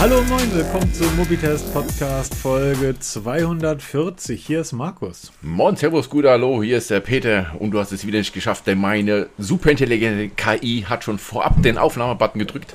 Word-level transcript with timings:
Hallo 0.00 0.22
moin, 0.30 0.50
willkommen 0.54 0.90
zum 0.94 1.14
Mobitest 1.14 1.74
Podcast 1.74 2.34
Folge 2.34 2.98
240. 2.98 4.46
Hier 4.46 4.62
ist 4.62 4.72
Markus. 4.72 5.30
Moin, 5.42 5.76
Servus, 5.76 6.08
gut, 6.08 6.24
hallo, 6.24 6.62
hier 6.62 6.78
ist 6.78 6.88
der 6.88 7.00
Peter 7.00 7.54
und 7.58 7.72
du 7.72 7.78
hast 7.78 7.92
es 7.92 8.06
wieder 8.06 8.16
nicht 8.16 8.32
geschafft, 8.32 8.66
denn 8.66 8.78
meine 8.78 9.28
superintelligente 9.36 10.30
KI 10.30 10.86
hat 10.88 11.04
schon 11.04 11.18
vorab 11.18 11.62
den 11.62 11.76
Aufnahmebutton 11.76 12.38
gedrückt. 12.38 12.74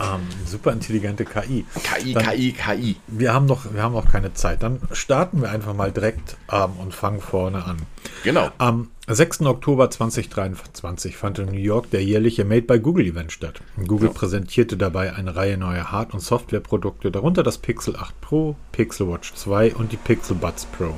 Ähm, 0.00 0.20
super 0.46 0.72
intelligente 0.72 1.24
KI. 1.24 1.66
KI, 1.82 2.14
Dann- 2.14 2.24
KI, 2.24 2.52
KI. 2.52 2.96
Wir 3.06 3.34
haben 3.34 3.46
noch, 3.46 3.72
wir 3.74 3.82
haben 3.82 3.92
noch 3.92 4.10
keine 4.10 4.32
Zeit. 4.34 4.62
Dann 4.62 4.80
starten 4.92 5.42
wir 5.42 5.50
einfach 5.50 5.74
mal 5.74 5.92
direkt 5.92 6.36
ähm, 6.50 6.70
und 6.78 6.94
fangen 6.94 7.20
vorne 7.20 7.64
an. 7.64 7.76
Genau. 8.24 8.50
Am 8.58 8.88
6. 9.08 9.42
Oktober 9.42 9.90
2023 9.90 11.16
fand 11.16 11.38
in 11.38 11.46
New 11.46 11.58
York 11.58 11.90
der 11.90 12.02
jährliche 12.04 12.44
Made 12.44 12.62
by 12.62 12.78
Google 12.80 13.06
Event 13.06 13.32
statt. 13.32 13.60
Google 13.86 14.08
Ja. 14.08 14.14
präsentierte 14.14 14.76
dabei 14.76 15.14
eine 15.14 15.36
Reihe 15.36 15.56
neuer 15.58 15.90
Hard- 15.92 16.14
und 16.14 16.20
Softwareprodukte, 16.20 17.10
darunter 17.10 17.42
das 17.42 17.58
Pixel 17.58 17.96
8 17.96 18.18
Pro, 18.20 18.56
Pixel 18.72 19.08
Watch 19.08 19.34
2 19.34 19.74
und 19.74 19.92
die 19.92 19.96
Pixel 19.96 20.36
Buds 20.36 20.66
Pro. 20.66 20.94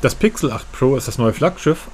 Das 0.00 0.14
Pixel 0.14 0.52
8 0.52 0.70
Pro 0.72 0.96
ist 0.96 1.08
das 1.08 1.18
neue 1.18 1.32
Flaggschiff 1.32 1.88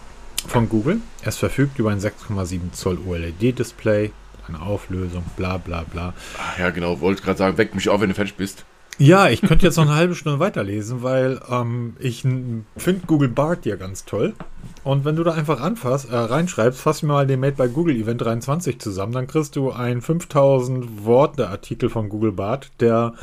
von 0.46 0.68
Google. 0.68 1.00
Es 1.22 1.36
verfügt 1.36 1.78
über 1.78 1.90
ein 1.90 2.00
6,7 2.00 2.72
Zoll 2.72 2.98
OLED-Display, 3.06 4.10
eine 4.48 4.60
Auflösung, 4.60 5.24
bla 5.36 5.58
bla 5.58 5.82
bla. 5.82 6.14
Ach, 6.38 6.58
ja, 6.58 6.70
genau, 6.70 7.00
wollte 7.00 7.22
gerade 7.22 7.38
sagen, 7.38 7.58
weck 7.58 7.74
mich 7.74 7.88
auf, 7.88 8.00
wenn 8.00 8.08
du 8.08 8.14
fertig 8.14 8.36
bist. 8.36 8.64
Ja, 9.00 9.28
ich 9.28 9.42
könnte 9.42 9.64
jetzt 9.64 9.76
noch 9.76 9.84
eine 9.84 9.94
halbe 9.94 10.16
Stunde 10.16 10.40
weiterlesen, 10.40 11.04
weil 11.04 11.40
ähm, 11.48 11.94
ich 12.00 12.22
finde 12.22 13.06
Google 13.06 13.28
Bart 13.28 13.64
ja 13.64 13.76
ganz 13.76 14.04
toll. 14.04 14.34
Und 14.82 15.04
wenn 15.04 15.14
du 15.14 15.22
da 15.22 15.34
einfach 15.34 15.60
anfasst, 15.60 16.10
äh, 16.10 16.16
reinschreibst, 16.16 16.80
fass 16.80 17.02
mir 17.04 17.12
mal 17.12 17.26
den 17.26 17.38
Made 17.38 17.54
by 17.54 17.68
Google 17.68 17.94
Event 17.94 18.22
23 18.22 18.80
zusammen, 18.80 19.12
dann 19.12 19.28
kriegst 19.28 19.54
du 19.54 19.70
einen 19.70 20.02
5000 20.02 21.04
Worte 21.04 21.48
Artikel 21.48 21.90
von 21.90 22.08
Google 22.08 22.32
Bart, 22.32 22.72
der, 22.80 23.14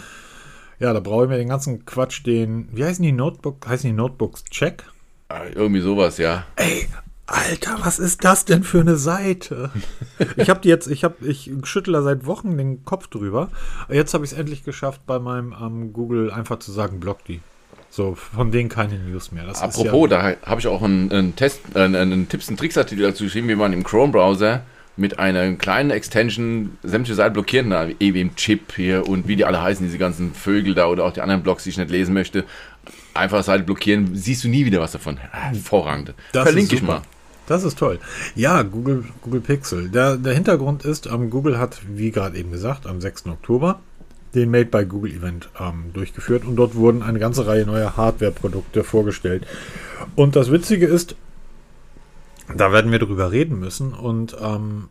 ja, 0.80 0.94
da 0.94 1.02
brauche 1.02 1.26
ich 1.26 1.30
mir 1.30 1.38
den 1.38 1.50
ganzen 1.50 1.86
Quatsch, 1.86 2.26
den, 2.26 2.70
wie 2.72 2.86
heißen 2.86 3.04
die 3.04 3.12
Notebook, 3.12 3.68
heißen 3.68 3.90
die 3.90 3.96
Notebooks 3.96 4.46
Check? 4.46 4.84
Ah, 5.28 5.42
irgendwie 5.54 5.82
sowas, 5.82 6.18
ja. 6.18 6.46
Ey, 6.56 6.88
Alter, 7.28 7.78
was 7.82 7.98
ist 7.98 8.24
das 8.24 8.46
denn 8.46 8.64
für 8.64 8.82
eine 8.82 8.98
Seite? 8.98 9.72
Ich 10.38 10.50
habe 10.50 10.60
die 10.62 10.70
jetzt, 10.70 10.88
ich 10.88 11.04
habe, 11.04 11.26
ich 11.26 11.52
schüttle 11.64 11.94
da 11.94 12.04
seit 12.04 12.26
Wochen 12.26 12.56
den 12.58 12.86
Kopf 12.86 13.08
drüber. 13.08 13.50
Jetzt 13.90 14.14
habe 14.14 14.24
ich 14.26 14.32
es 14.32 14.38
endlich 14.38 14.64
geschafft, 14.64 15.02
bei 15.08 15.18
meinem 15.18 15.56
ähm, 15.60 15.92
Google 15.92 16.32
einfach 16.32 16.60
zu 16.60 16.72
sagen, 16.72 17.00
block 17.00 17.24
die. 17.26 17.42
So, 17.90 18.14
von 18.14 18.52
denen 18.52 18.70
keine 18.70 19.00
News 19.00 19.32
mehr. 19.32 19.46
Das 19.46 19.62
Apropos, 19.62 20.10
ja, 20.12 20.34
da 20.34 20.36
habe 20.46 20.60
ich 20.60 20.68
auch 20.68 20.84
einen, 20.84 21.12
einen 21.12 21.36
Test, 21.36 21.62
äh, 21.74 21.80
einen 21.80 22.30
Tipps 22.30 22.50
und 22.50 22.58
Tricks 22.58 22.78
Artikel 22.78 23.04
dazu 23.04 23.24
geschrieben, 23.24 23.48
wie 23.48 23.56
man 23.56 23.74
im 23.74 23.84
Chrome 23.84 24.12
Browser 24.12 24.62
mit 24.98 25.18
einer 25.20 25.54
kleinen 25.56 25.92
Extension 25.92 26.78
sämtliche 26.84 27.16
Seiten 27.16 27.34
blockieren, 27.34 27.74
wie 28.00 28.22
im 28.22 28.36
Chip 28.36 28.74
hier 28.76 29.08
und 29.08 29.28
wie 29.28 29.36
die 29.36 29.46
alle 29.46 29.62
heißen, 29.62 29.86
diese 29.86 29.98
ganzen 29.98 30.34
Vögel 30.34 30.74
da 30.74 30.88
oder 30.88 31.06
auch 31.06 31.12
die 31.12 31.22
anderen 31.22 31.42
Blogs, 31.42 31.64
die 31.64 31.70
ich 31.70 31.78
nicht 31.78 31.90
lesen 31.90 32.14
möchte. 32.14 32.46
Einfach 33.14 33.44
Seite 33.44 33.64
blockieren, 33.64 34.16
siehst 34.16 34.44
du 34.44 34.48
nie 34.48 34.66
wieder 34.66 34.80
was 34.80 34.92
davon. 34.92 35.18
Hervorragend. 35.18 36.14
Das 36.32 36.44
Verlinke 36.44 36.76
ich 36.76 36.82
mal. 36.82 37.02
Das 37.48 37.64
ist 37.64 37.78
toll. 37.78 38.00
Ja, 38.36 38.64
Google, 38.64 39.06
Google 39.22 39.42
Pixel. 39.42 39.90
Der, 39.90 40.18
der 40.18 40.34
Hintergrund 40.34 40.84
ist, 40.84 41.06
ähm, 41.06 41.30
Google 41.30 41.60
hat, 41.60 41.82
wie 41.88 42.12
gerade 42.12 42.38
eben 42.38 42.52
gesagt, 42.52 42.88
am 42.88 43.02
6. 43.02 43.28
Oktober 43.28 43.80
den 44.36 44.52
Made 44.52 44.66
by 44.66 44.86
Google 44.86 45.12
Event 45.12 45.50
ähm, 45.60 45.92
durchgeführt 45.94 46.46
und 46.46 46.58
dort 46.58 46.76
wurden 46.76 47.02
eine 47.02 47.20
ganze 47.20 47.48
Reihe 47.48 47.66
neuer 47.66 47.96
Hardware-Produkte 47.96 48.84
vorgestellt. 48.84 49.48
Und 50.16 50.36
das 50.36 50.52
Witzige 50.52 50.86
ist, 50.86 51.16
da 52.56 52.72
werden 52.72 52.92
wir 52.92 53.00
drüber 53.00 53.32
reden 53.32 53.60
müssen 53.60 53.94
und 53.94 54.36
ähm, 54.40 54.90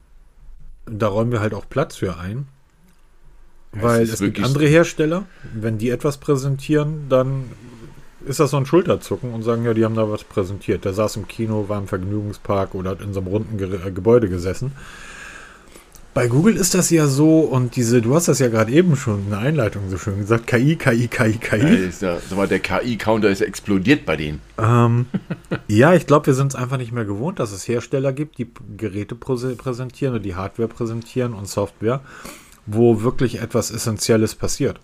da 0.86 1.08
räumen 1.08 1.30
wir 1.30 1.40
halt 1.40 1.54
auch 1.54 1.68
Platz 1.68 1.96
für 1.96 2.18
ein. 2.18 2.48
Weil 3.72 4.02
es 4.02 4.14
es, 4.14 4.20
gibt 4.20 4.40
andere 4.40 4.66
Hersteller, 4.66 5.26
wenn 5.52 5.78
die 5.78 5.90
etwas 5.90 6.18
präsentieren, 6.18 7.08
dann 7.08 7.44
ist 8.26 8.40
das 8.40 8.50
so 8.50 8.56
ein 8.56 8.66
Schulterzucken 8.66 9.32
und 9.34 9.42
sagen, 9.42 9.64
ja, 9.64 9.74
die 9.74 9.84
haben 9.84 9.94
da 9.94 10.10
was 10.10 10.24
präsentiert. 10.24 10.84
Der 10.84 10.92
saß 10.94 11.16
im 11.16 11.28
Kino, 11.28 11.68
war 11.68 11.78
im 11.78 11.88
Vergnügungspark 11.88 12.74
oder 12.74 12.90
hat 12.90 13.00
in 13.02 13.12
so 13.12 13.20
einem 13.20 13.28
runden 13.28 13.58
Ge 13.58 13.68
äh, 13.86 13.90
Gebäude 13.90 14.28
gesessen. 14.28 14.72
Bei 16.12 16.28
Google 16.28 16.56
ist 16.56 16.74
das 16.74 16.90
ja 16.90 17.08
so, 17.08 17.40
und 17.40 17.74
diese, 17.74 18.00
du 18.00 18.14
hast 18.14 18.28
das 18.28 18.38
ja 18.38 18.46
gerade 18.46 18.70
eben 18.70 18.94
schon 18.94 19.24
in 19.24 19.30
der 19.30 19.40
Einleitung 19.40 19.90
so 19.90 19.98
schön 19.98 20.18
gesagt, 20.18 20.46
KI, 20.46 20.76
KI, 20.76 21.08
KI, 21.08 21.30
Ja, 21.32 21.38
KI. 21.58 21.74
ist 21.88 22.02
ja, 22.02 22.18
sag 22.20 22.38
mal, 22.38 22.46
der 22.46 22.60
KI-Counter 22.60 23.28
ist 23.30 23.40
explodiert 23.40 24.06
bei 24.06 24.14
denen. 24.16 24.40
Ähm, 24.56 25.06
ja, 25.66 25.92
ich 25.94 26.06
glaube, 26.06 26.26
wir 26.26 26.34
sind 26.34 26.48
es 26.48 26.54
einfach 26.54 26.76
nicht 26.76 26.92
mehr 26.92 27.04
gewohnt, 27.04 27.40
dass 27.40 27.50
es 27.50 27.66
Hersteller 27.66 28.12
gibt, 28.12 28.38
die 28.38 28.46
Geräte 28.76 29.16
präse- 29.16 29.56
präsentieren 29.56 30.14
oder 30.14 30.22
die 30.22 30.36
Hardware 30.36 30.68
präsentieren 30.68 31.34
und 31.34 31.48
Software, 31.48 32.00
wo 32.64 33.02
wirklich 33.02 33.40
etwas 33.42 33.72
Essentielles 33.72 34.36
passiert. 34.36 34.78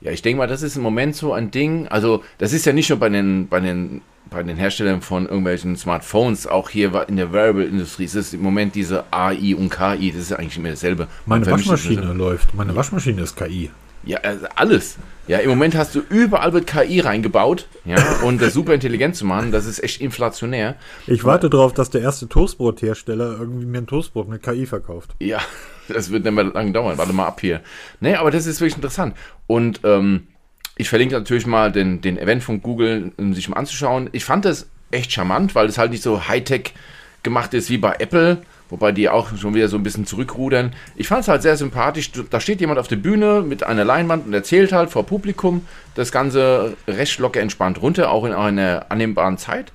Ja, 0.00 0.10
ich 0.12 0.22
denke 0.22 0.38
mal, 0.38 0.46
das 0.46 0.62
ist 0.62 0.76
im 0.76 0.82
Moment 0.82 1.16
so 1.16 1.32
ein 1.32 1.50
Ding. 1.50 1.88
Also, 1.88 2.22
das 2.38 2.52
ist 2.52 2.66
ja 2.66 2.72
nicht 2.72 2.90
nur 2.90 2.98
bei 2.98 3.08
den, 3.08 3.48
bei 3.48 3.60
den, 3.60 4.02
bei 4.30 4.42
den 4.42 4.56
Herstellern 4.56 5.00
von 5.02 5.26
irgendwelchen 5.26 5.76
Smartphones, 5.76 6.46
auch 6.46 6.70
hier 6.70 7.06
in 7.08 7.16
der 7.16 7.32
Wearable-Industrie 7.32 8.04
ist 8.04 8.14
es 8.14 8.34
im 8.34 8.42
Moment 8.42 8.74
diese 8.74 9.04
AI 9.10 9.54
und 9.56 9.70
KI, 9.70 10.12
das 10.12 10.22
ist 10.22 10.30
ja 10.30 10.38
eigentlich 10.38 10.58
immer 10.58 10.70
dasselbe. 10.70 11.08
Meine 11.24 11.46
Waschmaschine 11.46 12.06
nicht. 12.06 12.16
läuft. 12.16 12.54
Meine 12.54 12.74
Waschmaschine 12.74 13.22
ist 13.22 13.36
KI. 13.36 13.70
Ja, 14.04 14.18
also 14.18 14.46
alles. 14.54 14.98
Ja, 15.26 15.38
im 15.38 15.50
Moment 15.50 15.74
hast 15.74 15.94
du 15.96 16.02
überall 16.08 16.52
wird 16.52 16.68
KI 16.68 17.00
reingebaut, 17.00 17.66
ja, 17.84 17.96
und 18.22 18.40
das 18.40 18.54
super 18.54 18.72
intelligent 18.74 19.16
zu 19.16 19.24
machen, 19.24 19.50
das 19.50 19.66
ist 19.66 19.82
echt 19.82 20.00
inflationär. 20.00 20.76
Ich 21.08 21.24
warte 21.24 21.50
darauf, 21.50 21.74
dass 21.74 21.90
der 21.90 22.02
erste 22.02 22.28
Toastbrothersteller 22.28 23.36
irgendwie 23.40 23.66
mir 23.66 23.78
ein 23.78 23.88
Toastbrot 23.88 24.28
mit 24.28 24.44
KI 24.44 24.66
verkauft. 24.66 25.16
Ja, 25.18 25.40
das 25.88 26.10
wird 26.10 26.24
nicht 26.24 26.32
mehr 26.32 26.44
lange 26.44 26.72
dauern. 26.72 26.98
Warte 26.98 27.12
mal 27.12 27.26
ab 27.26 27.40
hier. 27.40 27.60
Nee, 28.00 28.14
aber 28.14 28.30
das 28.30 28.46
ist 28.46 28.60
wirklich 28.60 28.76
interessant. 28.76 29.16
Und 29.46 29.80
ähm, 29.84 30.28
ich 30.76 30.88
verlinke 30.88 31.14
natürlich 31.14 31.46
mal 31.46 31.72
den, 31.72 32.00
den 32.00 32.18
Event 32.18 32.42
von 32.42 32.62
Google, 32.62 33.12
um 33.16 33.34
sich 33.34 33.48
mal 33.48 33.56
anzuschauen. 33.56 34.10
Ich 34.12 34.24
fand 34.24 34.44
das 34.44 34.68
echt 34.90 35.12
charmant, 35.12 35.54
weil 35.54 35.66
es 35.66 35.78
halt 35.78 35.90
nicht 35.90 36.02
so 36.02 36.28
Hightech 36.28 36.74
gemacht 37.22 37.54
ist 37.54 37.70
wie 37.70 37.78
bei 37.78 37.96
Apple, 37.98 38.42
wobei 38.68 38.92
die 38.92 39.08
auch 39.08 39.36
schon 39.36 39.54
wieder 39.54 39.68
so 39.68 39.76
ein 39.76 39.82
bisschen 39.82 40.06
zurückrudern. 40.06 40.74
Ich 40.94 41.08
fand 41.08 41.22
es 41.22 41.28
halt 41.28 41.42
sehr 41.42 41.56
sympathisch. 41.56 42.10
Da 42.30 42.40
steht 42.40 42.60
jemand 42.60 42.78
auf 42.78 42.88
der 42.88 42.96
Bühne 42.96 43.42
mit 43.42 43.64
einer 43.64 43.84
Leinwand 43.84 44.26
und 44.26 44.34
erzählt 44.34 44.72
halt 44.72 44.90
vor 44.90 45.06
Publikum 45.06 45.66
das 45.94 46.12
Ganze 46.12 46.76
recht 46.86 47.18
locker 47.18 47.40
entspannt 47.40 47.80
runter, 47.82 48.10
auch 48.10 48.24
in 48.24 48.32
einer 48.32 48.86
annehmbaren 48.90 49.38
Zeit. 49.38 49.72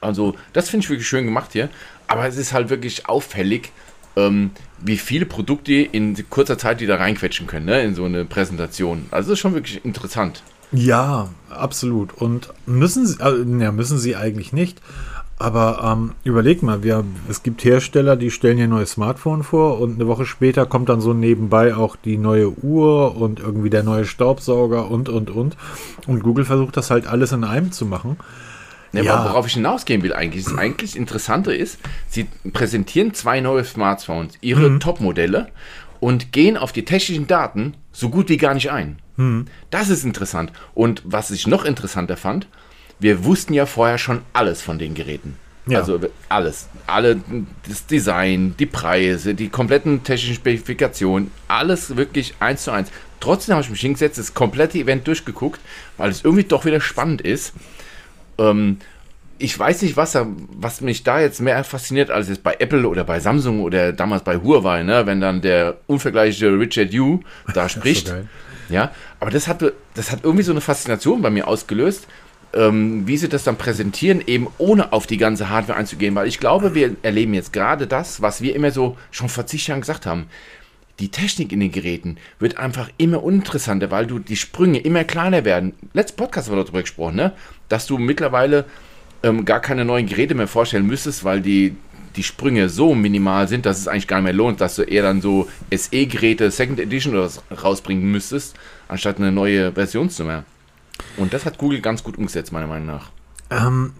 Also, 0.00 0.34
das 0.52 0.70
finde 0.70 0.84
ich 0.84 0.90
wirklich 0.90 1.08
schön 1.08 1.24
gemacht 1.24 1.50
hier. 1.52 1.68
Aber 2.06 2.26
es 2.26 2.36
ist 2.36 2.52
halt 2.52 2.70
wirklich 2.70 3.06
auffällig, 3.08 3.70
ähm, 4.16 4.50
wie 4.82 4.96
viele 4.96 5.26
Produkte 5.26 5.72
in 5.74 6.16
kurzer 6.30 6.58
Zeit 6.58 6.80
die 6.80 6.86
da 6.86 6.96
reinquetschen 6.96 7.46
können, 7.46 7.66
ne, 7.66 7.82
in 7.82 7.94
so 7.94 8.04
eine 8.04 8.24
Präsentation. 8.24 9.06
Also, 9.10 9.30
das 9.30 9.38
ist 9.38 9.40
schon 9.40 9.54
wirklich 9.54 9.84
interessant. 9.84 10.42
Ja, 10.72 11.28
absolut. 11.48 12.12
Und 12.14 12.52
müssen 12.66 13.06
sie, 13.06 13.20
äh, 13.20 13.44
ja, 13.60 13.72
müssen 13.72 13.98
sie 13.98 14.16
eigentlich 14.16 14.52
nicht. 14.52 14.80
Aber 15.40 15.80
ähm, 15.82 16.12
überleg 16.22 16.62
mal, 16.62 16.82
wir, 16.82 17.02
es 17.26 17.42
gibt 17.42 17.64
Hersteller, 17.64 18.14
die 18.14 18.30
stellen 18.30 18.58
ihr 18.58 18.68
neues 18.68 18.90
Smartphone 18.90 19.42
vor 19.42 19.80
und 19.80 19.94
eine 19.94 20.06
Woche 20.06 20.26
später 20.26 20.66
kommt 20.66 20.90
dann 20.90 21.00
so 21.00 21.14
nebenbei 21.14 21.74
auch 21.74 21.96
die 21.96 22.18
neue 22.18 22.50
Uhr 22.62 23.16
und 23.16 23.40
irgendwie 23.40 23.70
der 23.70 23.82
neue 23.82 24.04
Staubsauger 24.04 24.90
und, 24.90 25.08
und, 25.08 25.30
und. 25.30 25.56
Und 26.06 26.22
Google 26.22 26.44
versucht 26.44 26.76
das 26.76 26.90
halt 26.90 27.06
alles 27.06 27.32
in 27.32 27.44
einem 27.44 27.72
zu 27.72 27.86
machen. 27.86 28.18
Ne, 28.92 29.04
Ja. 29.04 29.24
Worauf 29.24 29.46
ich 29.46 29.54
hinausgehen 29.54 30.02
will 30.02 30.12
eigentlich, 30.12 30.44
das 30.44 30.58
eigentlich 30.58 30.96
Interessante 30.96 31.54
ist, 31.54 31.78
sie 32.08 32.26
präsentieren 32.52 33.14
zwei 33.14 33.40
neue 33.40 33.64
Smartphones, 33.64 34.34
ihre 34.40 34.78
Top-Modelle 34.80 35.48
und 36.00 36.32
gehen 36.32 36.56
auf 36.56 36.72
die 36.72 36.84
technischen 36.84 37.26
Daten 37.26 37.74
so 37.92 38.08
gut 38.10 38.28
wie 38.28 38.36
gar 38.36 38.54
nicht 38.54 38.70
ein. 38.70 38.98
Das 39.70 39.90
ist 39.90 40.02
interessant. 40.04 40.50
Und 40.74 41.02
was 41.04 41.30
ich 41.30 41.46
noch 41.46 41.64
interessanter 41.66 42.16
fand, 42.16 42.46
wir 42.98 43.24
wussten 43.24 43.52
ja 43.52 43.66
vorher 43.66 43.98
schon 43.98 44.22
alles 44.32 44.62
von 44.62 44.78
den 44.78 44.94
Geräten. 44.94 45.36
Ja. 45.66 45.80
Also 45.80 46.00
alles. 46.30 46.68
Alle, 46.86 47.20
das 47.68 47.86
Design, 47.86 48.54
die 48.58 48.64
Preise, 48.66 49.34
die 49.34 49.50
kompletten 49.50 50.02
technischen 50.04 50.34
Spezifikationen, 50.36 51.30
alles 51.48 51.96
wirklich 51.96 52.34
eins 52.40 52.64
zu 52.64 52.70
eins. 52.70 52.90
Trotzdem 53.20 53.54
habe 53.54 53.62
ich 53.62 53.70
mich 53.70 53.82
hingesetzt, 53.82 54.18
das 54.18 54.32
komplette 54.32 54.78
Event 54.78 55.06
durchgeguckt, 55.06 55.60
weil 55.98 56.10
es 56.10 56.24
irgendwie 56.24 56.44
doch 56.44 56.64
wieder 56.64 56.80
spannend 56.80 57.20
ist. 57.20 57.52
Ähm, 58.40 58.78
ich 59.38 59.58
weiß 59.58 59.82
nicht, 59.82 59.96
was, 59.96 60.18
was 60.52 60.80
mich 60.82 61.02
da 61.02 61.20
jetzt 61.20 61.40
mehr 61.40 61.64
fasziniert, 61.64 62.10
als 62.10 62.28
jetzt 62.28 62.42
bei 62.42 62.56
Apple 62.58 62.86
oder 62.86 63.04
bei 63.04 63.20
Samsung 63.20 63.62
oder 63.62 63.92
damals 63.92 64.22
bei 64.22 64.36
Huawei, 64.36 64.82
ne? 64.82 65.06
wenn 65.06 65.20
dann 65.20 65.40
der 65.40 65.78
unvergleichliche 65.86 66.58
Richard 66.58 66.92
Yu 66.92 67.20
da 67.54 67.68
spricht. 67.70 68.08
geil. 68.08 68.28
ja, 68.68 68.90
aber 69.18 69.30
das 69.30 69.48
hat, 69.48 69.64
das 69.94 70.10
hat 70.12 70.24
irgendwie 70.24 70.42
so 70.42 70.52
eine 70.52 70.60
Faszination 70.60 71.22
bei 71.22 71.30
mir 71.30 71.48
ausgelöst, 71.48 72.06
ähm, 72.52 73.06
wie 73.06 73.16
sie 73.16 73.30
das 73.30 73.44
dann 73.44 73.56
präsentieren, 73.56 74.22
eben 74.26 74.48
ohne 74.58 74.92
auf 74.92 75.06
die 75.06 75.16
ganze 75.16 75.48
Hardware 75.48 75.78
einzugehen, 75.78 76.14
weil 76.14 76.28
ich 76.28 76.38
glaube, 76.38 76.74
wir 76.74 76.96
erleben 77.02 77.32
jetzt 77.32 77.52
gerade 77.52 77.86
das, 77.86 78.20
was 78.20 78.42
wir 78.42 78.54
immer 78.54 78.72
so 78.72 78.98
schon 79.10 79.30
vor 79.30 79.46
zig 79.46 79.66
Jahren 79.66 79.80
gesagt 79.80 80.04
haben. 80.04 80.26
Die 81.00 81.08
Technik 81.08 81.50
in 81.50 81.60
den 81.60 81.72
Geräten 81.72 82.18
wird 82.38 82.58
einfach 82.58 82.90
immer 82.98 83.22
uninteressanter, 83.22 83.90
weil 83.90 84.06
du 84.06 84.18
die 84.18 84.36
Sprünge 84.36 84.78
immer 84.80 85.04
kleiner 85.04 85.46
werden. 85.46 85.72
Letztes 85.94 86.16
Podcast 86.16 86.48
haben 86.48 86.56
wir 86.56 86.62
darüber 86.62 86.82
gesprochen, 86.82 87.16
ne? 87.16 87.32
dass 87.68 87.86
du 87.86 87.96
mittlerweile 87.96 88.66
ähm, 89.22 89.46
gar 89.46 89.60
keine 89.60 89.86
neuen 89.86 90.06
Geräte 90.06 90.34
mehr 90.34 90.46
vorstellen 90.46 90.86
müsstest, 90.86 91.24
weil 91.24 91.40
die, 91.40 91.74
die 92.16 92.22
Sprünge 92.22 92.68
so 92.68 92.94
minimal 92.94 93.48
sind, 93.48 93.64
dass 93.64 93.78
es 93.78 93.88
eigentlich 93.88 94.08
gar 94.08 94.18
nicht 94.18 94.24
mehr 94.24 94.32
lohnt, 94.34 94.60
dass 94.60 94.76
du 94.76 94.82
eher 94.82 95.02
dann 95.02 95.22
so 95.22 95.48
SE-Geräte 95.74 96.50
Second 96.50 96.78
Edition 96.78 97.14
oder 97.14 97.30
so 97.30 97.40
rausbringen 97.50 98.10
müsstest, 98.10 98.56
anstatt 98.88 99.16
eine 99.16 99.32
neue 99.32 99.72
Versionsnummer. 99.72 100.44
Und 101.16 101.32
das 101.32 101.46
hat 101.46 101.56
Google 101.56 101.80
ganz 101.80 102.04
gut 102.04 102.18
umgesetzt, 102.18 102.52
meiner 102.52 102.66
Meinung 102.66 102.86
nach. 102.86 103.10
Ähm, 103.50 103.94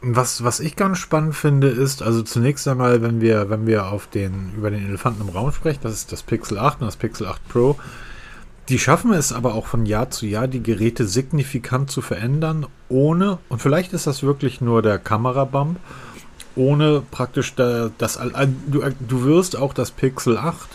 was, 0.00 0.44
was 0.44 0.60
ich 0.60 0.76
ganz 0.76 0.98
spannend 0.98 1.34
finde, 1.34 1.68
ist, 1.68 2.02
also 2.02 2.22
zunächst 2.22 2.68
einmal, 2.68 3.02
wenn 3.02 3.20
wir, 3.20 3.50
wenn 3.50 3.66
wir 3.66 3.86
auf 3.86 4.06
den, 4.06 4.52
über 4.56 4.70
den 4.70 4.86
Elefanten 4.86 5.22
im 5.22 5.28
Raum 5.28 5.52
sprechen, 5.52 5.80
das 5.82 5.92
ist 5.92 6.12
das 6.12 6.22
Pixel 6.22 6.58
8 6.58 6.80
und 6.80 6.86
das 6.86 6.96
Pixel 6.96 7.26
8 7.26 7.48
Pro, 7.48 7.76
die 8.68 8.78
schaffen 8.78 9.12
es 9.12 9.32
aber 9.32 9.54
auch 9.54 9.66
von 9.66 9.86
Jahr 9.86 10.10
zu 10.10 10.26
Jahr, 10.26 10.46
die 10.46 10.62
Geräte 10.62 11.06
signifikant 11.06 11.90
zu 11.90 12.00
verändern, 12.02 12.66
ohne, 12.88 13.38
und 13.48 13.60
vielleicht 13.60 13.92
ist 13.92 14.06
das 14.06 14.22
wirklich 14.22 14.60
nur 14.60 14.82
der 14.82 14.98
Kamerabump, 14.98 15.78
ohne 16.54 17.02
praktisch 17.10 17.54
da, 17.54 17.90
das, 17.98 18.18
du, 18.66 18.82
du 19.00 19.24
wirst 19.24 19.56
auch 19.56 19.72
das 19.72 19.90
Pixel 19.90 20.36
8 20.36 20.68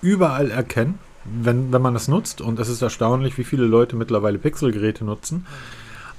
überall 0.00 0.50
erkennen, 0.50 0.98
wenn, 1.24 1.72
wenn 1.72 1.82
man 1.82 1.96
es 1.96 2.08
nutzt. 2.08 2.40
Und 2.40 2.58
es 2.58 2.68
ist 2.68 2.82
erstaunlich, 2.82 3.36
wie 3.38 3.44
viele 3.44 3.64
Leute 3.64 3.96
mittlerweile 3.96 4.38
Pixel-Geräte 4.38 5.04
nutzen. 5.04 5.46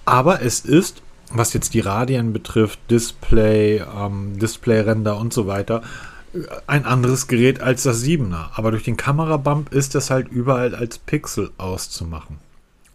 Aber 0.05 0.41
es 0.41 0.61
ist, 0.61 1.01
was 1.33 1.53
jetzt 1.53 1.73
die 1.73 1.79
Radien 1.79 2.33
betrifft, 2.33 2.79
Display, 2.89 3.77
ähm, 3.77 4.37
Display-Render 4.39 5.17
und 5.17 5.33
so 5.33 5.47
weiter, 5.47 5.81
ein 6.67 6.85
anderes 6.85 7.27
Gerät 7.27 7.61
als 7.61 7.83
das 7.83 8.03
7er. 8.03 8.49
Aber 8.53 8.71
durch 8.71 8.83
den 8.83 8.97
Kamerabump 8.97 9.73
ist 9.73 9.95
es 9.95 10.09
halt 10.09 10.29
überall 10.29 10.75
als 10.75 10.97
Pixel 10.97 11.51
auszumachen. 11.57 12.37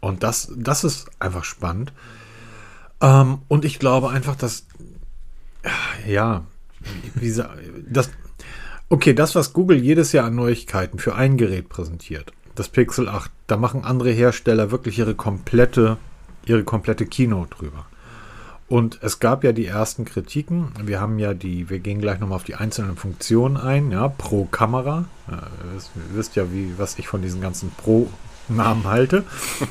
Und 0.01 0.23
das, 0.23 0.53
das 0.57 0.85
ist 0.85 1.07
einfach 1.19 1.45
spannend. 1.45 1.93
Ähm, 3.01 3.39
und 3.49 3.65
ich 3.65 3.79
glaube 3.79 4.11
einfach, 4.11 4.37
dass, 4.37 4.67
ja, 6.07 6.45
wie, 7.15 7.43
das, 7.89 8.11
okay, 8.89 9.15
das, 9.15 9.35
was 9.35 9.53
Google 9.53 9.79
jedes 9.79 10.13
Jahr 10.13 10.27
an 10.27 10.35
Neuigkeiten 10.35 10.99
für 10.99 11.15
ein 11.15 11.37
Gerät 11.37 11.69
präsentiert, 11.69 12.33
das 12.55 12.69
Pixel 12.69 13.09
8, 13.09 13.31
da 13.47 13.57
machen 13.57 13.85
andere 13.85 14.11
Hersteller 14.11 14.71
wirklich 14.71 14.99
ihre 14.99 15.15
komplette, 15.15 15.99
ihre 16.47 16.65
komplette 16.65 17.05
Kino 17.07 17.47
drüber. 17.51 17.87
Und 18.69 18.99
es 19.03 19.21
gab 19.21 19.45
ja 19.45 19.53
die 19.53 19.67
ersten 19.67 20.05
Kritiken. 20.05 20.73
Wir 20.83 21.01
haben 21.01 21.19
ja 21.21 21.35
die, 21.35 21.71
wir 21.71 21.79
gehen 21.79 22.01
gleich 22.01 22.19
nochmal 22.19 22.37
auf 22.37 22.45
die 22.45 22.57
einzelnen 22.57 22.97
Funktionen 22.97 23.57
ein, 23.57 23.93
ja, 23.93 24.09
pro 24.09 24.45
Kamera. 24.47 25.05
Ja, 25.31 25.37
ihr, 25.37 26.17
wisst, 26.17 26.35
ja, 26.35 26.53
wie, 26.53 26.75
was 26.77 26.99
ich 26.99 27.07
von 27.07 27.23
diesen 27.23 27.41
ganzen 27.41 27.71
Pro-Namen 27.71 28.85
halte. 28.85 29.25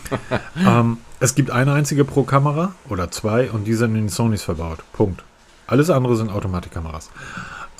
ähm, 0.65 0.99
es 1.19 1.35
gibt 1.35 1.51
eine 1.51 1.73
einzige 1.73 2.05
Pro-Kamera 2.05 2.73
oder 2.87 3.11
zwei 3.11 3.51
und 3.51 3.65
die 3.65 3.73
sind 3.73 3.95
in 3.95 4.03
den 4.03 4.09
Sonys 4.09 4.43
verbaut. 4.43 4.79
Punkt. 4.93 5.23
Alles 5.67 5.89
andere 5.89 6.15
sind 6.15 6.31
Automatikkameras. 6.31 7.09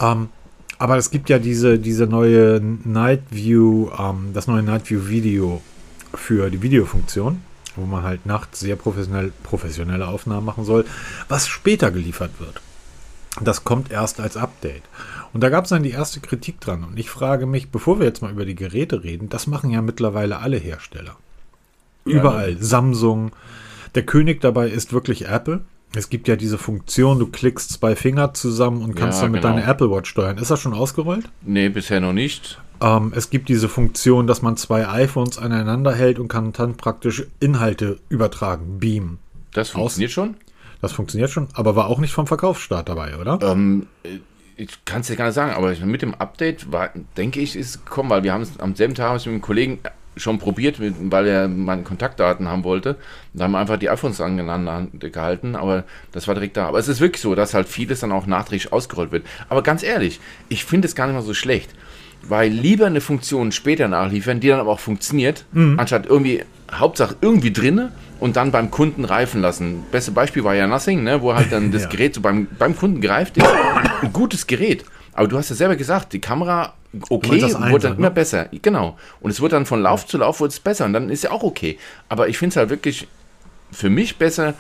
Ähm, 0.02 0.30
aber 0.80 0.98
es 0.98 1.12
gibt 1.12 1.30
ja 1.30 1.40
diese, 1.40 1.80
diese 1.80 2.08
neue 2.08 2.60
Night 2.84 3.22
View, 3.30 3.90
ähm, 3.98 4.32
das 4.34 4.48
neue 4.48 4.64
Night 4.64 4.90
View 4.90 5.08
Video 5.08 5.62
für 6.14 6.50
die 6.50 6.62
Videofunktion 6.62 7.42
wo 7.76 7.86
man 7.86 8.04
halt 8.04 8.26
nachts 8.26 8.60
sehr 8.60 8.76
professionell, 8.76 9.32
professionelle 9.44 10.08
Aufnahmen 10.08 10.46
machen 10.46 10.66
soll, 10.66 10.86
was 11.28 11.48
später 11.48 11.92
geliefert 11.92 12.32
wird. 12.40 12.62
Das 13.42 13.64
kommt 13.64 13.92
erst 13.92 14.20
als 14.20 14.38
Update. 14.38 14.84
Und 15.34 15.42
da 15.42 15.50
gab 15.50 15.66
es 15.66 15.70
dann 15.70 15.84
die 15.84 15.92
erste 15.92 16.22
Kritik 16.22 16.62
dran. 16.62 16.86
Und 16.86 16.98
ich 16.98 17.10
frage 17.10 17.46
mich, 17.46 17.70
bevor 17.70 18.00
wir 18.00 18.06
jetzt 18.06 18.22
mal 18.22 18.32
über 18.32 18.46
die 18.46 18.56
Geräte 18.56 19.04
reden, 19.04 19.28
das 19.28 19.48
machen 19.48 19.70
ja 19.70 19.82
mittlerweile 19.82 20.40
alle 20.40 20.58
Hersteller. 20.58 21.18
Überall. 22.06 22.54
Ja, 22.54 22.58
Samsung. 22.64 23.32
Der 23.96 24.04
König 24.04 24.40
dabei 24.40 24.70
ist 24.70 24.94
wirklich 24.94 25.28
Apple. 25.28 25.62
Es 25.94 26.10
gibt 26.10 26.28
ja 26.28 26.36
diese 26.36 26.58
Funktion, 26.58 27.20
du 27.20 27.28
klickst 27.28 27.72
zwei 27.72 27.96
Finger 27.96 28.34
zusammen 28.34 28.82
und 28.82 28.96
kannst 28.96 29.20
ja, 29.20 29.28
damit 29.28 29.42
genau. 29.42 29.56
deine 29.56 29.68
Apple 29.68 29.90
Watch 29.90 30.10
steuern. 30.10 30.38
Ist 30.38 30.52
das 30.52 30.60
schon 30.60 30.74
ausgerollt? 30.74 31.30
Nee, 31.42 31.70
bisher 31.70 32.02
noch 32.02 32.14
nicht. 32.14 32.60
Ähm, 32.82 33.14
es 33.16 33.30
gibt 33.30 33.50
diese 33.50 33.70
Funktion, 33.70 34.28
dass 34.28 34.42
man 34.42 34.58
zwei 34.58 34.88
iPhones 34.88 35.38
aneinander 35.38 35.94
hält 35.94 36.20
und 36.20 36.28
kann 36.28 36.52
dann 36.54 36.76
praktisch 36.76 37.26
Inhalte 37.40 38.00
übertragen, 38.10 38.80
beamen. 38.80 39.20
Das 39.54 39.70
funktioniert 39.70 40.10
Aus 40.10 40.14
schon? 40.14 40.36
Das 40.82 40.92
funktioniert 40.92 41.30
schon, 41.30 41.48
aber 41.54 41.76
war 41.76 41.88
auch 41.88 42.00
nicht 42.00 42.14
vom 42.14 42.28
Verkaufsstart 42.28 42.90
dabei, 42.90 43.18
oder? 43.18 43.40
Ähm, 43.42 43.88
ich 44.58 44.86
kann 44.86 45.02
es 45.02 45.08
dir 45.08 45.16
gar 45.16 45.26
nicht 45.26 45.36
sagen, 45.36 45.54
aber 45.54 45.74
mit 45.86 46.02
dem 46.02 46.14
Update 46.16 46.72
war, 46.72 46.92
denke 47.18 47.40
ich, 47.40 47.56
ist 47.56 47.70
es 47.70 47.86
gekommen, 47.86 48.10
weil 48.10 48.24
wir 48.24 48.34
haben 48.34 48.42
es 48.42 48.60
am 48.60 48.76
selben 48.76 48.96
Tag 48.96 49.14
mit 49.14 49.28
einem 49.28 49.42
Kollegen 49.42 49.80
schon 50.18 50.40
probiert, 50.40 50.78
weil 50.80 51.28
er 51.28 51.48
meine 51.48 51.84
Kontaktdaten 51.84 52.48
haben 52.48 52.64
wollte. 52.64 52.96
Da 53.34 53.46
haben 53.46 53.52
wir 53.52 53.60
einfach 53.60 53.78
die 53.78 53.90
iPhones 53.90 54.22
aneinander 54.22 54.88
gehalten, 54.92 55.56
aber 55.56 55.84
das 56.12 56.28
war 56.28 56.36
direkt 56.36 56.56
da. 56.56 56.68
Aber 56.68 56.80
es 56.80 56.88
ist 56.88 57.02
wirklich 57.02 57.22
so, 57.22 57.36
dass 57.36 57.54
halt 57.54 57.68
vieles 57.68 58.00
dann 58.00 58.14
auch 58.14 58.26
nachträglich 58.26 58.72
ausgerollt 58.72 59.12
wird. 59.12 59.26
Aber 59.50 59.62
ganz 59.62 59.84
ehrlich, 59.84 60.22
ich 60.48 60.64
finde 60.64 60.88
es 60.88 60.96
gar 60.96 61.08
nicht 61.08 61.16
mal 61.16 61.22
so 61.22 61.34
schlecht 61.34 61.72
weil 62.28 62.52
lieber 62.52 62.88
eine 62.88 63.02
Funktion 63.02 63.52
später 63.52 63.88
nachliefern, 63.88 64.40
die 64.40 64.48
dann 64.48 64.60
aber 64.60 64.72
auch 64.72 64.80
funktioniert, 64.80 65.46
mhm. 65.52 65.80
anstatt 65.80 66.06
irgendwie, 66.06 66.44
Hauptsache 66.72 67.16
irgendwie 67.22 67.52
drinne 67.54 67.92
und 68.20 68.36
dann 68.36 68.52
beim 68.52 68.72
Kunden 68.72 69.06
reifen 69.06 69.42
lassen. 69.42 69.84
Beste 69.92 70.12
Beispiel 70.12 70.44
war 70.44 70.56
ja 70.56 70.68
Nothing, 70.68 71.04
ne, 71.04 71.22
wo 71.22 71.34
halt 71.34 71.52
dann 71.52 71.72
das 71.74 71.84
ja. 71.84 71.90
Gerät 71.90 72.16
so 72.16 72.22
beim, 72.22 72.48
beim 72.58 72.76
Kunden 72.76 73.02
greift 73.02 73.38
ist. 73.38 73.46
Ein 74.02 74.14
gutes 74.14 74.48
Gerät. 74.48 74.84
Aber 75.14 75.28
du 75.28 75.38
hast 75.38 75.50
ja 75.50 75.56
selber 75.56 75.76
gesagt, 75.76 76.14
die 76.14 76.20
Kamera, 76.20 76.74
okay, 77.10 77.42
wurde 77.42 77.80
dann 77.80 77.94
ne? 77.94 77.98
immer 77.98 78.10
besser. 78.10 78.50
Genau. 78.62 78.98
Und 79.22 79.32
es 79.32 79.42
wird 79.42 79.54
dann 79.54 79.66
von 79.66 79.82
Lauf 79.82 80.06
zu 80.06 80.18
Lauf 80.18 80.42
wird 80.42 80.52
es 80.52 80.60
besser 80.60 80.86
und 80.86 80.94
dann 80.94 81.10
ist 81.10 81.24
ja 81.24 81.32
auch 81.32 81.44
okay. 81.44 81.78
Aber 82.10 82.28
ich 82.28 82.38
finde 82.38 82.54
es 82.54 82.58
halt 82.58 82.70
wirklich 82.70 83.08
für 83.72 83.90
mich 83.90 84.18
besser, 84.18 84.56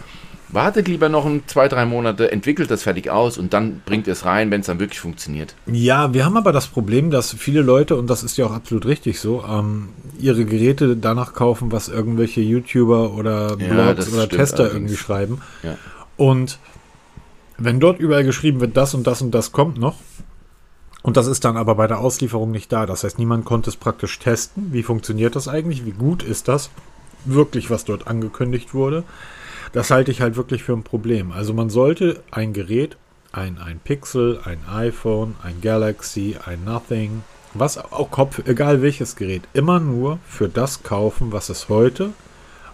wartet 0.49 0.87
lieber 0.87 1.09
noch 1.09 1.25
ein, 1.25 1.43
zwei, 1.47 1.67
drei 1.67 1.85
Monate, 1.85 2.31
entwickelt 2.31 2.69
das 2.71 2.83
fertig 2.83 3.09
aus 3.09 3.37
und 3.37 3.53
dann 3.53 3.81
bringt 3.85 4.07
es 4.07 4.25
rein, 4.25 4.51
wenn 4.51 4.61
es 4.61 4.67
dann 4.67 4.79
wirklich 4.79 4.99
funktioniert. 4.99 5.55
Ja, 5.65 6.13
wir 6.13 6.25
haben 6.25 6.37
aber 6.37 6.51
das 6.51 6.67
Problem, 6.67 7.11
dass 7.11 7.33
viele 7.33 7.61
Leute, 7.61 7.95
und 7.95 8.09
das 8.09 8.23
ist 8.23 8.37
ja 8.37 8.45
auch 8.45 8.53
absolut 8.53 8.85
richtig 8.85 9.19
so, 9.19 9.43
ähm, 9.43 9.89
ihre 10.19 10.45
Geräte 10.45 10.95
danach 10.95 11.33
kaufen, 11.33 11.71
was 11.71 11.89
irgendwelche 11.89 12.41
YouTuber 12.41 13.13
oder 13.13 13.55
Blogs 13.55 14.07
ja, 14.09 14.13
oder 14.13 14.29
Tester 14.29 14.63
allerdings. 14.63 14.75
irgendwie 14.75 14.97
schreiben. 14.97 15.41
Ja. 15.63 15.77
Und 16.17 16.59
wenn 17.57 17.79
dort 17.79 17.99
überall 17.99 18.23
geschrieben 18.23 18.59
wird, 18.59 18.77
das 18.77 18.93
und 18.93 19.07
das 19.07 19.21
und 19.21 19.31
das 19.31 19.51
kommt 19.51 19.77
noch, 19.77 19.95
und 21.05 21.17
das 21.17 21.27
ist 21.27 21.45
dann 21.45 21.55
aber 21.55 21.75
bei 21.75 21.85
der 21.85 21.99
Auslieferung 21.99 22.49
nicht 22.49 22.71
da. 22.71 22.87
Das 22.87 23.03
heißt, 23.03 23.19
niemand 23.19 23.45
konnte 23.45 23.69
es 23.69 23.75
praktisch 23.75 24.17
testen. 24.17 24.73
Wie 24.73 24.81
funktioniert 24.81 25.35
das 25.35 25.47
eigentlich? 25.47 25.85
Wie 25.85 25.91
gut 25.91 26.23
ist 26.23 26.47
das? 26.47 26.71
Wirklich, 27.25 27.69
was 27.69 27.85
dort 27.85 28.07
angekündigt 28.07 28.73
wurde. 28.73 29.03
Das 29.75 29.91
halte 29.91 30.09
ich 30.09 30.21
halt 30.21 30.37
wirklich 30.37 30.63
für 30.63 30.71
ein 30.71 30.83
Problem. 30.83 31.33
Also 31.33 31.53
man 31.53 31.69
sollte 31.69 32.23
ein 32.31 32.53
Gerät, 32.53 32.95
ein, 33.33 33.57
ein 33.57 33.79
Pixel, 33.83 34.39
ein 34.45 34.59
iPhone, 34.73 35.35
ein 35.43 35.59
Galaxy, 35.61 36.37
ein 36.45 36.63
Nothing, 36.63 37.23
was 37.53 37.77
auch 37.77 38.09
Kopf, 38.09 38.41
egal 38.45 38.81
welches 38.81 39.17
Gerät, 39.17 39.41
immer 39.51 39.81
nur 39.81 40.19
für 40.25 40.47
das 40.47 40.83
kaufen, 40.83 41.33
was 41.33 41.49
es 41.49 41.67
heute 41.67 42.11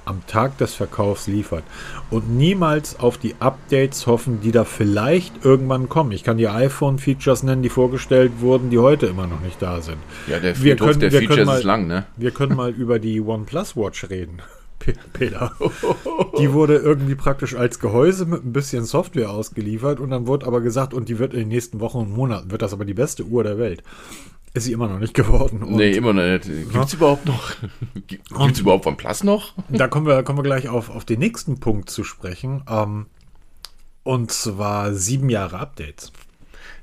am 0.05 0.23
Tag 0.27 0.59
des 0.59 0.75
Verkaufs 0.75 1.25
liefert. 1.25 1.63
Und 2.11 2.29
niemals 2.29 2.99
auf 2.99 3.17
die 3.17 3.33
Updates 3.39 4.05
hoffen, 4.05 4.41
die 4.41 4.51
da 4.51 4.63
vielleicht 4.63 5.43
irgendwann 5.43 5.89
kommen. 5.89 6.11
Ich 6.11 6.23
kann 6.23 6.37
die 6.37 6.49
iPhone-Features 6.49 7.41
nennen, 7.41 7.63
die 7.63 7.69
vorgestellt 7.69 8.31
wurden, 8.41 8.69
die 8.69 8.77
heute 8.77 9.07
immer 9.07 9.25
noch 9.25 9.41
nicht 9.41 9.59
da 9.59 9.81
sind. 9.81 9.97
Ja, 10.27 10.39
der, 10.39 10.61
wir 10.61 10.75
können, 10.75 10.99
der 10.99 11.11
Features 11.11 11.47
mal, 11.47 11.57
ist 11.57 11.63
lang, 11.63 11.87
ne? 11.87 12.05
Wir 12.15 12.29
können 12.29 12.55
mal 12.55 12.69
über 12.69 12.99
die 12.99 13.21
OnePlus 13.21 13.75
Watch 13.75 14.07
reden. 14.11 14.39
Peter. 15.13 15.51
Die 16.39 16.51
wurde 16.53 16.77
irgendwie 16.77 17.15
praktisch 17.15 17.55
als 17.55 17.79
Gehäuse 17.79 18.25
mit 18.25 18.45
ein 18.45 18.53
bisschen 18.53 18.85
Software 18.85 19.29
ausgeliefert 19.29 19.99
und 19.99 20.09
dann 20.09 20.27
wurde 20.27 20.45
aber 20.45 20.61
gesagt, 20.61 20.93
und 20.93 21.09
die 21.09 21.19
wird 21.19 21.33
in 21.33 21.39
den 21.41 21.47
nächsten 21.49 21.79
Wochen 21.79 21.99
und 21.99 22.11
Monaten, 22.11 22.51
wird 22.51 22.61
das 22.61 22.73
aber 22.73 22.85
die 22.85 22.93
beste 22.93 23.23
Uhr 23.23 23.43
der 23.43 23.57
Welt. 23.57 23.83
Ist 24.53 24.65
sie 24.65 24.73
immer 24.73 24.89
noch 24.89 24.99
nicht 24.99 25.13
geworden. 25.13 25.63
Und, 25.63 25.75
nee, 25.75 25.91
immer 25.91 26.11
noch 26.11 26.23
nicht. 26.23 26.43
Gibt 26.45 26.85
es 26.85 26.93
überhaupt 26.93 27.25
noch? 27.25 27.53
Gibt 28.07 28.29
es 28.29 28.59
überhaupt 28.59 28.83
von 28.83 28.97
Plus 28.97 29.23
noch? 29.23 29.53
Da 29.69 29.87
kommen 29.87 30.05
wir, 30.05 30.23
kommen 30.23 30.39
wir 30.39 30.43
gleich 30.43 30.67
auf, 30.67 30.89
auf 30.89 31.05
den 31.05 31.19
nächsten 31.19 31.59
Punkt 31.61 31.89
zu 31.89 32.03
sprechen. 32.03 32.63
Ähm, 32.69 33.05
und 34.03 34.31
zwar 34.31 34.93
sieben 34.93 35.29
Jahre 35.29 35.59
Updates. 35.59 36.11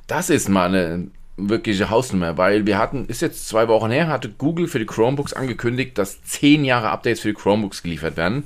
Das 0.06 0.30
ist 0.30 0.48
mal 0.48 0.68
eine 0.68 1.10
wirkliche 1.38 1.88
Hausnummer, 1.90 2.36
weil 2.36 2.66
wir 2.66 2.78
hatten, 2.78 3.06
ist 3.06 3.22
jetzt 3.22 3.48
zwei 3.48 3.68
Wochen 3.68 3.90
her, 3.90 4.08
hatte 4.08 4.28
Google 4.28 4.66
für 4.66 4.78
die 4.78 4.86
Chromebooks 4.86 5.32
angekündigt, 5.32 5.96
dass 5.96 6.22
zehn 6.24 6.64
Jahre 6.64 6.90
Updates 6.90 7.20
für 7.20 7.28
die 7.28 7.34
Chromebooks 7.34 7.82
geliefert 7.82 8.16
werden. 8.16 8.44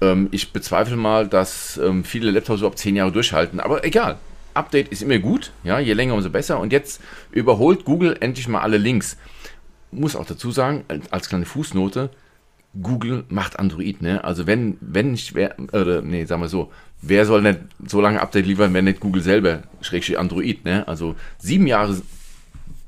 Ähm, 0.00 0.28
ich 0.30 0.52
bezweifle 0.52 0.96
mal, 0.96 1.26
dass 1.26 1.78
ähm, 1.78 2.04
viele 2.04 2.30
Laptops 2.30 2.60
überhaupt 2.60 2.78
zehn 2.78 2.96
Jahre 2.96 3.12
durchhalten, 3.12 3.60
aber 3.60 3.84
egal. 3.84 4.18
Update 4.52 4.88
ist 4.88 5.02
immer 5.02 5.18
gut, 5.18 5.52
ja, 5.62 5.78
je 5.78 5.92
länger 5.92 6.14
umso 6.14 6.28
besser. 6.28 6.58
Und 6.58 6.72
jetzt 6.72 7.00
überholt 7.30 7.84
Google 7.84 8.16
endlich 8.20 8.48
mal 8.48 8.60
alle 8.60 8.78
Links. 8.78 9.16
Muss 9.92 10.16
auch 10.16 10.26
dazu 10.26 10.50
sagen, 10.50 10.84
als 11.10 11.28
kleine 11.28 11.46
Fußnote, 11.46 12.10
Google 12.80 13.24
macht 13.28 13.58
Android, 13.58 14.00
ne? 14.00 14.22
Also 14.22 14.46
wenn, 14.46 14.78
wenn 14.80 15.12
nicht, 15.12 15.34
wer, 15.34 15.56
oder 15.72 16.02
nee, 16.02 16.24
sagen 16.24 16.42
wir 16.42 16.48
so, 16.48 16.70
wer 17.02 17.26
soll 17.26 17.42
nicht 17.42 17.60
so 17.86 18.00
lange 18.00 18.20
Update 18.20 18.46
liefern, 18.46 18.72
wenn 18.74 18.84
nicht 18.84 19.00
Google 19.00 19.22
selber, 19.22 19.62
schrägstrich 19.80 20.18
Android, 20.18 20.64
ne? 20.64 20.86
Also 20.86 21.16
sieben 21.38 21.66
Jahre 21.66 22.00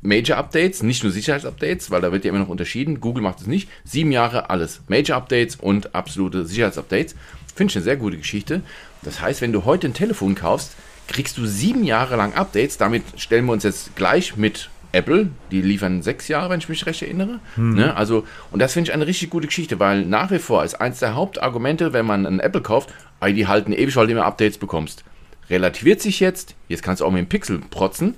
Major 0.02 0.36
Updates, 0.36 0.82
nicht 0.82 1.02
nur 1.04 1.12
Sicherheitsupdates, 1.12 1.90
weil 1.92 2.00
da 2.00 2.10
wird 2.10 2.24
ja 2.24 2.30
immer 2.30 2.40
noch 2.40 2.48
unterschieden. 2.48 3.00
Google 3.00 3.22
macht 3.22 3.40
es 3.40 3.46
nicht. 3.46 3.68
Sieben 3.84 4.10
Jahre 4.10 4.50
alles. 4.50 4.80
Major 4.88 5.16
Updates 5.16 5.56
und 5.56 5.94
absolute 5.94 6.44
Sicherheitsupdates. 6.44 7.14
Finde 7.54 7.70
ich 7.70 7.76
eine 7.76 7.84
sehr 7.84 7.96
gute 7.96 8.16
Geschichte. 8.16 8.62
Das 9.02 9.20
heißt, 9.20 9.40
wenn 9.40 9.52
du 9.52 9.64
heute 9.64 9.86
ein 9.86 9.94
Telefon 9.94 10.34
kaufst, 10.34 10.74
kriegst 11.06 11.38
du 11.38 11.46
sieben 11.46 11.84
Jahre 11.84 12.16
lang 12.16 12.34
Updates. 12.34 12.78
Damit 12.78 13.04
stellen 13.16 13.46
wir 13.46 13.52
uns 13.52 13.62
jetzt 13.62 13.94
gleich 13.94 14.36
mit 14.36 14.70
Apple, 14.92 15.30
die 15.50 15.62
liefern 15.62 16.02
sechs 16.02 16.28
Jahre, 16.28 16.50
wenn 16.50 16.60
ich 16.60 16.68
mich 16.68 16.86
recht 16.86 17.02
erinnere. 17.02 17.40
Hm. 17.54 17.74
Ne? 17.74 17.96
Also, 17.96 18.24
und 18.50 18.60
das 18.60 18.74
finde 18.74 18.90
ich 18.90 18.94
eine 18.94 19.06
richtig 19.06 19.30
gute 19.30 19.46
Geschichte, 19.46 19.80
weil 19.80 20.04
nach 20.04 20.30
wie 20.30 20.38
vor 20.38 20.64
ist 20.64 20.74
eins 20.74 21.00
der 21.00 21.14
Hauptargumente, 21.14 21.92
wenn 21.92 22.06
man 22.06 22.26
einen 22.26 22.40
Apple 22.40 22.60
kauft, 22.60 22.92
ey, 23.20 23.32
die 23.32 23.46
halten 23.46 23.72
ewig, 23.72 23.96
weil 23.96 24.06
du 24.06 24.12
immer 24.12 24.26
Updates 24.26 24.58
bekommst. 24.58 25.04
Relativiert 25.48 26.00
sich 26.00 26.20
jetzt, 26.20 26.54
jetzt 26.68 26.82
kannst 26.82 27.00
du 27.00 27.06
auch 27.06 27.10
mit 27.10 27.20
dem 27.20 27.28
Pixel 27.28 27.58
protzen, 27.70 28.14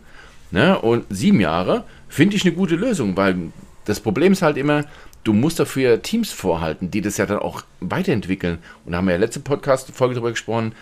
ne? 0.50 0.78
und 0.78 1.04
sieben 1.10 1.40
Jahre 1.40 1.84
finde 2.08 2.36
ich 2.36 2.44
eine 2.44 2.54
gute 2.54 2.76
Lösung, 2.76 3.16
weil 3.16 3.36
das 3.84 4.00
Problem 4.00 4.32
ist 4.32 4.42
halt 4.42 4.56
immer, 4.56 4.84
du 5.24 5.32
musst 5.32 5.58
dafür 5.58 6.02
Teams 6.02 6.32
vorhalten, 6.32 6.90
die 6.90 7.00
das 7.00 7.16
ja 7.16 7.26
dann 7.26 7.38
auch 7.38 7.62
weiterentwickeln. 7.80 8.58
Und 8.84 8.92
da 8.92 8.98
haben 8.98 9.06
wir 9.06 9.14
ja 9.14 9.20
letzte 9.20 9.40
Podcast-Folge 9.40 10.14
darüber 10.14 10.30
gesprochen, 10.30 10.72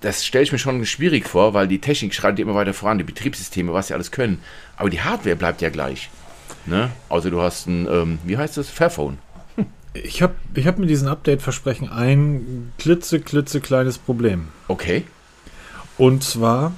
das 0.00 0.24
stelle 0.24 0.44
ich 0.44 0.52
mir 0.52 0.58
schon 0.58 0.84
schwierig 0.86 1.26
vor, 1.26 1.54
weil 1.54 1.66
die 1.68 1.80
Technik 1.80 2.14
schreitet 2.14 2.38
immer 2.40 2.54
weiter 2.54 2.74
voran, 2.74 2.98
die 2.98 3.04
Betriebssysteme, 3.04 3.72
was 3.72 3.88
sie 3.88 3.94
alles 3.94 4.10
können. 4.10 4.40
Aber 4.76 4.90
die 4.90 5.00
Hardware 5.00 5.36
bleibt 5.36 5.60
ja 5.60 5.70
gleich. 5.70 6.10
Ne? 6.66 6.90
Also 7.08 7.30
du 7.30 7.40
hast 7.40 7.66
ein, 7.66 7.86
ähm, 7.90 8.18
wie 8.24 8.36
heißt 8.36 8.56
das, 8.56 8.68
Fairphone. 8.68 9.18
Ich 9.94 10.22
habe 10.22 10.34
ich 10.54 10.66
hab 10.66 10.78
mit 10.78 10.90
diesem 10.90 11.08
Update-Versprechen 11.08 11.88
ein 11.88 12.72
klitze, 12.78 13.20
klitze 13.20 13.60
kleines 13.60 13.98
Problem. 13.98 14.48
Okay. 14.68 15.04
Und 15.96 16.22
zwar 16.22 16.72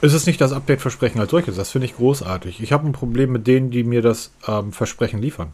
ist 0.00 0.14
es 0.14 0.26
nicht 0.26 0.40
das 0.40 0.52
Update-Versprechen 0.52 1.20
als 1.20 1.30
solches. 1.30 1.56
Das 1.56 1.70
finde 1.70 1.86
ich 1.86 1.96
großartig. 1.96 2.60
Ich 2.60 2.72
habe 2.72 2.86
ein 2.86 2.92
Problem 2.92 3.30
mit 3.30 3.46
denen, 3.46 3.70
die 3.70 3.84
mir 3.84 4.02
das 4.02 4.32
ähm, 4.48 4.72
Versprechen 4.72 5.20
liefern. 5.20 5.52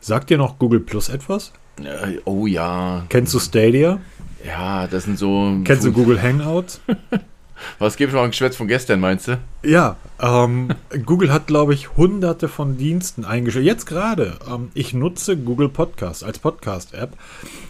Sagt 0.00 0.30
dir 0.30 0.38
noch 0.38 0.58
Google 0.58 0.80
Plus 0.80 1.08
etwas? 1.08 1.52
Äh, 1.78 2.18
oh 2.24 2.46
ja. 2.46 3.04
Kennst 3.08 3.34
du 3.34 3.40
Stadia? 3.40 4.00
Ja, 4.46 4.86
das 4.86 5.04
sind 5.04 5.18
so. 5.18 5.56
Kennst 5.64 5.84
du 5.84 5.92
Google 5.92 6.22
Hangouts? 6.22 6.80
Was 7.78 7.96
gibt 7.96 8.10
es 8.10 8.14
noch 8.14 8.22
ein 8.22 8.30
Geschwätz 8.30 8.56
von 8.56 8.68
gestern, 8.68 9.00
meinst 9.00 9.28
du? 9.28 9.38
Ja, 9.62 9.96
ähm, 10.20 10.68
Google 11.04 11.32
hat, 11.32 11.46
glaube 11.46 11.74
ich, 11.74 11.96
hunderte 11.96 12.48
von 12.48 12.76
Diensten 12.76 13.24
eingestellt. 13.24 13.66
Jetzt 13.66 13.86
gerade. 13.86 14.38
Ähm, 14.48 14.70
ich 14.74 14.94
nutze 14.94 15.36
Google 15.36 15.68
Podcast 15.68 16.24
als 16.24 16.38
Podcast-App, 16.38 17.10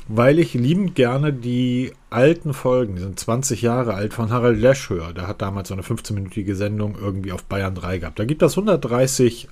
weil 0.07 0.39
ich 0.39 0.55
liebend 0.55 0.95
gerne 0.95 1.33
die 1.33 1.93
alten 2.11 2.55
Folgen, 2.55 2.97
die 2.97 3.03
sind 3.03 3.19
20 3.19 3.63
Jahre 3.63 3.95
alt, 3.95 4.15
von 4.15 4.31
Harald 4.31 4.59
Lesch 4.59 4.91
höre. 4.91 5.13
Der 5.13 5.27
hat 5.27 5.43
damals 5.43 5.69
so 5.69 5.75
eine 5.75 5.83
15-minütige 5.83 6.55
Sendung 6.55 6.97
irgendwie 7.01 7.33
auf 7.33 7.45
Bayern 7.45 7.75
3 7.75 7.99
gehabt. 7.99 8.19
Da 8.19 8.25
gibt 8.25 8.43
es 8.43 8.53
130 8.53 9.49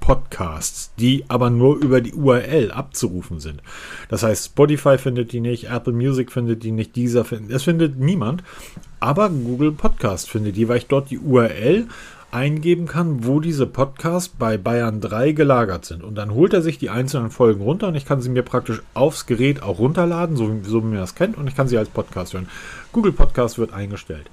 Podcasts, 0.00 0.92
die 0.98 1.24
aber 1.28 1.48
nur 1.48 1.76
über 1.76 2.00
die 2.00 2.12
URL 2.12 2.70
abzurufen 2.70 3.40
sind. 3.40 3.62
Das 4.08 4.22
heißt, 4.22 4.46
Spotify 4.46 4.98
findet 4.98 5.32
die 5.32 5.40
nicht, 5.40 5.70
Apple 5.70 5.94
Music 5.94 6.30
findet 6.30 6.62
die 6.62 6.72
nicht, 6.72 6.94
dieser 6.94 7.24
findet, 7.24 7.56
es 7.56 7.62
findet 7.62 7.98
niemand, 7.98 8.44
aber 9.00 9.30
Google 9.30 9.72
Podcast 9.72 10.28
findet 10.28 10.56
die, 10.56 10.68
weil 10.68 10.78
ich 10.78 10.88
dort 10.88 11.10
die 11.10 11.18
URL 11.18 11.86
eingeben 12.34 12.86
kann, 12.86 13.24
wo 13.24 13.38
diese 13.38 13.66
Podcasts 13.66 14.28
bei 14.28 14.58
Bayern 14.58 15.00
3 15.00 15.32
gelagert 15.32 15.84
sind. 15.84 16.02
Und 16.02 16.16
dann 16.16 16.34
holt 16.34 16.52
er 16.52 16.62
sich 16.62 16.78
die 16.78 16.90
einzelnen 16.90 17.30
Folgen 17.30 17.62
runter 17.62 17.88
und 17.88 17.94
ich 17.94 18.04
kann 18.04 18.20
sie 18.20 18.28
mir 18.28 18.42
praktisch 18.42 18.82
aufs 18.92 19.26
Gerät 19.26 19.62
auch 19.62 19.78
runterladen, 19.78 20.36
so, 20.36 20.50
so 20.64 20.82
wie 20.82 20.88
man 20.88 20.98
das 20.98 21.14
kennt, 21.14 21.38
und 21.38 21.46
ich 21.46 21.54
kann 21.54 21.68
sie 21.68 21.78
als 21.78 21.88
Podcast 21.88 22.34
hören. 22.34 22.48
Google 22.92 23.12
Podcast 23.12 23.56
wird 23.56 23.72
eingestellt. 23.72 24.30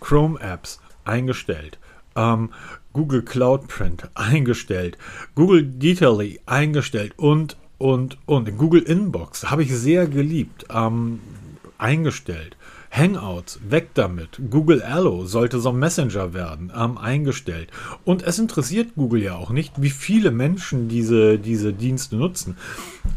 Chrome 0.00 0.38
Apps 0.40 0.80
eingestellt. 1.04 1.78
Ähm, 2.16 2.50
Google 2.94 3.22
Cloud 3.22 3.68
Print 3.68 4.08
eingestellt, 4.14 4.96
Google 5.34 5.64
Detailly 5.64 6.40
eingestellt 6.46 7.12
und, 7.18 7.58
und, 7.76 8.16
und. 8.24 8.56
Google 8.56 8.82
Inbox 8.82 9.50
habe 9.50 9.64
ich 9.64 9.76
sehr 9.76 10.06
geliebt, 10.06 10.64
ähm, 10.70 11.20
eingestellt. 11.76 12.56
Hangouts, 12.96 13.58
weg 13.68 13.88
damit. 13.94 14.40
Google 14.50 14.80
Allo 14.80 15.26
sollte 15.26 15.58
so 15.58 15.70
ein 15.70 15.78
Messenger 15.78 16.32
werden, 16.32 16.72
ähm, 16.76 16.96
eingestellt. 16.96 17.70
Und 18.04 18.22
es 18.22 18.38
interessiert 18.38 18.94
Google 18.94 19.20
ja 19.20 19.34
auch 19.34 19.50
nicht, 19.50 19.82
wie 19.82 19.90
viele 19.90 20.30
Menschen 20.30 20.88
diese, 20.88 21.38
diese 21.40 21.72
Dienste 21.72 22.14
nutzen. 22.14 22.56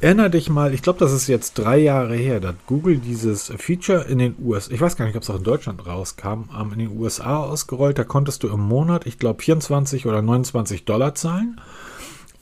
Erinner 0.01 0.29
dich 0.29 0.49
mal, 0.49 0.73
ich 0.73 0.81
glaube, 0.81 0.97
das 0.97 1.11
ist 1.11 1.27
jetzt 1.27 1.53
drei 1.53 1.77
Jahre 1.77 2.15
her, 2.15 2.39
dass 2.39 2.55
Google 2.65 2.97
dieses 2.97 3.53
Feature 3.57 4.05
in 4.05 4.17
den 4.17 4.35
USA, 4.43 4.73
ich 4.73 4.81
weiß 4.81 4.95
gar 4.95 5.05
nicht, 5.05 5.15
ob 5.15 5.21
es 5.21 5.29
auch 5.29 5.37
in 5.37 5.43
Deutschland 5.43 5.85
rauskam, 5.85 6.49
ähm, 6.59 6.73
in 6.73 6.79
den 6.79 6.97
USA 6.97 7.37
ausgerollt. 7.37 7.99
Da 7.99 8.03
konntest 8.03 8.41
du 8.41 8.47
im 8.47 8.61
Monat, 8.61 9.05
ich 9.05 9.19
glaube, 9.19 9.43
24 9.43 10.07
oder 10.07 10.23
29 10.23 10.85
Dollar 10.85 11.13
zahlen 11.13 11.61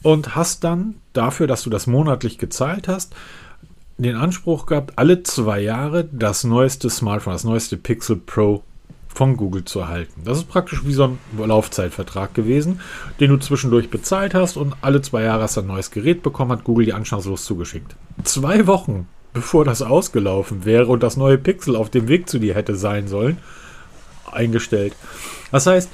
und 0.03 0.35
hast 0.35 0.63
dann 0.63 0.95
dafür, 1.11 1.47
dass 1.47 1.63
du 1.63 1.69
das 1.69 1.85
monatlich 1.85 2.37
gezahlt 2.37 2.87
hast, 2.87 3.13
den 3.97 4.15
Anspruch 4.15 4.65
gehabt, 4.65 4.93
alle 4.97 5.23
zwei 5.23 5.61
Jahre 5.61 6.07
das 6.11 6.43
neueste 6.43 6.89
Smartphone, 6.89 7.33
das 7.33 7.43
neueste 7.43 7.77
Pixel 7.77 8.17
Pro 8.17 8.63
von 9.07 9.37
Google 9.37 9.63
zu 9.63 9.79
erhalten. 9.79 10.23
Das 10.25 10.39
ist 10.39 10.49
praktisch 10.49 10.85
wie 10.85 10.93
so 10.93 11.05
ein 11.05 11.19
Laufzeitvertrag 11.37 12.33
gewesen, 12.33 12.81
den 13.19 13.29
du 13.29 13.37
zwischendurch 13.37 13.89
bezahlt 13.89 14.33
hast 14.33 14.57
und 14.57 14.75
alle 14.81 15.01
zwei 15.01 15.23
Jahre 15.23 15.43
hast 15.43 15.55
du 15.55 15.61
ein 15.61 15.67
neues 15.67 15.91
Gerät 15.91 16.21
bekommen, 16.21 16.51
hat 16.51 16.65
Google 16.65 16.85
die 16.85 16.93
anstandslos 16.93 17.45
zugeschickt. 17.45 17.95
Zwei 18.23 18.67
Wochen 18.67 19.07
bevor 19.35 19.65
das 19.65 19.81
ausgelaufen 19.81 20.63
wäre 20.63 20.87
und 20.87 21.03
das 21.03 21.17
neue 21.17 21.37
Pixel 21.37 21.75
auf 21.75 21.89
dem 21.89 22.07
Weg 22.07 22.29
zu 22.29 22.39
dir 22.39 22.55
hätte 22.55 22.75
sein 22.75 23.09
sollen, 23.09 23.37
eingestellt. 24.31 24.95
Das 25.51 25.67
heißt, 25.67 25.89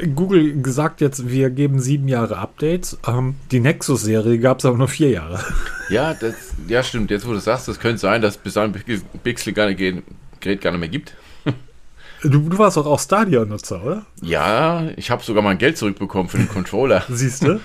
äh, 0.00 0.06
Google 0.08 0.60
gesagt 0.60 1.00
jetzt, 1.00 1.28
wir 1.28 1.50
geben 1.50 1.80
sieben 1.80 2.08
Jahre 2.08 2.38
Updates. 2.38 2.98
Ähm, 3.06 3.36
die 3.50 3.60
Nexus-Serie 3.60 4.38
gab 4.38 4.58
es 4.58 4.64
aber 4.64 4.76
nur 4.76 4.88
vier 4.88 5.10
Jahre. 5.10 5.40
Ja, 5.88 6.14
das, 6.14 6.34
ja, 6.68 6.82
stimmt. 6.82 7.10
Jetzt, 7.10 7.26
wo 7.26 7.32
du 7.32 7.38
sagst, 7.38 7.68
das 7.68 7.78
könnte 7.78 7.98
sein, 7.98 8.22
dass 8.22 8.38
bis 8.38 8.54
dahin 8.54 8.72
Pixel 9.22 9.52
gar 9.52 9.66
nicht, 9.66 9.78
Gerät 10.40 10.60
gar 10.60 10.70
nicht 10.72 10.80
mehr 10.80 10.88
gibt. 10.88 11.14
Du, 12.24 12.48
du 12.48 12.56
warst 12.56 12.76
doch 12.76 12.86
auch 12.86 13.00
Stadia-Nutzer, 13.00 13.84
oder? 13.84 14.06
Ja, 14.20 14.86
ich 14.94 15.10
habe 15.10 15.24
sogar 15.24 15.42
mein 15.42 15.58
Geld 15.58 15.76
zurückbekommen 15.76 16.28
für 16.28 16.36
den 16.36 16.48
Controller. 16.48 17.02
Siehst 17.08 17.42
du? 17.42 17.58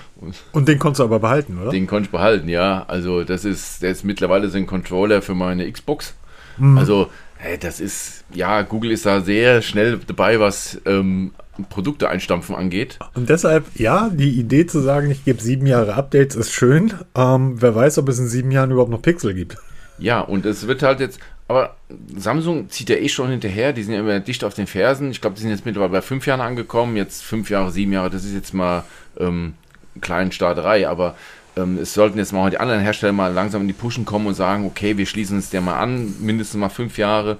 Und 0.50 0.66
den 0.66 0.80
konntest 0.80 0.98
du 0.98 1.04
aber 1.04 1.20
behalten, 1.20 1.60
oder? 1.62 1.70
Den 1.70 1.86
konnte 1.86 2.06
ich 2.06 2.10
behalten, 2.10 2.48
ja. 2.48 2.84
Also 2.88 3.22
das 3.22 3.44
ist, 3.44 3.82
der 3.82 3.92
ist 3.92 4.04
mittlerweile 4.04 4.48
so 4.48 4.58
ein 4.58 4.66
Controller 4.66 5.22
für 5.22 5.36
meine 5.36 5.70
Xbox. 5.70 6.14
Mhm. 6.56 6.76
Also 6.76 7.08
Hey, 7.40 7.56
das 7.56 7.78
ist, 7.78 8.24
ja, 8.34 8.62
Google 8.62 8.90
ist 8.90 9.06
da 9.06 9.20
sehr 9.20 9.62
schnell 9.62 10.00
dabei, 10.04 10.40
was 10.40 10.80
ähm, 10.86 11.30
Produkte 11.70 12.08
einstampfen 12.08 12.56
angeht. 12.56 12.98
Und 13.14 13.28
deshalb, 13.28 13.64
ja, 13.76 14.10
die 14.12 14.40
Idee 14.40 14.66
zu 14.66 14.80
sagen, 14.80 15.08
ich 15.12 15.24
gebe 15.24 15.40
sieben 15.40 15.66
Jahre 15.66 15.94
Updates, 15.94 16.34
ist 16.34 16.52
schön. 16.52 16.94
Ähm, 17.14 17.62
wer 17.62 17.76
weiß, 17.76 17.98
ob 17.98 18.08
es 18.08 18.18
in 18.18 18.26
sieben 18.26 18.50
Jahren 18.50 18.72
überhaupt 18.72 18.90
noch 18.90 19.00
Pixel 19.00 19.34
gibt. 19.34 19.56
Ja, 19.98 20.20
und 20.20 20.46
es 20.46 20.66
wird 20.66 20.82
halt 20.82 20.98
jetzt, 20.98 21.20
aber 21.46 21.76
Samsung 22.16 22.70
zieht 22.70 22.90
ja 22.90 22.96
eh 22.96 23.08
schon 23.08 23.30
hinterher, 23.30 23.72
die 23.72 23.84
sind 23.84 23.94
ja 23.94 24.00
immer 24.00 24.18
dicht 24.18 24.42
auf 24.42 24.54
den 24.54 24.66
Fersen. 24.66 25.12
Ich 25.12 25.20
glaube, 25.20 25.36
die 25.36 25.42
sind 25.42 25.50
jetzt 25.50 25.64
mittlerweile 25.64 25.92
bei 25.92 26.02
fünf 26.02 26.26
Jahren 26.26 26.40
angekommen, 26.40 26.96
jetzt 26.96 27.22
fünf 27.22 27.50
Jahre, 27.50 27.70
sieben 27.70 27.92
Jahre, 27.92 28.10
das 28.10 28.24
ist 28.24 28.34
jetzt 28.34 28.52
mal 28.52 28.84
ähm, 29.18 29.54
kleine 30.00 30.32
Starterei, 30.32 30.88
aber 30.88 31.14
es 31.62 31.94
sollten 31.94 32.18
jetzt 32.18 32.32
mal 32.32 32.50
die 32.50 32.58
anderen 32.58 32.80
Hersteller 32.80 33.12
mal 33.12 33.32
langsam 33.32 33.62
in 33.62 33.68
die 33.68 33.74
Pushen 33.74 34.04
kommen 34.04 34.26
und 34.26 34.34
sagen, 34.34 34.66
okay, 34.66 34.96
wir 34.96 35.06
schließen 35.06 35.36
uns 35.36 35.50
der 35.50 35.60
mal 35.60 35.78
an, 35.78 36.14
mindestens 36.20 36.60
mal 36.60 36.68
fünf 36.68 36.98
Jahre, 36.98 37.38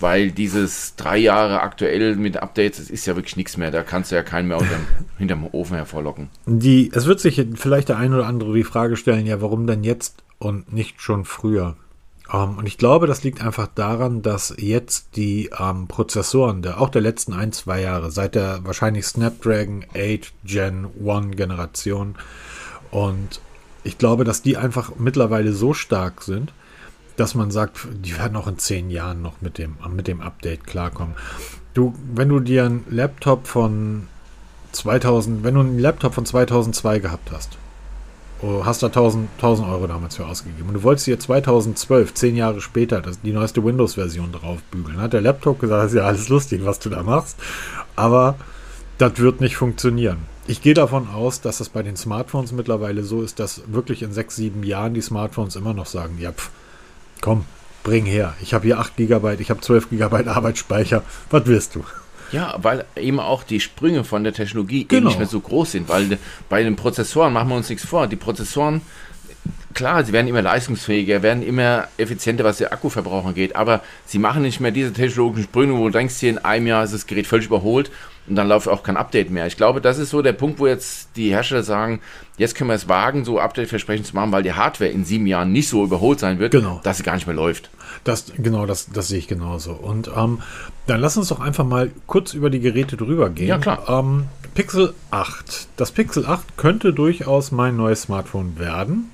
weil 0.00 0.30
dieses 0.30 0.94
drei 0.96 1.18
Jahre 1.18 1.60
aktuell 1.60 2.16
mit 2.16 2.36
Updates, 2.36 2.78
das 2.78 2.90
ist 2.90 3.06
ja 3.06 3.16
wirklich 3.16 3.36
nichts 3.36 3.56
mehr. 3.56 3.70
Da 3.70 3.82
kannst 3.82 4.10
du 4.10 4.16
ja 4.16 4.22
keinen 4.22 4.48
mehr 4.48 4.58
unterm, 4.58 4.86
hinterm 5.18 5.48
Ofen 5.52 5.76
hervorlocken. 5.76 6.28
Die, 6.46 6.90
es 6.94 7.06
wird 7.06 7.20
sich 7.20 7.44
vielleicht 7.54 7.88
der 7.88 7.98
ein 7.98 8.14
oder 8.14 8.26
andere 8.26 8.54
die 8.54 8.64
Frage 8.64 8.96
stellen, 8.96 9.26
ja, 9.26 9.40
warum 9.40 9.66
denn 9.66 9.84
jetzt 9.84 10.22
und 10.38 10.72
nicht 10.72 11.00
schon 11.00 11.24
früher? 11.24 11.76
Um, 12.30 12.40
ähm, 12.40 12.58
und 12.58 12.66
ich 12.66 12.76
glaube, 12.76 13.06
das 13.06 13.24
liegt 13.24 13.42
einfach 13.42 13.68
daran, 13.68 14.20
dass 14.22 14.54
jetzt 14.58 15.16
die 15.16 15.50
ähm, 15.58 15.88
Prozessoren, 15.88 16.60
der, 16.60 16.80
auch 16.80 16.90
der 16.90 17.00
letzten 17.00 17.32
ein, 17.32 17.52
zwei 17.52 17.80
Jahre, 17.80 18.10
seit 18.10 18.34
der 18.34 18.60
wahrscheinlich 18.64 19.06
Snapdragon 19.06 19.84
8 19.94 20.32
Gen 20.44 20.88
1 21.02 21.36
Generation 21.36 22.16
und 22.90 23.40
ich 23.88 23.96
glaube, 23.96 24.24
dass 24.24 24.42
die 24.42 24.58
einfach 24.58 24.92
mittlerweile 24.98 25.54
so 25.54 25.72
stark 25.72 26.20
sind, 26.20 26.52
dass 27.16 27.34
man 27.34 27.50
sagt, 27.50 27.88
die 27.90 28.18
werden 28.18 28.36
auch 28.36 28.46
in 28.46 28.58
zehn 28.58 28.90
Jahren 28.90 29.22
noch 29.22 29.40
mit 29.40 29.56
dem, 29.56 29.76
mit 29.96 30.06
dem 30.06 30.20
Update 30.20 30.66
klarkommen. 30.66 31.14
Du, 31.72 31.94
wenn 32.14 32.28
du 32.28 32.38
dir 32.38 32.66
einen 32.66 32.84
Laptop 32.90 33.46
von 33.46 34.06
2000, 34.72 35.42
wenn 35.42 35.54
du 35.54 35.60
einen 35.60 35.78
Laptop 35.78 36.12
von 36.12 36.26
2002 36.26 36.98
gehabt 36.98 37.32
hast, 37.32 37.56
oh, 38.42 38.66
hast 38.66 38.82
da 38.82 38.88
1000, 38.88 39.30
1000 39.36 39.66
Euro 39.66 39.86
damals 39.86 40.16
für 40.16 40.26
ausgegeben 40.26 40.68
und 40.68 40.74
du 40.74 40.82
wolltest 40.82 41.06
dir 41.06 41.18
2012, 41.18 42.12
zehn 42.12 42.36
Jahre 42.36 42.60
später, 42.60 43.00
die 43.24 43.32
neueste 43.32 43.64
Windows-Version 43.64 44.32
drauf 44.32 44.58
bügeln, 44.70 45.00
hat 45.00 45.14
der 45.14 45.22
Laptop 45.22 45.60
gesagt, 45.60 45.82
das 45.82 45.92
ist 45.92 45.96
ja 45.96 46.04
alles 46.04 46.28
lustig, 46.28 46.60
was 46.66 46.78
du 46.78 46.90
da 46.90 47.02
machst, 47.02 47.38
aber 47.96 48.34
das 48.98 49.16
wird 49.16 49.40
nicht 49.40 49.56
funktionieren. 49.56 50.18
Ich 50.48 50.62
gehe 50.62 50.72
davon 50.72 51.08
aus, 51.10 51.42
dass 51.42 51.60
es 51.60 51.68
bei 51.68 51.82
den 51.82 51.94
Smartphones 51.94 52.52
mittlerweile 52.52 53.02
so 53.02 53.20
ist, 53.20 53.38
dass 53.38 53.60
wirklich 53.66 54.02
in 54.02 54.14
sechs, 54.14 54.34
sieben 54.34 54.62
Jahren 54.62 54.94
die 54.94 55.02
Smartphones 55.02 55.56
immer 55.56 55.74
noch 55.74 55.84
sagen, 55.84 56.16
ja, 56.18 56.32
pf, 56.32 56.48
komm, 57.20 57.44
bring 57.84 58.06
her. 58.06 58.32
Ich 58.40 58.54
habe 58.54 58.64
hier 58.64 58.78
8 58.78 58.96
GB, 58.96 59.36
ich 59.40 59.50
habe 59.50 59.60
12 59.60 59.90
GB 59.90 60.16
Arbeitsspeicher. 60.26 61.02
Was 61.28 61.44
wirst 61.44 61.74
du? 61.74 61.84
Ja, 62.32 62.56
weil 62.62 62.86
eben 62.96 63.20
auch 63.20 63.42
die 63.42 63.60
Sprünge 63.60 64.04
von 64.04 64.24
der 64.24 64.32
Technologie 64.32 64.86
genau. 64.86 65.08
nicht 65.08 65.18
mehr 65.18 65.28
so 65.28 65.38
groß 65.38 65.72
sind, 65.72 65.90
weil 65.90 66.16
bei 66.48 66.62
den 66.62 66.76
Prozessoren 66.76 67.34
machen 67.34 67.50
wir 67.50 67.56
uns 67.56 67.68
nichts 67.68 67.84
vor. 67.84 68.06
Die 68.06 68.16
Prozessoren, 68.16 68.80
klar, 69.74 70.02
sie 70.02 70.14
werden 70.14 70.28
immer 70.28 70.40
leistungsfähiger, 70.40 71.22
werden 71.22 71.42
immer 71.42 71.88
effizienter, 71.98 72.44
was 72.44 72.56
der 72.56 72.72
Akkuverbrauch 72.72 73.26
angeht, 73.26 73.54
aber 73.54 73.82
sie 74.06 74.18
machen 74.18 74.40
nicht 74.40 74.60
mehr 74.60 74.70
diese 74.70 74.94
technologischen 74.94 75.44
Sprünge, 75.44 75.74
wo 75.74 75.84
du 75.84 75.90
denkst, 75.90 76.14
hier 76.16 76.30
in 76.30 76.38
einem 76.38 76.66
Jahr 76.66 76.84
ist 76.84 76.94
das 76.94 77.06
Gerät 77.06 77.26
völlig 77.26 77.46
überholt 77.48 77.90
und 78.28 78.36
dann 78.36 78.48
läuft 78.48 78.68
auch 78.68 78.82
kein 78.82 78.96
Update 78.96 79.30
mehr. 79.30 79.46
Ich 79.46 79.56
glaube, 79.56 79.80
das 79.80 79.98
ist 79.98 80.10
so 80.10 80.22
der 80.22 80.32
Punkt, 80.32 80.58
wo 80.58 80.66
jetzt 80.66 81.10
die 81.16 81.30
Hersteller 81.30 81.62
sagen, 81.62 82.00
jetzt 82.36 82.54
können 82.54 82.70
wir 82.70 82.74
es 82.74 82.88
wagen, 82.88 83.24
so 83.24 83.38
Update-Versprechen 83.40 84.04
zu 84.04 84.14
machen, 84.14 84.32
weil 84.32 84.42
die 84.42 84.52
Hardware 84.52 84.90
in 84.90 85.04
sieben 85.04 85.26
Jahren 85.26 85.52
nicht 85.52 85.68
so 85.68 85.84
überholt 85.84 86.20
sein 86.20 86.38
wird, 86.38 86.52
Genau. 86.52 86.80
dass 86.84 86.98
sie 86.98 87.02
gar 87.02 87.14
nicht 87.14 87.26
mehr 87.26 87.36
läuft. 87.36 87.70
Das, 88.04 88.26
genau, 88.36 88.66
das, 88.66 88.88
das 88.92 89.08
sehe 89.08 89.18
ich 89.18 89.28
genauso. 89.28 89.72
Und 89.72 90.10
ähm, 90.16 90.40
dann 90.86 91.00
lass 91.00 91.16
uns 91.16 91.28
doch 91.28 91.40
einfach 91.40 91.64
mal 91.64 91.90
kurz 92.06 92.34
über 92.34 92.50
die 92.50 92.60
Geräte 92.60 92.96
drüber 92.96 93.30
gehen. 93.30 93.48
Ja, 93.48 93.58
klar. 93.58 93.88
Ähm, 93.88 94.24
Pixel 94.54 94.94
8. 95.10 95.68
Das 95.76 95.92
Pixel 95.92 96.26
8 96.26 96.56
könnte 96.56 96.92
durchaus 96.92 97.50
mein 97.52 97.76
neues 97.76 98.02
Smartphone 98.02 98.58
werden. 98.58 99.10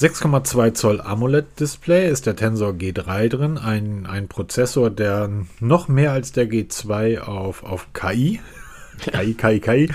6,2 0.00 0.72
Zoll 0.72 1.02
AMOLED-Display 1.02 2.08
ist 2.08 2.24
der 2.24 2.34
Tensor 2.34 2.70
G3 2.70 3.28
drin, 3.28 3.58
ein, 3.58 4.06
ein 4.06 4.28
Prozessor, 4.28 4.88
der 4.88 5.28
noch 5.60 5.88
mehr 5.88 6.12
als 6.12 6.32
der 6.32 6.48
G2 6.48 7.20
auf, 7.20 7.62
auf 7.64 7.88
KI, 7.92 8.40
KI, 8.98 9.34
KI, 9.34 9.60
KI, 9.60 9.90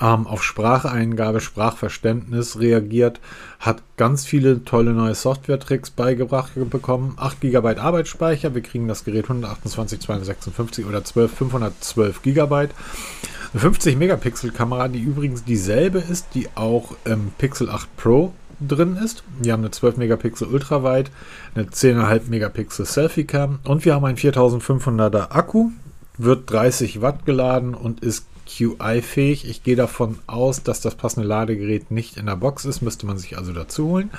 ähm, 0.00 0.28
auf 0.28 0.44
Spracheingabe, 0.44 1.40
Sprachverständnis 1.40 2.60
reagiert, 2.60 3.18
hat 3.58 3.82
ganz 3.96 4.24
viele 4.24 4.64
tolle 4.64 4.92
neue 4.92 5.16
Software-Tricks 5.16 5.90
beigebracht 5.90 6.52
bekommen. 6.70 7.14
8 7.16 7.40
GB 7.40 7.78
Arbeitsspeicher, 7.78 8.54
wir 8.54 8.62
kriegen 8.62 8.86
das 8.86 9.02
Gerät 9.02 9.24
128, 9.24 9.98
256 9.98 10.86
oder 10.86 11.02
12, 11.02 11.32
512 11.32 12.22
GB. 12.22 12.54
Eine 12.54 13.60
50 13.60 13.96
Megapixel 13.96 14.52
Kamera, 14.52 14.86
die 14.86 15.00
übrigens 15.00 15.42
dieselbe 15.42 15.98
ist, 15.98 16.28
die 16.34 16.48
auch 16.54 16.94
im 17.04 17.32
Pixel 17.38 17.68
8 17.68 17.96
Pro 17.96 18.32
drin 18.68 18.96
ist. 18.96 19.22
Wir 19.40 19.52
haben 19.52 19.60
eine 19.62 19.70
12 19.70 19.96
Megapixel 19.96 20.48
Ultraweit, 20.48 21.10
eine 21.54 21.64
10,5 21.66 22.22
Megapixel 22.28 22.86
Selfie 22.86 23.24
Cam 23.24 23.58
und 23.64 23.84
wir 23.84 23.94
haben 23.94 24.04
einen 24.04 24.16
4500er 24.18 25.30
Akku, 25.32 25.70
wird 26.18 26.50
30 26.50 27.00
Watt 27.00 27.24
geladen 27.26 27.74
und 27.74 28.00
ist 28.00 28.26
QI-fähig. 28.46 29.48
Ich 29.48 29.62
gehe 29.62 29.76
davon 29.76 30.18
aus, 30.26 30.62
dass 30.62 30.80
das 30.80 30.94
passende 30.94 31.26
Ladegerät 31.28 31.90
nicht 31.90 32.16
in 32.16 32.26
der 32.26 32.36
Box 32.36 32.64
ist, 32.64 32.82
müsste 32.82 33.06
man 33.06 33.18
sich 33.18 33.38
also 33.38 33.52
dazu 33.52 33.86
holen. 33.88 34.10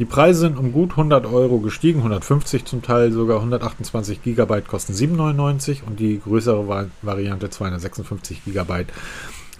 Die 0.00 0.04
Preise 0.04 0.40
sind 0.40 0.58
um 0.58 0.72
gut 0.72 0.90
100 0.90 1.24
Euro 1.24 1.58
gestiegen, 1.60 1.98
150 2.00 2.64
zum 2.64 2.82
Teil, 2.82 3.12
sogar 3.12 3.36
128 3.38 4.22
GB 4.24 4.62
kosten 4.62 4.92
7,99 4.92 5.84
und 5.86 6.00
die 6.00 6.20
größere 6.20 6.66
Va- 6.66 6.86
Variante 7.02 7.48
256 7.48 8.44
GB 8.44 8.86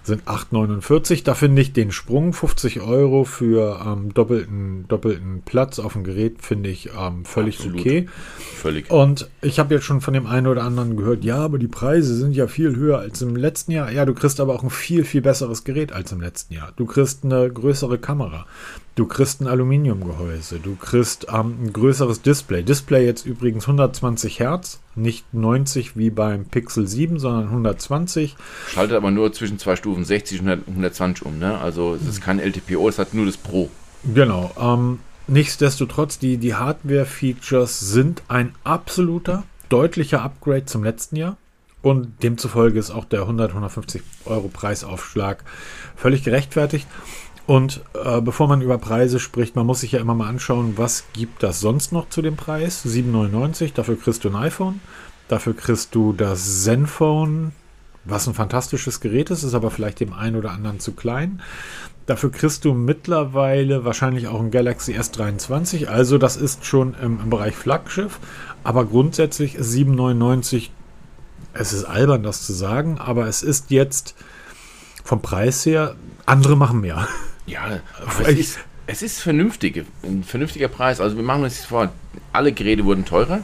sind 0.05 0.23
8,49. 0.23 1.23
Da 1.23 1.33
finde 1.33 1.61
ich 1.61 1.73
den 1.73 1.91
Sprung 1.91 2.33
50 2.33 2.81
Euro 2.81 3.23
für 3.23 3.81
ähm, 3.85 4.13
doppelten, 4.13 4.85
doppelten 4.87 5.41
Platz 5.43 5.79
auf 5.79 5.93
dem 5.93 6.03
Gerät 6.03 6.41
finde 6.41 6.69
ich 6.69 6.89
ähm, 6.97 7.25
völlig 7.25 7.57
Absolut. 7.57 7.79
okay. 7.79 8.09
Völlig. 8.55 8.89
Und 8.91 9.29
ich 9.41 9.59
habe 9.59 9.73
jetzt 9.73 9.83
schon 9.83 10.01
von 10.01 10.13
dem 10.13 10.27
einen 10.27 10.47
oder 10.47 10.63
anderen 10.63 10.95
gehört, 10.95 11.23
ja, 11.23 11.37
aber 11.37 11.57
die 11.57 11.67
Preise 11.67 12.15
sind 12.15 12.35
ja 12.35 12.47
viel 12.47 12.75
höher 12.75 12.99
als 12.99 13.21
im 13.21 13.35
letzten 13.35 13.71
Jahr. 13.71 13.91
Ja, 13.91 14.05
du 14.05 14.13
kriegst 14.13 14.39
aber 14.39 14.53
auch 14.53 14.63
ein 14.63 14.69
viel, 14.69 15.03
viel 15.03 15.21
besseres 15.21 15.63
Gerät 15.63 15.91
als 15.91 16.11
im 16.11 16.21
letzten 16.21 16.53
Jahr. 16.53 16.71
Du 16.75 16.85
kriegst 16.85 17.23
eine 17.23 17.51
größere 17.51 17.97
Kamera. 17.97 18.45
Du 18.95 19.05
kriegst 19.05 19.41
ein 19.41 19.47
Aluminiumgehäuse. 19.47 20.59
Du 20.59 20.77
kriegst 20.77 21.27
ähm, 21.29 21.57
ein 21.61 21.73
größeres 21.73 22.21
Display. 22.21 22.63
Display 22.63 23.05
jetzt 23.05 23.25
übrigens 23.25 23.65
120 23.65 24.39
Hertz, 24.39 24.79
nicht 24.95 25.33
90 25.33 25.97
wie 25.97 26.09
beim 26.09 26.45
Pixel 26.45 26.87
7, 26.87 27.19
sondern 27.19 27.43
120. 27.47 28.37
Schaltet 28.69 28.95
aber 28.95 29.11
nur 29.11 29.33
zwischen 29.33 29.59
zwei 29.59 29.75
Stufen 29.75 30.05
60 30.05 30.39
und 30.39 30.47
100 30.47 30.67
120 30.69 31.25
um, 31.25 31.37
ne? 31.39 31.59
Also 31.59 31.95
es 31.95 32.07
ist 32.07 32.21
kein 32.21 32.39
LTPO, 32.39 32.87
es 32.87 32.97
hat 32.97 33.13
nur 33.13 33.25
das 33.25 33.35
Pro. 33.35 33.69
Genau. 34.13 34.51
Ähm, 34.57 34.99
nichtsdestotrotz, 35.27 36.17
die, 36.17 36.37
die 36.37 36.55
Hardware-Features 36.55 37.81
sind 37.81 38.23
ein 38.29 38.55
absoluter, 38.63 39.43
deutlicher 39.67 40.21
Upgrade 40.21 40.65
zum 40.65 40.85
letzten 40.85 41.17
Jahr. 41.17 41.35
Und 41.81 42.23
demzufolge 42.23 42.79
ist 42.79 42.91
auch 42.91 43.05
der 43.05 43.23
100, 43.23 43.49
150 43.49 44.01
Euro 44.23 44.47
Preisaufschlag 44.47 45.43
völlig 45.97 46.23
gerechtfertigt. 46.23 46.87
Und 47.47 47.81
äh, 47.93 48.21
bevor 48.21 48.47
man 48.47 48.61
über 48.61 48.77
Preise 48.77 49.19
spricht, 49.19 49.55
man 49.55 49.67
muss 49.67 49.81
sich 49.81 49.91
ja 49.91 49.99
immer 49.99 50.15
mal 50.15 50.27
anschauen, 50.27 50.73
was 50.77 51.03
gibt 51.13 51.43
das 51.43 51.59
sonst 51.59 51.91
noch 51.91 52.09
zu 52.09 52.21
dem 52.21 52.35
Preis? 52.35 52.83
7,99, 52.85 53.73
dafür 53.73 53.99
kriegst 53.99 54.23
du 54.23 54.29
ein 54.29 54.35
iPhone, 54.35 54.81
dafür 55.27 55.55
kriegst 55.55 55.93
du 55.93 56.13
das 56.13 56.63
Zenfone, 56.63 57.51
was 58.03 58.27
ein 58.27 58.33
fantastisches 58.33 58.99
Gerät 58.99 59.29
ist, 59.29 59.43
ist 59.43 59.53
aber 59.53 59.69
vielleicht 59.69 59.99
dem 59.99 60.13
einen 60.13 60.35
oder 60.35 60.51
anderen 60.51 60.79
zu 60.79 60.93
klein. 60.93 61.41
Dafür 62.07 62.31
kriegst 62.31 62.65
du 62.65 62.73
mittlerweile 62.73 63.83
wahrscheinlich 63.85 64.27
auch 64.27 64.39
ein 64.39 64.51
Galaxy 64.51 64.93
S23, 64.93 65.85
also 65.85 66.17
das 66.17 66.37
ist 66.37 66.65
schon 66.65 66.95
im, 67.01 67.19
im 67.19 67.29
Bereich 67.29 67.55
Flaggschiff, 67.55 68.19
aber 68.63 68.85
grundsätzlich 68.85 69.55
ist 69.55 69.71
7,99, 69.71 70.69
es 71.53 71.73
ist 71.73 71.85
albern 71.85 72.23
das 72.23 72.43
zu 72.45 72.53
sagen, 72.53 72.97
aber 72.99 73.27
es 73.27 73.43
ist 73.43 73.69
jetzt 73.71 74.15
vom 75.03 75.21
Preis 75.21 75.65
her, 75.65 75.95
andere 76.25 76.57
machen 76.57 76.81
mehr. 76.81 77.07
Ja, 77.45 77.79
aber 78.01 78.29
es 78.29 78.37
ist, 78.37 78.59
es 78.87 79.01
ist 79.01 79.21
vernünftig, 79.21 79.85
ein 80.03 80.23
vernünftiger 80.23 80.67
Preis. 80.67 80.99
Also 80.99 81.15
wir 81.15 81.23
machen 81.23 81.43
uns 81.43 81.63
vor, 81.65 81.91
alle 82.33 82.51
Geräte 82.51 82.85
wurden 82.85 83.05
teurer. 83.05 83.41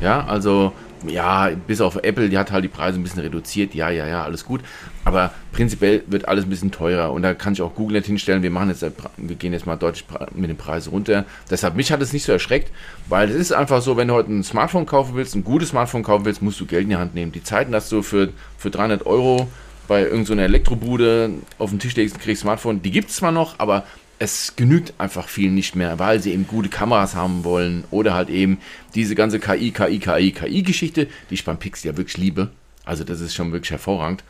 Ja, 0.00 0.24
also 0.26 0.72
ja, 1.06 1.50
bis 1.66 1.80
auf 1.80 1.96
Apple, 1.96 2.28
die 2.28 2.38
hat 2.38 2.50
halt 2.50 2.64
die 2.64 2.68
Preise 2.68 2.98
ein 2.98 3.02
bisschen 3.02 3.20
reduziert. 3.20 3.74
Ja, 3.74 3.90
ja, 3.90 4.06
ja, 4.06 4.24
alles 4.24 4.44
gut. 4.44 4.62
Aber 5.04 5.32
prinzipiell 5.52 6.02
wird 6.06 6.26
alles 6.28 6.44
ein 6.44 6.50
bisschen 6.50 6.70
teurer 6.70 7.12
und 7.12 7.22
da 7.22 7.34
kann 7.34 7.52
ich 7.52 7.62
auch 7.62 7.74
Google 7.74 7.98
nicht 7.98 8.06
hinstellen. 8.06 8.42
Wir 8.42 8.50
machen 8.50 8.70
jetzt, 8.70 8.82
wir 8.82 9.36
gehen 9.36 9.52
jetzt 9.52 9.66
mal 9.66 9.76
deutlich 9.76 10.04
mit 10.34 10.48
den 10.48 10.56
Preisen 10.56 10.90
runter. 10.90 11.24
Deshalb 11.50 11.76
mich 11.76 11.92
hat 11.92 12.00
es 12.00 12.12
nicht 12.12 12.24
so 12.24 12.32
erschreckt, 12.32 12.72
weil 13.08 13.28
es 13.28 13.36
ist 13.36 13.52
einfach 13.52 13.82
so, 13.82 13.96
wenn 13.96 14.08
du 14.08 14.14
heute 14.14 14.32
ein 14.32 14.44
Smartphone 14.44 14.86
kaufen 14.86 15.14
willst, 15.14 15.34
ein 15.34 15.44
gutes 15.44 15.70
Smartphone 15.70 16.02
kaufen 16.02 16.24
willst, 16.24 16.42
musst 16.42 16.60
du 16.60 16.66
Geld 16.66 16.84
in 16.84 16.90
die 16.90 16.96
Hand 16.96 17.14
nehmen. 17.14 17.32
Die 17.32 17.42
Zeiten, 17.42 17.72
dass 17.72 17.88
du 17.88 18.02
für, 18.02 18.30
für 18.56 18.70
300 18.70 19.04
Euro 19.06 19.48
bei 19.88 20.02
irgendeiner 20.02 20.42
so 20.42 20.46
Elektrobude 20.46 21.30
auf 21.58 21.70
den 21.70 21.78
Tisch 21.78 21.96
legst 21.96 22.14
und 22.14 22.22
kriegst 22.22 22.42
Smartphone, 22.42 22.82
die 22.82 22.90
gibt 22.90 23.10
es 23.10 23.16
zwar 23.16 23.32
noch, 23.32 23.58
aber 23.58 23.84
es 24.18 24.54
genügt 24.56 24.94
einfach 24.98 25.28
vielen 25.28 25.54
nicht 25.54 25.74
mehr, 25.74 25.98
weil 25.98 26.20
sie 26.20 26.32
eben 26.32 26.46
gute 26.46 26.68
Kameras 26.68 27.14
haben 27.14 27.44
wollen 27.44 27.84
oder 27.90 28.14
halt 28.14 28.30
eben 28.30 28.58
diese 28.94 29.14
ganze 29.14 29.40
KI, 29.40 29.70
KI, 29.70 29.98
KI, 29.98 30.32
KI-Geschichte, 30.32 31.08
die 31.30 31.34
ich 31.34 31.44
beim 31.44 31.58
Pixel 31.58 31.90
ja 31.90 31.96
wirklich 31.96 32.16
liebe. 32.16 32.50
Also 32.84 33.04
das 33.04 33.20
ist 33.20 33.34
schon 33.34 33.52
wirklich 33.52 33.70
hervorragend. 33.70 34.24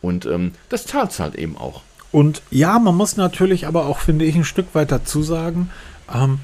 Und 0.00 0.26
ähm, 0.26 0.52
das 0.68 0.86
zahlt 0.86 1.18
halt 1.18 1.34
eben 1.36 1.56
auch. 1.56 1.82
Und 2.10 2.42
ja, 2.50 2.78
man 2.78 2.94
muss 2.94 3.16
natürlich 3.16 3.66
aber 3.66 3.86
auch, 3.86 4.00
finde 4.00 4.24
ich, 4.26 4.34
ein 4.34 4.44
Stück 4.44 4.74
weit 4.74 4.92
dazu 4.92 5.22
sagen, 5.22 5.70
ähm, 6.12 6.40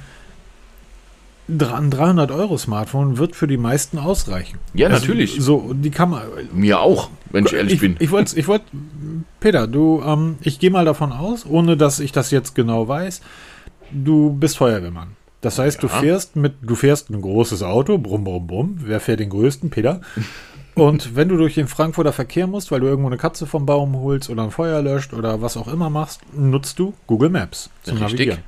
ein 1.48 1.90
300 1.90 2.30
Euro 2.30 2.58
Smartphone 2.58 3.16
wird 3.18 3.34
für 3.34 3.46
die 3.46 3.56
meisten 3.56 3.98
ausreichen. 3.98 4.58
Ja, 4.74 4.88
Also, 4.88 5.00
natürlich. 5.00 5.36
So, 5.40 5.72
die 5.74 5.90
Kamera. 5.90 6.24
Mir 6.52 6.80
auch, 6.80 7.08
wenn 7.30 7.46
ich 7.46 7.52
ehrlich 7.54 7.74
ich, 7.74 7.80
bin. 7.80 7.96
Ich 7.98 8.10
wollte, 8.10 8.38
ich 8.38 8.46
wollt, 8.48 8.62
Peter, 9.40 9.66
du, 9.66 10.02
ähm, 10.04 10.36
ich 10.42 10.58
gehe 10.58 10.70
mal 10.70 10.84
davon 10.84 11.12
aus, 11.12 11.46
ohne 11.46 11.76
dass 11.76 12.00
ich 12.00 12.12
das 12.12 12.30
jetzt 12.30 12.54
genau 12.54 12.86
weiß, 12.88 13.22
du 13.90 14.32
bist 14.34 14.58
Feuerwehrmann. 14.58 15.16
Das 15.40 15.58
heißt, 15.58 15.82
du 15.82 15.86
Ja. 15.86 15.92
fährst 15.94 16.36
mit, 16.36 16.54
du 16.62 16.74
fährst 16.74 17.10
ein 17.10 17.22
großes 17.22 17.62
Auto, 17.62 17.96
brumm, 17.96 18.24
brumm, 18.24 18.46
brumm. 18.46 18.74
Wer 18.84 19.00
fährt 19.00 19.20
den 19.20 19.30
größten? 19.30 19.70
Peter. 19.70 20.00
Und 20.74 21.16
wenn 21.16 21.28
du 21.28 21.36
durch 21.36 21.54
den 21.54 21.66
Frankfurter 21.66 22.12
Verkehr 22.12 22.46
musst, 22.46 22.70
weil 22.70 22.80
du 22.80 22.86
irgendwo 22.86 23.08
eine 23.08 23.16
Katze 23.16 23.46
vom 23.46 23.64
Baum 23.66 23.96
holst 23.96 24.30
oder 24.30 24.42
ein 24.44 24.50
Feuer 24.50 24.80
löscht 24.82 25.12
oder 25.12 25.40
was 25.42 25.56
auch 25.56 25.66
immer 25.68 25.90
machst, 25.90 26.20
nutzt 26.36 26.78
du 26.78 26.92
Google 27.06 27.30
Maps 27.30 27.70
zum 27.82 27.98
Richtig. 27.98 28.12
Navigieren. 28.12 28.38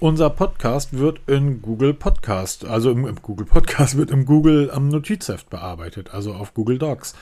Unser 0.00 0.30
Podcast 0.30 0.96
wird 0.96 1.20
in 1.26 1.60
Google 1.60 1.92
Podcast, 1.92 2.64
also 2.64 2.90
im, 2.90 3.06
im 3.06 3.16
Google 3.20 3.44
Podcast 3.44 3.98
wird 3.98 4.10
im 4.10 4.24
Google 4.24 4.70
am 4.72 4.88
Notizheft 4.88 5.50
bearbeitet, 5.50 6.14
also 6.14 6.32
auf 6.32 6.54
Google 6.54 6.78
Docs. 6.78 7.14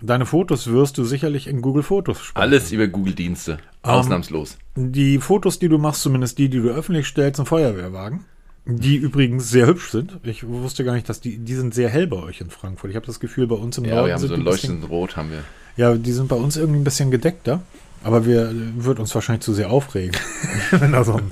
Deine 0.00 0.24
Fotos 0.24 0.66
wirst 0.68 0.96
du 0.96 1.04
sicherlich 1.04 1.46
in 1.46 1.60
Google 1.60 1.82
Fotos 1.82 2.22
speichern. 2.22 2.50
Alles 2.50 2.72
über 2.72 2.86
Google-Dienste. 2.88 3.58
Ausnahmslos. 3.82 4.56
Die 4.76 5.18
Fotos, 5.18 5.58
die 5.58 5.68
du 5.68 5.76
machst, 5.76 6.00
zumindest 6.02 6.38
die, 6.38 6.48
die 6.48 6.60
du 6.62 6.70
öffentlich 6.70 7.06
stellst, 7.06 7.36
sind 7.36 7.46
Feuerwehrwagen. 7.48 8.24
Die 8.64 8.96
übrigens 8.96 9.50
sehr 9.50 9.66
hübsch 9.66 9.90
sind. 9.90 10.18
Ich 10.22 10.46
wusste 10.46 10.84
gar 10.84 10.94
nicht, 10.94 11.08
dass 11.10 11.20
die, 11.20 11.36
die 11.36 11.54
sind 11.54 11.74
sehr 11.74 11.90
hell 11.90 12.06
bei 12.06 12.16
euch 12.16 12.40
in 12.40 12.48
Frankfurt. 12.48 12.90
Ich 12.90 12.96
habe 12.96 13.04
das 13.06 13.20
Gefühl, 13.20 13.46
bei 13.46 13.56
uns 13.56 13.76
im 13.76 13.84
Ja, 13.84 13.96
Norden 13.96 14.06
wir 14.06 14.12
haben 14.14 14.20
sind 14.20 14.28
so 14.28 14.34
ein 14.36 14.40
leuchtendes 14.42 14.88
Rot, 14.88 15.16
haben 15.16 15.30
wir. 15.30 15.42
ja, 15.76 15.94
die 15.96 16.12
sind 16.12 16.28
bei 16.28 16.36
uns 16.36 16.56
irgendwie 16.56 16.80
ein 16.80 16.84
bisschen 16.84 17.10
gedeckter. 17.10 17.60
Aber 18.04 18.26
wir 18.26 18.50
wird 18.76 18.98
uns 18.98 19.14
wahrscheinlich 19.14 19.44
zu 19.44 19.54
sehr 19.54 19.70
aufregen. 19.70 20.16
Wenn 20.70 20.92
da 20.92 21.04
so 21.04 21.14
ein 21.14 21.30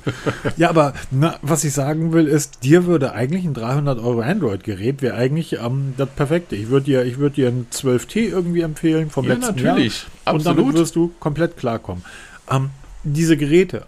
ja, 0.57 0.69
aber 0.69 0.93
na, 1.11 1.37
was 1.41 1.63
ich 1.63 1.73
sagen 1.73 2.13
will, 2.13 2.27
ist, 2.27 2.63
dir 2.63 2.85
würde 2.85 3.13
eigentlich 3.13 3.45
ein 3.45 3.53
300 3.53 3.99
Euro 3.99 4.21
Android-Gerät 4.21 5.01
wäre 5.01 5.15
eigentlich 5.15 5.53
ähm, 5.59 5.93
das 5.97 6.09
Perfekte. 6.09 6.55
Ich 6.55 6.69
würde 6.69 6.85
dir, 6.85 7.03
ich 7.03 7.17
würde 7.17 7.35
dir 7.35 7.49
ein 7.49 7.67
12T 7.71 8.29
irgendwie 8.29 8.61
empfehlen 8.61 9.09
vom 9.09 9.25
Ja, 9.25 9.33
letzten 9.33 9.55
natürlich. 9.55 10.07
Jahr. 10.25 10.35
Und 10.35 10.45
damit 10.45 10.59
Absolut. 10.59 10.79
wirst 10.79 10.95
du 10.95 11.11
komplett 11.19 11.57
klarkommen. 11.57 12.03
Ähm, 12.49 12.69
diese 13.03 13.37
Geräte, 13.37 13.85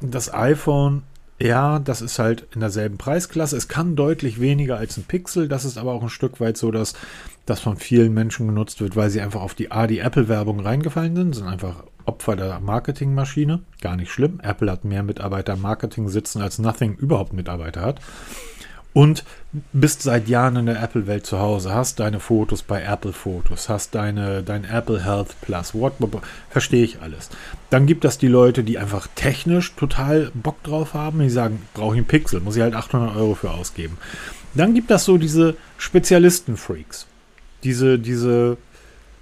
das 0.00 0.32
iPhone, 0.32 1.02
ja, 1.38 1.78
das 1.78 2.00
ist 2.00 2.18
halt 2.18 2.46
in 2.54 2.60
derselben 2.60 2.96
Preisklasse. 2.98 3.56
Es 3.56 3.68
kann 3.68 3.94
deutlich 3.94 4.40
weniger 4.40 4.78
als 4.78 4.96
ein 4.96 5.04
Pixel. 5.04 5.48
Das 5.48 5.64
ist 5.64 5.78
aber 5.78 5.92
auch 5.92 6.02
ein 6.02 6.08
Stück 6.08 6.40
weit 6.40 6.56
so, 6.56 6.70
dass 6.70 6.94
das 7.46 7.60
von 7.60 7.76
vielen 7.76 8.12
Menschen 8.12 8.48
genutzt 8.48 8.80
wird, 8.80 8.96
weil 8.96 9.08
sie 9.10 9.20
einfach 9.20 9.40
auf 9.40 9.54
die 9.54 9.70
A, 9.70 9.86
die 9.86 10.00
Apple-Werbung 10.00 10.60
reingefallen 10.60 11.16
sind, 11.16 11.34
sind 11.34 11.46
einfach 11.46 11.84
Opfer 12.04 12.36
der 12.36 12.60
Marketingmaschine. 12.60 13.60
Gar 13.80 13.96
nicht 13.96 14.10
schlimm. 14.10 14.40
Apple 14.42 14.70
hat 14.70 14.84
mehr 14.84 15.02
Mitarbeiter 15.02 15.54
im 15.54 15.62
Marketing 15.62 16.08
sitzen, 16.08 16.42
als 16.42 16.58
Nothing 16.58 16.96
überhaupt 16.96 17.32
Mitarbeiter 17.32 17.80
hat. 17.80 18.00
Und 18.92 19.24
bist 19.74 20.00
seit 20.00 20.26
Jahren 20.26 20.56
in 20.56 20.66
der 20.66 20.82
Apple-Welt 20.82 21.26
zu 21.26 21.38
Hause, 21.38 21.74
hast 21.74 22.00
deine 22.00 22.18
Fotos 22.18 22.62
bei 22.62 22.82
Apple 22.82 23.12
Fotos, 23.12 23.68
hast 23.68 23.94
deine, 23.94 24.42
dein 24.42 24.64
Apple 24.64 25.04
Health 25.04 25.36
Plus, 25.42 25.74
what, 25.74 25.92
verstehe 26.48 26.82
ich 26.82 27.02
alles. 27.02 27.28
Dann 27.68 27.84
gibt 27.84 28.06
es 28.06 28.16
die 28.16 28.26
Leute, 28.26 28.64
die 28.64 28.78
einfach 28.78 29.06
technisch 29.14 29.74
total 29.76 30.30
Bock 30.32 30.62
drauf 30.62 30.94
haben, 30.94 31.18
die 31.18 31.28
sagen, 31.28 31.60
brauche 31.74 31.94
ich 31.94 31.98
einen 31.98 32.06
Pixel, 32.06 32.40
muss 32.40 32.56
ich 32.56 32.62
halt 32.62 32.74
800 32.74 33.14
Euro 33.16 33.34
für 33.34 33.50
ausgeben. 33.50 33.98
Dann 34.54 34.72
gibt 34.72 34.90
es 34.90 35.04
so 35.04 35.18
diese 35.18 35.56
Spezialisten-Freaks, 35.76 37.06
diese, 37.62 37.98
diese 37.98 38.58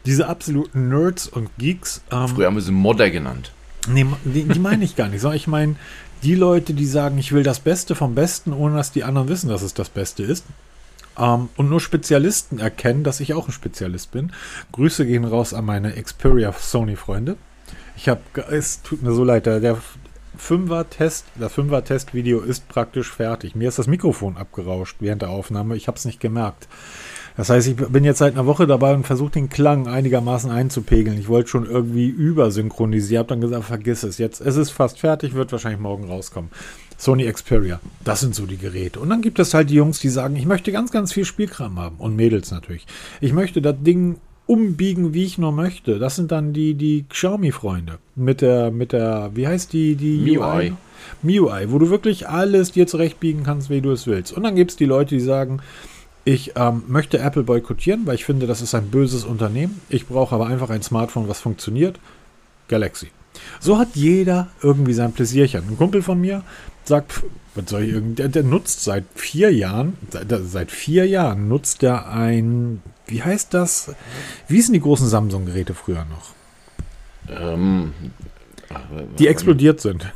diese 0.06 0.28
absoluten 0.28 0.88
Nerds 0.88 1.28
und 1.28 1.50
Geeks. 1.58 2.02
Ähm, 2.10 2.28
Früher 2.28 2.46
haben 2.46 2.56
wir 2.56 2.62
sie 2.62 2.72
Modder 2.72 3.10
genannt. 3.10 3.52
Nee, 3.88 4.06
die, 4.24 4.44
die 4.44 4.58
meine 4.58 4.84
ich 4.84 4.96
gar 4.96 5.08
nicht. 5.08 5.20
Sondern 5.20 5.36
ich 5.36 5.46
meine 5.46 5.76
die 6.22 6.34
Leute, 6.34 6.74
die 6.74 6.86
sagen, 6.86 7.18
ich 7.18 7.32
will 7.32 7.42
das 7.42 7.60
Beste 7.60 7.94
vom 7.94 8.14
Besten, 8.14 8.52
ohne 8.52 8.76
dass 8.76 8.92
die 8.92 9.04
anderen 9.04 9.28
wissen, 9.28 9.48
dass 9.48 9.62
es 9.62 9.74
das 9.74 9.90
Beste 9.90 10.22
ist. 10.22 10.44
Ähm, 11.18 11.48
und 11.56 11.68
nur 11.68 11.80
Spezialisten 11.80 12.58
erkennen, 12.58 13.04
dass 13.04 13.20
ich 13.20 13.34
auch 13.34 13.48
ein 13.48 13.52
Spezialist 13.52 14.12
bin. 14.12 14.32
Grüße 14.72 15.06
gehen 15.06 15.24
raus 15.24 15.54
an 15.54 15.64
meine 15.64 15.92
Xperia 15.92 16.52
Sony-Freunde. 16.52 17.36
Ich 17.96 18.08
habe, 18.08 18.22
es 18.50 18.82
tut 18.82 19.02
mir 19.02 19.12
so 19.12 19.22
leid, 19.22 19.46
der 19.46 19.78
Fünfer-Test, 20.36 21.26
das 21.36 21.52
Fünfer-Test-Video 21.52 22.40
ist 22.40 22.68
praktisch 22.68 23.12
fertig. 23.12 23.54
Mir 23.54 23.68
ist 23.68 23.78
das 23.78 23.86
Mikrofon 23.86 24.36
abgerauscht 24.36 24.96
während 25.00 25.22
der 25.22 25.30
Aufnahme. 25.30 25.76
Ich 25.76 25.86
habe 25.86 25.96
es 25.96 26.04
nicht 26.04 26.20
gemerkt. 26.20 26.66
Das 27.36 27.50
heißt, 27.50 27.66
ich 27.66 27.76
bin 27.76 28.04
jetzt 28.04 28.18
seit 28.18 28.34
einer 28.34 28.46
Woche 28.46 28.66
dabei 28.66 28.94
und 28.94 29.04
versuche 29.04 29.32
den 29.32 29.48
Klang 29.48 29.88
einigermaßen 29.88 30.50
einzupegeln. 30.50 31.18
Ich 31.18 31.28
wollte 31.28 31.50
schon 31.50 31.66
irgendwie 31.66 32.06
übersynchronisieren, 32.06 33.18
habe 33.18 33.28
dann 33.28 33.40
gesagt, 33.40 33.64
vergiss 33.64 34.04
es. 34.04 34.18
Jetzt 34.18 34.40
es 34.40 34.56
ist 34.56 34.70
fast 34.70 35.00
fertig, 35.00 35.34
wird 35.34 35.50
wahrscheinlich 35.50 35.80
morgen 35.80 36.04
rauskommen. 36.04 36.50
Sony 36.96 37.30
Xperia, 37.30 37.80
das 38.04 38.20
sind 38.20 38.36
so 38.36 38.46
die 38.46 38.56
Geräte. 38.56 39.00
Und 39.00 39.10
dann 39.10 39.20
gibt 39.20 39.40
es 39.40 39.52
halt 39.52 39.70
die 39.70 39.74
Jungs, 39.74 39.98
die 39.98 40.10
sagen, 40.10 40.36
ich 40.36 40.46
möchte 40.46 40.70
ganz, 40.70 40.92
ganz 40.92 41.12
viel 41.12 41.24
Spielkram 41.24 41.78
haben. 41.78 41.96
Und 41.98 42.14
Mädels 42.14 42.52
natürlich. 42.52 42.86
Ich 43.20 43.32
möchte 43.32 43.60
das 43.60 43.74
Ding 43.80 44.16
umbiegen, 44.46 45.12
wie 45.12 45.24
ich 45.24 45.36
nur 45.36 45.52
möchte. 45.52 45.98
Das 45.98 46.16
sind 46.16 46.30
dann 46.30 46.52
die, 46.52 46.74
die 46.74 47.04
Xiaomi-Freunde. 47.08 47.98
Mit 48.14 48.42
der, 48.42 48.70
mit 48.70 48.92
der, 48.92 49.30
wie 49.34 49.48
heißt 49.48 49.72
die, 49.72 49.96
die 49.96 50.18
MIUI? 50.18 50.74
MIUI, 51.22 51.70
wo 51.72 51.78
du 51.78 51.90
wirklich 51.90 52.28
alles 52.28 52.72
dir 52.72 52.86
zurechtbiegen 52.86 53.42
kannst, 53.42 53.70
wie 53.70 53.80
du 53.80 53.90
es 53.90 54.06
willst. 54.06 54.32
Und 54.32 54.44
dann 54.44 54.54
gibt 54.54 54.70
es 54.70 54.76
die 54.76 54.84
Leute, 54.84 55.16
die 55.16 55.20
sagen, 55.20 55.60
ich 56.24 56.52
ähm, 56.56 56.84
möchte 56.88 57.18
Apple 57.18 57.42
boykottieren, 57.42 58.06
weil 58.06 58.14
ich 58.14 58.24
finde, 58.24 58.46
das 58.46 58.62
ist 58.62 58.74
ein 58.74 58.90
böses 58.90 59.24
Unternehmen. 59.24 59.80
Ich 59.88 60.06
brauche 60.06 60.34
aber 60.34 60.46
einfach 60.46 60.70
ein 60.70 60.82
Smartphone, 60.82 61.28
was 61.28 61.40
funktioniert. 61.40 61.98
Galaxy. 62.68 63.10
So 63.60 63.78
hat 63.78 63.88
jeder 63.94 64.48
irgendwie 64.62 64.94
sein 64.94 65.12
Pläsierchen. 65.12 65.68
Ein 65.68 65.76
Kumpel 65.76 66.02
von 66.02 66.20
mir 66.20 66.42
sagt, 66.84 67.22
was 67.54 67.68
soll 67.68 67.82
ich 67.82 67.92
irgendwie, 67.92 68.14
der, 68.14 68.28
der 68.28 68.42
nutzt 68.42 68.84
seit 68.84 69.04
vier 69.14 69.52
Jahren, 69.52 69.96
seit, 70.10 70.28
seit 70.44 70.70
vier 70.70 71.06
Jahren 71.06 71.48
nutzt 71.48 71.82
er 71.82 72.08
ein, 72.10 72.82
wie 73.06 73.22
heißt 73.22 73.52
das? 73.52 73.94
Wie 74.48 74.56
hießen 74.56 74.72
die 74.72 74.80
großen 74.80 75.08
Samsung-Geräte 75.08 75.74
früher 75.74 76.06
noch? 76.06 76.32
Ähm, 77.28 77.92
die 79.18 79.28
explodiert 79.28 79.80
sind. 79.80 80.12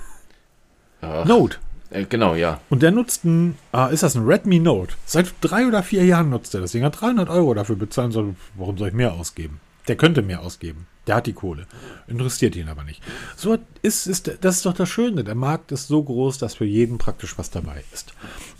Ach. 1.00 1.24
Note. 1.24 1.58
Äh, 1.90 2.04
genau, 2.04 2.34
ja. 2.34 2.60
Und 2.70 2.82
der 2.82 2.90
nutzt 2.90 3.24
ein, 3.24 3.56
ah, 3.72 3.86
ist 3.86 4.02
das 4.02 4.14
ein 4.14 4.26
Redmi 4.26 4.58
Note? 4.58 4.94
Seit 5.06 5.32
drei 5.40 5.66
oder 5.66 5.82
vier 5.82 6.04
Jahren 6.04 6.30
nutzt 6.30 6.54
er 6.54 6.60
das 6.60 6.72
Ding. 6.72 6.84
Hat 6.84 7.00
300 7.00 7.28
Euro 7.28 7.54
dafür 7.54 7.76
bezahlen 7.76 8.12
soll. 8.12 8.34
Warum 8.56 8.76
soll 8.78 8.88
ich 8.88 8.94
mehr 8.94 9.14
ausgeben? 9.14 9.60
Der 9.88 9.96
könnte 9.96 10.22
mehr 10.22 10.42
ausgeben. 10.42 10.86
Der 11.06 11.16
hat 11.16 11.26
die 11.26 11.32
Kohle. 11.32 11.66
Interessiert 12.06 12.54
ihn 12.56 12.68
aber 12.68 12.84
nicht. 12.84 13.02
So 13.36 13.56
ist, 13.80 14.06
ist, 14.06 14.30
das 14.42 14.56
ist 14.56 14.66
doch 14.66 14.74
das 14.74 14.90
Schöne. 14.90 15.24
Der 15.24 15.34
Markt 15.34 15.72
ist 15.72 15.88
so 15.88 16.02
groß, 16.02 16.36
dass 16.36 16.54
für 16.54 16.66
jeden 16.66 16.98
praktisch 16.98 17.38
was 17.38 17.50
dabei 17.50 17.82
ist. 17.94 18.12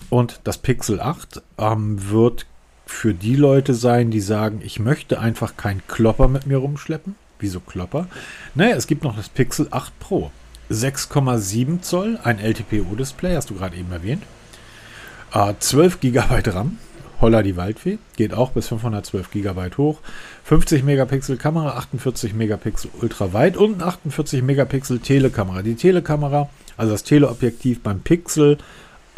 Und 0.09 0.41
das 0.45 0.57
Pixel 0.57 1.01
8 1.01 1.43
ähm, 1.59 2.11
wird 2.11 2.47
für 2.87 3.13
die 3.13 3.37
Leute 3.37 3.75
sein, 3.75 4.11
die 4.11 4.23
sagen, 4.23 4.63
ich 4.65 4.79
möchte 4.79 5.21
einfach 5.21 5.59
keinen 5.59 5.83
Klopper 5.87 6.29
mit 6.29 6.47
mir 6.47 6.57
rumschleppen. 6.57 7.17
Wieso 7.39 7.61
Klopper? 7.61 8.09
Naja, 8.55 8.75
es 8.77 8.87
gibt 8.87 9.05
noch 9.05 9.15
das 9.15 9.29
Pixel 9.29 9.69
8 9.71 9.99
Pro. 10.01 10.31
6,7 10.71 11.81
Zoll, 11.81 12.19
ein 12.23 12.39
LTPO-Display, 12.39 13.35
hast 13.35 13.51
du 13.51 13.55
gerade 13.55 13.77
eben 13.77 13.91
erwähnt. 13.93 14.23
Äh, 15.33 15.55
12 15.59 16.01
GB 16.01 16.51
RAM, 16.51 16.79
holla 17.21 17.43
die 17.43 17.57
Waldfee, 17.57 17.99
geht 18.17 18.35
auch 18.35 18.51
bis 18.53 18.69
512 18.69 19.31
GB 19.31 19.71
hoch. 19.77 20.01
50 20.45 20.85
Megapixel 20.85 21.37
Kamera, 21.37 21.77
48 21.77 22.35
Megapixel 22.35 22.91
ultraweit 23.01 23.57
und 23.57 23.83
48 23.83 24.43
Megapixel 24.43 25.01
Telekamera. 25.01 25.63
Die 25.63 25.75
Telekamera, 25.75 26.49
also 26.77 26.93
das 26.93 27.03
Teleobjektiv 27.03 27.83
beim 27.83 28.01
Pixel 28.01 28.59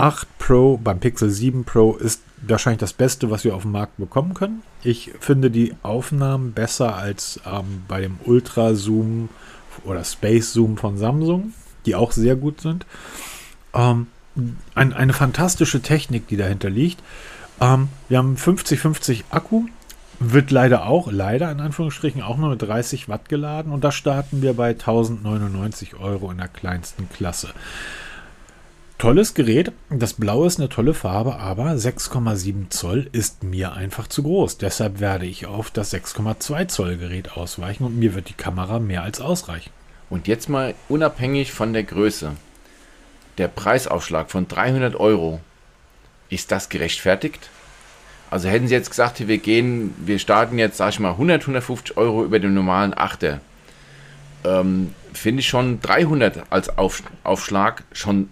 8 0.00 0.26
Pro, 0.38 0.78
beim 0.78 0.98
Pixel 0.98 1.28
7 1.28 1.64
Pro 1.64 1.94
ist 1.94 2.22
wahrscheinlich 2.46 2.80
das 2.80 2.94
Beste, 2.94 3.30
was 3.30 3.44
wir 3.44 3.54
auf 3.54 3.62
dem 3.62 3.72
Markt 3.72 3.98
bekommen 3.98 4.32
können. 4.32 4.62
Ich 4.82 5.12
finde 5.20 5.50
die 5.50 5.74
Aufnahmen 5.82 6.52
besser 6.52 6.96
als 6.96 7.38
ähm, 7.46 7.82
bei 7.86 8.00
dem 8.00 8.18
Ultra 8.24 8.74
Zoom 8.74 9.28
oder 9.84 10.04
Space 10.04 10.52
Zoom 10.52 10.76
von 10.76 10.98
Samsung, 10.98 11.52
die 11.86 11.94
auch 11.94 12.12
sehr 12.12 12.36
gut 12.36 12.60
sind. 12.60 12.86
Ähm, 13.74 14.08
ein, 14.74 14.92
eine 14.92 15.12
fantastische 15.12 15.82
Technik, 15.82 16.28
die 16.28 16.36
dahinter 16.36 16.70
liegt. 16.70 17.02
Ähm, 17.60 17.88
wir 18.08 18.18
haben 18.18 18.36
50-50 18.36 19.24
Akku, 19.30 19.66
wird 20.18 20.50
leider 20.50 20.86
auch, 20.86 21.10
leider 21.10 21.50
in 21.50 21.60
Anführungsstrichen, 21.60 22.22
auch 22.22 22.36
nur 22.36 22.50
mit 22.50 22.62
30 22.62 23.08
Watt 23.08 23.28
geladen 23.28 23.72
und 23.72 23.84
da 23.84 23.92
starten 23.92 24.42
wir 24.42 24.54
bei 24.54 24.70
1099 24.70 25.96
Euro 25.98 26.30
in 26.30 26.38
der 26.38 26.48
kleinsten 26.48 27.08
Klasse. 27.08 27.50
Tolles 29.00 29.32
Gerät, 29.32 29.72
das 29.88 30.12
Blau 30.12 30.44
ist 30.44 30.58
eine 30.58 30.68
tolle 30.68 30.92
Farbe, 30.92 31.36
aber 31.36 31.70
6,7 31.70 32.68
Zoll 32.68 33.08
ist 33.12 33.42
mir 33.42 33.72
einfach 33.72 34.08
zu 34.08 34.22
groß. 34.22 34.58
Deshalb 34.58 35.00
werde 35.00 35.24
ich 35.24 35.46
auf 35.46 35.70
das 35.70 35.94
6,2 35.94 36.68
Zoll 36.68 36.98
Gerät 36.98 37.32
ausweichen 37.32 37.84
und 37.84 37.98
mir 37.98 38.14
wird 38.14 38.28
die 38.28 38.34
Kamera 38.34 38.78
mehr 38.78 39.02
als 39.02 39.22
ausreichen. 39.22 39.70
Und 40.10 40.28
jetzt 40.28 40.50
mal 40.50 40.74
unabhängig 40.90 41.50
von 41.50 41.72
der 41.72 41.84
Größe. 41.84 42.32
Der 43.38 43.48
Preisaufschlag 43.48 44.30
von 44.30 44.48
300 44.48 44.94
Euro, 44.96 45.40
ist 46.28 46.52
das 46.52 46.68
gerechtfertigt? 46.68 47.48
Also 48.30 48.50
hätten 48.50 48.68
Sie 48.68 48.74
jetzt 48.74 48.90
gesagt, 48.90 49.26
wir 49.26 49.38
gehen, 49.38 49.94
wir 50.04 50.18
starten 50.18 50.58
jetzt, 50.58 50.76
sag 50.76 50.90
ich 50.90 51.00
mal, 51.00 51.12
100, 51.12 51.40
150 51.40 51.96
Euro 51.96 52.22
über 52.22 52.38
den 52.38 52.52
normalen 52.52 52.92
Achter. 52.92 53.40
Ähm, 54.44 54.94
Finde 55.14 55.40
ich 55.40 55.48
schon 55.48 55.80
300 55.80 56.52
als 56.52 56.76
Auf, 56.76 57.02
Aufschlag 57.24 57.84
schon 57.92 58.28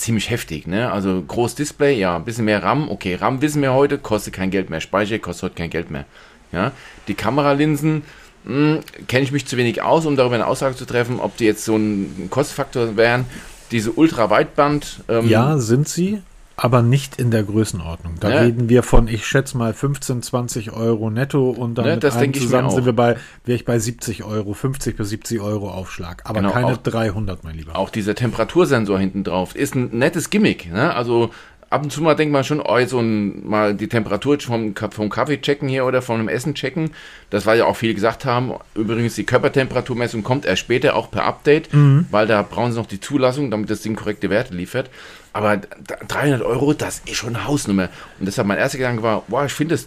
ziemlich 0.00 0.30
heftig. 0.30 0.66
Ne? 0.66 0.90
Also 0.90 1.22
groß 1.22 1.54
Display, 1.54 1.98
ja, 1.98 2.16
ein 2.16 2.24
bisschen 2.24 2.44
mehr 2.44 2.62
RAM. 2.62 2.88
Okay, 2.88 3.14
RAM 3.14 3.42
wissen 3.42 3.62
wir 3.62 3.72
heute, 3.72 3.98
kostet 3.98 4.34
kein 4.34 4.50
Geld 4.50 4.70
mehr. 4.70 4.80
Speicher 4.80 5.18
kostet 5.18 5.44
heute 5.44 5.54
kein 5.56 5.70
Geld 5.70 5.90
mehr. 5.90 6.06
Ja? 6.52 6.72
Die 7.08 7.14
Kameralinsen, 7.14 8.02
hm, 8.44 8.80
kenne 9.06 9.22
ich 9.22 9.32
mich 9.32 9.46
zu 9.46 9.56
wenig 9.56 9.82
aus, 9.82 10.06
um 10.06 10.16
darüber 10.16 10.34
eine 10.34 10.46
Aussage 10.46 10.74
zu 10.74 10.86
treffen, 10.86 11.20
ob 11.20 11.36
die 11.36 11.44
jetzt 11.44 11.64
so 11.64 11.76
ein 11.76 12.28
Kostenfaktor 12.30 12.96
wären. 12.96 13.26
Diese 13.70 13.92
Ultraweitband. 13.92 15.04
Ähm, 15.08 15.28
ja, 15.28 15.58
sind 15.58 15.88
sie 15.88 16.22
aber 16.62 16.82
nicht 16.82 17.18
in 17.18 17.30
der 17.30 17.42
Größenordnung. 17.42 18.16
Da 18.20 18.30
ja. 18.30 18.40
reden 18.42 18.68
wir 18.68 18.82
von, 18.82 19.08
ich 19.08 19.26
schätze 19.26 19.56
mal, 19.56 19.72
15, 19.72 20.22
20 20.22 20.72
Euro 20.72 21.08
netto 21.08 21.48
und 21.48 21.76
dann 21.76 21.86
ja, 21.86 21.94
mit 21.94 22.04
allem 22.04 22.34
zusammen 22.34 22.70
sind 22.70 22.84
wir 22.84 22.92
bei, 22.92 23.16
wäre 23.46 23.56
ich 23.56 23.64
bei 23.64 23.78
70 23.78 24.24
Euro, 24.24 24.52
50 24.52 24.94
bis 24.94 25.08
70 25.08 25.40
Euro 25.40 25.70
Aufschlag. 25.70 26.20
Aber 26.24 26.40
genau, 26.40 26.52
keine 26.52 26.66
auch, 26.66 26.76
300, 26.76 27.44
mein 27.44 27.56
Lieber. 27.56 27.76
Auch 27.76 27.88
dieser 27.88 28.14
Temperatursensor 28.14 28.98
hinten 28.98 29.24
drauf 29.24 29.56
ist 29.56 29.74
ein 29.74 29.88
nettes 29.96 30.28
Gimmick. 30.28 30.70
Ne? 30.70 30.94
Also 30.94 31.30
ab 31.70 31.82
und 31.82 31.90
zu 31.90 32.02
mal 32.02 32.14
denkt 32.14 32.32
man 32.32 32.44
schon, 32.44 32.60
oh, 32.60 32.84
so 32.84 32.98
ein, 32.98 33.48
mal 33.48 33.74
die 33.74 33.88
Temperatur 33.88 34.38
vom, 34.40 34.74
vom 34.76 35.08
Kaffee 35.08 35.40
checken 35.40 35.66
hier 35.66 35.86
oder 35.86 36.02
von 36.02 36.18
einem 36.18 36.28
Essen 36.28 36.54
checken. 36.54 36.90
Das 37.30 37.46
war 37.46 37.54
ja 37.54 37.64
auch 37.64 37.76
viele 37.76 37.94
gesagt 37.94 38.26
haben. 38.26 38.52
Übrigens, 38.74 39.14
die 39.14 39.24
Körpertemperaturmessung 39.24 40.22
kommt 40.22 40.44
erst 40.44 40.60
später, 40.60 40.94
auch 40.94 41.10
per 41.10 41.24
Update, 41.24 41.72
mhm. 41.72 42.06
weil 42.10 42.26
da 42.26 42.42
brauchen 42.42 42.72
sie 42.72 42.78
noch 42.78 42.86
die 42.86 43.00
Zulassung, 43.00 43.50
damit 43.50 43.70
das 43.70 43.80
Ding 43.80 43.96
korrekte 43.96 44.28
Werte 44.28 44.54
liefert. 44.54 44.90
Aber 45.32 45.56
300 45.56 46.42
Euro, 46.42 46.72
das 46.72 47.02
ist 47.06 47.16
schon 47.16 47.36
eine 47.36 47.46
Hausnummer. 47.46 47.88
Und 48.18 48.26
deshalb 48.26 48.48
mein 48.48 48.58
erster 48.58 48.78
Gedanke 48.78 49.02
war, 49.02 49.22
boah, 49.28 49.44
ich 49.44 49.52
finde 49.52 49.74
das, 49.74 49.86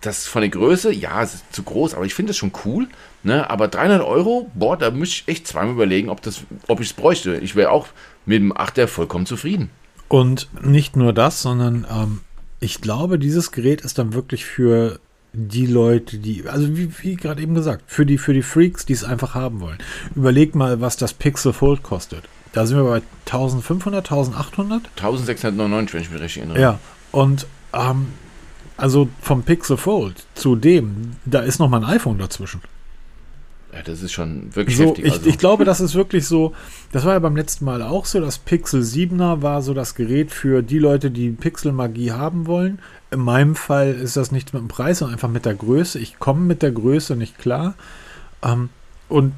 das 0.00 0.26
von 0.26 0.42
der 0.42 0.50
Größe, 0.50 0.92
ja, 0.92 1.22
es 1.22 1.34
ist 1.34 1.52
zu 1.52 1.62
groß, 1.62 1.94
aber 1.94 2.06
ich 2.06 2.14
finde 2.14 2.30
das 2.30 2.36
schon 2.36 2.52
cool. 2.64 2.88
Ne? 3.22 3.48
Aber 3.48 3.68
300 3.68 4.02
Euro, 4.02 4.50
boah, 4.54 4.76
da 4.76 4.90
müsste 4.90 5.22
ich 5.22 5.28
echt 5.28 5.46
zweimal 5.46 5.74
überlegen, 5.74 6.08
ob, 6.08 6.20
ob 6.68 6.80
ich 6.80 6.88
es 6.88 6.92
bräuchte. 6.92 7.36
Ich 7.36 7.54
wäre 7.54 7.70
auch 7.70 7.88
mit 8.26 8.38
dem 8.38 8.56
Achter 8.56 8.88
vollkommen 8.88 9.26
zufrieden. 9.26 9.70
Und 10.08 10.48
nicht 10.60 10.96
nur 10.96 11.12
das, 11.12 11.42
sondern 11.42 11.86
ähm, 11.88 12.20
ich 12.58 12.80
glaube, 12.80 13.18
dieses 13.18 13.52
Gerät 13.52 13.82
ist 13.82 13.98
dann 13.98 14.12
wirklich 14.12 14.44
für 14.44 14.98
die 15.32 15.66
Leute, 15.66 16.18
die, 16.18 16.48
also 16.48 16.76
wie, 16.76 16.90
wie 17.02 17.14
gerade 17.14 17.42
eben 17.42 17.54
gesagt, 17.54 17.84
für 17.86 18.04
die, 18.04 18.18
für 18.18 18.34
die 18.34 18.42
Freaks, 18.42 18.84
die 18.84 18.92
es 18.92 19.04
einfach 19.04 19.34
haben 19.34 19.60
wollen. 19.60 19.78
Überleg 20.16 20.54
mal, 20.54 20.80
was 20.80 20.96
das 20.96 21.14
Pixel 21.14 21.52
Fold 21.52 21.82
kostet. 21.82 22.24
Da 22.52 22.66
sind 22.66 22.76
wir 22.78 22.84
bei 22.84 23.02
1500, 23.26 24.10
1800? 24.10 24.82
1699, 24.96 25.94
wenn 25.94 26.02
ich 26.02 26.10
mich 26.10 26.20
richtig 26.20 26.42
erinnere. 26.42 26.60
Ja, 26.60 26.78
und 27.12 27.46
ähm, 27.72 28.08
Also 28.76 29.08
vom 29.20 29.42
Pixel 29.42 29.76
Fold 29.76 30.24
zu 30.34 30.56
dem, 30.56 31.12
da 31.24 31.40
ist 31.40 31.58
noch 31.58 31.68
mal 31.68 31.84
ein 31.84 31.90
iPhone 31.96 32.18
dazwischen. 32.18 32.60
Ja, 33.72 33.82
das 33.84 34.02
ist 34.02 34.10
schon 34.10 34.54
wirklich 34.56 34.76
So, 34.76 34.86
heftig. 34.88 35.04
ich, 35.04 35.12
also. 35.12 35.28
ich 35.28 35.38
glaube, 35.38 35.64
das 35.64 35.80
ist 35.80 35.94
wirklich 35.94 36.26
so, 36.26 36.54
das 36.90 37.04
war 37.04 37.12
ja 37.12 37.18
beim 37.20 37.36
letzten 37.36 37.64
Mal 37.64 37.82
auch 37.82 38.04
so, 38.04 38.20
das 38.20 38.38
Pixel 38.38 38.82
7er 38.82 39.42
war 39.42 39.62
so 39.62 39.74
das 39.74 39.94
Gerät 39.94 40.32
für 40.32 40.62
die 40.62 40.80
Leute, 40.80 41.12
die 41.12 41.30
Pixel-Magie 41.30 42.10
haben 42.10 42.48
wollen. 42.48 42.80
In 43.12 43.20
meinem 43.20 43.54
Fall 43.54 43.92
ist 43.92 44.16
das 44.16 44.32
nichts 44.32 44.52
mit 44.52 44.60
dem 44.62 44.66
Preis, 44.68 44.98
sondern 44.98 45.14
einfach 45.14 45.28
mit 45.28 45.44
der 45.44 45.54
Größe. 45.54 46.00
Ich 46.00 46.18
komme 46.18 46.40
mit 46.40 46.62
der 46.62 46.72
Größe 46.72 47.14
nicht 47.14 47.38
klar. 47.38 47.74
Ähm, 48.42 48.70
und 49.08 49.34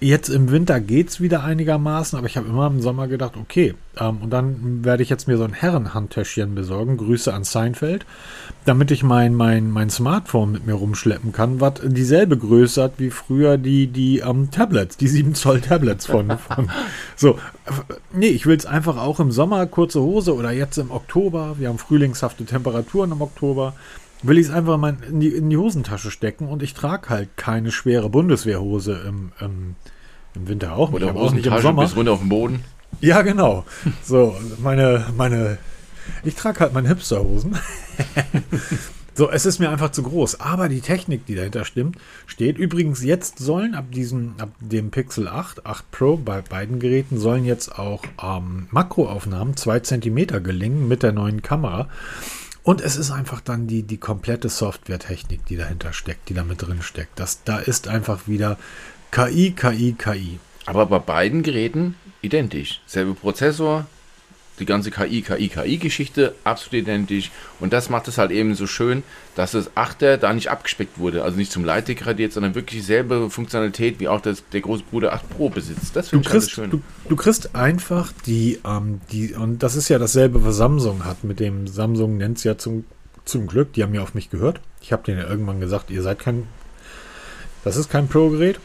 jetzt 0.00 0.28
im 0.28 0.50
Winter 0.50 0.80
geht 0.80 1.08
es 1.08 1.20
wieder 1.20 1.42
einigermaßen, 1.42 2.18
aber 2.18 2.26
ich 2.26 2.36
habe 2.36 2.48
immer 2.48 2.66
im 2.66 2.80
Sommer 2.80 3.08
gedacht, 3.08 3.36
okay, 3.36 3.74
ähm, 3.98 4.18
und 4.22 4.30
dann 4.30 4.84
werde 4.84 5.02
ich 5.02 5.08
jetzt 5.08 5.28
mir 5.28 5.36
so 5.36 5.44
ein 5.44 5.52
Herrenhandtäschchen 5.52 6.54
besorgen. 6.54 6.96
Grüße 6.96 7.32
an 7.32 7.44
Seinfeld, 7.44 8.06
damit 8.64 8.90
ich 8.90 9.02
mein, 9.02 9.34
mein, 9.34 9.70
mein 9.70 9.90
Smartphone 9.90 10.52
mit 10.52 10.66
mir 10.66 10.74
rumschleppen 10.74 11.32
kann, 11.32 11.60
was 11.60 11.74
dieselbe 11.82 12.36
Größe 12.36 12.82
hat 12.82 12.94
wie 12.98 13.10
früher 13.10 13.58
die, 13.58 13.88
die 13.88 14.20
ähm, 14.20 14.50
Tablets, 14.50 14.96
die 14.96 15.08
7 15.08 15.34
Zoll 15.34 15.60
Tablets 15.60 16.06
von. 16.06 16.38
von 16.38 16.70
so, 17.16 17.38
nee, 18.12 18.28
ich 18.28 18.46
will 18.46 18.56
es 18.56 18.66
einfach 18.66 18.96
auch 18.96 19.20
im 19.20 19.32
Sommer, 19.32 19.66
kurze 19.66 20.00
Hose 20.00 20.34
oder 20.34 20.52
jetzt 20.52 20.78
im 20.78 20.90
Oktober. 20.90 21.56
Wir 21.58 21.68
haben 21.68 21.78
frühlingshafte 21.78 22.44
Temperaturen 22.44 23.12
im 23.12 23.22
Oktober 23.22 23.74
will 24.22 24.38
ich 24.38 24.46
es 24.46 24.52
einfach 24.52 24.76
mal 24.78 24.96
in 25.08 25.20
die, 25.20 25.28
in 25.28 25.50
die 25.50 25.56
Hosentasche 25.56 26.10
stecken 26.10 26.48
und 26.48 26.62
ich 26.62 26.74
trage 26.74 27.08
halt 27.08 27.36
keine 27.36 27.70
schwere 27.70 28.08
Bundeswehrhose 28.10 29.00
im, 29.06 29.32
im, 29.40 29.76
im 30.34 30.48
Winter 30.48 30.74
auch 30.74 30.92
Oder 30.92 31.08
auch 31.08 31.32
nicht 31.32 31.46
im 31.46 31.52
Hosentasche 31.52 31.62
Sommer. 31.62 31.82
bis 31.82 31.96
runter 31.96 32.12
auf 32.12 32.20
den 32.20 32.28
Boden. 32.28 32.64
Ja, 33.00 33.22
genau. 33.22 33.64
So, 34.02 34.34
meine, 34.58 35.06
meine, 35.16 35.58
ich 36.24 36.34
trage 36.34 36.60
halt 36.60 36.72
meine 36.72 36.88
Hipsterhosen. 36.88 37.56
so, 39.14 39.30
es 39.30 39.46
ist 39.46 39.58
mir 39.58 39.70
einfach 39.70 39.92
zu 39.92 40.02
groß. 40.02 40.40
Aber 40.40 40.68
die 40.68 40.80
Technik, 40.80 41.26
die 41.26 41.34
dahinter 41.34 41.64
stimmt, 41.64 41.96
steht. 42.26 42.58
Übrigens, 42.58 43.04
jetzt 43.04 43.38
sollen 43.38 43.74
ab 43.74 43.92
diesem, 43.92 44.34
ab 44.38 44.50
dem 44.60 44.90
Pixel 44.90 45.28
8, 45.28 45.66
8 45.66 45.90
Pro 45.90 46.16
bei 46.16 46.40
beiden 46.40 46.80
Geräten 46.80 47.18
sollen 47.18 47.44
jetzt 47.44 47.78
auch 47.78 48.02
ähm, 48.22 48.68
Makroaufnahmen 48.70 49.56
2 49.56 49.80
cm 49.80 50.42
gelingen 50.42 50.88
mit 50.88 51.02
der 51.02 51.12
neuen 51.12 51.42
Kamera. 51.42 51.88
Und 52.68 52.82
es 52.82 52.98
ist 52.98 53.10
einfach 53.10 53.40
dann 53.40 53.66
die, 53.66 53.82
die 53.82 53.96
komplette 53.96 54.50
Softwaretechnik, 54.50 55.46
die 55.46 55.56
dahinter 55.56 55.94
steckt, 55.94 56.28
die 56.28 56.34
da 56.34 56.44
mit 56.44 56.60
drin 56.60 56.82
steckt. 56.82 57.18
Das, 57.18 57.42
da 57.42 57.56
ist 57.56 57.88
einfach 57.88 58.28
wieder 58.28 58.58
KI, 59.10 59.52
KI, 59.52 59.94
KI. 59.96 60.38
Aber 60.66 60.84
bei 60.84 60.98
beiden 60.98 61.42
Geräten 61.42 61.94
identisch. 62.20 62.82
Selbe 62.84 63.14
Prozessor, 63.14 63.86
die 64.58 64.66
ganze 64.66 64.90
KI, 64.90 65.22
KI, 65.22 65.48
KI-Geschichte 65.48 66.34
absolut 66.44 66.82
identisch. 66.82 67.30
Und 67.60 67.72
das 67.72 67.90
macht 67.90 68.08
es 68.08 68.18
halt 68.18 68.30
eben 68.30 68.54
so 68.54 68.66
schön, 68.66 69.02
dass 69.34 69.52
das 69.52 69.70
8er 69.76 70.16
da 70.16 70.32
nicht 70.32 70.50
abgespeckt 70.50 70.98
wurde. 70.98 71.22
Also 71.22 71.36
nicht 71.36 71.52
zum 71.52 71.64
Light 71.64 71.88
degradiert, 71.88 72.32
sondern 72.32 72.54
wirklich 72.54 72.80
dieselbe 72.80 73.30
Funktionalität 73.30 74.00
wie 74.00 74.08
auch 74.08 74.20
das, 74.20 74.42
der 74.52 74.60
große 74.60 74.84
Bruder 74.90 75.12
8 75.12 75.30
Pro 75.30 75.48
besitzt. 75.48 75.94
Das 75.94 76.08
finde 76.10 76.26
ich 76.26 76.30
kriegst, 76.30 76.50
schön. 76.50 76.70
du, 76.70 76.82
du 77.08 77.16
kriegst 77.16 77.54
einfach 77.54 78.12
die, 78.26 78.58
ähm, 78.64 79.00
die, 79.12 79.34
und 79.34 79.62
das 79.62 79.76
ist 79.76 79.88
ja 79.88 79.98
dasselbe, 79.98 80.44
was 80.44 80.56
Samsung 80.56 81.04
hat. 81.04 81.24
Mit 81.24 81.40
dem 81.40 81.66
Samsung 81.66 82.16
nennt 82.16 82.38
es 82.38 82.44
ja 82.44 82.58
zum, 82.58 82.84
zum 83.24 83.46
Glück, 83.46 83.72
die 83.72 83.82
haben 83.82 83.94
ja 83.94 84.02
auf 84.02 84.14
mich 84.14 84.30
gehört. 84.30 84.60
Ich 84.80 84.92
habe 84.92 85.02
denen 85.04 85.18
ja 85.18 85.28
irgendwann 85.28 85.60
gesagt, 85.60 85.90
ihr 85.90 86.02
seid 86.02 86.18
kein, 86.18 86.44
das 87.64 87.76
ist 87.76 87.90
kein 87.90 88.08
Pro-Gerät. 88.08 88.60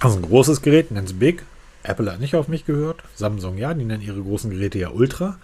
Also 0.00 0.16
ein 0.16 0.22
großes 0.22 0.62
Gerät, 0.62 0.90
nennt 0.90 1.08
es 1.08 1.18
Big. 1.18 1.42
Apple 1.88 2.12
hat 2.12 2.20
nicht 2.20 2.34
auf 2.34 2.48
mich 2.48 2.64
gehört. 2.64 3.02
Samsung 3.14 3.58
ja, 3.58 3.74
die 3.74 3.84
nennen 3.84 4.02
ihre 4.02 4.22
großen 4.22 4.50
Geräte 4.50 4.78
ja 4.78 4.90
Ultra. 4.90 5.38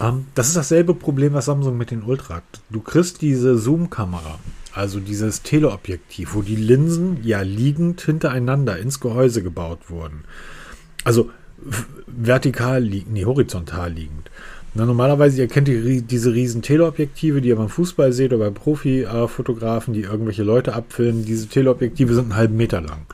Ähm, 0.00 0.26
das 0.34 0.48
ist 0.48 0.56
dasselbe 0.56 0.94
Problem, 0.94 1.34
was 1.34 1.46
Samsung 1.46 1.76
mit 1.76 1.90
den 1.90 2.02
Ultra 2.02 2.36
hat. 2.36 2.44
Du 2.70 2.80
kriegst 2.80 3.22
diese 3.22 3.58
Zoom-Kamera, 3.58 4.38
also 4.72 5.00
dieses 5.00 5.42
Teleobjektiv, 5.42 6.34
wo 6.34 6.42
die 6.42 6.56
Linsen 6.56 7.18
ja 7.22 7.42
liegend 7.42 8.00
hintereinander 8.00 8.78
ins 8.78 9.00
Gehäuse 9.00 9.42
gebaut 9.42 9.90
wurden. 9.90 10.24
Also 11.04 11.30
vertikal 12.06 12.82
liegend, 12.82 13.12
nee, 13.12 13.24
horizontal 13.24 13.92
liegend. 13.92 14.30
Na, 14.74 14.84
normalerweise, 14.84 15.38
ihr 15.40 15.48
kennt 15.48 15.66
die, 15.66 16.02
diese 16.02 16.32
riesen 16.32 16.62
Teleobjektive, 16.62 17.40
die 17.40 17.48
ihr 17.48 17.56
beim 17.56 17.68
Fußball 17.68 18.12
seht 18.12 18.32
oder 18.32 18.50
bei 18.50 18.50
Profi-Fotografen, 18.50 19.94
die 19.94 20.02
irgendwelche 20.02 20.42
Leute 20.42 20.74
abfilmen. 20.74 21.24
Diese 21.24 21.48
Teleobjektive 21.48 22.14
sind 22.14 22.24
einen 22.24 22.36
halben 22.36 22.56
Meter 22.56 22.80
lang. 22.80 23.06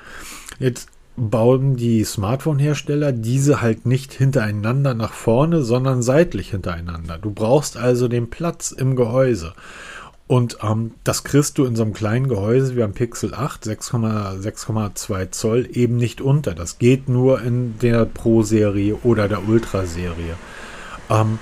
Jetzt 0.59 0.88
bauen 1.16 1.77
die 1.77 2.03
Smartphone-Hersteller 2.05 3.12
diese 3.12 3.61
halt 3.61 3.87
nicht 3.87 4.12
hintereinander 4.12 4.94
nach 4.94 5.12
vorne, 5.12 5.62
sondern 5.62 6.03
seitlich 6.03 6.50
hintereinander. 6.50 7.18
Du 7.18 7.31
brauchst 7.31 7.77
also 7.77 8.09
den 8.09 8.31
Platz 8.31 8.72
im 8.72 8.96
Gehäuse. 8.96 9.55
Und 10.27 10.59
ähm, 10.62 10.92
das 11.05 11.22
kriegst 11.22 11.59
du 11.59 11.66
in 11.66 11.77
so 11.77 11.83
einem 11.83 11.92
kleinen 11.92 12.29
Gehäuse 12.29 12.77
wie 12.77 12.83
am 12.83 12.94
Pixel 12.94 13.35
8, 13.35 13.64
6,- 13.64 14.40
6,2 14.40 15.31
Zoll, 15.31 15.68
eben 15.70 15.96
nicht 15.96 16.20
unter. 16.20 16.55
Das 16.55 16.79
geht 16.79 17.09
nur 17.09 17.42
in 17.42 17.79
der 17.81 18.07
Pro-Serie 18.07 18.96
oder 19.03 19.29
der 19.29 19.46
Ultra-Serie. 19.46 20.37
Ähm, 21.11 21.38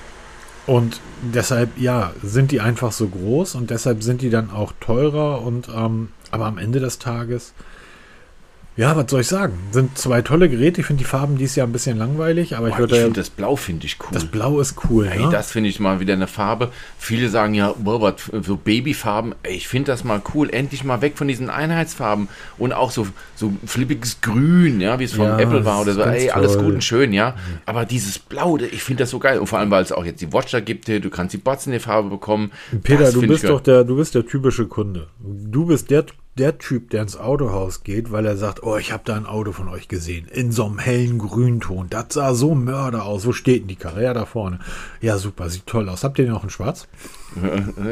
und 0.67 0.99
deshalb, 1.21 1.77
ja, 1.77 2.13
sind 2.21 2.51
die 2.51 2.61
einfach 2.61 2.91
so 2.91 3.07
groß 3.07 3.55
und 3.55 3.69
deshalb 3.69 4.03
sind 4.03 4.21
die 4.21 4.29
dann 4.29 4.49
auch 4.49 4.73
teurer 4.79 5.41
und 5.41 5.69
ähm, 5.73 6.09
aber 6.31 6.45
am 6.45 6.57
Ende 6.57 6.79
des 6.79 6.99
Tages, 6.99 7.53
ja, 8.75 8.95
was 8.95 9.09
soll 9.11 9.21
ich 9.21 9.27
sagen? 9.27 9.53
Sind 9.71 9.97
zwei 9.97 10.21
tolle 10.23 10.49
Geräte. 10.49 10.81
Ich 10.81 10.87
finde 10.87 11.03
die 11.03 11.07
Farben 11.07 11.37
dieses 11.37 11.55
Jahr 11.55 11.67
ein 11.67 11.71
bisschen 11.71 11.97
langweilig, 11.97 12.57
aber 12.57 12.67
ich 12.69 12.73
Boah, 12.73 12.79
würde 12.79 12.95
ich 12.95 13.01
finde 13.03 13.19
das 13.19 13.29
Blau 13.29 13.55
finde 13.55 13.85
ich 13.85 13.97
cool. 14.01 14.07
das 14.11 14.25
Blau 14.25 14.59
ist 14.59 14.75
cool. 14.89 15.07
Ey, 15.07 15.25
ne? 15.25 15.29
das 15.31 15.51
finde 15.51 15.69
ich 15.69 15.79
mal 15.79 15.99
wieder 15.99 16.13
eine 16.13 16.25
Farbe. 16.27 16.71
Viele 16.97 17.29
sagen 17.29 17.53
ja, 17.53 17.73
boah, 17.77 18.15
so 18.41 18.55
Babyfarben. 18.57 19.35
Ey, 19.43 19.55
ich 19.55 19.67
finde 19.67 19.91
das 19.91 20.03
mal 20.03 20.21
cool. 20.33 20.49
Endlich 20.49 20.83
mal 20.83 21.01
weg 21.01 21.17
von 21.17 21.27
diesen 21.27 21.49
Einheitsfarben 21.51 22.29
und 22.57 22.73
auch 22.73 22.89
so, 22.91 23.07
so 23.35 23.53
flippiges 23.65 24.21
Grün, 24.21 24.81
ja, 24.81 24.99
wie 24.99 25.03
es 25.03 25.13
von 25.13 25.25
Ja, 25.27 25.39
Apple 25.39 25.65
war 25.65 25.81
oder 25.81 25.93
so. 25.93 26.01
Ey, 26.01 26.31
alles 26.31 26.53
toll. 26.53 26.63
gut 26.63 26.73
und 26.75 26.83
schön, 26.83 27.13
ja. 27.13 27.35
Aber 27.65 27.85
dieses 27.85 28.17
Blau, 28.17 28.57
ich 28.57 28.83
finde 28.83 29.03
das 29.03 29.11
so 29.11 29.19
geil. 29.19 29.37
Und 29.37 29.47
vor 29.47 29.59
allem, 29.59 29.69
weil 29.69 29.83
es 29.83 29.91
auch 29.91 30.05
jetzt 30.05 30.21
die 30.21 30.33
Watch 30.33 30.51
da 30.51 30.59
gibt, 30.59 30.87
du 30.87 31.09
kannst 31.11 31.33
die 31.33 31.37
Bots 31.37 31.65
in 31.67 31.71
der 31.73 31.81
Farbe 31.81 32.09
bekommen. 32.09 32.51
Peter, 32.81 33.03
Das 33.03 33.13
du 33.13 33.21
bist 33.21 33.43
ich 33.43 33.49
doch 33.49 33.61
der, 33.61 33.83
du 33.83 33.95
bist 33.97 34.15
der 34.15 34.25
typische 34.25 34.65
Kunde. 34.65 35.07
Du 35.19 35.65
bist 35.67 35.91
der, 35.91 36.05
der 36.37 36.57
Typ, 36.57 36.89
der 36.89 37.03
ins 37.03 37.15
Autohaus 37.15 37.83
geht, 37.83 38.11
weil 38.11 38.25
er 38.25 38.37
sagt, 38.37 38.63
oh, 38.63 38.77
ich 38.77 38.91
habe 38.91 39.03
da 39.05 39.15
ein 39.15 39.27
Auto 39.27 39.51
von 39.51 39.67
euch 39.67 39.87
gesehen. 39.87 40.27
In 40.31 40.51
so 40.51 40.65
einem 40.65 40.79
hellen 40.79 41.19
Grünton. 41.19 41.87
Das 41.89 42.07
sah 42.09 42.33
so 42.33 42.55
Mörder 42.55 43.05
aus. 43.05 43.25
Wo 43.25 43.33
steht 43.33 43.61
denn 43.61 43.67
die 43.67 43.75
Karre? 43.75 44.03
Ja, 44.03 44.13
da 44.15 44.25
vorne. 44.25 44.59
Ja, 44.99 45.17
super, 45.19 45.49
sieht 45.49 45.67
toll 45.67 45.87
aus. 45.89 46.03
Habt 46.03 46.17
ihr 46.17 46.25
den 46.25 46.33
auch 46.33 46.43
in 46.43 46.49
schwarz? 46.49 46.87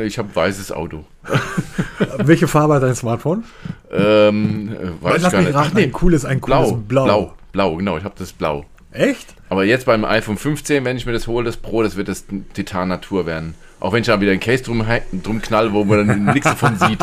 Ich 0.04 0.17
habe 0.17 0.36
weißes 0.36 0.71
Auto. 0.71 1.06
Welche 2.17 2.47
Farbe 2.47 2.75
hat 2.75 2.84
dein 2.84 2.95
Smartphone? 2.95 3.43
Ähm, 3.91 4.69
äh, 4.71 5.04
weiß 5.04 5.17
ich 5.17 5.21
Lass 5.23 5.32
gar 5.32 5.41
mich 5.41 5.47
nicht. 5.49 5.58
raten, 5.58 5.77
ein 5.77 5.91
cooles, 5.91 6.25
ein 6.25 6.41
cooles 6.41 6.69
blau, 6.69 6.75
Blau. 6.88 7.06
blau, 7.06 7.34
blau, 7.51 7.75
genau, 7.77 7.97
ich 7.97 8.04
habe 8.04 8.15
das 8.17 8.32
Blau. 8.34 8.65
Echt? 8.91 9.36
Aber 9.49 9.63
jetzt 9.65 9.86
beim 9.86 10.04
iPhone 10.04 10.38
15, 10.38 10.84
wenn 10.84 10.97
ich 10.97 11.06
mir 11.06 11.13
das 11.13 11.27
hole, 11.27 11.45
das 11.45 11.58
Pro, 11.58 11.82
das 11.84 11.95
wird 11.95 12.08
das 12.08 12.25
Titan 12.54 12.89
Natur 12.89 13.25
werden. 13.25 13.54
Auch 13.82 13.91
wenn 13.94 14.02
ich 14.02 14.08
da 14.08 14.22
wieder 14.22 14.32
ein 14.32 14.39
Case 14.39 14.63
drum, 14.63 14.86
drum 15.24 15.41
knall, 15.41 15.74
wo 15.74 15.84
man 15.84 16.08
dann 16.08 16.26
nichts 16.26 16.44
davon 16.50 16.78
sieht. 16.78 17.00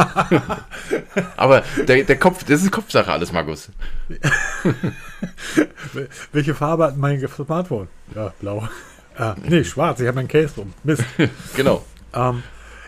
Aber 1.37 1.63
der, 1.87 2.05
der 2.05 2.17
Kopf, 2.19 2.45
das 2.45 2.63
ist 2.63 2.71
Kopfsache 2.71 3.11
alles, 3.13 3.33
Markus. 3.33 3.69
Wel- 5.93 6.09
Welche 6.33 6.55
Farbe 6.55 6.85
hat 6.85 6.97
mein 6.97 7.21
Smartphone? 7.29 7.89
Ja, 8.15 8.33
blau. 8.41 8.69
Ah, 9.17 9.35
nee, 9.49 9.65
schwarz. 9.65 9.99
Ich 10.01 10.07
habe 10.07 10.15
mein 10.17 10.29
Case 10.29 10.55
drum. 10.55 10.73
Mist. 10.85 11.03
Genau. 11.57 11.85
Ähm, 12.15 12.43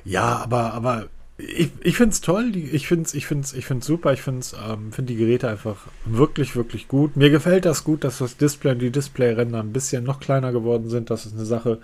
ja, 0.05 0.37
aber, 0.37 0.73
aber 0.73 1.07
ich, 1.37 1.71
ich 1.83 1.97
finde 1.97 2.13
es 2.13 2.21
toll. 2.21 2.53
Ich 2.55 2.87
finde 2.87 3.07
es 3.07 3.15
ich 3.15 3.27
find's, 3.27 3.53
ich 3.53 3.67
find's 3.67 3.87
super. 3.87 4.13
Ich 4.13 4.23
finde 4.23 4.47
ähm, 4.69 4.93
find 4.93 5.11
die 5.11 5.17
Geräte 5.17 5.49
einfach 5.49 5.77
wirklich, 6.05 6.55
wirklich 6.55 6.87
gut. 6.87 7.17
Mir 7.17 7.31
gefällt 7.31 7.65
das 7.65 7.83
gut, 7.83 8.05
dass 8.05 8.19
das 8.19 8.37
Display 8.37 8.73
und 8.73 8.79
die 8.79 8.91
Displayränder 8.93 9.59
ein 9.61 9.73
bisschen 9.73 10.05
noch 10.05 10.21
kleiner 10.21 10.53
geworden 10.53 10.89
sind. 10.89 11.11
Das 11.11 11.27
ist 11.27 11.35
eine 11.35 11.45
Sache, 11.45 11.81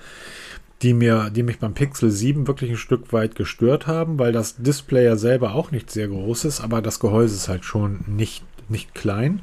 die, 0.83 0.93
mir, 0.93 1.31
die 1.31 1.43
mich 1.43 1.59
beim 1.59 1.75
Pixel 1.75 2.11
7 2.11 2.47
wirklich 2.47 2.71
ein 2.71 2.77
Stück 2.77 3.13
weit 3.13 3.35
gestört 3.35 3.87
haben, 3.87 4.19
weil 4.19 4.33
das 4.33 4.57
Display 4.57 5.05
ja 5.05 5.17
selber 5.17 5.55
auch 5.55 5.71
nicht 5.71 5.91
sehr 5.91 6.09
groß 6.09 6.45
ist, 6.45 6.61
aber 6.61 6.83
das 6.83 7.01
Gehäuse 7.01 7.35
ist 7.35 7.49
halt 7.49 7.65
schon 7.65 8.01
nicht, 8.07 8.45
nicht 8.69 8.95
klein. 8.95 9.41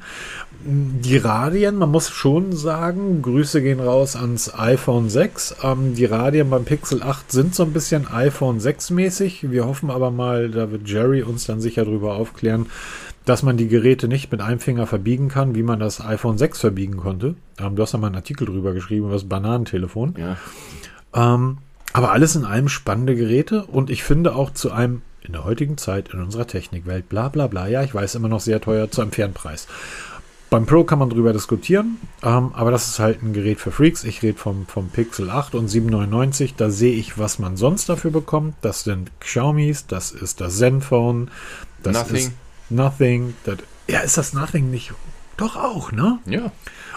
Die 0.66 1.16
Radien, 1.16 1.76
man 1.76 1.90
muss 1.90 2.08
schon 2.08 2.52
sagen, 2.52 3.20
Grüße 3.20 3.60
gehen 3.62 3.80
raus 3.80 4.16
ans 4.16 4.54
iPhone 4.54 5.10
6. 5.10 5.56
Ähm, 5.62 5.94
die 5.94 6.04
Radien 6.04 6.48
beim 6.48 6.64
Pixel 6.64 7.02
8 7.02 7.30
sind 7.32 7.54
so 7.54 7.64
ein 7.64 7.72
bisschen 7.72 8.06
iPhone 8.06 8.60
6 8.60 8.90
mäßig. 8.90 9.50
Wir 9.50 9.66
hoffen 9.66 9.90
aber 9.90 10.10
mal, 10.10 10.50
da 10.50 10.70
wird 10.70 10.88
Jerry 10.88 11.22
uns 11.22 11.46
dann 11.46 11.60
sicher 11.60 11.84
darüber 11.84 12.14
aufklären, 12.14 12.66
dass 13.24 13.42
man 13.42 13.56
die 13.56 13.68
Geräte 13.68 14.06
nicht 14.08 14.30
mit 14.30 14.40
einem 14.40 14.60
Finger 14.60 14.86
verbiegen 14.86 15.28
kann, 15.28 15.54
wie 15.54 15.62
man 15.62 15.80
das 15.80 16.00
iPhone 16.00 16.38
6 16.38 16.60
verbiegen 16.60 16.96
konnte. 16.96 17.34
Ähm, 17.58 17.76
du 17.76 17.82
hast 17.82 17.92
da 17.92 17.98
mal 17.98 18.06
einen 18.06 18.16
Artikel 18.16 18.46
drüber 18.46 18.72
geschrieben, 18.72 19.06
über 19.06 19.14
das 19.14 19.28
Bananentelefon. 19.28 20.14
Ja. 20.16 20.36
Ähm, 21.14 21.58
aber 21.92 22.12
alles 22.12 22.34
in 22.34 22.44
allem 22.44 22.68
spannende 22.68 23.14
Geräte 23.14 23.64
und 23.64 23.88
ich 23.88 24.02
finde 24.02 24.34
auch 24.34 24.52
zu 24.52 24.72
einem 24.72 25.02
in 25.22 25.32
der 25.32 25.44
heutigen 25.44 25.78
Zeit 25.78 26.10
in 26.12 26.20
unserer 26.20 26.46
Technikwelt, 26.46 27.08
bla 27.08 27.28
bla 27.28 27.46
bla, 27.46 27.66
ja, 27.66 27.82
ich 27.82 27.94
weiß 27.94 28.14
immer 28.16 28.28
noch 28.28 28.40
sehr 28.40 28.60
teuer 28.60 28.90
zu 28.90 29.00
einem 29.00 29.12
fairen 29.12 29.32
Preis. 29.32 29.66
Beim 30.50 30.66
Pro 30.66 30.84
kann 30.84 31.00
man 31.00 31.10
drüber 31.10 31.32
diskutieren, 31.32 31.96
ähm, 32.22 32.52
aber 32.54 32.70
das 32.70 32.86
ist 32.86 32.98
halt 32.98 33.22
ein 33.22 33.32
Gerät 33.32 33.58
für 33.58 33.72
Freaks. 33.72 34.04
Ich 34.04 34.22
rede 34.22 34.38
vom, 34.38 34.66
vom 34.66 34.88
Pixel 34.88 35.30
8 35.30 35.54
und 35.54 35.66
799. 35.66 36.54
Da 36.54 36.70
sehe 36.70 36.94
ich, 36.94 37.18
was 37.18 37.40
man 37.40 37.56
sonst 37.56 37.88
dafür 37.88 38.12
bekommt. 38.12 38.54
Das 38.60 38.84
sind 38.84 39.10
Xiaomis, 39.20 39.86
das 39.86 40.12
ist 40.12 40.40
das 40.40 40.58
Zenfone, 40.58 41.26
das 41.82 41.94
Nothing. 41.94 42.16
ist 42.16 42.32
Nothing. 42.70 43.34
Das, 43.44 43.58
ja, 43.88 44.00
ist 44.00 44.16
das 44.16 44.32
Nothing 44.32 44.70
nicht? 44.70 44.92
Doch 45.36 45.56
auch, 45.56 45.90
ne? 45.90 46.20
Ja. 46.26 46.52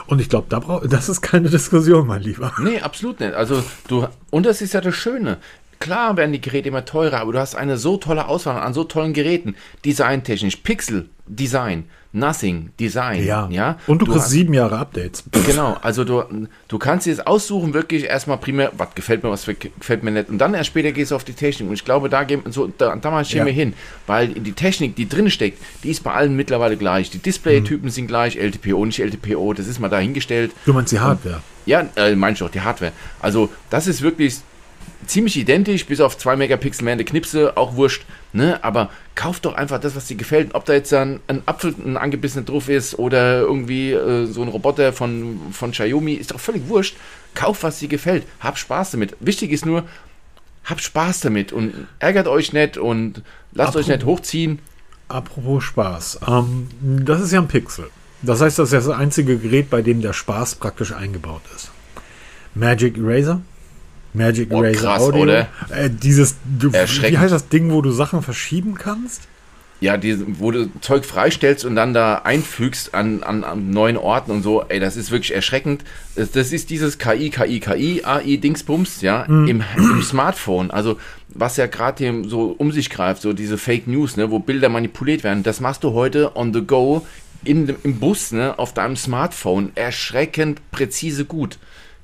Und 0.07 0.19
ich 0.19 0.29
glaube, 0.29 0.47
da 0.49 0.59
brauch, 0.59 0.85
das 0.87 1.09
ist 1.09 1.21
keine 1.21 1.49
Diskussion, 1.49 2.07
mein 2.07 2.21
Lieber. 2.21 2.53
Nee, 2.59 2.79
absolut 2.79 3.19
nicht. 3.19 3.33
Also 3.33 3.63
du, 3.87 4.07
und 4.31 4.45
das 4.45 4.61
ist 4.61 4.73
ja 4.73 4.81
das 4.81 4.95
Schöne. 4.95 5.37
Klar 5.79 6.17
werden 6.17 6.31
die 6.31 6.41
Geräte 6.41 6.69
immer 6.69 6.85
teurer, 6.85 7.19
aber 7.19 7.33
du 7.33 7.39
hast 7.39 7.55
eine 7.55 7.77
so 7.77 7.97
tolle 7.97 8.27
Auswahl 8.27 8.59
an 8.61 8.73
so 8.73 8.83
tollen 8.83 9.13
Geräten. 9.13 9.55
Designtechnisch, 9.85 10.55
Pixel, 10.57 11.09
Design, 11.27 11.85
Nothing, 12.13 12.71
Design. 12.79 13.23
Ja. 13.23 13.47
ja? 13.51 13.77
Und 13.85 14.01
du, 14.01 14.05
kriegst 14.05 14.21
hast- 14.21 14.29
sieben 14.31 14.53
Jahre 14.53 14.77
Updates. 14.77 15.23
Genau, 15.45 15.77
also 15.81 16.03
du, 16.03 16.23
du 16.67 16.77
kannst 16.79 17.05
dir 17.05 17.15
das 17.15 17.25
aussuchen, 17.27 17.73
wirklich 17.73 18.05
erstmal 18.05 18.37
primär, 18.37 18.71
was 18.77 18.93
gefällt 18.95 19.23
mir, 19.23 19.29
was 19.29 19.45
gefällt 19.45 20.03
mir 20.03 20.11
nicht. 20.11 20.29
Und 20.29 20.39
dann 20.39 20.53
erst 20.53 20.67
später 20.67 20.91
gehst 20.91 21.11
du 21.11 21.15
auf 21.15 21.23
die 21.23 21.33
Technik. 21.33 21.67
Und 21.69 21.73
ich 21.75 21.85
glaube, 21.85 22.09
da 22.09 22.23
gehen 22.23 22.41
so, 22.49 22.67
da, 22.77 22.95
da 22.95 23.11
mal 23.11 23.23
stehen 23.25 23.39
Ja. 23.39 23.45
wir 23.45 23.53
hin. 23.53 23.73
Weil 24.07 24.29
die 24.29 24.53
Technik, 24.53 24.95
die 24.95 25.07
drin 25.07 25.29
steckt, 25.29 25.59
die 25.83 25.89
ist 25.91 26.03
bei 26.03 26.13
allen 26.13 26.35
mittlerweile 26.35 26.75
gleich. 26.77 27.09
Die 27.11 27.19
Displaytypen 27.19 27.89
sind 27.89 28.07
gleich, 28.07 28.35
LTPO, 28.37 28.85
nicht 28.85 28.99
LTPO, 28.99 29.53
das 29.53 29.67
ist 29.67 29.79
mal 29.79 29.89
dahingestellt. 29.89 30.51
Du 30.65 30.73
meinst 30.73 30.91
die 30.91 30.99
Hardware. 30.99 31.41
Ja, 31.65 31.85
äh, 31.95 32.15
meinst 32.15 32.41
du 32.41 32.45
auch, 32.45 32.49
die 32.51 32.61
Hardware. 32.61 32.91
Also, 33.21 33.49
das 33.69 33.87
ist 33.87 34.01
wirklich 34.01 34.37
ziemlich 35.07 35.37
identisch, 35.37 35.85
bis 35.85 35.99
auf 36.01 36.17
2 36.17 36.35
Megapixel 36.35 36.83
mehr 36.83 36.93
in 36.93 36.99
der 36.99 37.05
Knipse, 37.05 37.57
auch 37.57 37.75
wurscht. 37.75 38.05
Ne? 38.33 38.63
Aber 38.63 38.89
kauf 39.15 39.39
doch 39.39 39.55
einfach 39.55 39.79
das, 39.79 39.95
was 39.95 40.05
dir 40.07 40.17
gefällt. 40.17 40.53
Ob 40.53 40.65
da 40.65 40.73
jetzt 40.73 40.91
dann 40.91 41.19
ein 41.27 41.41
Apfel, 41.45 41.73
ein 41.83 41.97
angebissener 41.97 42.45
drauf 42.45 42.69
ist 42.69 42.99
oder 42.99 43.39
irgendwie 43.39 43.91
äh, 43.93 44.25
so 44.25 44.41
ein 44.41 44.47
Roboter 44.49 44.93
von, 44.93 45.39
von 45.51 45.71
Xiaomi, 45.71 46.13
ist 46.13 46.31
doch 46.31 46.39
völlig 46.39 46.67
wurscht. 46.67 46.95
Kauf, 47.33 47.63
was 47.63 47.79
dir 47.79 47.87
gefällt. 47.87 48.23
Hab 48.39 48.57
Spaß 48.57 48.91
damit. 48.91 49.15
Wichtig 49.19 49.51
ist 49.51 49.65
nur, 49.65 49.83
habt 50.65 50.81
Spaß 50.81 51.21
damit 51.21 51.51
und 51.53 51.73
ärgert 51.99 52.27
euch 52.27 52.53
nicht 52.53 52.77
und 52.77 53.23
lasst 53.53 53.75
euch 53.75 53.85
Apropos- 53.85 53.95
nicht 53.95 54.05
hochziehen. 54.05 54.59
Apropos 55.07 55.63
Spaß. 55.63 56.19
Ähm, 56.27 56.67
das 56.81 57.21
ist 57.21 57.31
ja 57.31 57.39
ein 57.39 57.47
Pixel. 57.47 57.89
Das 58.23 58.41
heißt, 58.41 58.59
das 58.59 58.73
ist 58.73 58.87
das 58.87 58.95
einzige 58.97 59.37
Gerät, 59.37 59.69
bei 59.69 59.81
dem 59.81 60.01
der 60.01 60.11
Spaß 60.13 60.55
praktisch 60.55 60.91
eingebaut 60.91 61.41
ist. 61.55 61.71
Magic 62.55 62.97
Eraser. 62.97 63.41
Magic 64.17 64.49
Oh, 64.51 64.61
Eraser 64.63 64.79
krass, 64.81 65.01
Audio. 65.03 65.21
oder? 65.23 65.47
Äh, 65.69 65.89
dieses, 65.89 66.35
du, 66.59 66.73
wie 66.73 67.17
heißt 67.17 67.33
das 67.33 67.47
Ding, 67.49 67.71
wo 67.71 67.81
du 67.81 67.91
Sachen 67.91 68.21
verschieben 68.21 68.75
kannst? 68.75 69.21
Ja, 69.79 69.95
die, 69.95 70.39
wo 70.39 70.49
du 70.49 70.71
Zeug 70.81 71.05
freistellst 71.05 71.63
und 71.63 71.75
dann 71.75 71.93
da 71.93 72.15
einfügst 72.23 72.95
an, 72.95 73.21
an, 73.21 73.43
an 73.43 73.69
neuen 73.69 73.95
Orten 73.95 74.31
und 74.31 74.41
so, 74.41 74.63
ey, 74.63 74.79
das 74.79 74.97
ist 74.97 75.11
wirklich 75.11 75.35
erschreckend. 75.35 75.83
Das, 76.15 76.31
das 76.31 76.51
ist 76.51 76.71
dieses 76.71 76.97
KI, 76.97 77.29
KI, 77.29 77.59
KI, 77.59 78.01
AI, 78.03 78.37
Dingsbums, 78.37 79.01
ja, 79.01 79.21
im, 79.25 79.63
im 79.77 80.01
Smartphone. 80.01 80.71
Also, 80.71 80.97
was 81.29 81.57
ja 81.57 81.67
gerade 81.67 82.23
so 82.27 82.55
um 82.57 82.71
sich 82.71 82.89
greift, 82.89 83.21
so 83.21 83.33
diese 83.33 83.59
Fake 83.59 83.85
News, 83.85 84.17
ne, 84.17 84.31
wo 84.31 84.39
Bilder 84.39 84.69
manipuliert 84.69 85.23
werden, 85.23 85.43
das 85.43 85.59
machst 85.59 85.83
du 85.83 85.93
heute 85.93 86.35
on 86.35 86.55
the 86.55 86.61
go 86.65 87.05
in, 87.43 87.71
im 87.83 87.99
Bus, 87.99 88.31
ne, 88.31 88.57
auf 88.57 88.73
deinem 88.73 88.95
Smartphone. 88.95 89.73
Erschreckend 89.75 90.59
präzise 90.71 91.23
gut. 91.25 91.59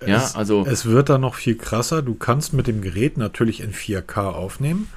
Ja, 0.07 0.17
es, 0.17 0.35
also. 0.35 0.65
Es 0.65 0.85
wird 0.85 1.09
da 1.09 1.17
noch 1.17 1.35
viel 1.35 1.55
krasser. 1.55 2.01
Du 2.01 2.15
kannst 2.15 2.53
mit 2.53 2.67
dem 2.67 2.81
Gerät 2.81 3.17
natürlich 3.17 3.61
in 3.61 3.73
4K 3.73 4.31
aufnehmen. 4.31 4.87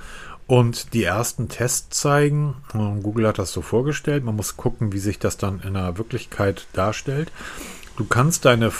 Und 0.46 0.94
die 0.94 1.02
ersten 1.02 1.48
Tests 1.48 1.98
zeigen, 1.98 2.54
Google 3.02 3.26
hat 3.26 3.38
das 3.38 3.52
so 3.52 3.62
vorgestellt, 3.62 4.24
man 4.24 4.36
muss 4.36 4.56
gucken, 4.56 4.92
wie 4.92 5.00
sich 5.00 5.18
das 5.18 5.36
dann 5.36 5.60
in 5.60 5.74
der 5.74 5.98
Wirklichkeit 5.98 6.68
darstellt. 6.72 7.32
Du 7.96 8.04
kannst 8.04 8.44
deine 8.44 8.70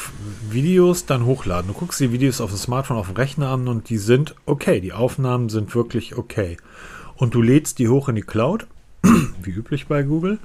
Videos 0.50 1.06
dann 1.06 1.24
hochladen. 1.24 1.68
Du 1.68 1.74
guckst 1.74 1.98
die 1.98 2.12
Videos 2.12 2.40
auf 2.40 2.50
dem 2.50 2.58
Smartphone, 2.58 2.98
auf 2.98 3.06
dem 3.06 3.16
Rechner 3.16 3.48
an 3.48 3.66
und 3.66 3.88
die 3.88 3.98
sind 3.98 4.36
okay. 4.44 4.80
Die 4.80 4.92
Aufnahmen 4.92 5.48
sind 5.48 5.74
wirklich 5.74 6.16
okay. 6.16 6.58
Und 7.16 7.34
du 7.34 7.42
lädst 7.42 7.78
die 7.78 7.88
hoch 7.88 8.08
in 8.10 8.14
die 8.14 8.22
Cloud, 8.22 8.66
wie 9.42 9.50
üblich 9.50 9.86
bei 9.86 10.02
Google. 10.02 10.38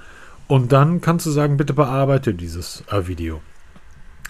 Und 0.48 0.72
dann 0.72 1.00
kannst 1.02 1.26
du 1.26 1.30
sagen, 1.30 1.56
bitte 1.56 1.74
bearbeite 1.74 2.34
dieses 2.34 2.82
äh, 2.90 3.06
Video. 3.06 3.42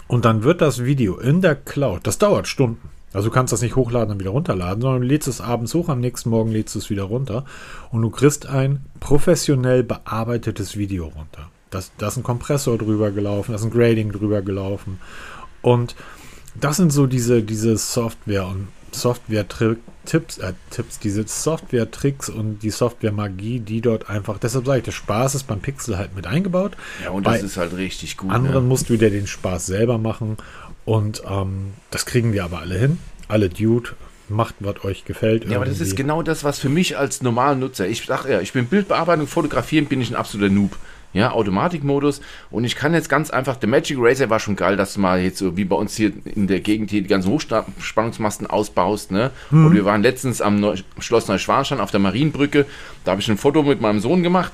Und 0.08 0.24
dann 0.24 0.42
wird 0.42 0.60
das 0.60 0.84
Video 0.84 1.18
in 1.18 1.40
der 1.40 1.54
Cloud, 1.56 2.06
das 2.06 2.18
dauert 2.18 2.48
Stunden. 2.48 2.90
Also 3.12 3.28
du 3.28 3.34
kannst 3.34 3.52
das 3.52 3.62
nicht 3.62 3.76
hochladen 3.76 4.12
und 4.12 4.20
wieder 4.20 4.30
runterladen, 4.30 4.80
sondern 4.80 5.02
du 5.02 5.06
lädst 5.06 5.28
es 5.28 5.40
abends 5.40 5.74
hoch, 5.74 5.88
am 5.88 6.00
nächsten 6.00 6.30
Morgen 6.30 6.50
lädst 6.50 6.74
du 6.74 6.78
es 6.78 6.88
wieder 6.88 7.04
runter 7.04 7.44
und 7.90 8.00
du 8.02 8.10
kriegst 8.10 8.46
ein 8.46 8.86
professionell 9.00 9.82
bearbeitetes 9.82 10.76
Video 10.76 11.06
runter. 11.06 11.50
Da 11.70 12.08
ist 12.08 12.16
ein 12.16 12.22
Kompressor 12.22 12.78
drüber 12.78 13.10
gelaufen, 13.10 13.52
da 13.52 13.56
ist 13.56 13.64
ein 13.64 13.70
Grading 13.70 14.12
drüber 14.12 14.42
gelaufen. 14.42 14.98
Und 15.62 15.94
das 16.54 16.76
sind 16.76 16.92
so 16.92 17.06
diese, 17.06 17.42
diese 17.42 17.76
Software 17.76 18.46
und 18.46 18.68
Software-Tipps, 18.94 20.38
äh, 20.38 20.52
Tipps, 20.70 20.98
diese 20.98 21.26
Software-Tricks 21.26 22.28
und 22.28 22.60
die 22.60 22.70
Software-Magie, 22.70 23.60
die 23.60 23.80
dort 23.80 24.08
einfach, 24.08 24.38
deshalb 24.38 24.66
sage 24.66 24.78
ich, 24.78 24.84
der 24.84 24.92
Spaß 24.92 25.34
ist 25.34 25.44
beim 25.44 25.60
Pixel 25.60 25.98
halt 25.98 26.14
mit 26.14 26.26
eingebaut. 26.26 26.72
Ja, 27.02 27.10
und 27.10 27.24
Bei 27.24 27.34
das 27.34 27.42
ist 27.42 27.56
halt 27.56 27.76
richtig 27.76 28.16
gut. 28.16 28.30
anderen 28.30 28.64
ne? 28.64 28.68
musst 28.68 28.88
du 28.88 28.96
dir 28.96 29.10
den 29.10 29.26
Spaß 29.26 29.66
selber 29.66 29.98
machen. 29.98 30.36
Und 30.84 31.22
ähm, 31.28 31.74
das 31.90 32.06
kriegen 32.06 32.32
wir 32.32 32.44
aber 32.44 32.60
alle 32.60 32.76
hin. 32.76 32.98
Alle 33.28 33.48
Dude, 33.48 33.90
macht, 34.28 34.56
was 34.60 34.84
euch 34.84 35.04
gefällt. 35.04 35.48
Ja, 35.48 35.56
aber 35.56 35.66
das 35.66 35.74
ist 35.74 35.88
irgendwie. 35.88 36.02
genau 36.02 36.22
das, 36.22 36.44
was 36.44 36.58
für 36.58 36.68
mich 36.68 36.98
als 36.98 37.22
normalen 37.22 37.60
Nutzer, 37.60 37.86
ich 37.86 38.04
sag 38.04 38.26
ja, 38.26 38.40
ich 38.40 38.52
bin 38.52 38.66
Bildbearbeitung, 38.66 39.26
Fotografieren, 39.26 39.86
bin 39.86 40.00
ich 40.00 40.10
ein 40.10 40.16
absoluter 40.16 40.52
Noob. 40.52 40.76
Ja, 41.12 41.32
Automatikmodus. 41.32 42.22
Und 42.50 42.64
ich 42.64 42.74
kann 42.74 42.94
jetzt 42.94 43.08
ganz 43.08 43.30
einfach, 43.30 43.56
der 43.56 43.68
Magic 43.68 43.98
Racer 44.00 44.30
war 44.30 44.40
schon 44.40 44.56
geil, 44.56 44.76
dass 44.76 44.94
du 44.94 45.00
mal 45.00 45.20
jetzt 45.20 45.38
so 45.38 45.56
wie 45.56 45.64
bei 45.64 45.76
uns 45.76 45.94
hier 45.94 46.12
in 46.24 46.46
der 46.46 46.60
Gegend 46.60 46.90
hier 46.90 47.02
die 47.02 47.08
ganzen 47.08 47.30
Hochspannungsmasten 47.30 48.46
ausbaust, 48.46 49.10
ne? 49.10 49.30
Mhm. 49.50 49.66
Und 49.66 49.74
wir 49.74 49.84
waren 49.84 50.02
letztens 50.02 50.40
am 50.40 50.58
Neu 50.58 50.76
Schloss 51.00 51.28
Neuschwanstein 51.28 51.80
auf 51.80 51.90
der 51.90 52.00
Marienbrücke, 52.00 52.66
da 53.04 53.10
habe 53.10 53.20
ich 53.20 53.28
ein 53.28 53.36
Foto 53.36 53.62
mit 53.62 53.80
meinem 53.80 54.00
Sohn 54.00 54.22
gemacht. 54.22 54.52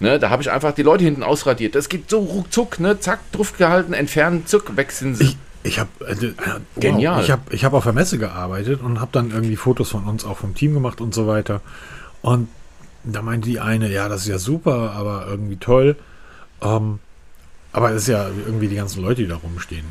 Ne, 0.00 0.20
da 0.20 0.30
habe 0.30 0.42
ich 0.42 0.50
einfach 0.50 0.72
die 0.72 0.84
Leute 0.84 1.02
hinten 1.02 1.24
ausradiert. 1.24 1.74
Das 1.74 1.88
geht 1.88 2.08
so 2.08 2.20
ruckzuck, 2.20 2.78
ne? 2.78 3.00
Zack, 3.00 3.18
drauf 3.32 3.58
gehalten, 3.58 3.94
entfernen, 3.94 4.46
zuck, 4.46 4.76
weg 4.76 4.92
sind 4.92 5.16
sie. 5.16 5.24
Ich, 5.24 5.36
ich 5.64 5.78
habe 5.80 5.90
äh, 6.06 6.14
wow, 6.36 6.60
Genial. 6.76 7.20
Ich 7.24 7.32
habe 7.32 7.42
ich 7.50 7.64
hab 7.64 7.72
auf 7.72 7.82
der 7.82 7.92
Messe 7.92 8.16
gearbeitet 8.16 8.80
und 8.80 9.00
habe 9.00 9.10
dann 9.10 9.32
irgendwie 9.32 9.56
Fotos 9.56 9.90
von 9.90 10.04
uns 10.04 10.24
auch 10.24 10.36
vom 10.38 10.54
Team 10.54 10.72
gemacht 10.72 11.00
und 11.00 11.14
so 11.14 11.26
weiter. 11.26 11.62
Und 12.22 12.48
da 13.04 13.22
meinte 13.22 13.48
die 13.48 13.60
eine, 13.60 13.90
ja, 13.90 14.08
das 14.08 14.22
ist 14.22 14.28
ja 14.28 14.38
super, 14.38 14.92
aber 14.92 15.26
irgendwie 15.28 15.56
toll. 15.56 15.96
Ähm, 16.62 16.98
aber 17.72 17.90
es 17.92 18.02
ist 18.02 18.08
ja 18.08 18.28
irgendwie 18.28 18.68
die 18.68 18.76
ganzen 18.76 19.02
Leute, 19.02 19.22
die 19.22 19.28
da 19.28 19.36
rumstehen. 19.36 19.84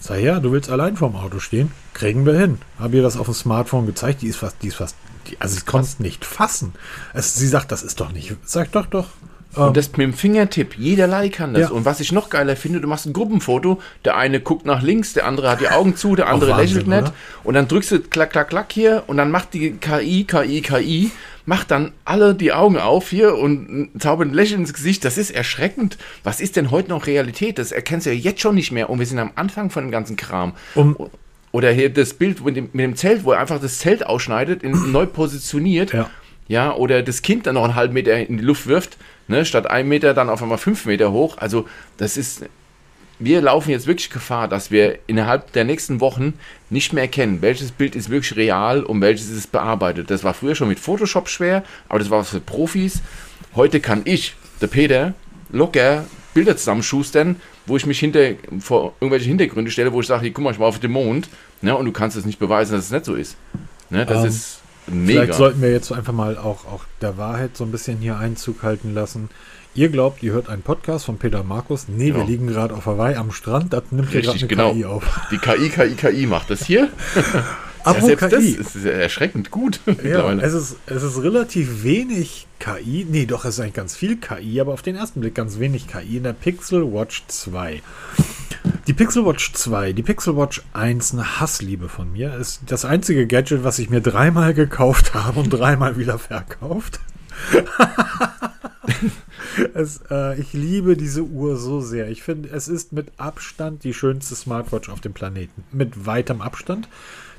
Sag 0.00 0.20
ja, 0.20 0.38
du 0.38 0.52
willst 0.52 0.70
allein 0.70 0.96
vorm 0.96 1.16
Auto 1.16 1.40
stehen? 1.40 1.72
Kriegen 1.94 2.24
wir 2.24 2.38
hin. 2.38 2.58
Habe 2.78 2.96
ihr 2.96 3.02
das 3.02 3.16
auf 3.16 3.26
dem 3.26 3.34
Smartphone 3.34 3.86
gezeigt? 3.86 4.22
Die 4.22 4.28
ist 4.28 4.36
fast, 4.36 4.56
die 4.62 4.68
ist 4.68 4.76
fast, 4.76 4.94
die, 5.28 5.40
also 5.40 5.56
ich 5.56 5.66
konnte 5.66 5.88
es 5.88 5.98
nicht 5.98 6.24
fassen. 6.24 6.72
Es, 7.14 7.34
sie 7.34 7.48
sagt, 7.48 7.72
das 7.72 7.82
ist 7.82 7.98
doch 8.00 8.12
nicht. 8.12 8.36
Sag 8.44 8.70
doch 8.72 8.86
doch. 8.86 9.06
Ähm, 9.56 9.62
Und 9.64 9.76
das 9.76 9.88
mit 9.92 10.00
dem 10.00 10.12
Fingertipp, 10.14 10.76
jederlei 10.78 11.30
kann 11.30 11.54
das. 11.54 11.62
Ja. 11.62 11.68
Und 11.70 11.84
was 11.84 11.98
ich 12.00 12.12
noch 12.12 12.30
geiler 12.30 12.54
finde, 12.54 12.80
du 12.80 12.86
machst 12.86 13.06
ein 13.06 13.12
Gruppenfoto, 13.12 13.80
der 14.04 14.16
eine 14.16 14.40
guckt 14.40 14.66
nach 14.66 14.82
links, 14.82 15.14
der 15.14 15.26
andere 15.26 15.50
hat 15.50 15.60
die 15.60 15.68
Augen 15.68 15.96
zu, 15.96 16.14
der 16.14 16.28
andere 16.28 16.50
Wahnsinn, 16.52 16.66
lächelt 16.66 16.86
nicht. 16.86 16.98
oder? 17.02 17.12
Und 17.42 17.54
dann 17.54 17.66
drückst 17.66 17.90
du 17.90 18.00
klack, 18.00 18.30
klack, 18.30 18.50
klack 18.50 18.70
hier 18.70 19.02
und 19.08 19.16
dann 19.16 19.30
macht 19.32 19.54
die 19.54 19.72
KI, 19.72 20.24
KI, 20.24 20.60
KI, 20.60 21.10
macht 21.48 21.70
dann 21.70 21.92
alle 22.04 22.34
die 22.34 22.52
Augen 22.52 22.76
auf 22.76 23.08
hier 23.08 23.34
und 23.34 23.88
zaubert 23.98 24.28
ein 24.28 24.34
Lächeln 24.34 24.60
ins 24.60 24.74
Gesicht. 24.74 25.02
Das 25.02 25.16
ist 25.16 25.30
erschreckend. 25.30 25.96
Was 26.22 26.42
ist 26.42 26.56
denn 26.56 26.70
heute 26.70 26.90
noch 26.90 27.06
Realität? 27.06 27.58
Das 27.58 27.72
erkennst 27.72 28.04
du 28.04 28.10
ja 28.10 28.16
jetzt 28.16 28.42
schon 28.42 28.54
nicht 28.54 28.70
mehr. 28.70 28.90
Und 28.90 28.98
wir 28.98 29.06
sind 29.06 29.18
am 29.18 29.30
Anfang 29.34 29.70
von 29.70 29.84
dem 29.84 29.90
ganzen 29.90 30.16
Kram. 30.16 30.52
Um- 30.74 31.08
Oder 31.50 31.72
hier 31.72 31.88
das 31.88 32.12
Bild 32.12 32.44
mit 32.44 32.56
dem, 32.56 32.68
mit 32.74 32.84
dem 32.84 32.96
Zelt, 32.96 33.24
wo 33.24 33.32
er 33.32 33.40
einfach 33.40 33.58
das 33.58 33.78
Zelt 33.78 34.04
ausschneidet, 34.04 34.62
in, 34.62 34.92
neu 34.92 35.06
positioniert. 35.06 35.94
Ja. 35.94 36.10
Ja, 36.48 36.74
oder 36.74 37.02
das 37.02 37.22
Kind 37.22 37.46
dann 37.46 37.54
noch 37.54 37.64
einen 37.64 37.74
halben 37.74 37.94
Meter 37.94 38.14
in 38.14 38.36
die 38.36 38.44
Luft 38.44 38.66
wirft, 38.66 38.98
ne, 39.26 39.44
statt 39.44 39.70
ein 39.70 39.88
Meter 39.88 40.12
dann 40.12 40.28
auf 40.28 40.42
einmal 40.42 40.58
fünf 40.58 40.84
Meter 40.84 41.12
hoch. 41.12 41.38
Also, 41.38 41.66
das 41.96 42.18
ist, 42.18 42.44
wir 43.18 43.40
laufen 43.40 43.70
jetzt 43.70 43.86
wirklich 43.86 44.10
Gefahr, 44.10 44.48
dass 44.48 44.70
wir 44.70 44.98
innerhalb 45.06 45.52
der 45.52 45.64
nächsten 45.64 46.00
Wochen 46.00 46.34
nicht 46.70 46.92
mehr 46.92 47.04
erkennen, 47.04 47.42
welches 47.42 47.72
Bild 47.72 47.96
ist 47.96 48.10
wirklich 48.10 48.36
real 48.36 48.82
und 48.82 49.00
welches 49.00 49.30
ist 49.30 49.50
bearbeitet. 49.50 50.10
Das 50.10 50.22
war 50.24 50.34
früher 50.34 50.54
schon 50.54 50.68
mit 50.68 50.78
Photoshop 50.78 51.28
schwer, 51.28 51.64
aber 51.88 51.98
das 51.98 52.10
war 52.10 52.20
was 52.20 52.30
für 52.30 52.40
Profis. 52.40 53.00
Heute 53.54 53.80
kann 53.80 54.02
ich, 54.04 54.34
der 54.60 54.68
Peter, 54.68 55.14
locker 55.50 56.04
Bilder 56.34 56.56
zusammenschustern, 56.56 57.36
wo 57.66 57.76
ich 57.76 57.86
mich 57.86 57.98
hinter, 57.98 58.30
vor 58.60 58.94
irgendwelche 59.00 59.26
Hintergründe 59.26 59.70
stelle, 59.70 59.92
wo 59.92 60.00
ich 60.00 60.06
sage, 60.06 60.22
hier, 60.22 60.32
guck 60.32 60.44
mal, 60.44 60.52
ich 60.52 60.58
war 60.60 60.68
auf 60.68 60.78
dem 60.78 60.92
Mond, 60.92 61.28
ne, 61.62 61.76
und 61.76 61.86
du 61.86 61.92
kannst 61.92 62.16
es 62.16 62.24
nicht 62.24 62.38
beweisen, 62.38 62.74
dass 62.76 62.84
es 62.86 62.90
nicht 62.92 63.04
so 63.04 63.14
ist. 63.14 63.36
Ne, 63.90 64.06
das 64.06 64.22
Ähm, 64.22 64.28
ist 64.28 64.58
mega. 64.86 65.22
Vielleicht 65.22 65.34
sollten 65.34 65.62
wir 65.62 65.72
jetzt 65.72 65.90
einfach 65.90 66.12
mal 66.12 66.38
auch, 66.38 66.66
auch 66.66 66.84
der 67.00 67.16
Wahrheit 67.16 67.56
so 67.56 67.64
ein 67.64 67.72
bisschen 67.72 67.98
hier 67.98 68.16
Einzug 68.18 68.62
halten 68.62 68.94
lassen. 68.94 69.30
Ihr 69.78 69.90
glaubt, 69.90 70.24
ihr 70.24 70.32
hört 70.32 70.48
einen 70.48 70.62
Podcast 70.62 71.04
von 71.04 71.18
Peter 71.18 71.44
Markus. 71.44 71.86
Nee, 71.86 72.06
wir 72.06 72.14
Genau. 72.14 72.26
liegen 72.26 72.46
gerade 72.48 72.74
auf 72.74 72.86
Hawaii 72.86 73.14
am 73.14 73.30
Strand. 73.30 73.72
Das 73.72 73.84
nimmt 73.92 74.10
hier 74.10 74.22
gerade 74.22 74.34
Richtig, 74.34 74.50
eine 74.50 74.72
genau. 74.72 74.72
KI 74.72 74.84
auf. 74.86 75.20
Die 75.30 75.38
KI, 75.38 75.68
KI, 75.68 75.94
KI 75.94 76.26
macht 76.26 76.50
das 76.50 76.64
hier. 76.64 76.88
Apropos 77.84 78.08
ja, 78.08 78.16
KI. 78.16 78.56
Das 78.56 78.74
ist 78.74 78.84
erschreckend 78.84 79.52
gut. 79.52 79.78
Ja, 80.02 80.32
es 80.32 80.52
ist, 80.52 80.76
es 80.86 81.04
ist 81.04 81.22
relativ 81.22 81.84
wenig 81.84 82.48
KI. 82.58 83.06
Nee, 83.08 83.26
doch, 83.26 83.44
es 83.44 83.54
ist 83.54 83.60
eigentlich 83.60 83.74
ganz 83.74 83.94
viel 83.94 84.16
KI, 84.16 84.60
aber 84.60 84.72
auf 84.72 84.82
den 84.82 84.96
ersten 84.96 85.20
Blick 85.20 85.36
ganz 85.36 85.60
wenig 85.60 85.86
KI 85.86 86.16
in 86.16 86.24
der 86.24 86.32
Pixel 86.32 86.92
Watch 86.92 87.22
2. 87.28 87.80
Die 88.88 88.92
Pixel 88.94 89.24
Watch 89.24 89.52
2, 89.52 89.92
die 89.92 90.02
Pixel 90.02 90.36
Watch 90.36 90.60
1, 90.72 91.12
eine 91.12 91.38
Hassliebe 91.38 91.88
von 91.88 92.12
mir, 92.12 92.34
ist 92.34 92.62
das 92.66 92.84
einzige 92.84 93.28
Gadget, 93.28 93.62
was 93.62 93.78
ich 93.78 93.90
mir 93.90 94.00
dreimal 94.00 94.54
gekauft 94.54 95.14
habe 95.14 95.38
und 95.38 95.50
dreimal 95.50 95.96
wieder 95.98 96.18
verkauft. 96.18 96.98
es, 99.74 100.00
äh, 100.10 100.40
ich 100.40 100.52
liebe 100.52 100.96
diese 100.96 101.22
Uhr 101.22 101.56
so 101.56 101.80
sehr. 101.80 102.08
Ich 102.08 102.22
finde, 102.22 102.48
es 102.50 102.68
ist 102.68 102.92
mit 102.92 103.12
Abstand 103.16 103.84
die 103.84 103.94
schönste 103.94 104.34
Smartwatch 104.34 104.88
auf 104.88 105.00
dem 105.00 105.12
Planeten. 105.12 105.64
Mit 105.72 106.06
weitem 106.06 106.40
Abstand 106.40 106.88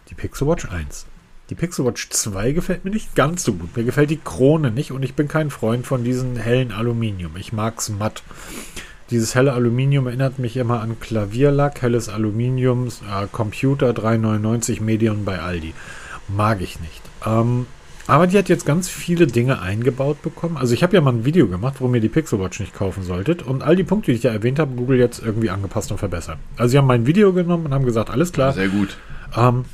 die 0.09 0.15
Pixel 0.15 0.47
Watch 0.47 0.65
1. 0.65 1.05
Die 1.49 1.55
Pixel 1.55 1.85
Watch 1.85 2.09
2 2.09 2.51
gefällt 2.51 2.85
mir 2.85 2.91
nicht 2.91 3.15
ganz 3.15 3.43
so 3.43 3.53
gut. 3.53 3.75
Mir 3.75 3.83
gefällt 3.83 4.11
die 4.11 4.19
Krone 4.23 4.71
nicht 4.71 4.91
und 4.91 5.03
ich 5.03 5.15
bin 5.15 5.27
kein 5.27 5.49
Freund 5.49 5.87
von 5.87 6.03
diesem 6.03 6.35
hellen 6.35 6.71
Aluminium. 6.71 7.35
Ich 7.37 7.53
mag 7.53 7.79
es 7.79 7.89
matt. 7.89 8.23
Dieses 9.09 9.33
helle 9.33 9.53
Aluminium 9.53 10.05
erinnert 10.05 10.37
mich 10.37 10.55
immer 10.57 10.81
an 10.81 10.99
Klavierlack, 10.99 11.81
helles 11.81 12.09
Aluminium, 12.09 12.87
äh, 12.87 13.25
Computer 13.31 13.93
399 13.93 14.81
Medion 14.81 15.25
bei 15.25 15.39
Aldi. 15.39 15.73
Mag 16.27 16.61
ich 16.61 16.79
nicht. 16.79 17.01
Ähm, 17.25 17.65
aber 18.09 18.27
die 18.27 18.37
hat 18.37 18.49
jetzt 18.49 18.65
ganz 18.65 18.89
viele 18.89 19.27
Dinge 19.27 19.61
eingebaut 19.61 20.21
bekommen. 20.21 20.57
Also 20.57 20.73
ich 20.73 20.83
habe 20.83 20.95
ja 20.95 21.01
mal 21.01 21.13
ein 21.13 21.25
Video 21.25 21.47
gemacht, 21.47 21.75
wo 21.79 21.93
ihr 21.93 22.01
die 22.01 22.09
Pixel 22.09 22.39
Watch 22.39 22.59
nicht 22.59 22.73
kaufen 22.73 23.03
solltet. 23.03 23.43
Und 23.43 23.61
all 23.61 23.75
die 23.75 23.83
Punkte, 23.83 24.11
die 24.11 24.17
ich 24.17 24.23
ja 24.23 24.31
erwähnt 24.31 24.59
habe, 24.59 24.75
Google 24.75 24.97
jetzt 24.97 25.21
irgendwie 25.23 25.49
angepasst 25.49 25.91
und 25.91 25.97
verbessert. 25.97 26.37
Also 26.57 26.71
sie 26.71 26.77
haben 26.77 26.87
mein 26.87 27.05
Video 27.05 27.33
genommen 27.33 27.67
und 27.67 27.73
haben 27.73 27.85
gesagt, 27.85 28.09
alles 28.09 28.31
klar. 28.31 28.53
Sehr 28.53 28.69
gut. 28.69 28.97
Ähm, 29.35 29.65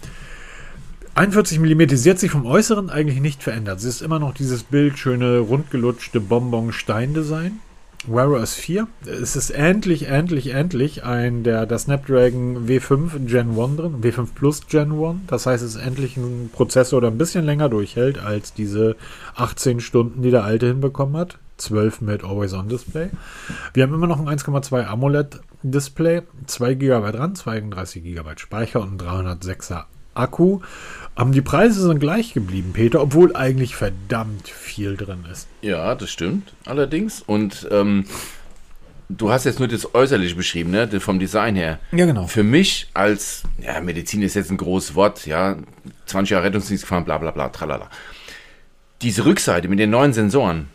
41 1.15 1.59
mm, 1.59 1.95
sie 1.95 2.09
hat 2.09 2.19
sich 2.19 2.29
vom 2.29 2.45
Äußeren 2.45 2.89
eigentlich 2.89 3.21
nicht 3.21 3.41
verändert. 3.41 3.79
Sie 3.79 3.87
ist 3.87 4.01
immer 4.01 4.19
noch 4.19 4.33
dieses 4.33 4.63
bildschöne, 4.63 5.39
rundgelutschte 5.39 6.19
Bonbon-Stein-Design. 6.19 7.59
Wear 8.07 8.29
OS 8.29 8.53
4. 8.55 8.87
Es 9.05 9.35
ist 9.35 9.49
endlich, 9.49 10.07
endlich, 10.07 10.53
endlich 10.53 11.03
ein 11.03 11.43
der, 11.43 11.65
der 11.65 11.79
Snapdragon 11.79 12.67
W5 12.67 13.25
Gen 13.25 13.59
1 13.59 13.77
drin, 13.77 14.01
W5 14.01 14.27
Plus 14.35 14.67
Gen 14.67 14.91
1. 14.91 15.21
Das 15.27 15.45
heißt, 15.45 15.63
es 15.63 15.75
ist 15.75 15.81
endlich 15.81 16.17
ein 16.17 16.49
Prozessor, 16.53 17.01
der 17.01 17.11
ein 17.11 17.17
bisschen 17.17 17.45
länger 17.45 17.69
durchhält 17.69 18.19
als 18.19 18.53
diese 18.53 18.95
18 19.35 19.79
Stunden, 19.79 20.21
die 20.21 20.31
der 20.31 20.43
alte 20.43 20.67
hinbekommen 20.67 21.17
hat. 21.17 21.39
12 21.57 22.01
mit 22.01 22.23
Always-On-Display. 22.23 23.09
Wir 23.73 23.83
haben 23.83 23.93
immer 23.93 24.07
noch 24.07 24.19
ein 24.19 24.27
1,2 24.27 24.85
AMOLED-Display, 24.85 26.23
2 26.47 26.73
GB 26.73 27.17
RAM, 27.17 27.35
32 27.35 28.03
GB 28.03 28.29
Speicher 28.37 28.81
und 28.81 29.01
306er 29.01 29.85
Akku. 30.15 30.61
Ähm, 31.17 31.31
die 31.31 31.41
Preise 31.41 31.81
sind 31.81 31.99
gleich 31.99 32.33
geblieben, 32.33 32.71
Peter, 32.73 33.01
obwohl 33.01 33.35
eigentlich 33.35 33.75
verdammt 33.75 34.49
viel 34.49 34.97
drin 34.97 35.25
ist. 35.31 35.47
Ja, 35.61 35.95
das 35.95 36.09
stimmt 36.09 36.53
allerdings. 36.65 37.21
Und 37.25 37.67
ähm, 37.71 38.05
du 39.09 39.31
hast 39.31 39.45
jetzt 39.45 39.59
nur 39.59 39.67
das 39.67 39.95
Äußerliche 39.95 40.35
beschrieben, 40.35 40.71
ne? 40.71 40.87
vom 40.99 41.19
Design 41.19 41.55
her. 41.55 41.79
Ja, 41.91 42.05
genau. 42.05 42.27
Für 42.27 42.43
mich 42.43 42.89
als, 42.93 43.43
ja, 43.59 43.79
Medizin 43.79 44.21
ist 44.21 44.35
jetzt 44.35 44.51
ein 44.51 44.57
großes 44.57 44.95
Wort, 44.95 45.25
ja, 45.25 45.57
20 46.07 46.31
Jahre 46.31 46.45
Rettungsdienst 46.45 46.83
gefahren, 46.83 47.05
bla 47.05 47.17
bla 47.17 47.31
bla, 47.31 47.49
tralala. 47.49 47.89
Diese 49.01 49.25
Rückseite 49.25 49.67
mit 49.67 49.79
den 49.79 49.89
neuen 49.89 50.13
Sensoren. 50.13 50.69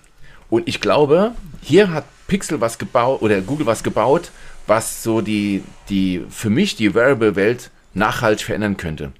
Und 0.49 0.69
ich 0.69 0.81
glaube, 0.81 1.33
hier 1.63 1.93
hat 1.93 2.05
Pixel 2.27 2.61
was 2.61 2.79
gebaut 2.79 3.23
oder 3.23 3.41
Google 3.41 3.67
was 3.67 3.83
gebaut, 3.83 4.31
was 4.67 5.03
so 5.03 5.21
die, 5.21 5.63
die 5.89 6.25
für 6.31 6.51
mich 6.51 6.77
die 6.77 6.95
Wearable-Welt 6.95 7.71
nachhaltig 7.93 8.47
verändern 8.47 8.77
könnte 8.77 9.13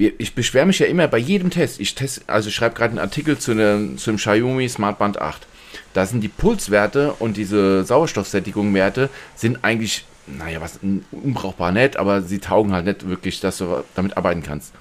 ich 0.00 0.34
beschwere 0.34 0.66
mich 0.66 0.78
ja 0.78 0.86
immer 0.86 1.08
bei 1.08 1.18
jedem 1.18 1.50
Test. 1.50 1.78
Ich 1.78 1.94
test, 1.94 2.22
also 2.26 2.48
ich 2.48 2.54
schreibe 2.54 2.74
gerade 2.74 2.90
einen 2.90 2.98
Artikel 2.98 3.38
zu 3.38 3.52
einem, 3.52 3.98
zu 3.98 4.10
einem 4.10 4.16
Xiaomi 4.16 4.68
Smart 4.68 4.98
Band 4.98 5.20
8. 5.20 5.46
Da 5.92 6.06
sind 6.06 6.22
die 6.22 6.28
Pulswerte 6.28 7.12
und 7.18 7.36
diese 7.36 7.84
Sauerstoffsättigungswerte 7.84 9.10
sind 9.36 9.62
eigentlich, 9.62 10.06
naja, 10.26 10.60
was 10.60 10.80
unbrauchbar 11.12 11.72
nett, 11.72 11.96
aber 11.96 12.22
sie 12.22 12.38
taugen 12.38 12.72
halt 12.72 12.86
nicht 12.86 13.08
wirklich, 13.08 13.40
dass 13.40 13.58
du 13.58 13.84
damit 13.94 14.16
arbeiten 14.16 14.42
kannst. 14.42 14.72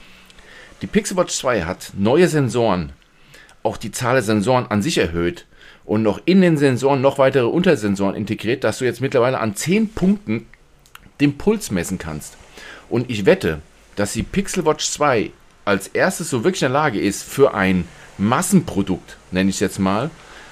Die 0.81 0.87
Pixel 0.87 1.17
Watch 1.17 1.35
2 1.35 1.63
hat 1.63 1.91
neue 1.97 2.27
Sensoren, 2.27 2.93
auch 3.63 3.75
die 3.77 3.91
Zahl 3.91 4.13
der 4.13 4.23
Sensoren 4.23 4.67
an 4.69 4.81
sich 4.81 4.97
erhöht 4.97 5.45
und 5.83 6.03
noch 6.03 6.21
in 6.25 6.41
den 6.41 6.57
Sensoren 6.57 7.01
noch 7.01 7.17
weitere 7.17 7.47
Untersensoren 7.47 8.15
integriert, 8.15 8.63
dass 8.63 8.77
du 8.77 8.85
jetzt 8.85 9.01
mittlerweile 9.01 9.39
an 9.39 9.55
10 9.55 9.89
Punkten 9.89 10.45
den 11.19 11.37
Puls 11.37 11.71
messen 11.71 11.97
kannst. 11.97 12.37
Und 12.89 13.09
ich 13.09 13.25
wette, 13.25 13.59
dass 13.99 14.13
die 14.13 14.23
Pixel 14.23 14.65
Watch 14.65 14.89
2 14.91 15.31
als 15.65 15.87
erstes 15.89 16.29
so 16.29 16.45
wirklich 16.45 16.61
in 16.61 16.71
der 16.71 16.81
Lage 16.81 17.01
ist, 17.01 17.21
für 17.21 17.53
ein 17.53 17.85
Massenprodukt, 18.17 19.17
nenne 19.31 19.49
ich 19.49 19.57
es 19.57 19.59
jetzt 19.59 19.77
mal, 19.77 20.09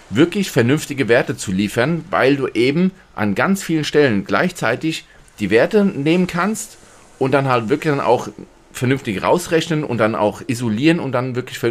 wirklich 0.09 0.51
vernünftige 0.51 1.07
Werte 1.07 1.37
zu 1.37 1.53
liefern, 1.53 2.03
weil 2.09 2.35
du 2.35 2.47
eben 2.49 2.91
an 3.15 3.35
ganz 3.35 3.63
vielen 3.63 3.85
Stellen 3.85 4.25
gleichzeitig 4.25 5.05
die 5.39 5.49
Werte 5.49 5.85
nehmen 5.85 6.27
kannst 6.27 6.77
und 7.19 7.31
dann 7.31 7.47
halt 7.47 7.69
wirklich 7.69 7.93
dann 7.93 8.01
auch 8.01 8.27
vernünftig 8.73 9.23
rausrechnen 9.23 9.85
und 9.85 9.97
dann 9.97 10.15
auch 10.15 10.41
isolieren 10.45 10.99
und 10.99 11.13
dann 11.13 11.35
wirklich 11.37 11.61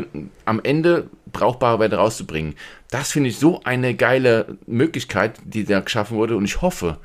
am 0.47 0.61
Ende 0.63 1.11
brauchbare 1.31 1.79
Werte 1.79 1.97
rauszubringen. 1.97 2.55
Das 2.91 3.13
finde 3.13 3.29
ich 3.29 3.37
so 3.39 3.61
eine 3.65 3.95
geile 3.95 4.57
Möglichkeit, 4.67 5.35
die 5.45 5.65
da 5.65 5.81
geschaffen 5.81 6.17
wurde 6.17 6.37
und 6.37 6.47
ich 6.47 6.63
hoffe, 6.63 6.97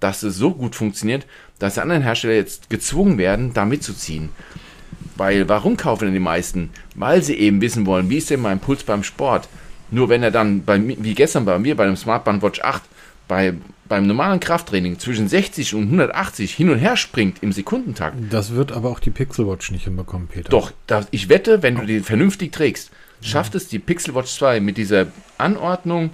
dass 0.00 0.22
es 0.22 0.36
so 0.36 0.52
gut 0.52 0.74
funktioniert, 0.74 1.26
dass 1.64 1.74
die 1.74 1.80
anderen 1.80 2.02
Hersteller 2.02 2.34
jetzt 2.34 2.68
gezwungen 2.68 3.16
werden, 3.16 3.54
da 3.54 3.64
mitzuziehen. 3.64 4.28
Weil 5.16 5.48
warum 5.48 5.78
kaufen 5.78 6.04
denn 6.04 6.12
die 6.12 6.20
meisten? 6.20 6.68
Weil 6.94 7.22
sie 7.22 7.36
eben 7.36 7.62
wissen 7.62 7.86
wollen, 7.86 8.10
wie 8.10 8.18
ist 8.18 8.28
denn 8.28 8.42
mein 8.42 8.60
Puls 8.60 8.82
beim 8.82 9.02
Sport? 9.02 9.48
Nur 9.90 10.10
wenn 10.10 10.22
er 10.22 10.30
dann, 10.30 10.62
bei, 10.62 10.78
wie 10.78 11.14
gestern 11.14 11.46
bei 11.46 11.58
mir 11.58 11.74
bei 11.74 11.86
dem 11.86 11.96
Smartband 11.96 12.42
Watch 12.42 12.60
8, 12.60 12.82
bei, 13.28 13.54
beim 13.88 14.06
normalen 14.06 14.40
Krafttraining 14.40 14.98
zwischen 14.98 15.26
60 15.26 15.74
und 15.74 15.84
180 15.84 16.52
hin 16.52 16.68
und 16.68 16.80
her 16.80 16.98
springt 16.98 17.42
im 17.42 17.50
Sekundentakt. 17.50 18.16
Das 18.28 18.52
wird 18.52 18.70
aber 18.70 18.90
auch 18.90 19.00
die 19.00 19.10
Pixel 19.10 19.48
Watch 19.48 19.70
nicht 19.70 19.84
hinbekommen, 19.84 20.28
Peter. 20.28 20.50
Doch, 20.50 20.70
das, 20.86 21.06
ich 21.12 21.30
wette, 21.30 21.62
wenn 21.62 21.76
du 21.76 21.86
die 21.86 22.00
vernünftig 22.00 22.52
trägst, 22.52 22.90
schafft 23.22 23.54
es 23.54 23.68
die 23.68 23.78
Pixel 23.78 24.14
Watch 24.14 24.36
2 24.36 24.60
mit 24.60 24.76
dieser 24.76 25.06
Anordnung 25.38 26.10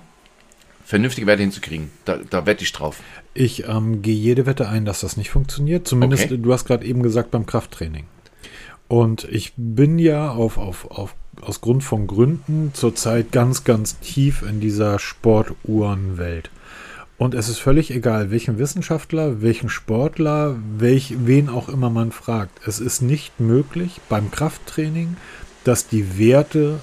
vernünftige 0.91 1.29
Werte 1.29 1.43
hinzukriegen. 1.43 1.91
Da, 2.05 2.19
da 2.29 2.47
wette 2.47 2.65
ich 2.65 2.73
drauf. 2.73 3.01
Ich 3.33 3.69
ähm, 3.69 4.03
gehe 4.03 4.17
jede 4.17 4.45
Wette 4.45 4.69
ein, 4.69 4.85
dass 4.85 5.01
das 5.01 5.17
nicht 5.17 5.31
funktioniert. 5.31 5.87
Zumindest, 5.87 6.25
okay. 6.25 6.37
du 6.37 6.53
hast 6.53 6.65
gerade 6.65 6.85
eben 6.85 7.05
gesagt, 7.05 7.31
beim 7.31 7.47
Krafttraining. 7.47 8.07
Und 8.89 9.23
ich 9.31 9.53
bin 9.57 10.01
ja 10.01 10.33
auf, 10.33 10.59
auf, 10.59 10.91
auf, 10.91 11.15
aus 11.41 11.61
Grund 11.61 11.85
von 11.85 12.09
Gründen 12.09 12.73
zurzeit 12.75 13.31
ganz, 13.31 13.63
ganz 13.63 14.01
tief 14.01 14.43
in 14.43 14.59
dieser 14.59 14.99
Sportuhrenwelt. 14.99 16.51
Und 17.19 17.35
es 17.35 17.49
ist 17.49 17.61
völlig 17.61 17.93
egal, 17.93 18.33
welchen 18.33 18.59
Wissenschaftler, 18.59 19.43
welchen 19.43 19.69
Sportler, 19.69 20.57
welch, 20.77 21.15
wen 21.25 21.49
auch 21.49 21.69
immer 21.69 21.91
man 21.91 22.11
fragt. 22.11 22.67
Es 22.67 22.81
ist 22.81 23.01
nicht 23.01 23.39
möglich 23.39 24.01
beim 24.09 24.33
Krafttraining, 24.33 25.17
dass 25.63 25.87
die 25.87 26.19
Werte 26.19 26.81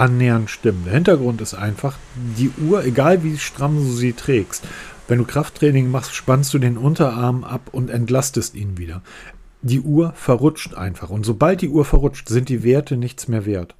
annähernd 0.00 0.48
stimmen. 0.48 0.84
Der 0.84 0.94
Hintergrund 0.94 1.40
ist 1.42 1.54
einfach, 1.54 1.96
die 2.38 2.50
Uhr, 2.58 2.84
egal 2.84 3.22
wie 3.22 3.36
stramm 3.36 3.76
du 3.76 3.92
sie 3.92 4.14
trägst, 4.14 4.64
wenn 5.08 5.18
du 5.18 5.24
Krafttraining 5.24 5.90
machst, 5.90 6.14
spannst 6.14 6.54
du 6.54 6.58
den 6.58 6.78
Unterarm 6.78 7.44
ab 7.44 7.68
und 7.72 7.90
entlastest 7.90 8.54
ihn 8.54 8.78
wieder. 8.78 9.02
Die 9.60 9.80
Uhr 9.80 10.12
verrutscht 10.14 10.74
einfach. 10.74 11.10
Und 11.10 11.26
sobald 11.26 11.60
die 11.60 11.68
Uhr 11.68 11.84
verrutscht, 11.84 12.28
sind 12.28 12.48
die 12.48 12.62
Werte 12.62 12.96
nichts 12.96 13.28
mehr 13.28 13.44
wert. 13.44 13.74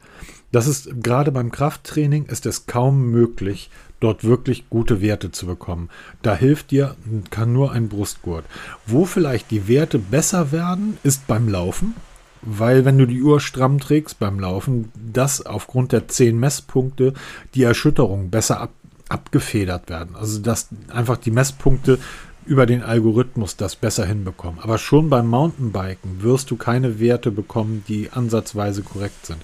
Das 0.53 0.67
ist 0.67 1.03
gerade 1.03 1.33
beim 1.33 1.51
Krafttraining 1.51 2.27
ist 2.27 2.45
es 2.45 2.67
kaum 2.67 3.11
möglich, 3.11 3.71
dort 4.01 4.25
wirklich 4.25 4.69
gute 4.69 5.01
Werte 5.01 5.31
zu 5.31 5.47
bekommen. 5.47 5.89
Da 6.21 6.35
hilft 6.35 6.71
dir, 6.71 6.97
kann 7.31 7.53
nur 7.53 7.73
ein 7.73 7.89
Brustgurt. 7.89 8.45
Wo 8.87 9.07
vielleicht 9.07 9.51
die 9.51 9.69
Werte 9.69 9.99
besser 9.99 10.53
werden, 10.53 10.99
ist 11.03 11.27
beim 11.27 11.49
Laufen 11.49 11.95
weil 12.43 12.85
wenn 12.85 12.99
du 12.99 13.07
die 13.07 13.23
Uhr 13.23 13.41
stramm 13.41 13.79
trägst 13.79 14.19
beim 14.19 14.41
Laufen, 14.41 14.91
das 15.13 15.45
aufgrund 15.45 15.93
der 15.93 16.09
10 16.09 16.39
Messpunkte 16.39 17.15
die 17.55 17.63
Erschütterung 17.63 18.31
besser 18.31 18.61
ab, 18.61 18.71
abgefedert 19.09 19.91
werden. 19.91 20.17
Also 20.17 20.41
dass 20.41 20.69
einfach 20.89 21.17
die 21.17 21.33
Messpunkte 21.33 21.99
über 22.47 22.67
den 22.67 22.83
Algorithmus 22.83 23.57
das 23.57 23.77
besser 23.77 24.07
hinbekommen. 24.07 24.61
Aber 24.61 24.79
schon 24.79 25.11
beim 25.11 25.29
Mountainbiken 25.29 26.23
wirst 26.23 26.51
du 26.51 26.57
keine 26.57 26.99
Werte 26.99 27.31
bekommen, 27.31 27.85
die 27.87 28.11
ansatzweise 28.11 28.83
korrekt 28.83 29.27
sind. 29.27 29.43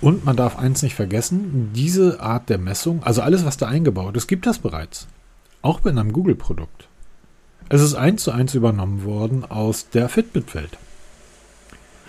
Und 0.00 0.24
man 0.24 0.36
darf 0.36 0.58
eins 0.58 0.82
nicht 0.82 0.94
vergessen, 0.94 1.70
diese 1.74 2.20
Art 2.20 2.48
der 2.48 2.58
Messung, 2.58 3.02
also 3.02 3.20
alles, 3.20 3.44
was 3.44 3.56
da 3.56 3.66
eingebaut 3.66 4.16
ist, 4.16 4.26
gibt 4.26 4.46
das 4.46 4.58
bereits. 4.58 5.06
Auch 5.62 5.80
bei 5.80 5.90
einem 5.90 6.12
Google-Produkt. 6.12 6.88
Es 7.68 7.82
ist 7.82 7.94
eins 7.94 8.24
zu 8.24 8.32
eins 8.32 8.54
übernommen 8.54 9.04
worden 9.04 9.44
aus 9.44 9.90
der 9.90 10.08
Fitbit-Welt. 10.08 10.78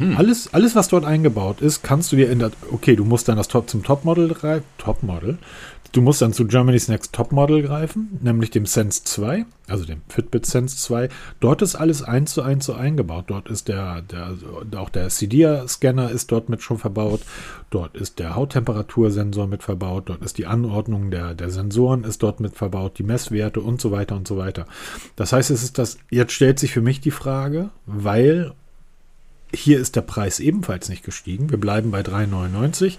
Hm. 0.01 0.17
Alles, 0.17 0.51
alles, 0.53 0.75
was 0.75 0.87
dort 0.87 1.05
eingebaut 1.05 1.61
ist, 1.61 1.83
kannst 1.83 2.11
du 2.11 2.15
dir 2.15 2.31
in 2.31 2.39
der. 2.39 2.51
Okay, 2.71 2.95
du 2.95 3.05
musst 3.05 3.27
dann 3.27 3.37
das 3.37 3.47
Top 3.47 3.69
zum 3.69 3.83
Topmodel 3.83 4.35
Topmodel, 4.79 5.37
du 5.91 6.01
musst 6.01 6.23
dann 6.23 6.33
zu 6.33 6.47
Germany's 6.47 6.87
Next 6.87 7.13
Top 7.13 7.31
Model 7.31 7.61
greifen, 7.61 8.17
nämlich 8.21 8.49
dem 8.49 8.65
Sense 8.65 9.03
2, 9.03 9.45
also 9.67 9.85
dem 9.85 10.01
Fitbit 10.07 10.47
Sense 10.47 10.75
2. 10.77 11.09
Dort 11.39 11.61
ist 11.61 11.75
alles 11.75 12.01
eins 12.01 12.33
zu 12.33 12.41
eins 12.41 12.65
so 12.65 12.73
eingebaut. 12.73 13.25
Dort 13.27 13.47
ist 13.49 13.67
der, 13.67 14.01
der 14.01 14.35
auch 14.79 14.89
der 14.89 15.09
CDIA-Scanner 15.09 16.09
ist 16.09 16.31
dort 16.31 16.49
mit 16.49 16.63
schon 16.63 16.79
verbaut. 16.79 17.21
Dort 17.69 17.95
ist 17.95 18.17
der 18.17 18.35
Hauttemperatursensor 18.35 19.45
mit 19.45 19.61
verbaut. 19.61 20.09
Dort 20.09 20.23
ist 20.23 20.39
die 20.39 20.47
Anordnung 20.47 21.11
der, 21.11 21.35
der 21.35 21.51
Sensoren 21.51 22.03
ist 22.05 22.23
dort 22.23 22.39
mit 22.39 22.55
verbaut, 22.55 22.97
die 22.97 23.03
Messwerte 23.03 23.61
und 23.61 23.79
so 23.79 23.91
weiter 23.91 24.15
und 24.15 24.27
so 24.27 24.37
weiter. 24.37 24.65
Das 25.15 25.33
heißt, 25.33 25.51
es 25.51 25.61
ist 25.63 25.77
das, 25.77 25.97
jetzt 26.09 26.33
stellt 26.33 26.57
sich 26.57 26.71
für 26.71 26.81
mich 26.81 27.01
die 27.01 27.11
Frage, 27.11 27.69
weil 27.85 28.53
hier 29.53 29.79
ist 29.79 29.95
der 29.95 30.01
Preis 30.01 30.39
ebenfalls 30.39 30.89
nicht 30.89 31.03
gestiegen. 31.03 31.49
Wir 31.49 31.59
bleiben 31.59 31.91
bei 31.91 32.01
3,99. 32.01 32.97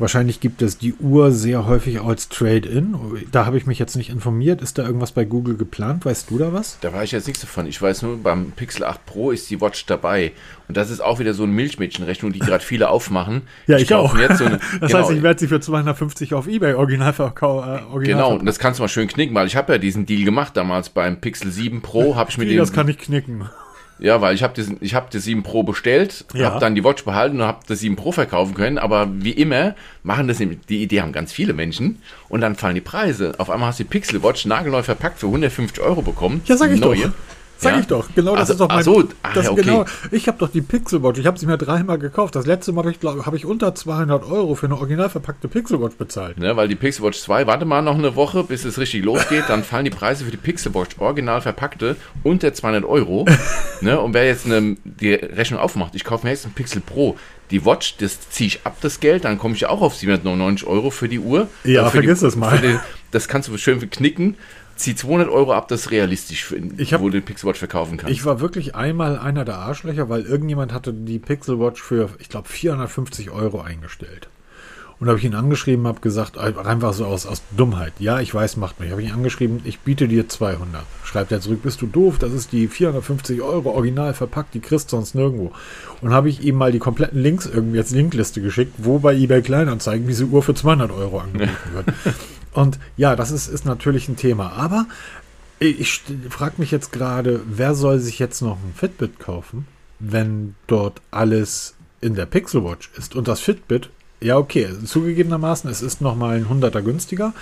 Wahrscheinlich 0.00 0.40
gibt 0.40 0.62
es 0.62 0.78
die 0.78 0.94
Uhr 0.94 1.30
sehr 1.30 1.66
häufig 1.66 2.00
als 2.00 2.30
Trade-in. 2.30 2.96
Da 3.32 3.44
habe 3.44 3.58
ich 3.58 3.66
mich 3.66 3.78
jetzt 3.78 3.96
nicht 3.96 4.08
informiert. 4.08 4.62
Ist 4.62 4.78
da 4.78 4.86
irgendwas 4.86 5.12
bei 5.12 5.26
Google 5.26 5.58
geplant? 5.58 6.06
Weißt 6.06 6.30
du 6.30 6.38
da 6.38 6.54
was? 6.54 6.78
Da 6.80 6.94
weiß 6.94 7.04
ich 7.04 7.12
jetzt 7.12 7.26
nichts 7.26 7.42
davon. 7.42 7.66
Ich 7.66 7.82
weiß 7.82 8.00
nur, 8.00 8.16
beim 8.16 8.52
Pixel 8.52 8.84
8 8.84 9.04
Pro 9.04 9.30
ist 9.30 9.50
die 9.50 9.60
Watch 9.60 9.84
dabei. 9.84 10.32
Und 10.68 10.78
das 10.78 10.88
ist 10.88 11.00
auch 11.00 11.18
wieder 11.18 11.34
so 11.34 11.42
eine 11.42 11.52
Milchmädchenrechnung, 11.52 12.32
die 12.32 12.38
gerade 12.38 12.64
viele 12.64 12.88
aufmachen. 12.88 13.42
ja, 13.66 13.76
ich, 13.76 13.82
ich 13.82 13.94
auch. 13.94 14.16
Jetzt 14.16 14.38
so 14.38 14.46
eine, 14.46 14.58
das 14.80 14.90
genau. 14.90 15.02
heißt, 15.02 15.10
ich 15.10 15.22
werde 15.22 15.38
sie 15.38 15.48
für 15.48 15.60
250 15.60 16.32
auf 16.32 16.48
Ebay 16.48 16.72
original 16.72 17.12
verkaufen. 17.12 18.00
Äh, 18.00 18.04
genau, 18.06 18.36
und 18.36 18.46
das 18.46 18.58
kannst 18.58 18.78
du 18.78 18.84
mal 18.84 18.88
schön 18.88 19.06
knicken, 19.06 19.34
weil 19.34 19.48
ich 19.48 19.56
habe 19.56 19.74
ja 19.74 19.78
diesen 19.78 20.06
Deal 20.06 20.24
gemacht 20.24 20.56
damals 20.56 20.88
beim 20.88 21.20
Pixel 21.20 21.50
7 21.50 21.82
Pro. 21.82 22.14
Habe 22.20 22.30
ich 22.30 22.38
mir 22.38 22.46
den, 22.46 22.56
das 22.56 22.72
kann 22.72 22.88
ich 22.88 22.96
knicken. 22.96 23.50
Ja, 24.00 24.20
weil 24.20 24.34
ich 24.34 24.42
habe 24.42 24.60
ich 24.80 24.94
hab 24.94 25.10
das 25.10 25.24
7 25.24 25.42
Pro 25.42 25.62
bestellt, 25.62 26.24
ja. 26.34 26.50
habe 26.50 26.60
dann 26.60 26.74
die 26.74 26.82
Watch 26.82 27.04
behalten 27.04 27.40
und 27.40 27.46
habe 27.46 27.60
das 27.66 27.80
7 27.80 27.96
Pro 27.96 28.12
verkaufen 28.12 28.54
können. 28.54 28.78
Aber 28.78 29.08
wie 29.12 29.32
immer 29.32 29.74
machen 30.02 30.26
das 30.26 30.38
die 30.38 30.82
Idee 30.82 31.02
haben 31.02 31.12
ganz 31.12 31.32
viele 31.32 31.52
Menschen 31.52 32.00
und 32.28 32.40
dann 32.40 32.56
fallen 32.56 32.74
die 32.74 32.80
Preise. 32.80 33.34
Auf 33.38 33.50
einmal 33.50 33.68
hast 33.68 33.78
du 33.78 33.84
die 33.84 33.90
Pixel 33.90 34.22
Watch 34.22 34.46
nagelneu 34.46 34.82
verpackt 34.82 35.20
für 35.20 35.26
150 35.26 35.82
Euro 35.82 36.02
bekommen. 36.02 36.42
Ja, 36.46 36.56
sag 36.56 36.70
ich 36.70 36.80
neue. 36.80 37.08
doch. 37.08 37.12
Sag 37.60 37.74
ja? 37.74 37.80
ich 37.80 37.86
doch. 37.86 38.08
Genau 38.14 38.32
das 38.32 38.50
also, 38.50 38.52
ist 38.54 38.60
doch 38.60 38.68
mein. 38.68 38.82
So, 38.82 39.04
ah, 39.22 39.30
das 39.34 39.48
okay. 39.50 39.60
genau, 39.60 39.84
ich 40.10 40.28
habe 40.28 40.38
doch 40.38 40.48
die 40.48 40.62
Pixelwatch. 40.62 41.18
Ich 41.18 41.26
habe 41.26 41.38
sie 41.38 41.44
mir 41.44 41.58
dreimal 41.58 41.98
gekauft. 41.98 42.34
Das 42.34 42.46
letzte 42.46 42.72
Mal 42.72 42.86
habe 42.86 42.92
ich, 42.92 43.26
hab 43.26 43.34
ich 43.34 43.44
unter 43.44 43.74
200 43.74 44.24
Euro 44.24 44.54
für 44.54 44.64
eine 44.64 44.76
original 44.76 45.10
verpackte 45.10 45.46
Pixelwatch 45.46 45.96
bezahlt. 45.96 46.38
Ja, 46.40 46.56
weil 46.56 46.68
die 46.68 46.74
Pixelwatch 46.74 47.20
2, 47.20 47.46
warte 47.46 47.66
mal 47.66 47.82
noch 47.82 47.98
eine 47.98 48.16
Woche, 48.16 48.44
bis 48.44 48.64
es 48.64 48.78
richtig 48.78 49.04
losgeht. 49.04 49.44
Dann 49.48 49.62
fallen 49.62 49.84
die 49.84 49.90
Preise 49.90 50.24
für 50.24 50.30
die 50.30 50.38
Pixelwatch 50.38 50.98
original 50.98 51.42
verpackte 51.42 51.96
unter 52.22 52.54
200 52.54 52.84
Euro. 52.86 53.26
ne, 53.82 54.00
und 54.00 54.14
wer 54.14 54.24
jetzt 54.24 54.46
eine, 54.46 54.76
die 54.84 55.12
Rechnung 55.12 55.60
aufmacht, 55.60 55.94
ich 55.94 56.04
kaufe 56.04 56.26
mir 56.26 56.30
jetzt 56.30 56.46
einen 56.46 56.54
Pixel 56.54 56.80
Pro. 56.80 57.18
Die 57.50 57.66
Watch, 57.66 57.96
das 57.98 58.30
ziehe 58.30 58.46
ich 58.46 58.60
ab, 58.64 58.76
das 58.80 59.00
Geld, 59.00 59.24
dann 59.24 59.36
komme 59.36 59.54
ich 59.54 59.66
auch 59.66 59.82
auf 59.82 59.96
799 59.96 60.66
Euro 60.66 60.90
für 60.90 61.08
die 61.08 61.18
Uhr. 61.18 61.48
Ja, 61.64 61.88
äh, 61.88 61.90
vergiss 61.90 62.20
die, 62.20 62.24
das 62.24 62.36
mal. 62.36 62.58
Die, 62.58 62.78
das 63.10 63.28
kannst 63.28 63.48
du 63.48 63.58
schön 63.58 63.90
knicken 63.90 64.36
zieh 64.80 64.94
200 64.94 65.28
Euro 65.28 65.52
ab, 65.52 65.68
das 65.68 65.82
ist 65.82 65.90
realistisch, 65.90 66.44
für, 66.44 66.60
ich 66.76 66.92
hab, 66.92 67.00
wo 67.00 67.06
du 67.06 67.12
den 67.12 67.24
Pixelwatch 67.24 67.58
verkaufen 67.58 67.96
kannst. 67.96 68.12
Ich 68.12 68.24
war 68.24 68.40
wirklich 68.40 68.74
einmal 68.74 69.18
einer 69.18 69.44
der 69.44 69.58
Arschlöcher, 69.58 70.08
weil 70.08 70.22
irgendjemand 70.22 70.72
hatte 70.72 70.92
die 70.92 71.18
Pixelwatch 71.18 71.80
für, 71.80 72.10
ich 72.18 72.28
glaube, 72.28 72.48
450 72.48 73.30
Euro 73.30 73.60
eingestellt. 73.60 74.28
Und 75.00 75.08
habe 75.08 75.18
ich 75.18 75.24
ihn 75.24 75.34
angeschrieben, 75.34 75.86
habe 75.86 76.00
gesagt, 76.00 76.36
einfach 76.36 76.92
so 76.92 77.06
aus, 77.06 77.24
aus 77.24 77.40
Dummheit. 77.56 77.94
Ja, 77.98 78.20
ich 78.20 78.34
weiß, 78.34 78.58
macht 78.58 78.80
mich. 78.80 78.90
Habe 78.90 79.00
ich 79.00 79.08
ihn 79.08 79.14
angeschrieben, 79.14 79.62
ich 79.64 79.78
biete 79.80 80.06
dir 80.06 80.28
200. 80.28 80.82
Schreibt 81.04 81.32
er 81.32 81.40
zurück, 81.40 81.62
bist 81.62 81.80
du 81.80 81.86
doof? 81.86 82.18
Das 82.18 82.34
ist 82.34 82.52
die 82.52 82.68
450 82.68 83.40
Euro 83.40 83.70
original 83.70 84.12
verpackt, 84.12 84.52
die 84.52 84.60
kriegst 84.60 84.92
du 84.92 84.96
sonst 84.96 85.14
nirgendwo. 85.14 85.52
Und 86.02 86.12
habe 86.12 86.28
ich 86.28 86.42
ihm 86.42 86.56
mal 86.56 86.70
die 86.70 86.78
kompletten 86.80 87.18
Links 87.18 87.46
irgendwie 87.46 87.78
als 87.78 87.92
Linkliste 87.92 88.42
geschickt, 88.42 88.74
wo 88.76 88.98
bei 88.98 89.14
eBay 89.14 89.40
Kleinanzeigen 89.40 90.06
diese 90.06 90.26
Uhr 90.26 90.42
für 90.42 90.54
200 90.54 90.90
Euro 90.90 91.20
angeboten 91.20 91.50
wird. 91.72 91.86
Und 92.52 92.78
ja, 92.96 93.16
das 93.16 93.30
ist, 93.30 93.48
ist 93.48 93.64
natürlich 93.64 94.08
ein 94.08 94.16
Thema. 94.16 94.52
Aber 94.52 94.86
ich, 95.58 96.02
frage 96.30 96.54
mich 96.58 96.70
jetzt 96.70 96.92
gerade, 96.92 97.40
wer 97.46 97.74
soll 97.74 97.98
sich 97.98 98.18
jetzt 98.18 98.40
noch 98.40 98.56
ein 98.56 98.72
Fitbit 98.74 99.18
kaufen, 99.18 99.66
wenn 99.98 100.54
dort 100.66 101.00
alles 101.10 101.74
in 102.00 102.14
der 102.14 102.26
Pixel 102.26 102.64
Watch 102.64 102.90
ist? 102.96 103.14
Und 103.14 103.28
das 103.28 103.40
Fitbit, 103.40 103.90
ja, 104.20 104.36
okay, 104.36 104.68
zugegebenermaßen, 104.84 105.70
es 105.70 105.82
ist 105.82 106.00
nochmal 106.00 106.36
ein 106.36 106.46
100er 106.46 106.82
günstiger. 106.82 107.34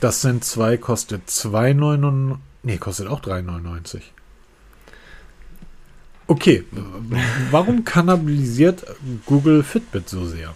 Das 0.00 0.20
sind 0.22 0.44
zwei, 0.44 0.76
kostet 0.76 1.28
2,99. 1.28 2.36
Nee, 2.62 2.78
kostet 2.78 3.06
auch 3.06 3.20
3,99. 3.20 4.00
Okay, 6.26 6.64
warum 7.50 7.84
kannibalisiert 7.84 8.84
Google 9.24 9.62
Fitbit 9.62 10.08
so 10.08 10.26
sehr? 10.26 10.54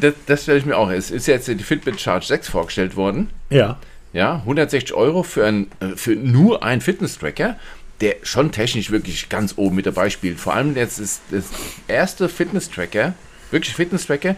Das, 0.00 0.14
das 0.26 0.42
stelle 0.42 0.58
ich 0.58 0.66
mir 0.66 0.76
auch. 0.76 0.90
Es 0.90 1.10
ist 1.10 1.26
jetzt 1.26 1.48
die 1.48 1.58
Fitbit 1.58 2.00
Charge 2.00 2.26
6 2.26 2.48
vorgestellt 2.48 2.96
worden. 2.96 3.30
Ja. 3.50 3.78
Ja, 4.12 4.36
160 4.36 4.94
Euro 4.94 5.22
für, 5.22 5.44
ein, 5.44 5.66
äh, 5.80 5.88
für 5.96 6.16
nur 6.16 6.62
einen 6.62 6.80
Fitness-Tracker, 6.80 7.58
der 8.00 8.16
schon 8.22 8.50
technisch 8.50 8.90
wirklich 8.90 9.28
ganz 9.28 9.54
oben 9.56 9.76
mit 9.76 9.86
dabei 9.86 10.08
spielt. 10.08 10.38
Vor 10.40 10.54
allem 10.54 10.74
jetzt 10.74 10.98
ist 10.98 11.20
das 11.30 11.50
erste 11.86 12.28
Fitness-Tracker, 12.28 13.14
wirklich 13.50 13.74
Fitness-Tracker, 13.74 14.36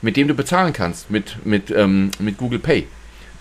mit 0.00 0.16
dem 0.16 0.28
du 0.28 0.34
bezahlen 0.34 0.72
kannst, 0.72 1.10
mit, 1.10 1.44
mit, 1.44 1.70
ähm, 1.70 2.10
mit 2.18 2.38
Google 2.38 2.60
Pay. 2.60 2.86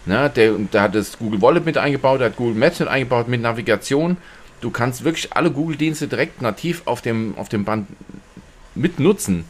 Na, 0.05 0.27
der, 0.27 0.53
da 0.71 0.83
hat 0.83 0.95
das 0.95 1.17
Google 1.17 1.41
Wallet 1.41 1.65
mit 1.65 1.77
eingebaut, 1.77 2.19
der 2.19 2.27
hat 2.29 2.35
Google 2.35 2.55
Maps 2.55 2.79
mit 2.79 2.89
eingebaut, 2.89 3.27
mit 3.27 3.41
Navigation. 3.41 4.17
Du 4.59 4.71
kannst 4.71 5.03
wirklich 5.03 5.31
alle 5.33 5.51
Google-Dienste 5.51 6.07
direkt 6.07 6.41
nativ 6.41 6.81
auf 6.85 7.01
dem, 7.01 7.37
auf 7.37 7.47
dem 7.47 7.63
Band 7.63 7.87
mitnutzen. 8.75 9.45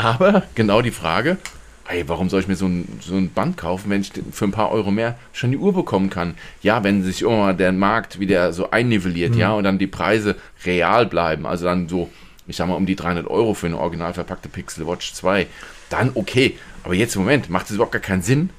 Aber 0.00 0.44
genau 0.54 0.80
die 0.80 0.90
Frage, 0.90 1.36
hey, 1.84 2.04
warum 2.08 2.30
soll 2.30 2.40
ich 2.40 2.48
mir 2.48 2.56
so 2.56 2.66
ein, 2.66 3.00
so 3.00 3.14
ein 3.14 3.30
Band 3.30 3.58
kaufen, 3.58 3.90
wenn 3.90 4.00
ich 4.00 4.12
für 4.32 4.46
ein 4.46 4.52
paar 4.52 4.70
Euro 4.70 4.90
mehr 4.90 5.18
schon 5.32 5.50
die 5.50 5.58
Uhr 5.58 5.74
bekommen 5.74 6.08
kann? 6.08 6.34
Ja, 6.62 6.82
wenn 6.84 7.02
sich 7.02 7.22
immer 7.22 7.52
der 7.52 7.72
Markt 7.72 8.18
wieder 8.18 8.52
so 8.54 8.70
einnivelliert, 8.70 9.34
mhm. 9.34 9.38
ja, 9.38 9.52
und 9.52 9.64
dann 9.64 9.78
die 9.78 9.86
Preise 9.86 10.36
real 10.64 11.04
bleiben, 11.04 11.46
also 11.46 11.66
dann 11.66 11.88
so, 11.88 12.10
ich 12.46 12.56
sag 12.56 12.68
mal, 12.68 12.74
um 12.74 12.86
die 12.86 12.96
300 12.96 13.26
Euro 13.26 13.52
für 13.52 13.66
eine 13.66 13.78
original 13.78 14.14
verpackte 14.14 14.48
Pixel 14.48 14.86
Watch 14.86 15.12
2, 15.12 15.46
dann 15.90 16.12
okay. 16.14 16.56
Aber 16.82 16.94
jetzt 16.94 17.16
im 17.16 17.22
Moment 17.22 17.50
macht 17.50 17.66
es 17.66 17.72
überhaupt 17.72 17.92
gar 17.92 18.00
keinen 18.00 18.22
Sinn, 18.22 18.50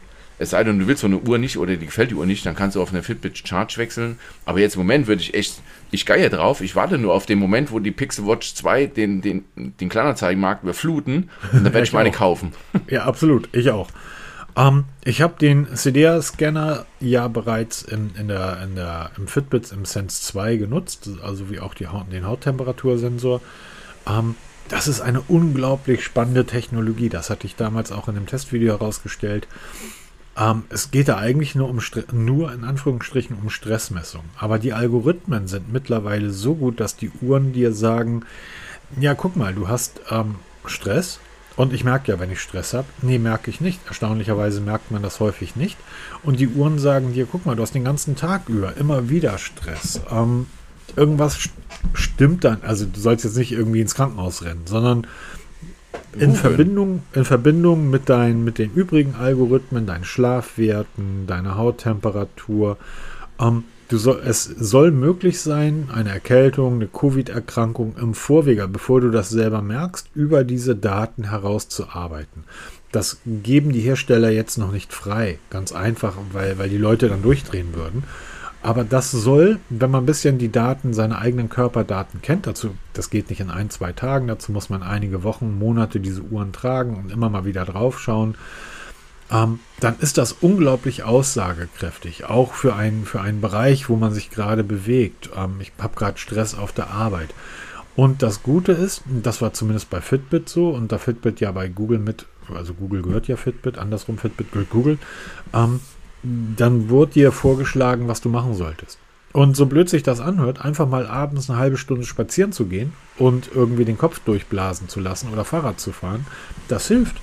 es 0.41 0.49
sei 0.49 0.63
denn, 0.63 0.79
du 0.79 0.87
willst 0.87 1.01
so 1.01 1.07
eine 1.07 1.19
Uhr 1.19 1.37
nicht 1.37 1.57
oder 1.57 1.75
dir 1.75 1.85
gefällt 1.85 2.09
die 2.09 2.15
Uhr 2.15 2.25
nicht, 2.25 2.43
dann 2.47 2.55
kannst 2.55 2.75
du 2.75 2.81
auf 2.81 2.89
eine 2.89 3.03
Fitbit 3.03 3.47
Charge 3.47 3.75
wechseln. 3.77 4.17
Aber 4.43 4.59
jetzt 4.59 4.73
im 4.73 4.79
Moment 4.79 5.05
würde 5.05 5.21
ich 5.21 5.35
echt, 5.35 5.61
ich 5.91 6.07
gehe 6.07 6.31
drauf. 6.31 6.61
Ich 6.61 6.75
warte 6.75 6.97
nur 6.97 7.13
auf 7.13 7.27
den 7.27 7.37
Moment, 7.37 7.71
wo 7.71 7.77
die 7.77 7.91
Pixel 7.91 8.25
Watch 8.25 8.55
2 8.55 8.87
den, 8.87 9.21
den, 9.21 9.45
den 9.55 9.89
Kleinanzeigenmarkt 9.89 10.63
überfluten 10.63 11.29
und 11.53 11.63
dann 11.63 11.73
werde 11.73 11.83
ich 11.83 11.93
meine 11.93 12.09
auch. 12.09 12.15
kaufen. 12.15 12.53
Ja, 12.89 13.03
absolut. 13.05 13.49
Ich 13.53 13.69
auch. 13.69 13.89
Ähm, 14.57 14.85
ich 15.05 15.21
habe 15.21 15.35
den 15.39 15.67
CDR-Scanner 15.75 16.87
ja 16.99 17.27
bereits 17.27 17.83
in, 17.83 18.09
in 18.19 18.27
der, 18.27 18.63
in 18.63 18.75
der, 18.75 19.11
im 19.17 19.27
Fitbit 19.27 19.71
im 19.71 19.85
Sense 19.85 20.23
2 20.23 20.57
genutzt, 20.57 21.07
also 21.23 21.51
wie 21.51 21.59
auch 21.59 21.75
die 21.75 21.87
Haut, 21.87 22.11
den 22.11 22.25
Hauttemperatur-Sensor. 22.25 23.41
Ähm, 24.07 24.35
das 24.69 24.87
ist 24.87 25.01
eine 25.01 25.21
unglaublich 25.21 26.03
spannende 26.03 26.45
Technologie. 26.45 27.09
Das 27.09 27.29
hatte 27.29 27.45
ich 27.45 27.55
damals 27.55 27.91
auch 27.91 28.07
in 28.07 28.15
einem 28.15 28.25
Testvideo 28.25 28.73
herausgestellt. 28.73 29.47
Ähm, 30.37 30.63
es 30.69 30.91
geht 30.91 31.07
da 31.07 31.17
eigentlich 31.17 31.55
nur 31.55 31.69
um 31.69 31.79
nur 32.13 32.53
in 32.53 32.63
Anführungsstrichen 32.63 33.37
um 33.41 33.49
Stressmessung. 33.49 34.23
Aber 34.37 34.59
die 34.59 34.73
Algorithmen 34.73 35.47
sind 35.47 35.71
mittlerweile 35.71 36.31
so 36.31 36.55
gut, 36.55 36.79
dass 36.79 36.95
die 36.95 37.11
Uhren 37.21 37.53
dir 37.53 37.73
sagen, 37.73 38.23
ja, 38.99 39.13
guck 39.13 39.35
mal, 39.35 39.53
du 39.53 39.67
hast 39.67 40.01
ähm, 40.09 40.35
Stress. 40.65 41.19
Und 41.57 41.73
ich 41.73 41.83
merke 41.83 42.11
ja, 42.11 42.19
wenn 42.19 42.31
ich 42.31 42.39
Stress 42.39 42.73
habe. 42.73 42.87
Nee, 43.01 43.19
merke 43.19 43.49
ich 43.49 43.59
nicht. 43.59 43.81
Erstaunlicherweise 43.85 44.61
merkt 44.61 44.89
man 44.89 45.03
das 45.03 45.19
häufig 45.19 45.55
nicht. 45.57 45.77
Und 46.23 46.39
die 46.39 46.47
Uhren 46.47 46.79
sagen 46.79 47.13
dir, 47.13 47.27
guck 47.29 47.45
mal, 47.45 47.55
du 47.55 47.61
hast 47.61 47.75
den 47.75 47.83
ganzen 47.83 48.15
Tag 48.15 48.47
über 48.47 48.77
immer 48.77 49.09
wieder 49.09 49.37
Stress. 49.37 50.01
Ähm, 50.09 50.47
irgendwas 50.95 51.35
st 51.35 51.51
stimmt 51.93 52.43
dann. 52.43 52.61
Also 52.61 52.85
du 52.85 52.99
sollst 52.99 53.25
jetzt 53.25 53.37
nicht 53.37 53.51
irgendwie 53.51 53.81
ins 53.81 53.95
Krankenhaus 53.95 54.43
rennen, 54.43 54.61
sondern 54.65 55.07
in 56.17 56.35
Verbindung, 56.35 57.03
in 57.13 57.25
Verbindung 57.25 57.89
mit, 57.89 58.09
dein, 58.09 58.43
mit 58.43 58.57
den 58.57 58.71
übrigen 58.73 59.15
Algorithmen, 59.15 59.85
deinen 59.85 60.03
Schlafwerten, 60.03 61.27
deiner 61.27 61.57
Hauttemperatur. 61.57 62.77
Ähm, 63.39 63.63
du 63.89 63.97
soll, 63.97 64.21
es 64.25 64.43
soll 64.43 64.91
möglich 64.91 65.39
sein, 65.39 65.89
eine 65.93 66.09
Erkältung, 66.09 66.75
eine 66.75 66.87
Covid-Erkrankung 66.87 67.95
im 67.99 68.13
Vorwege, 68.13 68.67
bevor 68.67 69.01
du 69.01 69.09
das 69.09 69.29
selber 69.29 69.61
merkst, 69.61 70.09
über 70.13 70.43
diese 70.43 70.75
Daten 70.75 71.29
herauszuarbeiten. 71.29 72.43
Das 72.91 73.19
geben 73.25 73.71
die 73.71 73.79
Hersteller 73.79 74.29
jetzt 74.29 74.57
noch 74.57 74.71
nicht 74.71 74.93
frei. 74.93 75.39
Ganz 75.49 75.71
einfach, 75.71 76.15
weil, 76.33 76.57
weil 76.57 76.69
die 76.69 76.77
Leute 76.77 77.07
dann 77.07 77.21
durchdrehen 77.21 77.73
würden. 77.73 78.03
Aber 78.63 78.83
das 78.83 79.09
soll, 79.11 79.59
wenn 79.69 79.89
man 79.89 80.03
ein 80.03 80.07
bisschen 80.07 80.37
die 80.37 80.51
Daten, 80.51 80.93
seine 80.93 81.17
eigenen 81.17 81.49
Körperdaten 81.49 82.21
kennt, 82.21 82.45
dazu, 82.45 82.75
das 82.93 83.09
geht 83.09 83.29
nicht 83.29 83.39
in 83.39 83.49
ein, 83.49 83.71
zwei 83.71 83.91
Tagen, 83.91 84.27
dazu 84.27 84.51
muss 84.51 84.69
man 84.69 84.83
einige 84.83 85.23
Wochen, 85.23 85.57
Monate 85.57 85.99
diese 85.99 86.21
Uhren 86.21 86.53
tragen 86.53 86.95
und 86.95 87.11
immer 87.11 87.29
mal 87.29 87.45
wieder 87.45 87.65
draufschauen, 87.65 88.35
ähm, 89.31 89.59
dann 89.79 89.97
ist 89.99 90.19
das 90.19 90.33
unglaublich 90.33 91.03
aussagekräftig, 91.03 92.25
auch 92.25 92.53
für 92.53 92.75
einen, 92.75 93.05
für 93.05 93.21
einen 93.21 93.41
Bereich, 93.41 93.89
wo 93.89 93.95
man 93.95 94.13
sich 94.13 94.29
gerade 94.29 94.63
bewegt. 94.63 95.31
Ähm, 95.35 95.55
ich 95.59 95.71
habe 95.79 95.95
gerade 95.95 96.19
Stress 96.19 96.53
auf 96.53 96.71
der 96.71 96.91
Arbeit. 96.91 97.33
Und 97.95 98.21
das 98.21 98.43
Gute 98.43 98.73
ist, 98.73 99.01
das 99.05 99.41
war 99.41 99.53
zumindest 99.53 99.89
bei 99.89 100.01
Fitbit 100.01 100.49
so 100.49 100.69
und 100.69 100.91
da 100.91 100.97
Fitbit 100.97 101.39
ja 101.39 101.51
bei 101.51 101.67
Google 101.67 101.99
mit 101.99 102.25
also 102.55 102.73
Google 102.73 103.01
gehört 103.01 103.27
ja 103.27 103.37
Fitbit, 103.37 103.77
andersrum 103.77 104.17
Fitbit 104.17 104.51
gehört 104.51 104.69
Google, 104.69 104.97
ähm, 105.53 105.79
dann 106.23 106.89
wurde 106.89 107.13
dir 107.13 107.31
vorgeschlagen, 107.31 108.07
was 108.07 108.21
du 108.21 108.29
machen 108.29 108.53
solltest. 108.53 108.99
Und 109.33 109.55
so 109.55 109.65
blöd 109.65 109.89
sich 109.89 110.03
das 110.03 110.19
anhört, 110.19 110.63
einfach 110.63 110.87
mal 110.87 111.07
abends 111.07 111.49
eine 111.49 111.57
halbe 111.57 111.77
Stunde 111.77 112.05
spazieren 112.05 112.51
zu 112.51 112.65
gehen 112.65 112.91
und 113.17 113.49
irgendwie 113.55 113.85
den 113.85 113.97
Kopf 113.97 114.19
durchblasen 114.19 114.89
zu 114.89 114.99
lassen 114.99 115.29
oder 115.31 115.45
Fahrrad 115.45 115.79
zu 115.79 115.93
fahren, 115.93 116.25
das 116.67 116.87
hilft. 116.87 117.15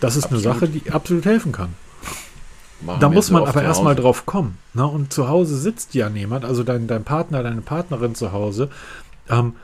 Das 0.00 0.16
ist 0.16 0.24
absolut. 0.24 0.46
eine 0.46 0.54
Sache, 0.54 0.68
die 0.68 0.90
absolut 0.90 1.26
helfen 1.26 1.52
kann. 1.52 1.74
Machen 2.80 3.00
da 3.00 3.08
muss 3.08 3.30
man 3.30 3.44
aber 3.44 3.62
erstmal 3.62 3.96
drauf 3.96 4.24
kommen. 4.24 4.56
Ne? 4.72 4.86
Und 4.86 5.12
zu 5.12 5.28
Hause 5.28 5.56
sitzt 5.56 5.94
ja 5.94 6.08
niemand, 6.08 6.44
also 6.44 6.62
dein, 6.62 6.86
dein 6.86 7.04
Partner, 7.04 7.42
deine 7.42 7.60
Partnerin 7.60 8.14
zu 8.14 8.32
Hause, 8.32 8.70
ähm, 9.28 9.54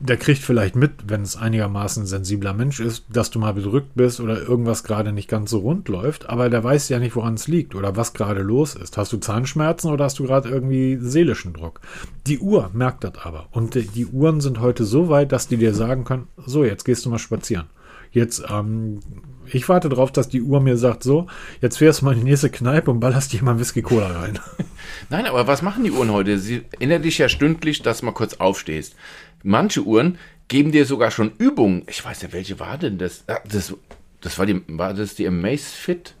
der 0.00 0.16
kriegt 0.16 0.42
vielleicht 0.42 0.76
mit, 0.76 0.92
wenn 1.08 1.22
es 1.22 1.36
einigermaßen 1.36 2.04
ein 2.04 2.06
sensibler 2.06 2.54
Mensch 2.54 2.78
ist, 2.78 3.04
dass 3.08 3.30
du 3.30 3.38
mal 3.38 3.54
bedrückt 3.54 3.94
bist 3.94 4.20
oder 4.20 4.40
irgendwas 4.40 4.84
gerade 4.84 5.12
nicht 5.12 5.28
ganz 5.28 5.50
so 5.50 5.58
rund 5.58 5.88
läuft, 5.88 6.28
aber 6.28 6.48
der 6.50 6.62
weiß 6.62 6.88
ja 6.88 6.98
nicht, 6.98 7.16
woran 7.16 7.34
es 7.34 7.48
liegt 7.48 7.74
oder 7.74 7.96
was 7.96 8.12
gerade 8.12 8.42
los 8.42 8.74
ist. 8.74 8.96
Hast 8.96 9.12
du 9.12 9.16
Zahnschmerzen 9.16 9.90
oder 9.90 10.04
hast 10.04 10.18
du 10.18 10.24
gerade 10.24 10.48
irgendwie 10.48 10.98
seelischen 11.00 11.52
Druck? 11.52 11.80
Die 12.26 12.38
Uhr 12.38 12.70
merkt 12.72 13.02
das 13.02 13.14
aber. 13.22 13.48
Und 13.50 13.74
die, 13.74 13.86
die 13.86 14.06
Uhren 14.06 14.40
sind 14.40 14.60
heute 14.60 14.84
so 14.84 15.08
weit, 15.08 15.32
dass 15.32 15.48
die 15.48 15.56
dir 15.56 15.74
sagen 15.74 16.04
können, 16.04 16.28
so, 16.36 16.64
jetzt 16.64 16.84
gehst 16.84 17.04
du 17.04 17.10
mal 17.10 17.18
spazieren. 17.18 17.66
Jetzt, 18.10 18.42
ähm, 18.50 19.00
ich 19.46 19.68
warte 19.68 19.88
darauf, 19.88 20.12
dass 20.12 20.28
die 20.28 20.42
Uhr 20.42 20.60
mir 20.60 20.76
sagt, 20.76 21.02
so, 21.02 21.26
jetzt 21.60 21.78
fährst 21.78 22.00
du 22.00 22.06
mal 22.06 22.14
in 22.14 22.20
die 22.20 22.30
nächste 22.30 22.50
Kneipe 22.50 22.90
und 22.90 23.00
ballerst 23.00 23.32
dir 23.32 23.42
mal 23.42 23.58
Whisky 23.58 23.82
Cola 23.82 24.06
rein. 24.06 24.38
Nein, 25.10 25.26
aber 25.26 25.46
was 25.46 25.62
machen 25.62 25.84
die 25.84 25.90
Uhren 25.90 26.10
heute? 26.10 26.38
Sie 26.38 26.62
erinnern 26.72 27.02
dich 27.02 27.18
ja 27.18 27.28
stündlich, 27.28 27.82
dass 27.82 28.00
du 28.00 28.06
mal 28.06 28.12
kurz 28.12 28.34
aufstehst. 28.34 28.94
Manche 29.42 29.82
Uhren 29.82 30.18
geben 30.48 30.72
dir 30.72 30.86
sogar 30.86 31.10
schon 31.10 31.32
Übungen. 31.38 31.82
Ich 31.86 32.04
weiß 32.04 32.22
ja, 32.22 32.32
welche 32.32 32.58
war 32.58 32.78
denn 32.78 32.98
das? 32.98 33.24
Ah, 33.28 33.38
das, 33.50 33.74
das 34.20 34.38
war, 34.38 34.46
die, 34.46 34.62
war 34.66 34.94
das 34.94 35.14
die 35.14 35.26
Amazfit? 35.26 36.14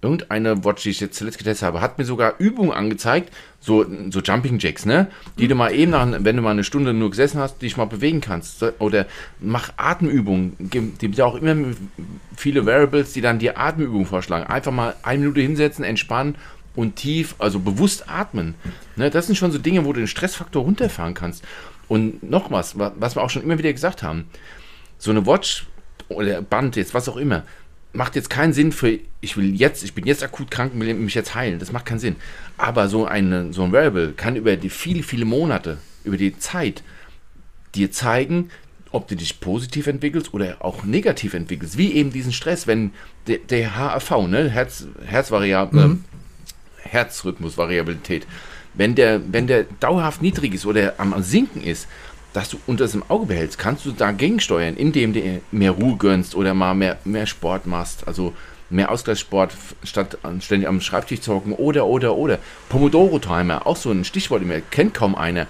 Irgendeine 0.00 0.64
Watch, 0.64 0.84
die 0.84 0.90
ich 0.90 1.00
jetzt 1.00 1.16
zuletzt 1.16 1.38
getestet 1.38 1.66
habe, 1.66 1.80
hat 1.80 1.98
mir 1.98 2.04
sogar 2.04 2.34
Übungen 2.38 2.70
angezeigt, 2.70 3.34
so, 3.58 3.84
so 4.10 4.20
Jumping 4.20 4.60
Jacks, 4.60 4.86
ne? 4.86 5.08
Die 5.38 5.48
du 5.48 5.56
mal 5.56 5.74
eben, 5.74 5.90
nach, 5.90 6.06
wenn 6.20 6.36
du 6.36 6.42
mal 6.42 6.52
eine 6.52 6.62
Stunde 6.62 6.92
nur 6.92 7.10
gesessen 7.10 7.40
hast, 7.40 7.60
dich 7.62 7.76
mal 7.76 7.86
bewegen 7.86 8.20
kannst. 8.20 8.64
Oder 8.78 9.06
mach 9.40 9.72
Atemübungen. 9.76 10.70
Gibt 10.70 11.16
ja 11.16 11.24
auch 11.24 11.34
immer 11.34 11.74
viele 12.36 12.64
Variables, 12.64 13.12
die 13.12 13.22
dann 13.22 13.40
dir 13.40 13.58
Atemübungen 13.58 14.06
vorschlagen. 14.06 14.46
Einfach 14.46 14.70
mal 14.70 14.94
eine 15.02 15.18
Minute 15.18 15.40
hinsetzen, 15.40 15.84
entspannen 15.84 16.36
und 16.76 16.94
tief, 16.94 17.34
also 17.38 17.58
bewusst 17.58 18.08
atmen. 18.08 18.54
Ne? 18.94 19.10
Das 19.10 19.26
sind 19.26 19.34
schon 19.34 19.50
so 19.50 19.58
Dinge, 19.58 19.84
wo 19.84 19.92
du 19.92 19.98
den 19.98 20.06
Stressfaktor 20.06 20.62
runterfahren 20.62 21.14
kannst. 21.14 21.42
Und 21.88 22.22
noch 22.22 22.50
was, 22.50 22.78
was 22.78 23.16
wir 23.16 23.22
auch 23.22 23.30
schon 23.30 23.42
immer 23.42 23.58
wieder 23.58 23.72
gesagt 23.72 24.02
haben, 24.02 24.28
so 24.98 25.10
eine 25.10 25.26
Watch 25.26 25.66
oder 26.08 26.42
Band, 26.42 26.76
jetzt 26.76 26.94
was 26.94 27.08
auch 27.08 27.16
immer, 27.16 27.44
macht 27.92 28.16
jetzt 28.16 28.30
keinen 28.30 28.52
Sinn 28.52 28.72
für, 28.72 28.98
ich 29.20 29.36
will 29.36 29.54
jetzt, 29.54 29.82
ich 29.82 29.94
bin 29.94 30.06
jetzt 30.06 30.22
akut 30.22 30.50
krank 30.50 30.74
und 30.74 30.80
will 30.80 30.92
mich 30.94 31.14
jetzt 31.14 31.34
heilen. 31.34 31.58
Das 31.58 31.72
macht 31.72 31.86
keinen 31.86 31.98
Sinn. 31.98 32.16
Aber 32.56 32.88
so, 32.88 33.06
eine, 33.06 33.52
so 33.52 33.62
ein 33.62 33.72
Wearable 33.72 34.12
kann 34.12 34.36
über 34.36 34.56
die 34.56 34.70
viele, 34.70 35.02
viele 35.02 35.24
Monate, 35.24 35.78
über 36.04 36.16
die 36.16 36.38
Zeit 36.38 36.82
dir 37.74 37.90
zeigen, 37.90 38.50
ob 38.90 39.08
du 39.08 39.16
dich 39.16 39.40
positiv 39.40 39.86
entwickelst 39.86 40.32
oder 40.32 40.56
auch 40.60 40.84
negativ 40.84 41.34
entwickelst. 41.34 41.76
Wie 41.76 41.92
eben 41.92 42.10
diesen 42.10 42.32
Stress, 42.32 42.66
wenn 42.66 42.92
der, 43.26 43.38
der 43.38 43.76
HRV, 43.76 44.28
ne, 44.28 44.48
Herz, 44.48 44.86
Herzvariable, 45.04 45.88
mhm. 45.88 46.04
Herzrhythmusvariabilität, 46.82 48.26
wenn 48.78 48.94
der, 48.94 49.20
wenn 49.30 49.46
der 49.46 49.64
dauerhaft 49.80 50.22
niedrig 50.22 50.54
ist 50.54 50.64
oder 50.64 50.94
am 50.96 51.22
Sinken 51.22 51.62
ist, 51.62 51.86
dass 52.32 52.48
du 52.48 52.58
unter 52.66 52.92
im 52.94 53.02
Auge 53.08 53.26
behältst, 53.26 53.58
kannst 53.58 53.84
du 53.84 53.92
dagegen 53.92 54.38
steuern, 54.40 54.76
indem 54.76 55.12
du 55.12 55.40
mehr 55.50 55.72
Ruhe 55.72 55.96
gönnst 55.96 56.34
oder 56.34 56.54
mal 56.54 56.74
mehr, 56.74 56.98
mehr 57.04 57.26
Sport 57.26 57.66
machst, 57.66 58.06
also 58.06 58.32
mehr 58.70 58.90
Ausgleichssport 58.90 59.52
statt 59.82 60.18
ständig 60.40 60.68
am 60.68 60.80
Schreibtisch 60.80 61.20
zu 61.20 61.34
hocken 61.34 61.52
oder, 61.52 61.86
oder, 61.86 62.16
oder. 62.16 62.38
Pomodoro-Timer, 62.68 63.66
auch 63.66 63.76
so 63.76 63.90
ein 63.90 64.04
Stichwort, 64.04 64.42
kennt 64.70 64.94
kaum 64.94 65.14
einer. 65.14 65.46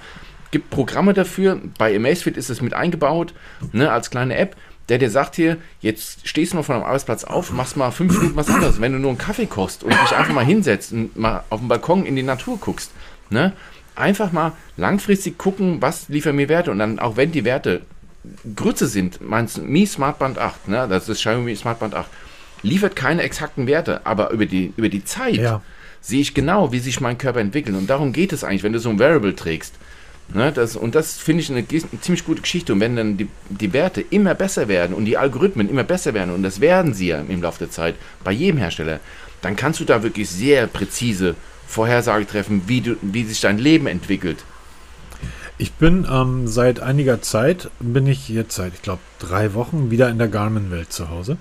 Gibt 0.51 0.71
Programme 0.71 1.13
dafür, 1.13 1.61
bei 1.77 1.95
Amazfit 1.95 2.39
ist 2.39 2.49
es 2.49 2.63
mit 2.63 2.73
eingebaut, 2.73 3.35
ne, 3.73 3.93
als 3.93 4.09
kleine 4.09 4.37
App, 4.37 4.57
der 4.89 4.97
dir 4.97 5.11
sagt 5.11 5.37
hier, 5.37 5.59
jetzt 5.81 6.27
stehst 6.27 6.53
du 6.53 6.57
mal 6.57 6.63
von 6.63 6.77
einem 6.77 6.85
Arbeitsplatz 6.85 7.25
auf, 7.25 7.53
machst 7.53 7.77
mal 7.77 7.91
fünf 7.91 8.17
Minuten 8.17 8.37
was 8.37 8.49
anderes. 8.49 8.81
Wenn 8.81 8.93
du 8.93 8.99
nur 8.99 9.11
einen 9.11 9.19
Kaffee 9.19 9.45
kochst 9.45 9.85
und 9.85 9.93
dich 9.93 10.17
einfach 10.17 10.33
mal 10.33 10.47
hinsetzt 10.47 10.93
und 10.93 11.15
mal 11.17 11.45
auf 11.51 11.61
dem 11.61 11.69
Balkon 11.69 12.07
in 12.07 12.17
die 12.17 12.23
Natur 12.23 12.57
guckst, 12.59 12.93
Ne? 13.31 13.53
Einfach 13.95 14.33
mal 14.33 14.53
langfristig 14.77 15.39
gucken, 15.39 15.83
was 15.83 16.09
liefern 16.09 16.37
mir 16.37 16.49
Werte 16.49 16.71
und 16.71 16.79
dann, 16.79 16.99
auch 16.99 17.17
wenn 17.17 17.33
die 17.33 17.45
Werte 17.45 17.83
Grütze 18.55 18.87
sind, 18.87 19.21
mein 19.21 19.49
Mi 19.63 19.87
Smartband 19.87 20.39
8, 20.39 20.69
ne? 20.69 20.87
das 20.89 21.09
ist 21.09 21.19
Xiaomi 21.19 21.57
Smartband 21.57 21.95
8, 21.95 22.09
liefert 22.63 22.97
keine 22.97 23.23
exakten 23.23 23.67
Werte, 23.67 24.05
aber 24.07 24.31
über 24.31 24.47
die, 24.47 24.73
über 24.77 24.89
die 24.89 25.05
Zeit 25.05 25.37
ja. 25.37 25.63
sehe 26.01 26.21
ich 26.21 26.35
genau, 26.35 26.73
wie 26.73 26.79
sich 26.79 27.01
mein 27.01 27.19
Körper 27.19 27.41
entwickelt. 27.41 27.77
Und 27.77 27.89
darum 27.89 28.13
geht 28.13 28.33
es 28.33 28.45
eigentlich, 28.45 28.63
wenn 28.63 28.73
du 28.73 28.81
so 28.81 28.91
ein 28.91 28.99
Variable 28.99 29.35
trägst. 29.35 29.75
Ne, 30.35 30.53
das, 30.53 30.77
und 30.77 30.95
das 30.95 31.17
finde 31.17 31.43
ich 31.43 31.51
eine, 31.51 31.61
eine, 31.61 32.01
ziemlich 32.03 32.27
gute 32.27 32.43
Geschichte. 32.43 32.75
Und 32.75 32.81
wenn 32.81 32.97
dann 32.97 33.17
die, 33.17 33.29
die 33.49 33.73
Werte 33.73 34.03
immer 34.11 34.35
besser 34.35 34.69
werden 34.69 34.95
und 34.95 35.07
die 35.07 35.17
Algorithmen 35.17 35.71
immer 35.71 35.85
besser 35.85 36.13
werden, 36.13 36.35
und 36.35 36.43
das 36.43 36.61
werden 36.61 36.93
sie 36.93 37.09
ja 37.09 37.21
im 37.21 37.41
Laufe 37.41 37.61
der 37.61 37.71
Zeit 37.71 37.95
bei 38.25 38.33
jedem 38.33 38.59
Hersteller, 38.59 39.01
dann 39.41 39.57
kannst 39.57 39.81
du 39.81 39.85
da 39.85 40.03
wirklich 40.03 40.29
sehr 40.29 40.67
präzise 40.67 41.35
Vorhersage 41.69 42.27
treffen, 42.27 42.63
wie, 42.67 42.81
du, 42.81 42.97
wie 43.03 43.25
sich 43.25 43.41
dein 43.41 43.59
Leben 43.59 43.87
entwickelt? 43.87 44.45
Ich 45.59 45.75
bin 45.75 46.07
ähm, 46.11 46.49
seit 46.49 46.81
einiger 46.81 47.21
Zeit, 47.21 47.71
bin 47.79 48.07
ich 48.07 48.29
jetzt 48.29 48.55
seit, 48.55 48.73
ich 48.73 48.83
glaube, 48.83 49.03
drei 49.19 49.55
Wochen 49.55 49.91
wieder 49.91 50.09
in 50.09 50.19
der 50.19 50.29
Garmin-Welt 50.29 50.93
zu 50.93 51.11
Hause. 51.11 51.37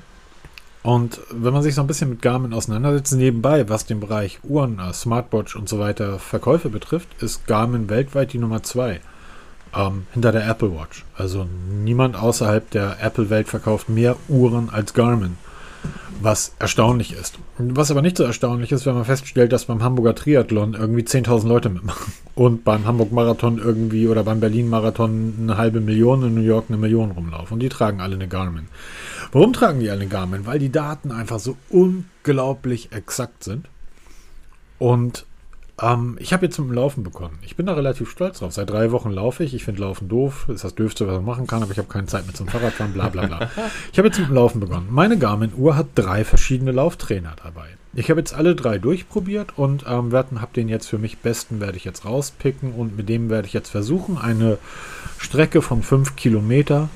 Und 0.83 1.21
wenn 1.31 1.53
man 1.53 1.63
sich 1.63 1.75
so 1.75 1.81
ein 1.81 1.87
bisschen 1.87 2.09
mit 2.09 2.21
Garmin 2.21 2.53
auseinandersetzt, 2.53 3.13
nebenbei, 3.13 3.69
was 3.69 3.85
den 3.85 3.99
Bereich 3.99 4.39
Uhren, 4.43 4.79
äh, 4.79 4.93
Smartwatch 4.93 5.55
und 5.55 5.69
so 5.69 5.79
weiter 5.79 6.19
Verkäufe 6.19 6.69
betrifft, 6.69 7.09
ist 7.21 7.47
Garmin 7.47 7.89
weltweit 7.89 8.33
die 8.33 8.37
Nummer 8.37 8.63
zwei. 8.63 8.99
Ähm, 9.73 10.07
hinter 10.13 10.31
der 10.31 10.47
Apple 10.47 10.73
Watch. 10.73 11.05
Also 11.15 11.47
niemand 11.83 12.15
außerhalb 12.15 12.69
der 12.71 12.97
Apple-Welt 13.01 13.47
verkauft 13.47 13.87
mehr 13.87 14.17
Uhren 14.27 14.69
als 14.69 14.93
Garmin 14.93 15.37
was 16.21 16.53
erstaunlich 16.59 17.13
ist. 17.13 17.37
Was 17.57 17.91
aber 17.91 18.01
nicht 18.01 18.17
so 18.17 18.23
erstaunlich 18.23 18.71
ist, 18.71 18.85
wenn 18.85 18.95
man 18.95 19.05
feststellt, 19.05 19.51
dass 19.51 19.65
beim 19.65 19.83
Hamburger 19.83 20.15
Triathlon 20.15 20.73
irgendwie 20.73 21.03
10.000 21.03 21.47
Leute 21.47 21.69
mitmachen 21.69 22.13
und 22.35 22.63
beim 22.63 22.85
Hamburg-Marathon 22.85 23.57
irgendwie 23.57 24.07
oder 24.07 24.23
beim 24.23 24.39
Berlin-Marathon 24.39 25.33
eine 25.39 25.57
halbe 25.57 25.79
Million, 25.79 26.23
in 26.23 26.35
New 26.35 26.41
York 26.41 26.65
eine 26.69 26.77
Million 26.77 27.11
rumlaufen 27.11 27.55
und 27.55 27.59
die 27.59 27.69
tragen 27.69 28.01
alle 28.01 28.15
eine 28.15 28.27
Garmin. 28.27 28.67
Warum 29.31 29.53
tragen 29.53 29.79
die 29.79 29.89
alle 29.89 30.01
eine 30.01 30.09
Garmin? 30.09 30.45
Weil 30.45 30.59
die 30.59 30.71
Daten 30.71 31.11
einfach 31.11 31.39
so 31.39 31.57
unglaublich 31.69 32.91
exakt 32.91 33.43
sind 33.43 33.67
und 34.79 35.25
ähm, 35.81 36.17
ich 36.19 36.33
habe 36.33 36.45
jetzt 36.45 36.57
mit 36.57 36.69
dem 36.69 36.73
Laufen 36.73 37.03
begonnen. 37.03 37.37
Ich 37.41 37.55
bin 37.55 37.65
da 37.67 37.73
relativ 37.73 38.09
stolz 38.09 38.39
drauf. 38.39 38.53
Seit 38.53 38.69
drei 38.69 38.91
Wochen 38.91 39.11
laufe 39.11 39.43
ich. 39.43 39.53
Ich 39.53 39.63
finde 39.63 39.81
Laufen 39.81 40.09
doof. 40.09 40.45
Das 40.47 40.57
ist 40.57 40.63
das 40.63 40.75
Dürfste, 40.75 41.07
was 41.07 41.15
man 41.15 41.25
machen 41.25 41.47
kann, 41.47 41.61
aber 41.61 41.71
ich 41.71 41.77
habe 41.77 41.87
keine 41.87 42.07
Zeit 42.07 42.25
mehr 42.25 42.33
zum 42.33 42.47
Fahrradfahren, 42.47 42.93
bla 42.93 43.09
bla 43.09 43.25
bla. 43.27 43.49
ich 43.91 43.97
habe 43.97 44.07
jetzt 44.07 44.19
mit 44.19 44.29
dem 44.29 44.35
Laufen 44.35 44.59
begonnen. 44.59 44.87
Meine 44.89 45.17
Garmin-Uhr 45.17 45.75
hat 45.75 45.87
drei 45.95 46.23
verschiedene 46.23 46.71
Lauftrainer 46.71 47.35
dabei. 47.43 47.67
Ich 47.93 48.09
habe 48.09 48.19
jetzt 48.19 48.33
alle 48.33 48.55
drei 48.55 48.77
durchprobiert 48.77 49.57
und 49.57 49.85
ähm, 49.87 50.13
habe 50.13 50.53
den 50.55 50.69
jetzt 50.69 50.87
für 50.87 50.97
mich 50.97 51.19
besten, 51.19 51.59
werde 51.59 51.77
ich 51.77 51.85
jetzt 51.85 52.05
rauspicken 52.05 52.73
und 52.73 52.95
mit 52.95 53.09
dem 53.09 53.29
werde 53.29 53.47
ich 53.47 53.53
jetzt 53.53 53.69
versuchen, 53.69 54.17
eine 54.17 54.57
Strecke 55.17 55.61
von 55.61 55.81
fünf 55.83 56.15
Kilometer 56.15 56.89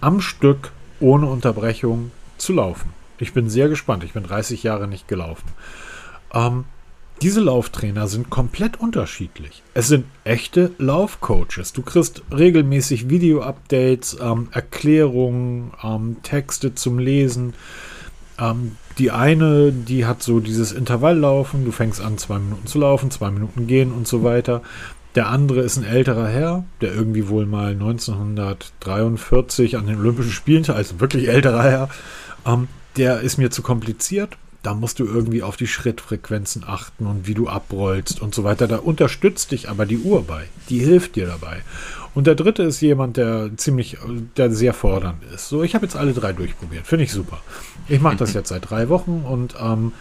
am 0.00 0.20
Stück 0.20 0.72
ohne 1.00 1.26
Unterbrechung 1.26 2.10
zu 2.38 2.52
laufen. 2.52 2.92
Ich 3.18 3.32
bin 3.32 3.50
sehr 3.50 3.68
gespannt. 3.68 4.04
Ich 4.04 4.12
bin 4.12 4.22
30 4.22 4.62
Jahre 4.62 4.86
nicht 4.86 5.08
gelaufen. 5.08 5.48
Ähm, 6.32 6.64
diese 7.20 7.40
Lauftrainer 7.40 8.06
sind 8.06 8.30
komplett 8.30 8.78
unterschiedlich. 8.78 9.62
Es 9.74 9.88
sind 9.88 10.06
echte 10.24 10.70
Laufcoaches. 10.78 11.72
Du 11.72 11.82
kriegst 11.82 12.22
regelmäßig 12.30 13.10
Video-Updates, 13.10 14.18
ähm, 14.20 14.48
Erklärungen, 14.52 15.72
ähm, 15.82 16.18
Texte 16.22 16.74
zum 16.74 16.98
Lesen. 16.98 17.54
Ähm, 18.38 18.76
die 18.98 19.10
eine, 19.10 19.72
die 19.72 20.06
hat 20.06 20.22
so 20.22 20.40
dieses 20.40 20.72
Intervalllaufen. 20.72 21.64
Du 21.64 21.72
fängst 21.72 22.00
an, 22.00 22.18
zwei 22.18 22.38
Minuten 22.38 22.66
zu 22.66 22.78
laufen, 22.78 23.10
zwei 23.10 23.30
Minuten 23.30 23.66
gehen 23.66 23.92
und 23.92 24.06
so 24.06 24.22
weiter. 24.22 24.62
Der 25.14 25.28
andere 25.28 25.60
ist 25.60 25.76
ein 25.76 25.84
älterer 25.84 26.28
Herr, 26.28 26.64
der 26.80 26.94
irgendwie 26.94 27.28
wohl 27.28 27.46
mal 27.46 27.72
1943 27.72 29.76
an 29.76 29.86
den 29.86 29.98
Olympischen 29.98 30.32
Spielen, 30.32 30.68
also 30.70 31.00
wirklich 31.00 31.28
älterer 31.28 31.64
Herr. 31.64 31.88
Ähm, 32.46 32.68
der 32.96 33.20
ist 33.20 33.38
mir 33.38 33.50
zu 33.50 33.62
kompliziert 33.62 34.36
da 34.62 34.74
musst 34.74 34.98
du 34.98 35.04
irgendwie 35.04 35.42
auf 35.42 35.56
die 35.56 35.66
Schrittfrequenzen 35.66 36.64
achten 36.66 37.06
und 37.06 37.26
wie 37.26 37.34
du 37.34 37.48
abrollst 37.48 38.20
und 38.20 38.34
so 38.34 38.44
weiter. 38.44 38.66
Da 38.66 38.76
unterstützt 38.76 39.52
dich 39.52 39.68
aber 39.68 39.86
die 39.86 39.98
Uhr 39.98 40.24
bei. 40.24 40.44
Die 40.68 40.80
hilft 40.80 41.16
dir 41.16 41.26
dabei. 41.26 41.62
Und 42.14 42.26
der 42.26 42.34
dritte 42.34 42.64
ist 42.64 42.80
jemand, 42.80 43.16
der 43.16 43.50
ziemlich, 43.56 43.98
der 44.36 44.50
sehr 44.50 44.74
fordernd 44.74 45.22
ist. 45.32 45.48
So, 45.48 45.62
ich 45.62 45.74
habe 45.74 45.86
jetzt 45.86 45.96
alle 45.96 46.12
drei 46.12 46.32
durchprobiert. 46.32 46.86
Finde 46.86 47.04
ich 47.04 47.12
super. 47.12 47.40
Ich 47.88 48.00
mache 48.00 48.16
das 48.16 48.34
jetzt 48.34 48.48
seit 48.48 48.68
drei 48.68 48.88
Wochen 48.88 49.24
und 49.24 49.54
ähm, 49.60 49.92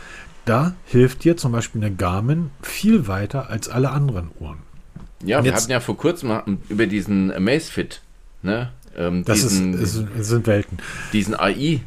da 0.46 0.74
hilft 0.86 1.24
dir 1.24 1.38
zum 1.38 1.52
Beispiel 1.52 1.84
eine 1.84 1.94
Garmin 1.94 2.50
viel 2.62 3.08
weiter 3.08 3.50
als 3.50 3.70
alle 3.70 3.92
anderen 3.92 4.30
Uhren. 4.40 4.58
Ja, 5.24 5.44
wir 5.44 5.54
hatten 5.54 5.72
ja 5.72 5.80
vor 5.80 5.98
kurzem 5.98 6.60
über 6.70 6.88
diesen 6.88 7.32
Amazfit, 7.32 8.02
ne? 8.44 8.72
Ähm, 8.96 9.24
das 9.26 9.42
diesen, 9.42 9.74
ist, 9.74 9.96
ist, 9.96 10.28
sind 10.28 10.48
Welten. 10.48 10.78
Diesen 11.14 11.36
AI 11.40 11.82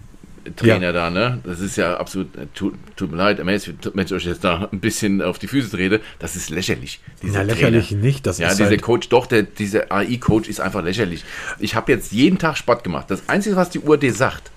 Trainer 0.56 0.86
ja. 0.86 0.92
da, 0.92 1.10
ne? 1.10 1.40
Das 1.44 1.60
ist 1.60 1.76
ja 1.76 1.96
absolut, 1.96 2.34
äh, 2.36 2.46
tut, 2.54 2.74
tut 2.96 3.10
mir 3.10 3.16
leid, 3.16 3.38
wenn 3.44 3.54
ich 3.54 4.12
euch 4.12 4.24
jetzt 4.24 4.44
da 4.44 4.68
ein 4.72 4.80
bisschen 4.80 5.22
auf 5.22 5.38
die 5.38 5.46
Füße 5.46 5.70
trete, 5.70 6.00
das 6.18 6.36
ist 6.36 6.50
lächerlich. 6.50 7.00
Ja, 7.22 7.42
lächerlich 7.42 7.88
Trainer. 7.88 8.02
nicht. 8.02 8.26
Das 8.26 8.38
ja, 8.38 8.48
ist 8.48 8.58
dieser 8.58 8.70
halt 8.70 8.82
Coach, 8.82 9.08
doch, 9.08 9.26
der, 9.26 9.42
dieser 9.42 9.92
AI-Coach 9.92 10.48
ist 10.48 10.60
einfach 10.60 10.82
lächerlich. 10.82 11.24
Ich 11.58 11.74
habe 11.74 11.92
jetzt 11.92 12.12
jeden 12.12 12.38
Tag 12.38 12.56
Sport 12.56 12.84
gemacht. 12.84 13.10
Das 13.10 13.28
Einzige, 13.28 13.56
was 13.56 13.70
die 13.70 13.80
Uhr 13.80 13.98
dir 13.98 14.12
sagt, 14.12 14.50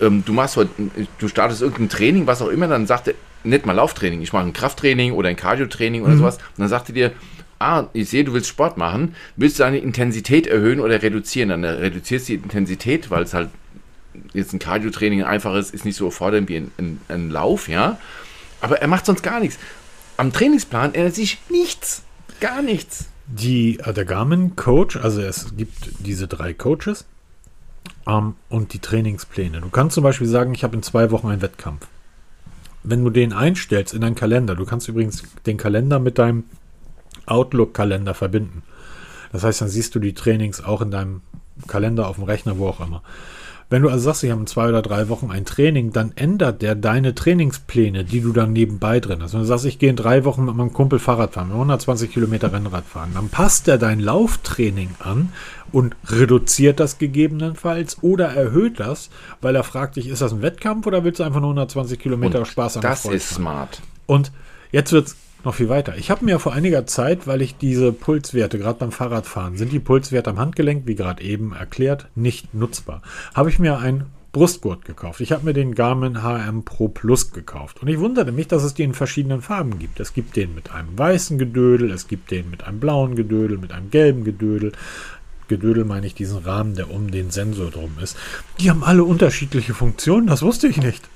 ähm, 0.00 0.22
du 0.24 0.32
machst 0.32 0.56
heute, 0.56 0.70
du 1.18 1.28
startest 1.28 1.62
irgendein 1.62 1.88
Training, 1.88 2.26
was 2.26 2.42
auch 2.42 2.48
immer, 2.48 2.68
dann 2.68 2.86
sagt 2.86 3.08
er, 3.08 3.14
nicht 3.44 3.66
mal 3.66 3.72
Lauftraining, 3.72 4.22
ich 4.22 4.32
mache 4.32 4.44
ein 4.44 4.52
Krafttraining 4.52 5.12
oder 5.12 5.28
ein 5.28 5.36
Cardio-Training 5.36 6.02
oder 6.02 6.14
mhm. 6.14 6.18
sowas, 6.18 6.36
und 6.36 6.58
dann 6.58 6.68
sagt 6.68 6.88
er 6.88 6.94
dir, 6.94 7.12
ah, 7.58 7.84
ich 7.92 8.10
sehe, 8.10 8.24
du 8.24 8.32
willst 8.32 8.48
Sport 8.48 8.76
machen, 8.76 9.14
willst 9.36 9.58
du 9.58 9.62
deine 9.62 9.78
Intensität 9.78 10.46
erhöhen 10.46 10.80
oder 10.80 11.02
reduzieren? 11.02 11.48
Dann 11.48 11.64
reduzierst 11.64 12.28
du 12.28 12.32
die 12.36 12.42
Intensität, 12.42 13.10
weil 13.10 13.22
es 13.22 13.34
halt 13.34 13.50
jetzt 14.32 14.52
ein 14.52 14.58
Cardio-Training 14.58 15.22
einfaches 15.22 15.70
ist, 15.70 15.84
nicht 15.84 15.96
so 15.96 16.10
fordernd 16.10 16.48
wie 16.48 16.56
ein, 16.56 16.70
ein, 16.78 17.00
ein 17.08 17.30
Lauf, 17.30 17.68
ja. 17.68 17.98
Aber 18.60 18.80
er 18.80 18.88
macht 18.88 19.06
sonst 19.06 19.22
gar 19.22 19.40
nichts. 19.40 19.58
Am 20.16 20.32
Trainingsplan 20.32 20.94
ändert 20.94 21.14
sich 21.14 21.38
nichts. 21.50 22.02
Gar 22.40 22.62
nichts. 22.62 23.06
Die, 23.26 23.78
äh, 23.80 23.92
der 23.92 24.04
Garmin-Coach, 24.04 24.96
also 24.96 25.20
es 25.20 25.56
gibt 25.56 25.74
diese 25.98 26.28
drei 26.28 26.52
Coaches 26.52 27.04
ähm, 28.06 28.36
und 28.48 28.72
die 28.72 28.78
Trainingspläne. 28.78 29.60
Du 29.60 29.68
kannst 29.68 29.94
zum 29.94 30.04
Beispiel 30.04 30.26
sagen, 30.26 30.54
ich 30.54 30.64
habe 30.64 30.76
in 30.76 30.82
zwei 30.82 31.10
Wochen 31.10 31.28
einen 31.28 31.42
Wettkampf. 31.42 31.86
Wenn 32.82 33.02
du 33.04 33.10
den 33.10 33.32
einstellst 33.32 33.94
in 33.94 34.00
deinen 34.00 34.14
Kalender, 34.14 34.54
du 34.54 34.64
kannst 34.64 34.88
übrigens 34.88 35.22
den 35.44 35.56
Kalender 35.56 35.98
mit 35.98 36.18
deinem 36.18 36.44
Outlook-Kalender 37.26 38.14
verbinden. 38.14 38.62
Das 39.32 39.42
heißt, 39.42 39.60
dann 39.60 39.68
siehst 39.68 39.94
du 39.94 39.98
die 39.98 40.14
Trainings 40.14 40.62
auch 40.62 40.80
in 40.80 40.90
deinem 40.90 41.20
Kalender 41.66 42.08
auf 42.08 42.16
dem 42.16 42.24
Rechner, 42.24 42.58
wo 42.58 42.68
auch 42.68 42.80
immer. 42.80 43.02
Wenn 43.68 43.82
du 43.82 43.88
also 43.88 44.04
sagst, 44.04 44.22
ich 44.22 44.30
habe 44.30 44.40
in 44.40 44.46
zwei 44.46 44.68
oder 44.68 44.80
drei 44.80 45.08
Wochen 45.08 45.30
ein 45.32 45.44
Training, 45.44 45.92
dann 45.92 46.12
ändert 46.14 46.62
der 46.62 46.76
deine 46.76 47.16
Trainingspläne, 47.16 48.04
die 48.04 48.20
du 48.20 48.32
dann 48.32 48.52
nebenbei 48.52 49.00
drin 49.00 49.20
hast. 49.22 49.32
Wenn 49.32 49.40
du 49.40 49.46
sagst, 49.46 49.64
ich 49.64 49.80
gehe 49.80 49.90
in 49.90 49.96
drei 49.96 50.24
Wochen 50.24 50.44
mit 50.44 50.54
meinem 50.54 50.72
Kumpel 50.72 51.00
Fahrrad 51.00 51.32
fahren, 51.32 51.50
120 51.50 52.12
Kilometer 52.12 52.52
Rennrad 52.52 52.84
fahren, 52.84 53.10
dann 53.14 53.28
passt 53.28 53.66
er 53.66 53.78
dein 53.78 53.98
Lauftraining 53.98 54.90
an 55.00 55.32
und 55.72 55.96
reduziert 56.06 56.78
das 56.78 56.98
gegebenenfalls 56.98 58.02
oder 58.02 58.26
erhöht 58.28 58.78
das, 58.78 59.10
weil 59.40 59.56
er 59.56 59.64
fragt 59.64 59.96
dich, 59.96 60.08
ist 60.08 60.22
das 60.22 60.32
ein 60.32 60.42
Wettkampf 60.42 60.86
oder 60.86 61.02
willst 61.02 61.18
du 61.18 61.24
einfach 61.24 61.40
nur 61.40 61.50
120 61.50 61.98
Kilometer 61.98 62.38
und 62.38 62.46
Spaß 62.46 62.76
an 62.76 62.82
Das 62.82 63.04
ist 63.04 63.26
fahren? 63.32 63.36
smart. 63.42 63.82
Und 64.06 64.30
jetzt 64.70 64.92
wird 64.92 65.08
es 65.08 65.16
noch 65.46 65.54
viel 65.54 65.68
weiter. 65.68 65.96
Ich 65.96 66.10
habe 66.10 66.24
mir 66.24 66.38
vor 66.38 66.52
einiger 66.52 66.86
Zeit, 66.86 67.26
weil 67.26 67.40
ich 67.40 67.56
diese 67.56 67.92
Pulswerte, 67.92 68.58
gerade 68.58 68.78
beim 68.78 68.92
Fahrradfahren, 68.92 69.56
sind 69.56 69.72
die 69.72 69.78
Pulswerte 69.78 70.30
am 70.30 70.38
Handgelenk, 70.38 70.86
wie 70.86 70.94
gerade 70.94 71.22
eben 71.22 71.54
erklärt, 71.54 72.08
nicht 72.14 72.52
nutzbar. 72.52 73.00
Habe 73.34 73.48
ich 73.48 73.58
mir 73.58 73.78
ein 73.78 74.06
Brustgurt 74.32 74.84
gekauft. 74.84 75.22
Ich 75.22 75.32
habe 75.32 75.46
mir 75.46 75.54
den 75.54 75.74
Garmin 75.74 76.22
HM 76.22 76.64
Pro 76.64 76.88
Plus 76.88 77.32
gekauft. 77.32 77.80
Und 77.80 77.88
ich 77.88 77.98
wunderte 77.98 78.32
mich, 78.32 78.48
dass 78.48 78.64
es 78.64 78.74
die 78.74 78.82
in 78.82 78.92
verschiedenen 78.92 79.40
Farben 79.40 79.78
gibt. 79.78 79.98
Es 79.98 80.12
gibt 80.12 80.36
den 80.36 80.54
mit 80.54 80.72
einem 80.72 80.98
weißen 80.98 81.38
Gedödel, 81.38 81.90
es 81.90 82.06
gibt 82.06 82.30
den 82.30 82.50
mit 82.50 82.64
einem 82.64 82.78
blauen 82.78 83.16
Gedödel, 83.16 83.56
mit 83.56 83.72
einem 83.72 83.90
gelben 83.90 84.24
Gedödel. 84.24 84.72
Gedödel 85.48 85.86
meine 85.86 86.06
ich 86.06 86.14
diesen 86.14 86.38
Rahmen, 86.38 86.74
der 86.74 86.90
um 86.90 87.10
den 87.10 87.30
Sensor 87.30 87.70
drum 87.70 87.92
ist. 88.02 88.18
Die 88.60 88.68
haben 88.68 88.84
alle 88.84 89.04
unterschiedliche 89.04 89.72
Funktionen, 89.72 90.26
das 90.26 90.42
wusste 90.42 90.68
ich 90.68 90.82
nicht. 90.82 91.08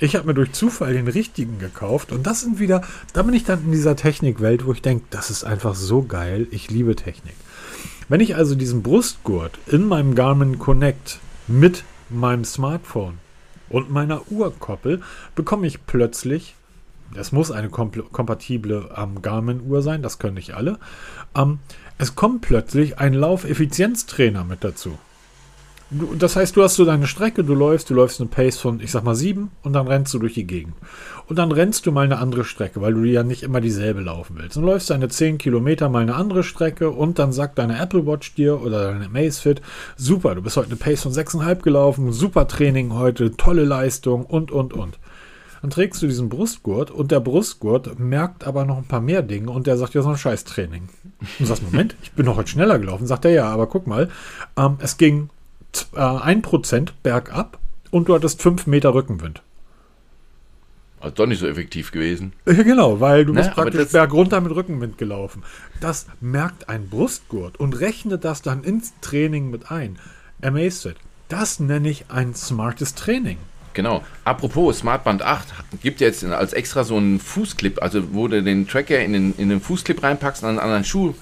Ich 0.00 0.16
habe 0.16 0.26
mir 0.26 0.34
durch 0.34 0.52
Zufall 0.52 0.94
den 0.94 1.06
richtigen 1.06 1.58
gekauft 1.58 2.10
und 2.10 2.26
das 2.26 2.40
sind 2.40 2.58
wieder, 2.58 2.82
da 3.12 3.22
bin 3.22 3.34
ich 3.34 3.44
dann 3.44 3.64
in 3.64 3.72
dieser 3.72 3.94
Technikwelt, 3.94 4.66
wo 4.66 4.72
ich 4.72 4.82
denke, 4.82 5.04
das 5.10 5.30
ist 5.30 5.44
einfach 5.44 5.74
so 5.76 6.02
geil, 6.02 6.48
ich 6.50 6.70
liebe 6.70 6.96
Technik. 6.96 7.36
Wenn 8.08 8.20
ich 8.20 8.34
also 8.36 8.54
diesen 8.54 8.82
Brustgurt 8.82 9.58
in 9.66 9.86
meinem 9.86 10.14
Garmin 10.14 10.58
Connect 10.58 11.20
mit 11.46 11.84
meinem 12.10 12.44
Smartphone 12.44 13.18
und 13.68 13.90
meiner 13.90 14.30
Uhr 14.30 14.52
koppel, 14.58 15.00
bekomme 15.36 15.66
ich 15.66 15.86
plötzlich, 15.86 16.54
es 17.14 17.30
muss 17.30 17.52
eine 17.52 17.68
kompatible 17.70 18.90
ähm, 18.96 19.22
Garmin-Uhr 19.22 19.80
sein, 19.82 20.02
das 20.02 20.18
können 20.18 20.34
nicht 20.34 20.54
alle, 20.54 20.78
ähm, 21.36 21.60
es 21.98 22.16
kommt 22.16 22.42
plötzlich 22.42 22.98
ein 22.98 23.14
Laufeffizienztrainer 23.14 24.44
mit 24.44 24.64
dazu. 24.64 24.98
Du, 25.96 26.16
das 26.16 26.34
heißt, 26.34 26.56
du 26.56 26.62
hast 26.64 26.74
so 26.74 26.84
deine 26.84 27.06
Strecke, 27.06 27.44
du 27.44 27.54
läufst, 27.54 27.88
du 27.88 27.94
läufst 27.94 28.20
eine 28.20 28.28
Pace 28.28 28.58
von, 28.58 28.80
ich 28.80 28.90
sag 28.90 29.04
mal, 29.04 29.14
sieben 29.14 29.52
und 29.62 29.74
dann 29.74 29.86
rennst 29.86 30.12
du 30.12 30.18
durch 30.18 30.34
die 30.34 30.46
Gegend. 30.46 30.74
Und 31.28 31.38
dann 31.38 31.52
rennst 31.52 31.86
du 31.86 31.92
mal 31.92 32.04
eine 32.04 32.18
andere 32.18 32.42
Strecke, 32.42 32.80
weil 32.80 32.94
du 32.94 33.04
ja 33.04 33.22
nicht 33.22 33.44
immer 33.44 33.60
dieselbe 33.60 34.00
laufen 34.00 34.34
willst. 34.36 34.56
Dann 34.56 34.64
läufst 34.64 34.90
deine 34.90 35.08
10 35.08 35.38
Kilometer 35.38 35.88
mal 35.88 36.02
eine 36.02 36.16
andere 36.16 36.42
Strecke 36.42 36.90
und 36.90 37.20
dann 37.20 37.32
sagt 37.32 37.60
deine 37.60 37.80
Apple 37.80 38.08
Watch 38.08 38.34
dir 38.34 38.60
oder 38.60 38.92
deine 38.92 39.08
Macefit, 39.08 39.62
super, 39.96 40.34
du 40.34 40.42
bist 40.42 40.56
heute 40.56 40.70
eine 40.70 40.76
Pace 40.76 41.02
von 41.02 41.12
6,5 41.12 41.62
gelaufen, 41.62 42.12
super 42.12 42.48
Training 42.48 42.94
heute, 42.94 43.36
tolle 43.36 43.64
Leistung 43.64 44.26
und, 44.26 44.50
und, 44.50 44.72
und. 44.72 44.98
Dann 45.62 45.70
trägst 45.70 46.02
du 46.02 46.08
diesen 46.08 46.28
Brustgurt 46.28 46.90
und 46.90 47.12
der 47.12 47.20
Brustgurt 47.20 48.00
merkt 48.00 48.44
aber 48.48 48.64
noch 48.64 48.78
ein 48.78 48.88
paar 48.88 49.00
mehr 49.00 49.22
Dinge 49.22 49.52
und 49.52 49.68
der 49.68 49.76
sagt 49.76 49.94
ja 49.94 50.02
so 50.02 50.08
ein 50.08 50.18
Scheißtraining. 50.18 50.88
Und 51.20 51.28
du 51.38 51.46
sagst, 51.46 51.62
Moment, 51.62 51.94
ich 52.02 52.10
bin 52.12 52.26
noch 52.26 52.36
heute 52.36 52.50
schneller 52.50 52.80
gelaufen. 52.80 53.06
Sagt 53.06 53.24
er 53.26 53.30
ja, 53.30 53.48
aber 53.48 53.68
guck 53.68 53.86
mal, 53.86 54.10
ähm, 54.58 54.76
es 54.80 54.96
ging 54.96 55.30
äh, 55.94 55.98
1% 55.98 56.90
bergab 57.02 57.58
und 57.90 58.08
du 58.08 58.14
hattest 58.14 58.42
5 58.42 58.66
Meter 58.66 58.94
Rückenwind. 58.94 59.42
Also 61.00 61.16
doch 61.16 61.26
nicht 61.26 61.40
so 61.40 61.46
effektiv 61.46 61.92
gewesen. 61.92 62.32
Ja, 62.46 62.62
genau, 62.62 62.98
weil 62.98 63.26
du 63.26 63.34
ne, 63.34 63.42
bist 63.42 63.52
praktisch 63.52 63.92
bergunter 63.92 64.40
mit 64.40 64.54
Rückenwind 64.54 64.96
gelaufen. 64.96 65.42
Das 65.80 66.06
merkt 66.20 66.70
ein 66.70 66.88
Brustgurt 66.88 67.60
und 67.60 67.78
rechnet 67.78 68.24
das 68.24 68.40
dann 68.40 68.64
ins 68.64 68.94
Training 69.02 69.50
mit 69.50 69.70
ein. 69.70 69.98
Amazed. 70.42 70.94
Das 71.28 71.60
nenne 71.60 71.90
ich 71.90 72.06
ein 72.08 72.34
smartes 72.34 72.94
Training. 72.94 73.36
Genau. 73.74 74.02
Apropos 74.24 74.78
Smartband 74.78 75.22
8 75.22 75.46
gibt 75.82 76.00
jetzt 76.00 76.24
als 76.24 76.54
extra 76.54 76.84
so 76.84 76.96
einen 76.96 77.20
Fußclip, 77.20 77.82
also 77.82 78.14
wo 78.14 78.28
du 78.28 78.42
den 78.42 78.66
Tracker 78.66 79.00
in 79.00 79.12
den, 79.12 79.34
in 79.36 79.50
den 79.50 79.60
Fußclip 79.60 80.02
reinpackst 80.02 80.42
und 80.42 80.48
an 80.48 80.58
einen 80.58 80.64
anderen 80.64 80.84
Schuh 80.84 81.14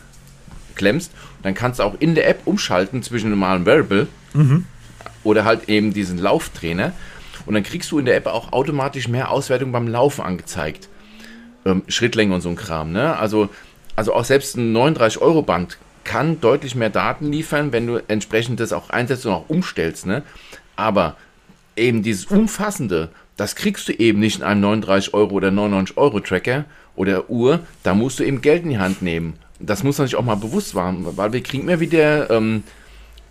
klemmst. 0.76 1.10
Dann 1.42 1.54
kannst 1.54 1.80
du 1.80 1.82
auch 1.82 1.96
in 1.98 2.14
der 2.14 2.28
App 2.28 2.42
umschalten 2.44 3.02
zwischen 3.02 3.30
normalen 3.30 3.66
Wearable 3.66 4.06
mhm. 4.34 4.66
oder 5.24 5.44
halt 5.44 5.68
eben 5.68 5.92
diesen 5.92 6.18
Lauftrainer. 6.18 6.92
Und 7.46 7.54
dann 7.54 7.62
kriegst 7.62 7.90
du 7.90 7.98
in 7.98 8.04
der 8.04 8.16
App 8.16 8.26
auch 8.26 8.52
automatisch 8.52 9.08
mehr 9.08 9.30
Auswertung 9.30 9.72
beim 9.72 9.88
Laufen 9.88 10.22
angezeigt. 10.22 10.88
Ähm, 11.64 11.82
Schrittlänge 11.88 12.34
und 12.34 12.40
so 12.40 12.48
ein 12.48 12.56
Kram. 12.56 12.92
Ne? 12.92 13.16
Also, 13.16 13.48
also 13.96 14.14
auch 14.14 14.24
selbst 14.24 14.56
ein 14.56 14.76
39-Euro-Band 14.76 15.78
kann 16.04 16.40
deutlich 16.40 16.74
mehr 16.74 16.90
Daten 16.90 17.30
liefern, 17.30 17.72
wenn 17.72 17.86
du 17.86 18.00
entsprechend 18.08 18.60
das 18.60 18.72
auch 18.72 18.90
einsetzt 18.90 19.26
und 19.26 19.32
auch 19.32 19.48
umstellst. 19.48 20.06
Ne? 20.06 20.22
Aber 20.76 21.16
eben 21.76 22.02
dieses 22.02 22.26
Umfassende, 22.26 23.08
das 23.36 23.56
kriegst 23.56 23.88
du 23.88 23.92
eben 23.92 24.20
nicht 24.20 24.38
in 24.38 24.42
einem 24.44 24.60
39 24.60 25.14
Euro 25.14 25.34
oder 25.34 25.50
99 25.50 25.96
Euro 25.96 26.20
Tracker 26.20 26.64
oder 26.96 27.30
Uhr. 27.30 27.60
Da 27.82 27.94
musst 27.94 28.18
du 28.20 28.24
eben 28.24 28.40
Geld 28.40 28.64
in 28.64 28.70
die 28.70 28.78
Hand 28.78 29.02
nehmen 29.02 29.34
das 29.62 29.82
muss 29.82 29.98
man 29.98 30.06
sich 30.06 30.16
auch 30.16 30.24
mal 30.24 30.36
bewusst 30.36 30.74
machen, 30.74 31.06
weil 31.16 31.32
wir 31.32 31.42
kriegen 31.42 31.64
immer 31.64 31.80
wieder 31.80 32.30
ähm, 32.30 32.64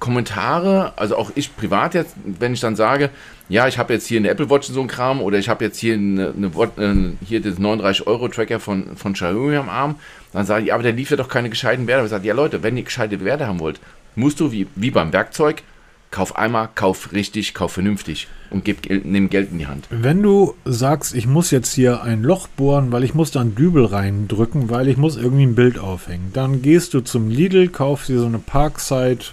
Kommentare, 0.01 0.93
also 0.97 1.15
auch 1.15 1.31
ich 1.35 1.55
privat 1.55 1.93
jetzt, 1.93 2.15
wenn 2.25 2.53
ich 2.53 2.59
dann 2.59 2.75
sage, 2.75 3.11
ja, 3.49 3.67
ich 3.67 3.77
habe 3.77 3.93
jetzt 3.93 4.07
hier 4.07 4.19
eine 4.19 4.29
Apple 4.29 4.49
Watch 4.49 4.67
in 4.67 4.73
so 4.73 4.81
ein 4.81 4.87
Kram 4.87 5.21
oder 5.21 5.37
ich 5.37 5.47
habe 5.47 5.63
jetzt 5.63 5.77
hier 5.77 5.93
eine, 5.93 6.33
eine, 6.35 6.51
eine 6.75 7.13
hier 7.23 7.39
das 7.39 7.59
39 7.59 8.07
Euro 8.07 8.27
Tracker 8.27 8.59
von, 8.59 8.97
von 8.97 9.13
Xiaomi 9.13 9.55
am 9.55 9.69
Arm, 9.69 9.95
dann 10.33 10.45
sage 10.45 10.65
ich, 10.65 10.73
aber 10.73 10.81
der 10.81 10.93
liefert 10.93 11.19
doch 11.19 11.29
keine 11.29 11.49
gescheiten 11.49 11.85
Werte. 11.85 12.03
Ich 12.03 12.09
sage, 12.09 12.27
ja 12.27 12.33
Leute, 12.33 12.63
wenn 12.63 12.75
ihr 12.77 12.83
gescheite 12.83 13.23
Werte 13.23 13.45
haben 13.45 13.59
wollt, 13.59 13.79
musst 14.15 14.39
du 14.39 14.51
wie, 14.51 14.67
wie 14.75 14.89
beim 14.89 15.13
Werkzeug 15.13 15.63
kauf 16.09 16.35
einmal, 16.35 16.67
kauf 16.73 17.13
richtig, 17.13 17.53
kauf 17.53 17.71
vernünftig 17.71 18.27
und 18.49 18.65
gib, 18.65 18.89
nimm 18.89 19.29
Geld 19.29 19.51
in 19.51 19.59
die 19.59 19.67
Hand. 19.67 19.87
Wenn 19.91 20.23
du 20.23 20.55
sagst, 20.65 21.13
ich 21.13 21.27
muss 21.27 21.51
jetzt 21.51 21.73
hier 21.73 22.01
ein 22.01 22.23
Loch 22.23 22.47
bohren, 22.47 22.91
weil 22.91 23.03
ich 23.03 23.13
muss 23.13 23.31
da 23.31 23.39
einen 23.39 23.55
Dübel 23.55 23.85
reindrücken, 23.85 24.69
weil 24.69 24.87
ich 24.87 24.97
muss 24.97 25.15
irgendwie 25.15 25.45
ein 25.45 25.55
Bild 25.55 25.79
aufhängen, 25.79 26.31
dann 26.33 26.61
gehst 26.61 26.93
du 26.93 27.01
zum 27.01 27.29
Lidl, 27.29 27.69
kaufst 27.69 28.09
dir 28.09 28.19
so 28.19 28.25
eine 28.25 28.39
Parkside 28.39 29.25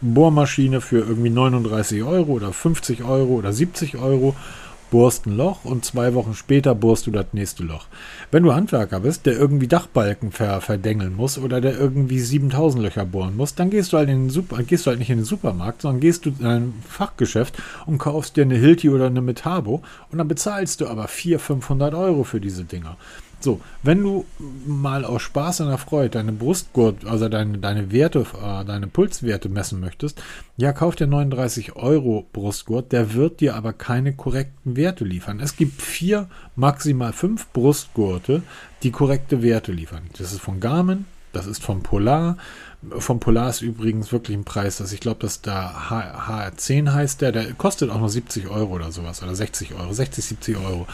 Bohrmaschine 0.00 0.80
für 0.80 0.98
irgendwie 0.98 1.30
39 1.30 2.02
Euro 2.02 2.32
oder 2.32 2.52
50 2.52 3.04
Euro 3.04 3.34
oder 3.34 3.52
70 3.52 3.96
Euro 3.96 4.34
bohrst 4.90 5.26
ein 5.26 5.36
Loch 5.36 5.64
und 5.64 5.84
zwei 5.84 6.14
Wochen 6.14 6.34
später 6.34 6.74
bohrst 6.74 7.06
du 7.06 7.10
das 7.10 7.26
nächste 7.32 7.64
Loch. 7.64 7.86
Wenn 8.30 8.42
du 8.42 8.54
Handwerker 8.54 9.00
bist, 9.00 9.26
der 9.26 9.36
irgendwie 9.36 9.66
Dachbalken 9.66 10.30
ver 10.32 10.60
verdengeln 10.60 11.14
muss 11.16 11.38
oder 11.38 11.60
der 11.60 11.78
irgendwie 11.78 12.20
7000 12.20 12.84
Löcher 12.84 13.04
bohren 13.04 13.36
muss, 13.36 13.54
dann 13.54 13.70
gehst 13.70 13.92
du 13.92 13.96
halt 13.96 14.08
in 14.08 14.24
den 14.24 14.30
Super 14.30 14.62
gehst 14.62 14.86
du 14.86 14.90
halt 14.90 14.98
nicht 14.98 15.10
in 15.10 15.18
den 15.18 15.24
Supermarkt, 15.24 15.82
sondern 15.82 16.00
gehst 16.00 16.26
du 16.26 16.30
in 16.38 16.46
ein 16.46 16.74
Fachgeschäft 16.88 17.56
und 17.86 17.98
kaufst 17.98 18.36
dir 18.36 18.42
eine 18.42 18.56
Hilti 18.56 18.88
oder 18.88 19.06
eine 19.06 19.22
Metabo 19.22 19.82
und 20.10 20.18
dann 20.18 20.28
bezahlst 20.28 20.80
du 20.80 20.86
aber 20.86 21.08
400, 21.08 21.46
500 21.46 21.94
Euro 21.94 22.24
für 22.24 22.40
diese 22.40 22.64
Dinger. 22.64 22.96
So, 23.38 23.60
wenn 23.82 24.02
du 24.02 24.24
mal 24.66 25.04
aus 25.04 25.22
Spaß 25.22 25.60
und 25.60 25.78
Freude 25.78 26.10
deine 26.10 26.32
Brustgurt, 26.32 27.04
also 27.04 27.28
deine, 27.28 27.58
deine 27.58 27.92
Werte, 27.92 28.20
äh, 28.42 28.64
deine 28.64 28.86
Pulswerte 28.86 29.48
messen 29.48 29.78
möchtest, 29.78 30.22
ja, 30.56 30.72
kauf 30.72 30.96
dir 30.96 31.06
39 31.06 31.76
Euro 31.76 32.26
Brustgurt, 32.32 32.92
der 32.92 33.12
wird 33.12 33.40
dir 33.40 33.54
aber 33.54 33.72
keine 33.72 34.14
korrekten 34.14 34.76
Werte 34.76 35.04
liefern. 35.04 35.40
Es 35.40 35.56
gibt 35.56 35.82
vier, 35.82 36.28
maximal 36.56 37.12
fünf 37.12 37.48
Brustgurte, 37.52 38.42
die 38.82 38.90
korrekte 38.90 39.42
Werte 39.42 39.72
liefern. 39.72 40.04
Das 40.18 40.32
ist 40.32 40.40
von 40.40 40.58
Garmin, 40.58 41.04
das 41.32 41.46
ist 41.46 41.62
von 41.62 41.82
Polar, 41.82 42.38
vom 42.98 43.20
Polar 43.20 43.50
ist 43.50 43.62
übrigens 43.62 44.12
wirklich 44.12 44.36
ein 44.36 44.44
Preis, 44.44 44.78
dass 44.78 44.92
ich 44.92 45.00
glaube, 45.00 45.20
dass 45.20 45.42
da 45.42 45.74
HR10 45.90 46.92
heißt 46.92 47.20
der, 47.20 47.32
der 47.32 47.52
kostet 47.54 47.90
auch 47.90 48.00
noch 48.00 48.08
70 48.08 48.48
Euro 48.48 48.74
oder 48.74 48.92
sowas 48.92 49.22
oder 49.22 49.34
60 49.34 49.74
Euro, 49.74 49.92
60, 49.92 50.24
70 50.24 50.56
Euro. 50.56 50.86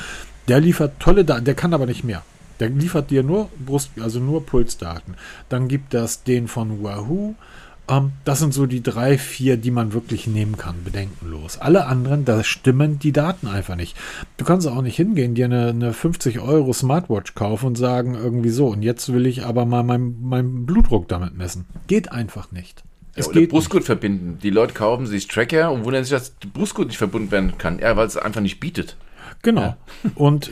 Der 0.48 0.60
liefert 0.60 0.98
tolle 0.98 1.24
Daten, 1.24 1.44
der 1.44 1.54
kann 1.54 1.74
aber 1.74 1.86
nicht 1.86 2.04
mehr. 2.04 2.22
Der 2.60 2.68
liefert 2.68 3.10
dir 3.10 3.22
nur 3.22 3.48
Brust, 3.64 3.90
also 4.00 4.20
nur 4.20 4.44
Pulsdaten. 4.46 5.14
Dann 5.48 5.68
gibt 5.68 5.94
es 5.94 6.22
den 6.22 6.48
von 6.48 6.82
Wahoo. 6.82 7.34
Ähm, 7.88 8.12
das 8.24 8.38
sind 8.38 8.54
so 8.54 8.66
die 8.66 8.82
drei, 8.82 9.18
vier, 9.18 9.56
die 9.56 9.70
man 9.70 9.92
wirklich 9.92 10.26
nehmen 10.26 10.56
kann, 10.56 10.84
bedenkenlos. 10.84 11.58
Alle 11.58 11.86
anderen, 11.86 12.24
da 12.24 12.44
stimmen 12.44 12.98
die 12.98 13.12
Daten 13.12 13.46
einfach 13.46 13.76
nicht. 13.76 13.96
Du 14.36 14.44
kannst 14.44 14.66
auch 14.66 14.82
nicht 14.82 14.96
hingehen, 14.96 15.34
dir 15.34 15.46
eine, 15.46 15.68
eine 15.68 15.92
50 15.92 16.40
Euro 16.40 16.72
Smartwatch 16.72 17.34
kaufen 17.34 17.66
und 17.66 17.76
sagen 17.76 18.14
irgendwie 18.14 18.50
so, 18.50 18.68
und 18.68 18.82
jetzt 18.82 19.12
will 19.12 19.26
ich 19.26 19.44
aber 19.44 19.66
mal 19.66 19.82
meinen 19.82 20.16
mein 20.22 20.66
Blutdruck 20.66 21.08
damit 21.08 21.36
messen. 21.36 21.66
Geht 21.86 22.12
einfach 22.12 22.52
nicht. 22.52 22.84
Es 23.14 23.26
ja, 23.26 23.32
geht 23.32 23.50
Brustgurt 23.50 23.80
nicht. 23.80 23.86
verbinden. 23.86 24.38
Die 24.42 24.50
Leute 24.50 24.72
kaufen 24.74 25.06
sich 25.06 25.26
Tracker 25.28 25.70
und 25.70 25.84
wundern 25.84 26.04
sich, 26.04 26.12
dass 26.12 26.30
Brustgurt 26.30 26.88
nicht 26.88 26.98
verbunden 26.98 27.30
werden 27.30 27.58
kann. 27.58 27.78
Ja, 27.78 27.96
weil 27.96 28.06
es 28.06 28.16
einfach 28.16 28.40
nicht 28.40 28.60
bietet. 28.60 28.96
Genau. 29.42 29.60
Ja. 29.60 29.76
Und 30.14 30.50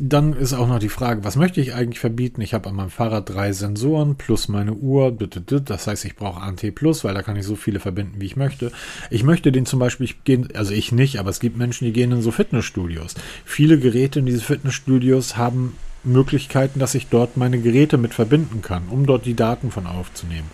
dann 0.00 0.32
ist 0.34 0.52
auch 0.52 0.66
noch 0.66 0.80
die 0.80 0.88
Frage, 0.88 1.24
was 1.24 1.36
möchte 1.36 1.60
ich 1.60 1.74
eigentlich 1.74 2.00
verbieten? 2.00 2.40
Ich 2.40 2.54
habe 2.54 2.68
an 2.68 2.74
meinem 2.74 2.90
Fahrrad 2.90 3.28
drei 3.28 3.52
Sensoren 3.52 4.16
plus 4.16 4.48
meine 4.48 4.74
Uhr. 4.74 5.12
Das 5.12 5.86
heißt, 5.86 6.04
ich 6.04 6.16
brauche 6.16 6.40
ANT 6.40 6.74
Plus, 6.74 7.04
weil 7.04 7.14
da 7.14 7.22
kann 7.22 7.36
ich 7.36 7.46
so 7.46 7.56
viele 7.56 7.80
verbinden, 7.80 8.20
wie 8.20 8.26
ich 8.26 8.36
möchte. 8.36 8.72
Ich 9.10 9.22
möchte 9.22 9.52
den 9.52 9.64
zum 9.64 9.78
Beispiel, 9.78 10.04
ich 10.04 10.24
gehe, 10.24 10.48
also 10.54 10.74
ich 10.74 10.92
nicht, 10.92 11.18
aber 11.18 11.30
es 11.30 11.40
gibt 11.40 11.56
Menschen, 11.56 11.84
die 11.84 11.92
gehen 11.92 12.12
in 12.12 12.22
so 12.22 12.32
Fitnessstudios. 12.32 13.14
Viele 13.44 13.78
Geräte 13.78 14.18
in 14.18 14.26
diese 14.26 14.40
Fitnessstudios 14.40 15.36
haben 15.36 15.76
Möglichkeiten, 16.04 16.80
dass 16.80 16.96
ich 16.96 17.06
dort 17.08 17.36
meine 17.36 17.60
Geräte 17.60 17.96
mit 17.96 18.12
verbinden 18.12 18.60
kann, 18.60 18.88
um 18.90 19.06
dort 19.06 19.24
die 19.24 19.34
Daten 19.34 19.70
von 19.70 19.86
aufzunehmen. 19.86 20.50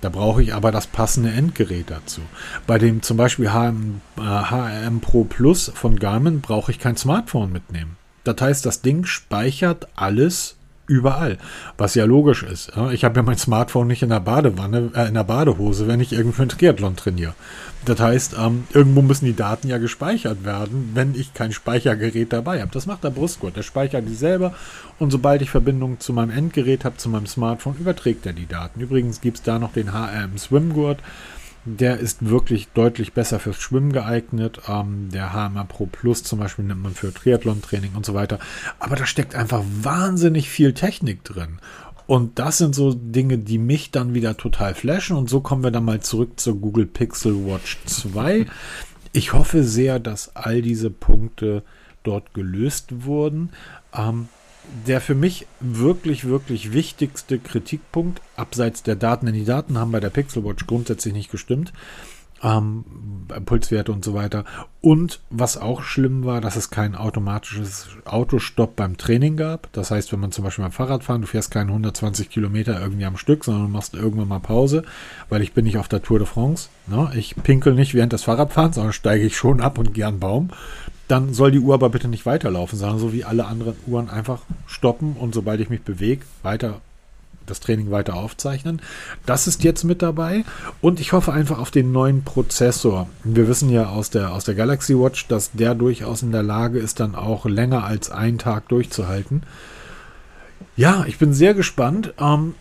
Da 0.00 0.08
brauche 0.08 0.42
ich 0.42 0.54
aber 0.54 0.70
das 0.70 0.86
passende 0.86 1.30
Endgerät 1.30 1.90
dazu. 1.90 2.20
Bei 2.66 2.78
dem 2.78 3.02
zum 3.02 3.16
Beispiel 3.16 3.50
HM, 3.52 4.00
äh, 4.16 4.20
HRM 4.20 5.00
Pro 5.00 5.24
Plus 5.24 5.72
von 5.74 5.98
Garmin 5.98 6.40
brauche 6.40 6.70
ich 6.70 6.78
kein 6.78 6.96
Smartphone 6.96 7.50
mitnehmen. 7.50 7.96
Das 8.24 8.40
heißt, 8.40 8.66
das 8.66 8.82
Ding 8.82 9.04
speichert 9.04 9.88
alles 9.96 10.57
überall. 10.88 11.38
Was 11.76 11.94
ja 11.94 12.04
logisch 12.04 12.42
ist. 12.42 12.72
Ich 12.92 13.04
habe 13.04 13.16
ja 13.16 13.22
mein 13.22 13.38
Smartphone 13.38 13.86
nicht 13.86 14.02
in 14.02 14.08
der 14.08 14.20
Badewanne, 14.20 14.90
äh, 14.94 15.08
in 15.08 15.14
der 15.14 15.24
Badehose, 15.24 15.86
wenn 15.86 16.00
ich 16.00 16.12
irgendwie 16.12 16.42
einen 16.42 16.48
Triathlon 16.48 16.96
trainiere. 16.96 17.34
Das 17.84 18.00
heißt, 18.00 18.34
ähm, 18.38 18.64
irgendwo 18.72 19.02
müssen 19.02 19.26
die 19.26 19.36
Daten 19.36 19.68
ja 19.68 19.78
gespeichert 19.78 20.44
werden, 20.44 20.90
wenn 20.94 21.14
ich 21.14 21.34
kein 21.34 21.52
Speichergerät 21.52 22.32
dabei 22.32 22.60
habe. 22.60 22.72
Das 22.72 22.86
macht 22.86 23.04
der 23.04 23.10
Brustgurt. 23.10 23.56
Der 23.56 23.62
speichert 23.62 24.08
die 24.08 24.14
selber 24.14 24.54
und 24.98 25.10
sobald 25.10 25.42
ich 25.42 25.50
Verbindung 25.50 26.00
zu 26.00 26.12
meinem 26.12 26.30
Endgerät 26.30 26.84
habe, 26.84 26.96
zu 26.96 27.08
meinem 27.08 27.26
Smartphone, 27.26 27.76
überträgt 27.78 28.26
er 28.26 28.32
die 28.32 28.46
Daten. 28.46 28.80
Übrigens 28.80 29.20
gibt 29.20 29.38
es 29.38 29.42
da 29.42 29.58
noch 29.58 29.72
den 29.72 29.92
HRM 29.92 30.36
Swimgurt. 30.38 30.98
Der 31.76 31.98
ist 31.98 32.28
wirklich 32.28 32.68
deutlich 32.68 33.12
besser 33.12 33.38
fürs 33.38 33.60
Schwimmen 33.60 33.92
geeignet. 33.92 34.62
Ähm, 34.68 35.10
der 35.12 35.32
HMA 35.32 35.64
Pro 35.64 35.86
Plus 35.86 36.22
zum 36.22 36.38
Beispiel 36.38 36.64
nimmt 36.64 36.82
man 36.82 36.94
für 36.94 37.12
Triathlon-Training 37.12 37.92
und 37.94 38.06
so 38.06 38.14
weiter. 38.14 38.38
Aber 38.78 38.96
da 38.96 39.04
steckt 39.04 39.34
einfach 39.34 39.62
wahnsinnig 39.82 40.48
viel 40.48 40.72
Technik 40.72 41.24
drin. 41.24 41.58
Und 42.06 42.38
das 42.38 42.56
sind 42.56 42.74
so 42.74 42.94
Dinge, 42.94 43.36
die 43.36 43.58
mich 43.58 43.90
dann 43.90 44.14
wieder 44.14 44.36
total 44.38 44.74
flashen. 44.74 45.16
Und 45.16 45.28
so 45.28 45.40
kommen 45.40 45.62
wir 45.62 45.70
dann 45.70 45.84
mal 45.84 46.00
zurück 46.00 46.40
zur 46.40 46.56
Google 46.56 46.86
Pixel 46.86 47.46
Watch 47.46 47.78
2. 47.84 48.46
Ich 49.12 49.34
hoffe 49.34 49.62
sehr, 49.62 49.98
dass 49.98 50.34
all 50.34 50.62
diese 50.62 50.90
Punkte 50.90 51.62
dort 52.04 52.32
gelöst 52.32 53.04
wurden. 53.04 53.50
Ähm, 53.94 54.28
der 54.86 55.00
für 55.00 55.14
mich 55.14 55.46
wirklich, 55.60 56.26
wirklich 56.26 56.72
wichtigste 56.72 57.38
Kritikpunkt, 57.38 58.20
abseits 58.36 58.82
der 58.82 58.96
Daten, 58.96 59.26
denn 59.26 59.34
die 59.34 59.44
Daten 59.44 59.78
haben 59.78 59.92
bei 59.92 60.00
der 60.00 60.10
Pixel 60.10 60.44
Watch 60.44 60.66
grundsätzlich 60.66 61.14
nicht 61.14 61.30
gestimmt, 61.30 61.72
ähm, 62.42 62.84
Pulswerte 63.44 63.92
und 63.92 64.04
so 64.04 64.14
weiter. 64.14 64.44
Und 64.80 65.20
was 65.30 65.56
auch 65.56 65.82
schlimm 65.82 66.24
war, 66.24 66.40
dass 66.40 66.56
es 66.56 66.70
kein 66.70 66.94
automatisches 66.94 67.88
Autostopp 68.04 68.76
beim 68.76 68.96
Training 68.96 69.36
gab. 69.36 69.72
Das 69.72 69.90
heißt, 69.90 70.12
wenn 70.12 70.20
man 70.20 70.32
zum 70.32 70.44
Beispiel 70.44 70.62
beim 70.62 70.72
Fahrrad 70.72 71.02
fahren, 71.04 71.22
du 71.22 71.26
fährst 71.26 71.50
keine 71.50 71.70
120 71.70 72.30
Kilometer 72.30 72.80
irgendwie 72.80 73.04
am 73.04 73.16
Stück, 73.16 73.44
sondern 73.44 73.64
du 73.64 73.70
machst 73.70 73.94
irgendwann 73.94 74.28
mal 74.28 74.38
Pause, 74.38 74.84
weil 75.28 75.42
ich 75.42 75.52
bin 75.52 75.64
nicht 75.64 75.78
auf 75.78 75.88
der 75.88 76.02
Tour 76.02 76.18
de 76.18 76.28
France. 76.28 76.68
Ne? 76.86 77.10
Ich 77.16 77.34
pinkel 77.36 77.74
nicht 77.74 77.94
während 77.94 78.12
des 78.12 78.24
Fahrradfahrens, 78.24 78.76
sondern 78.76 78.92
steige 78.92 79.24
ich 79.24 79.36
schon 79.36 79.60
ab 79.60 79.78
und 79.78 79.94
gehe 79.94 80.06
an 80.06 80.20
Baum 80.20 80.50
dann 81.08 81.34
soll 81.34 81.50
die 81.50 81.58
Uhr 81.58 81.74
aber 81.74 81.88
bitte 81.88 82.08
nicht 82.08 82.26
weiterlaufen, 82.26 82.78
sondern 82.78 82.98
so 82.98 83.12
wie 83.12 83.24
alle 83.24 83.46
anderen 83.46 83.76
Uhren 83.86 84.10
einfach 84.10 84.40
stoppen 84.66 85.16
und 85.18 85.34
sobald 85.34 85.60
ich 85.60 85.70
mich 85.70 85.82
bewege, 85.82 86.24
weiter 86.42 86.80
das 87.46 87.60
Training 87.60 87.90
weiter 87.90 88.14
aufzeichnen. 88.14 88.80
Das 89.26 89.46
ist 89.46 89.64
jetzt 89.64 89.84
mit 89.84 90.02
dabei 90.02 90.44
und 90.80 91.00
ich 91.00 91.12
hoffe 91.12 91.32
einfach 91.32 91.58
auf 91.58 91.70
den 91.70 91.92
neuen 91.92 92.22
Prozessor. 92.22 93.08
Wir 93.24 93.48
wissen 93.48 93.70
ja 93.70 93.88
aus 93.88 94.10
der, 94.10 94.32
aus 94.32 94.44
der 94.44 94.54
Galaxy 94.54 94.94
Watch, 94.98 95.26
dass 95.28 95.52
der 95.52 95.74
durchaus 95.74 96.22
in 96.22 96.32
der 96.32 96.42
Lage 96.42 96.78
ist, 96.78 97.00
dann 97.00 97.14
auch 97.14 97.46
länger 97.46 97.84
als 97.84 98.10
einen 98.10 98.38
Tag 98.38 98.68
durchzuhalten. 98.68 99.42
Ja, 100.76 101.04
ich 101.06 101.18
bin 101.18 101.32
sehr 101.32 101.54
gespannt. 101.54 102.14
Ähm, 102.18 102.54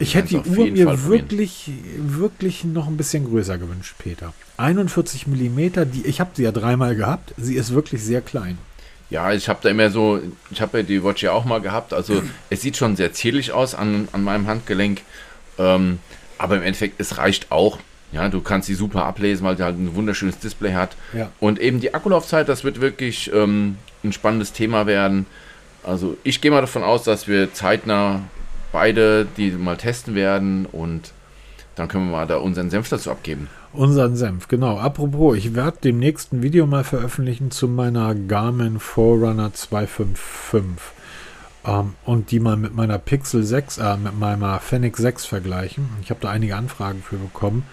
ich 0.00 0.14
hätte 0.14 0.40
die 0.40 0.50
Uhr 0.50 0.66
mir 0.66 1.06
wirklich, 1.06 1.70
wirklich 1.98 2.64
noch 2.64 2.88
ein 2.88 2.96
bisschen 2.96 3.26
größer 3.26 3.58
gewünscht, 3.58 3.94
Peter. 3.98 4.32
41 4.56 5.26
mm, 5.26 5.58
die, 5.92 6.06
ich 6.06 6.20
habe 6.20 6.30
sie 6.34 6.42
ja 6.42 6.52
dreimal 6.52 6.96
gehabt. 6.96 7.34
Sie 7.36 7.54
ist 7.54 7.74
wirklich 7.74 8.02
sehr 8.02 8.22
klein. 8.22 8.58
Ja, 9.10 9.32
ich 9.32 9.48
habe 9.48 9.58
da 9.62 9.68
immer 9.68 9.90
so, 9.90 10.20
ich 10.50 10.60
habe 10.62 10.78
ja 10.78 10.84
die 10.84 11.04
Watch 11.04 11.22
ja 11.22 11.32
auch 11.32 11.44
mal 11.44 11.60
gehabt. 11.60 11.92
Also 11.92 12.22
es 12.48 12.62
sieht 12.62 12.76
schon 12.76 12.96
sehr 12.96 13.12
zierlich 13.12 13.52
aus 13.52 13.74
an, 13.74 14.08
an 14.12 14.24
meinem 14.24 14.46
Handgelenk. 14.46 15.02
Ähm, 15.58 15.98
aber 16.38 16.56
im 16.56 16.62
Endeffekt, 16.62 17.00
es 17.00 17.18
reicht 17.18 17.52
auch. 17.52 17.78
Ja, 18.12 18.28
du 18.28 18.40
kannst 18.40 18.66
sie 18.66 18.74
super 18.74 19.04
ablesen, 19.04 19.44
weil 19.44 19.56
sie 19.56 19.64
halt 19.64 19.78
ein 19.78 19.94
wunderschönes 19.94 20.38
Display 20.38 20.72
hat. 20.72 20.96
Ja. 21.12 21.30
Und 21.40 21.60
eben 21.60 21.80
die 21.80 21.92
Akkulaufzeit, 21.92 22.48
das 22.48 22.64
wird 22.64 22.80
wirklich 22.80 23.30
ähm, 23.32 23.76
ein 24.02 24.12
spannendes 24.12 24.52
Thema 24.52 24.86
werden. 24.86 25.26
Also 25.82 26.16
ich 26.24 26.40
gehe 26.40 26.50
mal 26.50 26.60
davon 26.60 26.82
aus, 26.82 27.04
dass 27.04 27.28
wir 27.28 27.52
zeitnah 27.52 28.22
beide 28.72 29.26
die 29.36 29.50
mal 29.50 29.76
testen 29.76 30.14
werden 30.14 30.66
und 30.66 31.12
dann 31.76 31.88
können 31.88 32.06
wir 32.06 32.18
mal 32.18 32.26
da 32.26 32.36
unseren 32.36 32.70
Senf 32.70 32.88
dazu 32.88 33.10
abgeben. 33.10 33.48
Unseren 33.72 34.16
Senf, 34.16 34.48
genau. 34.48 34.78
Apropos, 34.78 35.36
ich 35.36 35.54
werde 35.54 35.78
dem 35.84 35.98
nächsten 35.98 36.42
Video 36.42 36.66
mal 36.66 36.84
veröffentlichen 36.84 37.50
zu 37.50 37.68
meiner 37.68 38.14
Garmin 38.14 38.80
Forerunner 38.80 39.52
255 39.54 40.62
ähm, 41.64 41.94
und 42.04 42.30
die 42.30 42.40
mal 42.40 42.56
mit 42.56 42.74
meiner 42.74 42.98
Pixel 42.98 43.44
6, 43.44 43.78
äh, 43.78 43.96
mit 43.96 44.18
meiner 44.18 44.58
Fennec 44.58 44.96
6 44.96 45.24
vergleichen. 45.24 45.88
Ich 46.02 46.10
habe 46.10 46.20
da 46.20 46.30
einige 46.30 46.56
Anfragen 46.56 47.02
für 47.02 47.16
bekommen. 47.16 47.64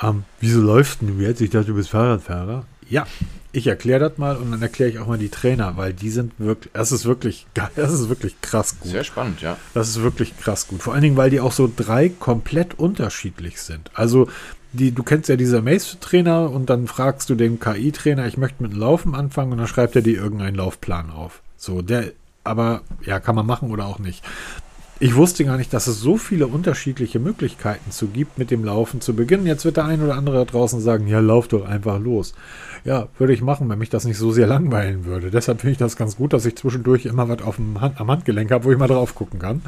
Ähm, 0.00 0.24
wieso 0.40 0.60
läufst 0.60 1.02
du 1.02 1.20
jetzt? 1.20 1.40
Ich 1.40 1.50
dachte, 1.50 1.66
du 1.66 1.74
bist 1.74 1.90
Fahrradfahrer. 1.90 2.64
Ja, 2.88 3.06
ich 3.52 3.66
erkläre 3.66 4.00
das 4.00 4.18
mal 4.18 4.36
und 4.36 4.50
dann 4.50 4.62
erkläre 4.62 4.90
ich 4.90 4.98
auch 4.98 5.06
mal 5.06 5.18
die 5.18 5.28
Trainer, 5.28 5.76
weil 5.76 5.92
die 5.92 6.10
sind 6.10 6.32
wirklich, 6.38 6.72
das 6.72 6.90
ist 6.90 7.04
wirklich 7.04 7.46
geil, 7.54 7.70
das 7.76 7.92
ist 7.92 8.08
wirklich 8.08 8.40
krass 8.40 8.80
gut. 8.80 8.90
Sehr 8.90 9.04
spannend, 9.04 9.42
ja. 9.42 9.58
Das 9.74 9.88
ist 9.88 10.02
wirklich 10.02 10.38
krass 10.38 10.68
gut. 10.68 10.82
Vor 10.82 10.94
allen 10.94 11.02
Dingen, 11.02 11.16
weil 11.16 11.30
die 11.30 11.40
auch 11.40 11.52
so 11.52 11.70
drei 11.74 12.08
komplett 12.08 12.78
unterschiedlich 12.78 13.60
sind. 13.60 13.90
Also, 13.94 14.28
die, 14.72 14.92
du 14.92 15.02
kennst 15.02 15.28
ja 15.28 15.36
diese 15.36 15.60
Mace-Trainer 15.60 16.50
und 16.50 16.70
dann 16.70 16.86
fragst 16.86 17.28
du 17.28 17.34
den 17.34 17.60
KI-Trainer, 17.60 18.26
ich 18.26 18.38
möchte 18.38 18.62
mit 18.62 18.72
dem 18.72 18.78
Laufen 18.78 19.14
anfangen 19.14 19.52
und 19.52 19.58
dann 19.58 19.66
schreibt 19.66 19.94
er 19.96 20.02
dir 20.02 20.16
irgendeinen 20.16 20.56
Laufplan 20.56 21.10
auf. 21.10 21.42
So, 21.58 21.82
der, 21.82 22.12
aber 22.44 22.80
ja, 23.04 23.20
kann 23.20 23.34
man 23.34 23.46
machen 23.46 23.70
oder 23.70 23.86
auch 23.86 23.98
nicht. 23.98 24.24
Ich 24.98 25.16
wusste 25.16 25.44
gar 25.44 25.56
nicht, 25.56 25.74
dass 25.74 25.88
es 25.88 26.00
so 26.00 26.16
viele 26.16 26.46
unterschiedliche 26.46 27.18
Möglichkeiten 27.18 27.90
zu 27.90 28.06
gibt, 28.06 28.38
mit 28.38 28.52
dem 28.52 28.64
Laufen 28.64 29.00
zu 29.00 29.14
beginnen. 29.14 29.46
Jetzt 29.46 29.64
wird 29.64 29.76
der 29.76 29.84
ein 29.84 30.00
oder 30.00 30.14
andere 30.14 30.36
da 30.36 30.44
draußen 30.44 30.80
sagen, 30.80 31.08
ja, 31.08 31.18
lauf 31.18 31.48
doch 31.48 31.66
einfach 31.66 31.98
los. 31.98 32.34
Ja, 32.84 33.08
würde 33.18 33.32
ich 33.32 33.42
machen, 33.42 33.68
wenn 33.68 33.78
mich 33.78 33.90
das 33.90 34.04
nicht 34.04 34.18
so 34.18 34.32
sehr 34.32 34.46
langweilen 34.46 35.04
würde. 35.04 35.30
Deshalb 35.30 35.60
finde 35.60 35.72
ich 35.72 35.78
das 35.78 35.96
ganz 35.96 36.16
gut, 36.16 36.32
dass 36.32 36.46
ich 36.46 36.56
zwischendurch 36.56 37.06
immer 37.06 37.28
was 37.28 37.42
auf 37.42 37.56
dem 37.56 37.80
Hand, 37.80 38.00
am 38.00 38.10
Handgelenk 38.10 38.50
habe, 38.50 38.64
wo 38.64 38.72
ich 38.72 38.78
mal 38.78 38.88
drauf 38.88 39.14
gucken 39.14 39.38
kann. 39.38 39.62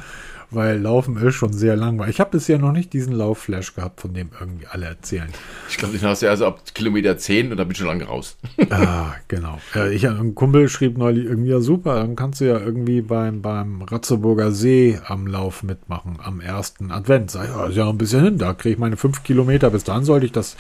Weil 0.50 0.78
Laufen 0.78 1.16
ist 1.16 1.34
schon 1.34 1.52
sehr 1.52 1.74
langweilig. 1.74 2.16
Ich 2.16 2.20
habe 2.20 2.30
bisher 2.32 2.58
noch 2.58 2.72
nicht 2.72 2.92
diesen 2.92 3.12
Laufflash 3.12 3.74
gehabt, 3.74 4.00
von 4.00 4.14
dem 4.14 4.30
irgendwie 4.38 4.66
alle 4.66 4.86
erzählen. 4.86 5.28
Ich 5.68 5.78
glaube, 5.78 5.96
den 5.96 6.06
hast 6.06 6.22
ja 6.22 6.30
also 6.30 6.46
ab 6.46 6.60
Kilometer 6.74 7.16
10 7.16 7.50
und 7.50 7.56
da 7.56 7.64
bin 7.64 7.72
ich 7.72 7.78
schon 7.78 7.86
lange 7.86 8.04
raus. 8.04 8.36
ah, 8.70 9.14
genau. 9.26 9.58
Ja, 9.74 9.86
ich, 9.86 10.06
ein 10.06 10.34
Kumpel 10.34 10.68
schrieb 10.68 10.98
neulich 10.98 11.24
irgendwie, 11.24 11.50
ja 11.50 11.60
super, 11.60 11.96
dann 11.96 12.14
kannst 12.14 12.40
du 12.40 12.44
ja 12.44 12.58
irgendwie 12.58 13.00
beim, 13.00 13.42
beim 13.42 13.82
Ratzeburger 13.82 14.52
See 14.52 14.98
am 15.06 15.26
Lauf 15.26 15.62
mitmachen, 15.62 16.18
am 16.22 16.40
ersten 16.40 16.90
Advent. 16.90 17.30
Sag 17.30 17.48
ja, 17.48 17.66
ist 17.66 17.76
ja 17.76 17.84
noch 17.84 17.92
ein 17.92 17.98
bisschen 17.98 18.22
hin, 18.22 18.38
da 18.38 18.52
kriege 18.52 18.74
ich 18.74 18.78
meine 18.78 18.96
5 18.96 19.22
Kilometer. 19.22 19.70
Bis 19.70 19.84
dann 19.84 20.04
sollte 20.04 20.26
ich 20.26 20.32
das 20.32 20.56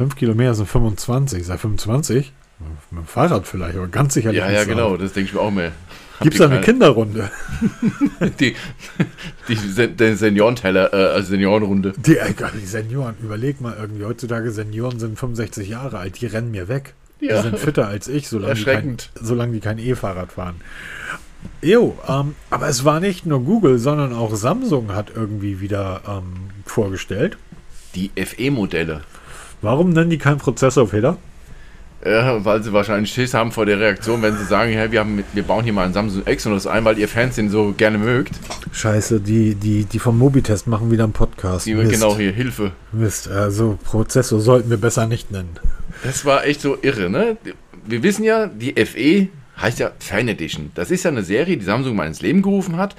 5 0.00 0.16
Kilometer 0.16 0.54
sind 0.54 0.66
25. 0.66 1.44
Sei 1.44 1.58
25? 1.58 2.32
Mit 2.90 3.00
dem 3.00 3.06
Fahrrad 3.06 3.46
vielleicht, 3.46 3.76
aber 3.76 3.86
ganz 3.88 4.14
sicher 4.14 4.32
Ja, 4.32 4.50
ja, 4.50 4.64
genau, 4.64 4.96
das 4.96 5.12
denke 5.12 5.28
ich 5.28 5.34
mir 5.34 5.42
auch 5.42 5.50
mehr. 5.50 5.72
Gibt 6.22 6.36
es 6.36 6.38
da 6.38 6.46
eine 6.46 6.62
Kinderrunde? 6.62 7.30
die, 8.40 8.56
die, 9.48 9.56
die 9.56 10.14
Seniorenteller, 10.14 10.94
äh, 10.94 11.14
also 11.14 11.28
Seniorenrunde. 11.28 11.92
Die, 11.98 12.16
äh, 12.16 12.32
die 12.58 12.64
Senioren, 12.64 13.14
überleg 13.22 13.60
mal 13.60 13.76
irgendwie, 13.78 14.06
heutzutage 14.06 14.52
Senioren 14.52 14.98
sind 14.98 15.18
65 15.18 15.68
Jahre 15.68 15.98
alt, 15.98 16.18
die 16.18 16.26
rennen 16.26 16.50
mir 16.50 16.68
weg. 16.68 16.94
Ja. 17.20 17.36
Die 17.36 17.48
sind 17.50 17.58
fitter 17.58 17.86
als 17.86 18.08
ich, 18.08 18.26
solange, 18.26 18.54
Die, 18.54 18.64
kein, 18.64 18.96
solange 19.20 19.52
die 19.52 19.60
kein 19.60 19.78
E-Fahrrad 19.78 20.32
fahren. 20.32 20.62
Jo, 21.60 21.98
ähm, 22.08 22.36
aber 22.48 22.68
es 22.68 22.86
war 22.86 23.00
nicht 23.00 23.26
nur 23.26 23.44
Google, 23.44 23.78
sondern 23.78 24.14
auch 24.14 24.34
Samsung 24.34 24.94
hat 24.94 25.12
irgendwie 25.14 25.60
wieder 25.60 26.00
ähm, 26.08 26.50
vorgestellt. 26.64 27.36
Die 27.94 28.10
FE-Modelle. 28.16 29.02
Warum 29.62 29.90
nennen 29.90 30.10
die 30.10 30.18
keinen 30.18 30.38
Prozessorfehler? 30.38 31.18
Ja, 32.04 32.42
weil 32.46 32.62
sie 32.62 32.72
wahrscheinlich 32.72 33.12
Schiss 33.12 33.34
haben 33.34 33.52
vor 33.52 33.66
der 33.66 33.78
Reaktion, 33.78 34.22
wenn 34.22 34.34
sie 34.34 34.44
sagen, 34.44 34.72
hey, 34.72 34.90
wir, 34.90 35.00
haben, 35.00 35.22
wir 35.34 35.42
bauen 35.42 35.64
hier 35.64 35.74
mal 35.74 35.84
einen 35.84 35.92
Samsung 35.92 36.26
Exynos 36.26 36.66
ein, 36.66 36.84
weil 36.86 36.98
ihr 36.98 37.08
Fans 37.08 37.34
den 37.34 37.50
so 37.50 37.74
gerne 37.76 37.98
mögt. 37.98 38.32
Scheiße, 38.72 39.20
die, 39.20 39.54
die, 39.54 39.84
die 39.84 39.98
vom 39.98 40.18
Mobitest 40.18 40.66
machen 40.66 40.90
wieder 40.90 41.04
einen 41.04 41.12
Podcast. 41.12 41.66
Die 41.66 41.74
genau 41.74 42.16
hier, 42.16 42.32
Hilfe. 42.32 42.72
Mist, 42.92 43.28
also 43.28 43.78
Prozessor 43.84 44.40
sollten 44.40 44.70
wir 44.70 44.78
besser 44.78 45.06
nicht 45.06 45.30
nennen. 45.30 45.58
Das 46.02 46.24
war 46.24 46.46
echt 46.46 46.62
so 46.62 46.78
irre, 46.80 47.10
ne? 47.10 47.36
Wir 47.84 48.02
wissen 48.02 48.24
ja, 48.24 48.46
die 48.46 48.72
FE 48.86 49.28
heißt 49.60 49.78
ja 49.78 49.90
Fan 49.98 50.28
Edition. 50.28 50.70
Das 50.74 50.90
ist 50.90 51.04
ja 51.04 51.10
eine 51.10 51.22
Serie, 51.22 51.58
die 51.58 51.64
Samsung 51.64 51.96
mal 51.96 52.06
ins 52.06 52.22
Leben 52.22 52.40
gerufen 52.40 52.78
hat, 52.78 52.96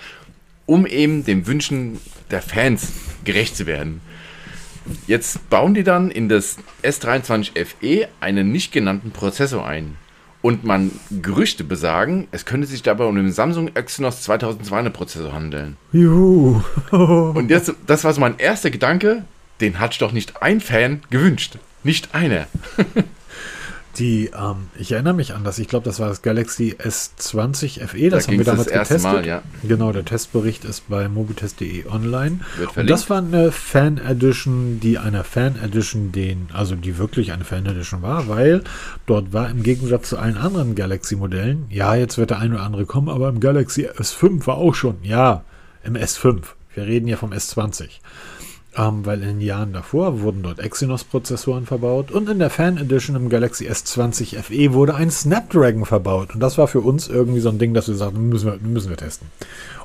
um 0.67 0.85
eben 0.85 1.25
den 1.25 1.47
Wünschen 1.47 1.99
der 2.29 2.43
Fans 2.43 2.89
gerecht 3.25 3.57
zu 3.57 3.65
werden. 3.65 4.01
Jetzt 5.07 5.49
bauen 5.49 5.73
die 5.73 5.83
dann 5.83 6.11
in 6.11 6.29
das 6.29 6.57
S23 6.83 7.51
FE 7.65 8.07
einen 8.19 8.51
nicht 8.51 8.71
genannten 8.71 9.11
Prozessor 9.11 9.65
ein. 9.65 9.97
Und 10.41 10.63
man 10.63 10.91
Gerüchte 11.21 11.63
besagen, 11.63 12.27
es 12.31 12.45
könnte 12.45 12.65
sich 12.65 12.81
dabei 12.81 13.05
um 13.05 13.15
den 13.15 13.31
Samsung 13.31 13.69
Exynos 13.75 14.23
2200 14.23 14.91
Prozessor 14.91 15.33
handeln. 15.33 15.77
Juhu. 15.91 16.61
Und 16.91 17.51
jetzt, 17.51 17.73
das 17.85 18.03
war 18.03 18.13
so 18.13 18.21
mein 18.21 18.39
erster 18.39 18.71
Gedanke, 18.71 19.23
den 19.59 19.79
hat 19.79 20.01
doch 20.01 20.11
nicht 20.11 20.41
ein 20.41 20.59
Fan 20.59 21.01
gewünscht. 21.11 21.59
Nicht 21.83 22.15
einer. 22.15 22.47
Die, 24.01 24.31
ähm, 24.35 24.69
ich 24.79 24.91
erinnere 24.93 25.13
mich 25.13 25.35
an 25.35 25.43
das, 25.43 25.59
ich 25.59 25.67
glaube, 25.67 25.85
das 25.85 25.99
war 25.99 26.09
das 26.09 26.23
Galaxy 26.23 26.75
S20 26.79 27.85
FE, 27.85 28.09
das 28.09 28.25
Da 28.25 28.31
haben 28.31 28.37
wir 28.39 28.45
damals 28.45 28.65
das 28.65 28.73
erste 28.73 28.93
getestet. 28.95 29.13
Mal, 29.13 29.27
ja. 29.27 29.43
Genau, 29.61 29.91
der 29.91 30.03
Testbericht 30.03 30.65
ist 30.65 30.89
bei 30.89 31.07
mobitest.de 31.07 31.85
online. 31.85 32.39
Und 32.75 32.89
das 32.89 33.11
war 33.11 33.19
eine 33.19 33.51
Fan 33.51 33.99
Edition, 33.99 34.79
die 34.79 34.97
eine 34.97 35.23
Fan 35.23 35.55
Edition, 35.63 36.11
den, 36.11 36.47
also 36.51 36.73
die 36.73 36.97
wirklich 36.97 37.31
eine 37.31 37.43
Fan 37.43 37.67
Edition 37.67 38.01
war, 38.01 38.27
weil 38.27 38.63
dort 39.05 39.33
war 39.33 39.51
im 39.51 39.61
Gegensatz 39.61 40.09
zu 40.09 40.17
allen 40.17 40.35
anderen 40.35 40.73
Galaxy 40.73 41.15
Modellen, 41.15 41.65
ja, 41.69 41.93
jetzt 41.93 42.17
wird 42.17 42.31
der 42.31 42.39
ein 42.39 42.53
oder 42.53 42.63
andere 42.63 42.87
kommen, 42.87 43.07
aber 43.07 43.29
im 43.29 43.39
Galaxy 43.39 43.87
S5 43.87 44.47
war 44.47 44.57
auch 44.57 44.73
schon, 44.73 44.95
ja, 45.03 45.43
im 45.83 45.93
S5. 45.93 46.41
Wir 46.73 46.87
reden 46.87 47.07
ja 47.07 47.17
vom 47.17 47.33
S20. 47.33 47.89
Ähm, 48.77 49.05
weil 49.05 49.21
in 49.21 49.27
den 49.27 49.41
Jahren 49.41 49.73
davor 49.73 50.21
wurden 50.21 50.43
dort 50.43 50.59
Exynos-Prozessoren 50.59 51.65
verbaut 51.65 52.09
und 52.09 52.29
in 52.29 52.39
der 52.39 52.49
Fan 52.49 52.77
Edition 52.77 53.17
im 53.17 53.27
Galaxy 53.27 53.67
S20 53.69 54.41
FE 54.41 54.71
wurde 54.71 54.95
ein 54.95 55.11
Snapdragon 55.11 55.85
verbaut. 55.85 56.33
Und 56.33 56.39
das 56.39 56.57
war 56.57 56.69
für 56.69 56.79
uns 56.79 57.09
irgendwie 57.09 57.41
so 57.41 57.49
ein 57.49 57.59
Ding, 57.59 57.73
dass 57.73 57.89
wir 57.89 57.95
sagten, 57.95 58.29
müssen 58.29 58.45
wir, 58.45 58.57
müssen 58.65 58.89
wir 58.89 58.95
testen. 58.95 59.27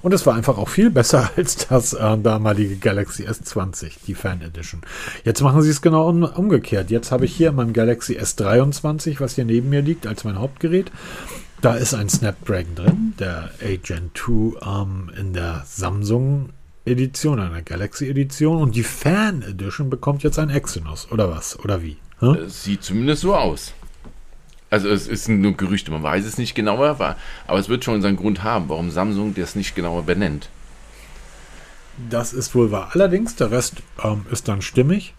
Und 0.02 0.14
es 0.14 0.24
war 0.24 0.36
einfach 0.36 0.56
auch 0.56 0.68
viel 0.68 0.90
besser 0.90 1.30
als 1.36 1.66
das 1.66 1.94
äh, 1.94 2.18
damalige 2.18 2.76
Galaxy 2.76 3.24
S20, 3.24 3.90
die 4.06 4.14
Fan 4.14 4.40
Edition. 4.40 4.82
Jetzt 5.24 5.42
machen 5.42 5.62
sie 5.62 5.70
es 5.70 5.82
genau 5.82 6.08
um, 6.08 6.22
umgekehrt. 6.22 6.92
Jetzt 6.92 7.10
habe 7.10 7.24
ich 7.24 7.34
hier 7.34 7.48
in 7.48 7.56
meinem 7.56 7.72
Galaxy 7.72 8.16
S23, 8.16 9.18
was 9.18 9.34
hier 9.34 9.46
neben 9.46 9.68
mir 9.68 9.82
liegt, 9.82 10.06
als 10.06 10.22
mein 10.22 10.38
Hauptgerät. 10.38 10.92
Da 11.60 11.74
ist 11.74 11.94
ein 11.94 12.08
Snapdragon 12.08 12.74
drin, 12.76 13.14
der 13.18 13.50
Agent 13.60 14.16
2 14.16 14.60
ähm, 14.64 15.10
in 15.18 15.32
der 15.32 15.64
Samsung 15.66 16.50
Edition, 16.86 17.40
einer 17.40 17.62
Galaxy 17.62 18.08
Edition 18.08 18.62
und 18.62 18.74
die 18.76 18.82
Fan 18.84 19.42
Edition 19.42 19.90
bekommt 19.90 20.22
jetzt 20.22 20.38
ein 20.38 20.50
Exynos 20.50 21.08
oder 21.10 21.30
was 21.30 21.58
oder 21.58 21.82
wie? 21.82 21.96
Hä? 22.20 22.30
Es 22.46 22.64
sieht 22.64 22.82
zumindest 22.82 23.22
so 23.22 23.34
aus. 23.34 23.74
Also 24.70 24.88
es 24.88 25.06
ist 25.06 25.28
nur 25.28 25.52
Gerüchte, 25.56 25.90
man 25.90 26.02
weiß 26.02 26.24
es 26.24 26.38
nicht 26.38 26.54
genauer, 26.54 26.98
wa- 26.98 27.16
aber 27.46 27.58
es 27.58 27.68
wird 27.68 27.84
schon 27.84 28.02
seinen 28.02 28.16
Grund 28.16 28.42
haben, 28.42 28.68
warum 28.68 28.90
Samsung 28.90 29.34
das 29.34 29.54
nicht 29.54 29.74
genauer 29.74 30.02
benennt. 30.04 30.48
Das 32.10 32.32
ist 32.32 32.54
wohl 32.54 32.70
wahr. 32.72 32.90
Allerdings, 32.92 33.36
der 33.36 33.50
Rest 33.50 33.76
ähm, 34.02 34.26
ist 34.30 34.48
dann 34.48 34.60
stimmig. 34.62 35.14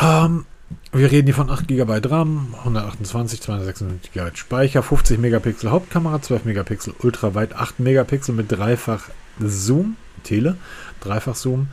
Ähm, 0.00 0.44
wir 0.92 1.10
reden 1.12 1.26
hier 1.26 1.34
von 1.34 1.50
8 1.50 1.68
GB 1.68 2.00
RAM, 2.08 2.54
128, 2.58 3.40
256 3.40 4.12
GB 4.12 4.30
Speicher, 4.34 4.82
50 4.82 5.18
Megapixel 5.18 5.70
Hauptkamera, 5.70 6.20
12 6.20 6.44
Megapixel 6.46 6.94
Ultraweit, 7.02 7.54
8 7.54 7.78
Megapixel 7.80 8.34
mit 8.34 8.50
dreifach 8.50 9.04
Zoom, 9.40 9.96
Tele, 10.24 10.56
dreifach 11.00 11.34
Zoom, 11.34 11.68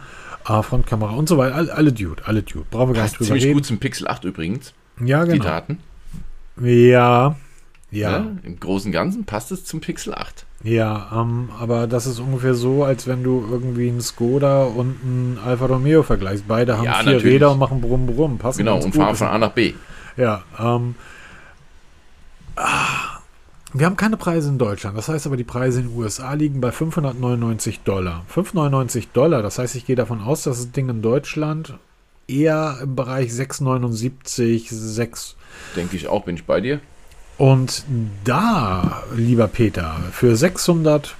äh, 0.47 0.61
Frontkamera 0.61 1.11
und 1.14 1.30
so 1.30 1.38
weiter. 1.38 1.55
Alle, 1.55 1.74
alle 1.74 1.91
Dude, 1.93 2.24
alle 2.26 2.43
Dude. 2.43 2.66
Brauchen 2.70 2.89
wir 2.89 2.93
gar 2.95 3.03
Passt 3.03 3.14
nicht 3.14 3.20
drüber 3.20 3.28
ziemlich 3.28 3.43
reden. 3.45 3.53
gut 3.55 3.66
zum 3.66 3.80
Pixel 3.80 4.07
8 4.07 4.24
übrigens, 4.26 4.74
Ja, 5.03 5.26
die 5.26 5.32
genau. 5.34 5.43
Daten. 5.45 5.78
Ja, 6.61 7.36
ja. 7.91 8.09
Ja, 8.09 8.26
Im 8.43 8.59
Großen 8.59 8.88
und 8.89 8.93
Ganzen 8.93 9.24
passt 9.26 9.51
es 9.51 9.66
zum 9.66 9.80
Pixel 9.82 10.14
8. 10.16 10.45
Ja, 10.64 11.11
ähm, 11.14 11.49
aber 11.59 11.86
das 11.88 12.07
ist 12.07 12.20
ungefähr 12.20 12.53
so, 12.55 12.84
als 12.84 13.05
wenn 13.05 13.22
du 13.24 13.45
irgendwie 13.51 13.89
einen 13.89 14.01
Skoda 14.01 14.64
und 14.64 14.95
einen 15.03 15.39
Alfa 15.45 15.66
Romeo 15.66 16.01
vergleichst. 16.03 16.47
Beide 16.47 16.78
haben 16.78 16.86
Ja, 16.86 16.93
vier 16.95 17.14
natürlich. 17.14 17.36
Räder 17.36 17.51
und 17.51 17.59
machen 17.59 17.82
Brumm 17.82 18.07
Brumm. 18.07 18.38
Passen 18.39 18.59
Genau, 18.59 18.80
und 18.82 18.95
fahren 18.95 19.16
von 19.16 19.28
A 19.28 19.38
nach 19.38 19.51
B. 19.51 19.74
Ja, 20.18 20.43
ähm, 20.59 20.95
ah, 22.55 23.12
wir 23.74 23.86
haben 23.86 23.97
keine 23.97 24.17
Preise 24.17 24.49
in 24.49 24.57
Deutschland. 24.57 24.97
Das 24.97 25.07
heißt 25.07 25.26
aber, 25.26 25.38
die 25.38 25.43
Preise 25.43 25.80
in 25.82 25.89
den 25.89 25.97
USA 25.97 26.34
liegen 26.34 26.61
bei 26.61 26.71
599 26.71 27.82
Dollar. 27.82 28.24
599 28.28 29.09
Dollar, 29.09 29.41
das 29.41 29.57
heißt, 29.59 29.76
ich 29.76 29.86
gehe 29.86 29.95
davon 29.95 30.21
aus, 30.21 30.43
dass 30.43 30.57
das 30.57 30.71
Ding 30.71 30.89
in 30.89 31.01
Deutschland 31.01 31.78
eher 32.28 32.78
im 32.82 32.95
Bereich 32.95 33.34
679, 33.34 34.69
6 34.69 35.36
Denke 35.76 35.95
ich 35.97 36.07
auch, 36.07 36.24
bin 36.26 36.36
ich 36.36 36.45
bei 36.45 36.61
dir. 36.61 36.80
und 37.38 37.84
da, 38.24 39.03
lieber 39.15 39.47
Peter, 39.47 39.95
für 40.11 40.36
600 40.36 41.15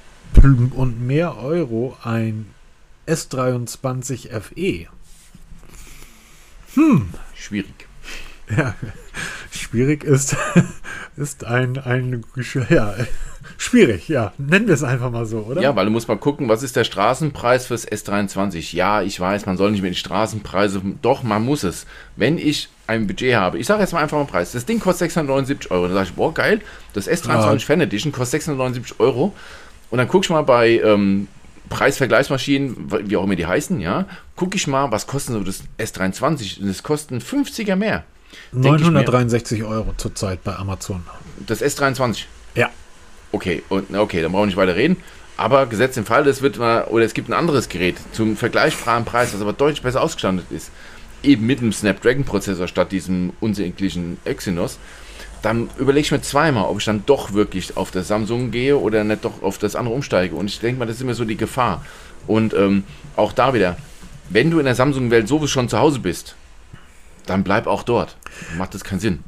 und 0.76 1.06
mehr 1.06 1.38
Euro 1.38 1.98
ein 2.04 2.48
S23 3.08 4.30
FE. 4.40 4.88
Schwierig. 7.36 7.88
Ja, 8.56 8.76
schwierig 9.56 10.04
ist, 10.04 10.36
ist 11.18 11.46
ein, 11.46 11.78
ein, 11.78 12.24
ja, 12.70 12.94
schwierig, 13.58 14.08
ja. 14.08 14.34
Nennen 14.38 14.68
wir 14.68 14.74
es 14.74 14.84
einfach 14.84 15.12
mal 15.12 15.26
so, 15.26 15.40
oder? 15.40 15.62
Ja, 15.62 15.76
weil 15.76 15.86
du 15.86 15.92
musst 15.92 16.08
mal 16.08 16.18
gucken, 16.18 16.50
was 16.50 16.64
ist 16.64 16.76
der 16.76 16.84
Straßenpreis 16.84 17.68
fürs 17.68 17.88
S23? 17.88 18.76
Ja, 18.76 19.02
ich 19.02 19.20
weiß, 19.20 19.46
man 19.46 19.58
soll 19.58 19.72
nicht 19.72 19.82
mehr 19.82 19.92
die 19.92 19.98
Straßenpreise, 19.98 20.82
doch, 21.02 21.24
man 21.24 21.44
muss 21.44 21.64
es. 21.64 21.86
Wenn 22.16 22.38
ich 22.38 22.70
ein 22.88 23.08
Budget 23.08 23.36
habe, 23.36 23.58
ich 23.58 23.68
sage 23.68 23.82
jetzt 23.82 23.94
mal 23.94 24.02
einfach 24.02 24.18
mal 24.18 24.22
einen 24.22 24.30
Preis, 24.30 24.52
das 24.52 24.66
Ding 24.66 24.80
kostet 24.80 25.12
679 25.12 25.72
Euro, 25.72 25.86
dann 25.86 25.94
sage 25.94 26.10
ich, 26.10 26.16
boah, 26.16 26.34
geil, 26.34 26.62
das 26.94 27.10
S23 27.10 27.54
Ja. 27.54 27.60
Fan 27.60 27.82
Edition 27.82 28.12
kostet 28.12 28.42
679 28.42 29.00
Euro 29.00 29.34
und 29.90 29.98
dann 29.98 30.08
guck 30.08 30.24
ich 30.24 30.30
mal 30.30 30.42
bei 30.42 30.80
ähm, 30.80 31.28
Preisvergleichsmaschinen, 31.70 32.92
wie 33.10 33.18
auch 33.18 33.24
immer 33.24 33.36
die 33.36 33.46
heißen, 33.46 33.80
ja, 33.80 34.06
gucke 34.36 34.58
ich 34.58 34.68
mal, 34.68 34.92
was 34.92 35.08
kostet 35.08 35.34
so 35.36 35.44
das 35.44 35.64
S23 35.80 36.62
und 36.62 36.68
das 36.68 36.84
kostet 36.84 37.12
ein 37.12 37.22
50er 37.22 37.76
mehr. 37.76 38.04
Denk 38.52 38.80
ich 38.80 38.86
mir. 38.86 38.92
963 38.92 39.64
Euro 39.64 39.94
zurzeit 39.98 40.44
bei 40.44 40.56
Amazon. 40.56 41.04
Das 41.46 41.62
S23. 41.62 42.26
Ja. 42.56 42.70
Okay, 43.32 43.64
und, 43.70 43.96
okay, 43.96 44.22
dann 44.22 44.32
brauchen 44.32 44.44
wir 44.44 44.48
nicht 44.48 44.58
weiter 44.58 44.76
reden. 44.76 44.98
Aber 45.36 45.66
gesetzt 45.66 45.98
im 45.98 46.06
Fall, 46.06 46.28
es 46.28 46.42
wird 46.42 46.58
mal, 46.60 46.86
oder 46.86 47.06
es 47.06 47.14
gibt 47.14 47.30
ein 47.30 47.34
anderes 47.34 47.68
Gerät 47.68 47.96
zum 48.12 48.38
vergleichbaren 48.38 49.06
Preis, 49.06 49.32
das 49.32 49.42
aber 49.42 49.54
deutlich 49.54 49.82
besser 49.82 50.02
ausgestattet 50.02 50.46
ist, 50.52 50.72
eben 51.24 51.46
mit 51.46 51.60
einem 51.60 51.74
Snapdragon-Prozessor 51.74 52.68
statt 52.68 52.92
diesem 52.92 53.34
unsäglichen 53.40 54.18
Exynos, 54.26 54.78
dann 55.42 55.70
überlege 55.78 56.06
ich 56.06 56.12
mir 56.12 56.22
zweimal, 56.22 56.66
ob 56.66 56.80
ich 56.80 56.86
dann 56.86 57.04
doch 57.06 57.34
wirklich 57.34 57.76
auf 57.76 57.92
das 57.92 58.08
Samsung 58.08 58.52
gehe 58.52 58.78
oder 58.78 59.04
nicht 59.04 59.26
doch 59.26 59.42
auf 59.42 59.58
das 59.58 59.76
andere 59.76 59.96
umsteige. 59.96 60.36
Und 60.36 60.46
ich 60.46 60.60
denke 60.60 60.80
mal, 60.80 60.86
das 60.86 60.98
ist 60.98 61.02
immer 61.02 61.16
so 61.16 61.26
die 61.26 61.36
Gefahr. 61.36 61.84
Und 62.28 62.54
ähm, 62.54 62.84
auch 63.16 63.34
da 63.34 63.54
wieder, 63.54 63.78
wenn 64.30 64.52
du 64.52 64.60
in 64.60 64.66
der 64.66 64.76
Samsung-Welt 64.76 65.28
sowieso 65.28 65.48
schon 65.48 65.68
zu 65.68 65.80
Hause 65.80 66.00
bist, 66.00 66.36
dann 67.26 67.44
bleib 67.44 67.68
auch 67.68 67.84
dort. 67.84 68.16
Macht 68.58 68.74
das 68.74 68.84
keinen 68.84 69.00
Sinn. 69.00 69.20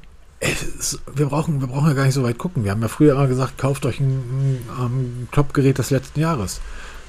Wir 1.13 1.27
brauchen, 1.27 1.61
wir 1.61 1.67
brauchen 1.67 1.87
ja 1.87 1.93
gar 1.93 2.05
nicht 2.05 2.13
so 2.13 2.23
weit 2.23 2.37
gucken. 2.37 2.63
Wir 2.63 2.71
haben 2.71 2.81
ja 2.81 2.87
früher 2.87 3.13
immer 3.13 3.27
gesagt, 3.27 3.57
kauft 3.57 3.85
euch 3.85 3.99
ein, 3.99 4.07
ein, 4.07 4.69
ein 4.77 5.27
Top-Gerät 5.31 5.77
des 5.77 5.89
letzten 5.89 6.19
Jahres. 6.19 6.61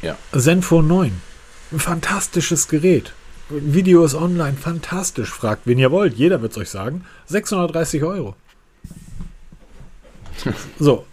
Ja. 0.02 0.16
Zenfone 0.36 0.86
9. 0.86 1.12
Ein 1.72 1.78
fantastisches 1.80 2.68
Gerät. 2.68 3.12
Video 3.48 4.04
ist 4.04 4.14
online, 4.14 4.56
fantastisch. 4.56 5.30
Fragt, 5.30 5.66
wen 5.66 5.78
ihr 5.78 5.90
wollt. 5.90 6.14
Jeder 6.14 6.42
wird 6.42 6.52
es 6.52 6.58
euch 6.58 6.70
sagen. 6.70 7.04
630 7.26 8.02
Euro. 8.02 8.34
So, 10.78 11.06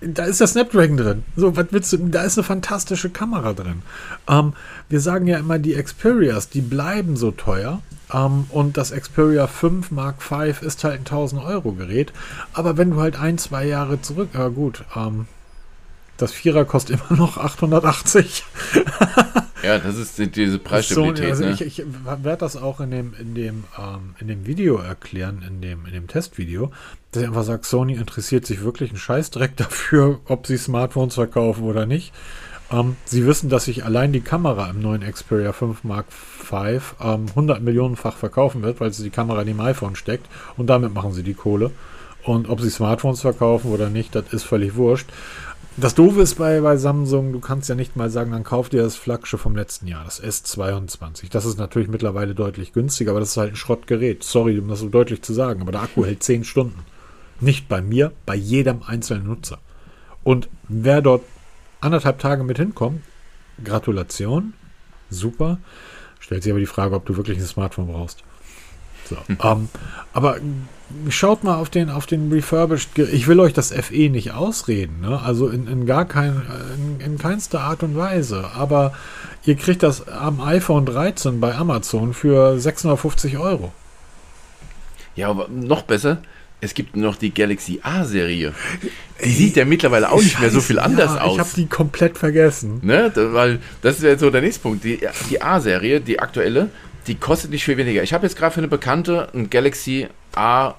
da 0.00 0.24
ist 0.24 0.40
der 0.40 0.46
Snapdragon 0.46 0.96
drin. 0.96 1.22
So, 1.36 1.56
was 1.56 1.66
willst 1.70 1.92
du? 1.92 1.98
Da 1.98 2.22
ist 2.22 2.38
eine 2.38 2.44
fantastische 2.44 3.10
Kamera 3.10 3.52
drin. 3.52 3.82
Ähm, 4.28 4.54
wir 4.88 5.00
sagen 5.00 5.26
ja 5.26 5.38
immer, 5.38 5.58
die 5.58 5.74
Xperias, 5.74 6.48
die 6.48 6.60
bleiben 6.60 7.16
so 7.16 7.30
teuer. 7.30 7.82
Ähm, 8.12 8.46
und 8.50 8.76
das 8.76 8.92
Xperia 8.92 9.46
5 9.46 9.90
Mark 9.90 10.22
V 10.22 10.42
ist 10.42 10.84
halt 10.84 10.94
ein 10.94 10.98
1000 11.00 11.44
Euro 11.44 11.72
Gerät. 11.72 12.12
Aber 12.52 12.76
wenn 12.76 12.90
du 12.90 13.00
halt 13.00 13.18
ein, 13.18 13.38
zwei 13.38 13.66
Jahre 13.66 14.00
zurück, 14.00 14.30
ja 14.34 14.48
gut, 14.48 14.84
ähm, 14.96 15.26
das 16.22 16.32
Vierer 16.32 16.64
kostet 16.64 17.00
immer 17.10 17.18
noch 17.18 17.36
880. 17.38 18.44
Ja, 19.62 19.78
das 19.78 19.96
ist 19.96 20.18
die- 20.18 20.28
diese 20.30 20.58
Preisstabilität. 20.58 21.30
also 21.30 21.44
ne? 21.44 21.52
ich, 21.52 21.60
ich 21.60 21.84
werde 22.04 22.36
das 22.38 22.56
auch 22.56 22.80
in 22.80 22.90
dem, 22.90 23.14
in, 23.20 23.34
dem, 23.34 23.64
ähm, 23.78 24.14
in 24.18 24.26
dem 24.28 24.44
Video 24.46 24.76
erklären, 24.78 25.44
in 25.46 25.60
dem, 25.60 25.86
in 25.86 25.92
dem 25.92 26.08
Testvideo, 26.08 26.72
dass 27.12 27.22
ich 27.22 27.28
einfach 27.28 27.44
sage, 27.44 27.64
Sony 27.64 27.94
interessiert 27.94 28.44
sich 28.44 28.62
wirklich 28.64 28.90
einen 28.90 28.98
Scheißdreck 28.98 29.56
dafür, 29.56 30.18
ob 30.26 30.46
sie 30.48 30.56
Smartphones 30.56 31.14
verkaufen 31.14 31.62
oder 31.64 31.86
nicht. 31.86 32.12
Ähm, 32.72 32.96
Sie 33.04 33.24
wissen, 33.26 33.50
dass 33.50 33.66
sich 33.66 33.84
allein 33.84 34.12
die 34.12 34.20
Kamera 34.20 34.68
im 34.70 34.80
neuen 34.80 35.02
Xperia 35.02 35.52
5 35.52 35.84
Mark 35.84 36.06
V 36.10 36.64
ähm, 37.00 37.26
100 37.28 37.62
Millionenfach 37.62 38.16
verkaufen 38.16 38.62
wird, 38.62 38.80
weil 38.80 38.92
sie 38.92 39.04
die 39.04 39.10
Kamera 39.10 39.42
in 39.42 39.46
dem 39.46 39.60
iPhone 39.60 39.94
steckt 39.94 40.26
und 40.56 40.66
damit 40.68 40.92
machen 40.92 41.12
sie 41.12 41.22
die 41.22 41.34
Kohle. 41.34 41.70
Und 42.24 42.48
ob 42.48 42.60
sie 42.60 42.70
Smartphones 42.70 43.20
verkaufen 43.20 43.70
oder 43.72 43.90
nicht, 43.90 44.14
das 44.14 44.32
ist 44.32 44.44
völlig 44.44 44.74
wurscht. 44.76 45.08
Das 45.78 45.94
Doofe 45.94 46.20
ist 46.20 46.34
bei, 46.34 46.60
bei 46.60 46.76
Samsung, 46.76 47.32
du 47.32 47.40
kannst 47.40 47.68
ja 47.70 47.74
nicht 47.74 47.96
mal 47.96 48.10
sagen, 48.10 48.32
dann 48.32 48.44
kauf 48.44 48.68
dir 48.68 48.82
das 48.82 48.96
Flaggschiff 48.96 49.40
vom 49.40 49.56
letzten 49.56 49.86
Jahr, 49.86 50.04
das 50.04 50.22
S22. 50.22 51.30
Das 51.30 51.46
ist 51.46 51.58
natürlich 51.58 51.88
mittlerweile 51.88 52.34
deutlich 52.34 52.74
günstiger, 52.74 53.12
aber 53.12 53.20
das 53.20 53.30
ist 53.30 53.36
halt 53.38 53.52
ein 53.52 53.56
Schrottgerät. 53.56 54.22
Sorry, 54.22 54.58
um 54.58 54.68
das 54.68 54.80
so 54.80 54.90
deutlich 54.90 55.22
zu 55.22 55.32
sagen, 55.32 55.62
aber 55.62 55.72
der 55.72 55.82
Akku 55.82 56.04
hält 56.04 56.22
10 56.22 56.44
Stunden. 56.44 56.84
Nicht 57.40 57.68
bei 57.68 57.80
mir, 57.80 58.12
bei 58.26 58.34
jedem 58.34 58.82
einzelnen 58.82 59.26
Nutzer. 59.26 59.58
Und 60.22 60.48
wer 60.68 61.00
dort 61.00 61.22
anderthalb 61.80 62.18
Tage 62.18 62.44
mit 62.44 62.58
hinkommt, 62.58 63.02
Gratulation, 63.64 64.52
super. 65.08 65.58
Stellt 66.20 66.42
sich 66.42 66.52
aber 66.52 66.60
die 66.60 66.66
Frage, 66.66 66.94
ob 66.94 67.06
du 67.06 67.16
wirklich 67.16 67.38
ein 67.38 67.46
Smartphone 67.46 67.88
brauchst. 67.88 68.22
So, 69.06 69.16
ähm, 69.42 69.68
aber 70.12 70.36
schaut 71.08 71.44
mal 71.44 71.56
auf 71.56 71.70
den, 71.70 71.90
auf 71.90 72.06
den 72.06 72.32
Refurbished. 72.32 72.98
Ich 72.98 73.26
will 73.26 73.40
euch 73.40 73.52
das 73.52 73.72
FE 73.72 74.08
nicht 74.10 74.32
ausreden, 74.32 75.00
ne? 75.00 75.20
also 75.22 75.48
in, 75.48 75.66
in 75.66 75.86
gar 75.86 76.04
kein, 76.04 76.42
in, 76.76 77.04
in 77.04 77.18
keinster 77.18 77.60
Art 77.60 77.82
und 77.82 77.96
Weise. 77.96 78.50
Aber 78.54 78.92
ihr 79.44 79.56
kriegt 79.56 79.82
das 79.82 80.08
am 80.08 80.40
iPhone 80.40 80.86
13 80.86 81.40
bei 81.40 81.54
Amazon 81.54 82.14
für 82.14 82.58
650 82.58 83.38
Euro. 83.38 83.72
Ja, 85.14 85.28
aber 85.28 85.48
noch 85.48 85.82
besser, 85.82 86.22
es 86.62 86.74
gibt 86.74 86.96
noch 86.96 87.16
die 87.16 87.34
Galaxy 87.34 87.80
A-Serie. 87.82 88.54
Die 89.24 89.32
sieht 89.32 89.56
ja 89.56 89.64
mittlerweile 89.64 90.12
auch 90.12 90.22
nicht 90.22 90.40
mehr 90.40 90.50
so 90.50 90.60
viel 90.60 90.78
anders 90.78 91.16
ja, 91.16 91.22
aus. 91.22 91.32
Ich 91.34 91.38
habe 91.40 91.50
die 91.56 91.66
komplett 91.66 92.16
vergessen. 92.16 92.78
Ne? 92.82 93.10
Weil 93.14 93.58
das 93.82 94.00
wäre 94.00 94.16
so 94.16 94.30
der 94.30 94.42
nächste 94.42 94.62
Punkt. 94.62 94.84
Die, 94.84 95.00
die 95.28 95.42
A-Serie, 95.42 96.00
die 96.00 96.20
aktuelle, 96.20 96.70
die 97.06 97.16
kostet 97.16 97.50
nicht 97.50 97.64
viel 97.64 97.76
weniger. 97.76 98.02
Ich 98.02 98.12
habe 98.12 98.26
jetzt 98.26 98.36
gerade 98.36 98.52
für 98.54 98.60
eine 98.60 98.68
Bekannte 98.68 99.28
ein 99.34 99.50
Galaxy 99.50 100.08
A, 100.34 100.74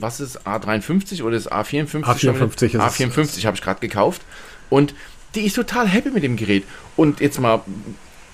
was 0.00 0.20
ist 0.20 0.46
A53 0.46 1.22
oder 1.22 1.36
ist 1.36 1.52
A54? 1.52 2.02
A54 2.02 2.64
ist 2.64 2.74
es. 2.74 2.80
A54 2.80 3.44
habe 3.44 3.56
ich 3.56 3.62
gerade 3.62 3.80
gekauft. 3.80 4.22
Und 4.70 4.94
die 5.34 5.42
ist 5.42 5.54
total 5.54 5.86
happy 5.86 6.10
mit 6.10 6.22
dem 6.22 6.36
Gerät. 6.36 6.64
Und 6.96 7.20
jetzt 7.20 7.38
mal, 7.38 7.60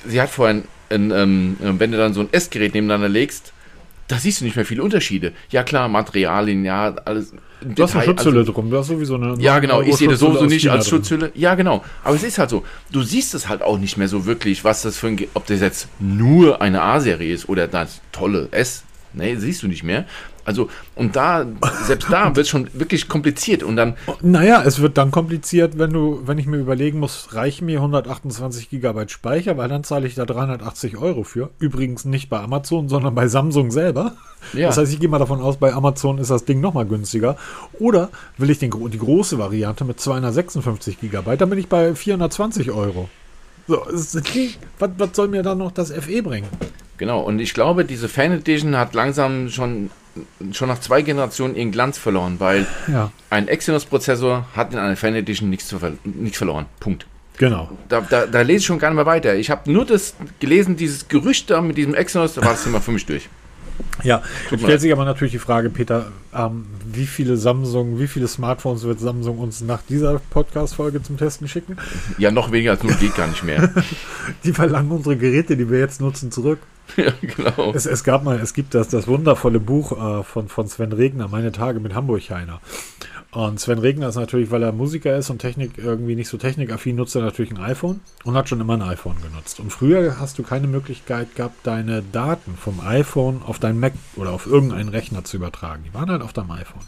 sie 0.07 0.21
hat 0.21 0.31
vorhin, 0.31 0.65
ein, 0.89 1.11
ähm, 1.11 1.57
wenn 1.61 1.91
du 1.91 1.99
dann 1.99 2.15
so 2.15 2.21
ein 2.21 2.29
S-Gerät 2.33 2.75
nebeneinander 2.75 3.09
legst, 3.09 3.53
da 4.09 4.19
siehst 4.19 4.41
du 4.41 4.45
nicht 4.45 4.57
mehr 4.57 4.67
viele 4.67 4.83
Unterschiede. 4.83 5.33
Ja 5.51 5.63
klar, 5.63 5.89
Materialien, 5.89 6.65
ja, 6.65 6.95
alles. 7.05 7.33
Du 7.65 7.83
hast 7.83 7.95
eine 7.95 8.05
Schutzhülle 8.05 8.45
drum, 8.45 8.71
du 8.71 8.79
hast 8.79 8.89
sowieso 8.89 9.15
eine. 9.15 9.37
Ja, 9.39 9.59
genau. 9.59 9.83
Ich 9.83 9.97
sehe 9.97 10.09
das 10.09 10.21
sowieso 10.21 10.45
nicht 10.45 10.63
China 10.63 10.75
als 10.75 10.89
drin. 10.89 10.99
Schutzhülle. 10.99 11.33
Ja, 11.35 11.55
genau. 11.55 11.85
Aber 12.05 12.15
es 12.15 12.23
ist 12.23 12.39
halt 12.39 12.51
so. 12.51 12.65
Du 12.91 13.03
siehst 13.03 13.35
es 13.35 13.49
halt 13.49 13.63
auch 13.63 13.79
nicht 13.79 13.97
mehr 13.97 14.09
so 14.09 14.27
wirklich, 14.27 14.65
was 14.65 14.83
das 14.83 14.97
für 14.97 15.09
ein, 15.09 15.19
ob 15.35 15.47
das 15.47 15.61
jetzt 15.61 15.89
nur 15.99 16.61
eine 16.61 16.83
A-Serie 16.83 17.33
ist 17.33 17.49
oder 17.49 17.69
das 17.69 18.01
tolle 18.13 18.49
S. 18.51 18.85
Nee, 19.15 19.37
siehst 19.37 19.63
du 19.63 19.69
nicht 19.69 19.83
mehr. 19.83 20.07
Also, 20.45 20.69
und 20.97 21.15
da, 21.15 21.47
selbst 21.85 22.11
da 22.11 22.27
wird 22.37 22.47
es 22.47 22.49
schon 22.49 22.69
wirklich 22.73 23.09
kompliziert. 23.09 23.63
Und 23.63 23.77
dann, 23.77 23.95
Naja, 24.23 24.63
es 24.65 24.81
wird 24.81 24.99
dann 24.99 25.11
kompliziert, 25.11 25.79
wenn 25.79 25.93
du, 25.93 26.23
wenn 26.25 26.39
ich 26.39 26.47
mir 26.47 26.57
überlegen 26.57 26.99
muss, 26.99 27.35
reichen 27.35 27.67
mir 27.67 27.79
128 27.79 28.71
Gigabyte 28.71 29.11
Speicher, 29.11 29.57
weil 29.57 29.69
dann 29.69 29.85
zahle 29.85 30.07
ich 30.07 30.15
da 30.15 30.25
380 30.25 30.97
Euro 30.97 31.23
für. 31.23 31.51
Übrigens 31.59 32.05
nicht 32.05 32.29
bei 32.29 32.41
Amazon, 32.41 32.89
sondern 32.89 33.15
bei 33.15 33.29
Samsung 33.29 33.71
selber. 33.71 34.17
Ja. 34.53 34.67
Das 34.69 34.79
heißt, 34.79 34.93
ich 34.93 35.01
gehe 35.01 35.09
mal 35.09 35.19
davon 35.19 35.41
aus, 35.41 35.57
bei 35.57 35.73
Amazon 35.73 36.19
ist 36.19 36.31
das 36.31 36.45
Ding 36.45 36.61
nochmal 36.61 36.85
günstiger. 36.87 37.37
Oder 37.79 38.11
will 38.39 38.51
ich 38.51 38.59
den, 38.59 38.71
die 38.91 38.99
große 38.99 39.39
Variante 39.39 39.85
mit 39.85 40.01
256 40.01 41.01
Gigabyte, 41.01 41.41
dann 41.41 41.51
bin 41.51 41.59
ich 41.59 41.69
bei 41.69 41.95
420 41.95 42.71
Euro. 42.71 43.09
So, 43.69 43.85
ist- 43.85 44.21
was, 44.79 44.91
was 44.99 45.11
soll 45.15 45.29
mir 45.29 45.43
dann 45.43 45.59
noch 45.59 45.73
das 45.73 45.91
FE 45.93 46.23
bringen? 46.23 46.49
genau. 46.99 47.21
Und 47.21 47.41
ich 47.41 47.55
glaube, 47.55 47.85
diese 47.85 48.09
Fan 48.09 48.31
Edition 48.33 48.77
hat 48.77 48.95
langsam 48.95 49.49
schon, 49.49 49.91
schon 50.53 50.69
nach 50.69 50.79
zwei 50.81 51.03
Generationen 51.03 51.57
ihren 51.57 51.73
Glanz 51.73 51.99
verloren, 51.99 52.37
weil 52.39 52.67
Ja, 52.87 53.11
ein 53.31 53.49
Exynos-Prozessor 53.49 54.47
hat 54.55 54.73
in 54.73 54.79
einer 54.79 54.97
Fan 54.97 55.15
Edition 55.15 55.51
nichts, 55.51 55.67
zu 55.69 55.79
ver 55.81 55.93
nichts 56.05 56.39
verloren. 56.39 56.67
Punkt. 56.81 57.07
genau. 57.39 57.71
Da, 57.89 58.03
da, 58.03 58.27
da 58.27 58.43
lese 58.43 58.59
ich 58.59 58.67
schon 58.67 58.79
gar 58.79 58.91
nicht 58.91 58.97
mehr 58.97 59.07
weiter. 59.07 59.35
Ich 59.35 59.51
habe 59.51 59.71
nur 59.73 59.85
das 59.85 60.15
gelesen, 60.39 60.77
dieses 60.77 61.09
Gerücht 61.09 61.51
da 61.51 61.61
mit 61.61 61.77
diesem 61.77 61.95
Exynos, 61.95 62.35
da 62.35 62.43
war 62.43 62.53
das 62.53 62.63
Thema 62.65 62.81
für 62.81 62.93
mich 62.93 63.07
durch. 63.07 63.29
Ja, 64.03 64.23
stellt 64.47 64.81
sich 64.81 64.93
aber 64.93 65.05
natürlich 65.05 65.33
die 65.33 65.39
Frage, 65.39 65.71
Peter, 65.71 66.11
ähm, 66.35 66.67
wie 66.91 67.07
viele 67.07 67.37
Samsung, 67.37 67.99
wie 67.99 68.09
viele 68.09 68.27
Smartphones 68.27 68.83
wird 68.83 68.99
Samsung 69.01 69.39
uns 69.39 69.61
nach 69.61 69.83
dieser 69.89 70.21
Podcast-Folge 70.31 71.03
zum 71.03 71.19
Testen 71.19 71.47
schicken? 71.47 71.77
Ja, 72.19 72.31
noch 72.31 72.51
weniger 72.51 72.73
als 72.73 72.83
nur 72.83 72.95
geht 72.95 73.15
gar 73.15 73.29
nicht 73.29 73.45
mehr. 73.45 73.71
Die 74.45 74.53
verlangen 74.53 74.91
unsere 74.91 75.17
Geräte, 75.17 75.57
die 75.57 75.71
wir 75.71 75.79
jetzt 75.79 76.01
nutzen, 76.01 76.33
zurück. 76.33 76.59
ja, 76.97 77.13
genau. 77.21 77.73
Es, 77.75 77.87
es 77.87 78.03
gab 78.03 78.25
mal, 78.25 78.41
es 78.41 78.55
gibt 78.55 78.75
das, 78.75 78.89
das 78.89 79.07
wundervolle 79.07 79.61
Buch 79.61 79.93
äh, 79.93 80.25
von, 80.25 80.49
von 80.49 80.67
Sven 80.69 80.93
Regner, 80.93 81.29
Meine 81.29 81.53
Tage 81.53 81.81
mit 81.81 81.95
Hamburg-Heiner. 81.95 82.61
Und 83.33 83.59
Sven 83.59 83.79
Regner 83.79 84.09
ist 84.09 84.17
natürlich, 84.17 84.51
weil 84.51 84.63
er 84.63 84.73
Musiker 84.73 85.17
ist 85.17 85.31
und 85.31 85.39
Technik 85.39 85.79
irgendwie 85.79 86.17
nicht 86.17 86.29
so 86.29 86.37
technikaffin, 86.37 86.97
nutzt 86.97 87.17
er 87.17 87.23
natürlich 87.23 87.51
ein 87.51 87.63
iPhone 87.63 88.01
und 88.25 88.35
hat 88.35 88.51
schon 88.51 88.61
immer 88.61 88.75
ein 88.75 88.83
iPhone 88.83 89.17
genutzt. 89.23 89.59
Und 89.59 89.73
früher 89.73 90.21
hast 90.21 90.39
du 90.39 90.43
keine 90.43 90.67
Möglichkeit 90.67 91.35
gehabt, 91.35 91.67
deine 91.67 92.03
Daten 92.03 92.55
vom 92.55 92.81
iPhone 92.81 93.41
auf 93.47 93.59
dein 93.59 93.81
Mac 93.81 93.95
oder 94.17 94.33
auf 94.33 94.47
irgendeinen 94.47 94.91
Rechner 94.91 95.25
zu 95.25 95.39
übertragen. 95.39 95.83
Die 95.87 95.95
waren 95.95 96.11
halt 96.11 96.21
auf 96.21 96.35
deinem 96.35 96.51
iPhone. 96.51 96.83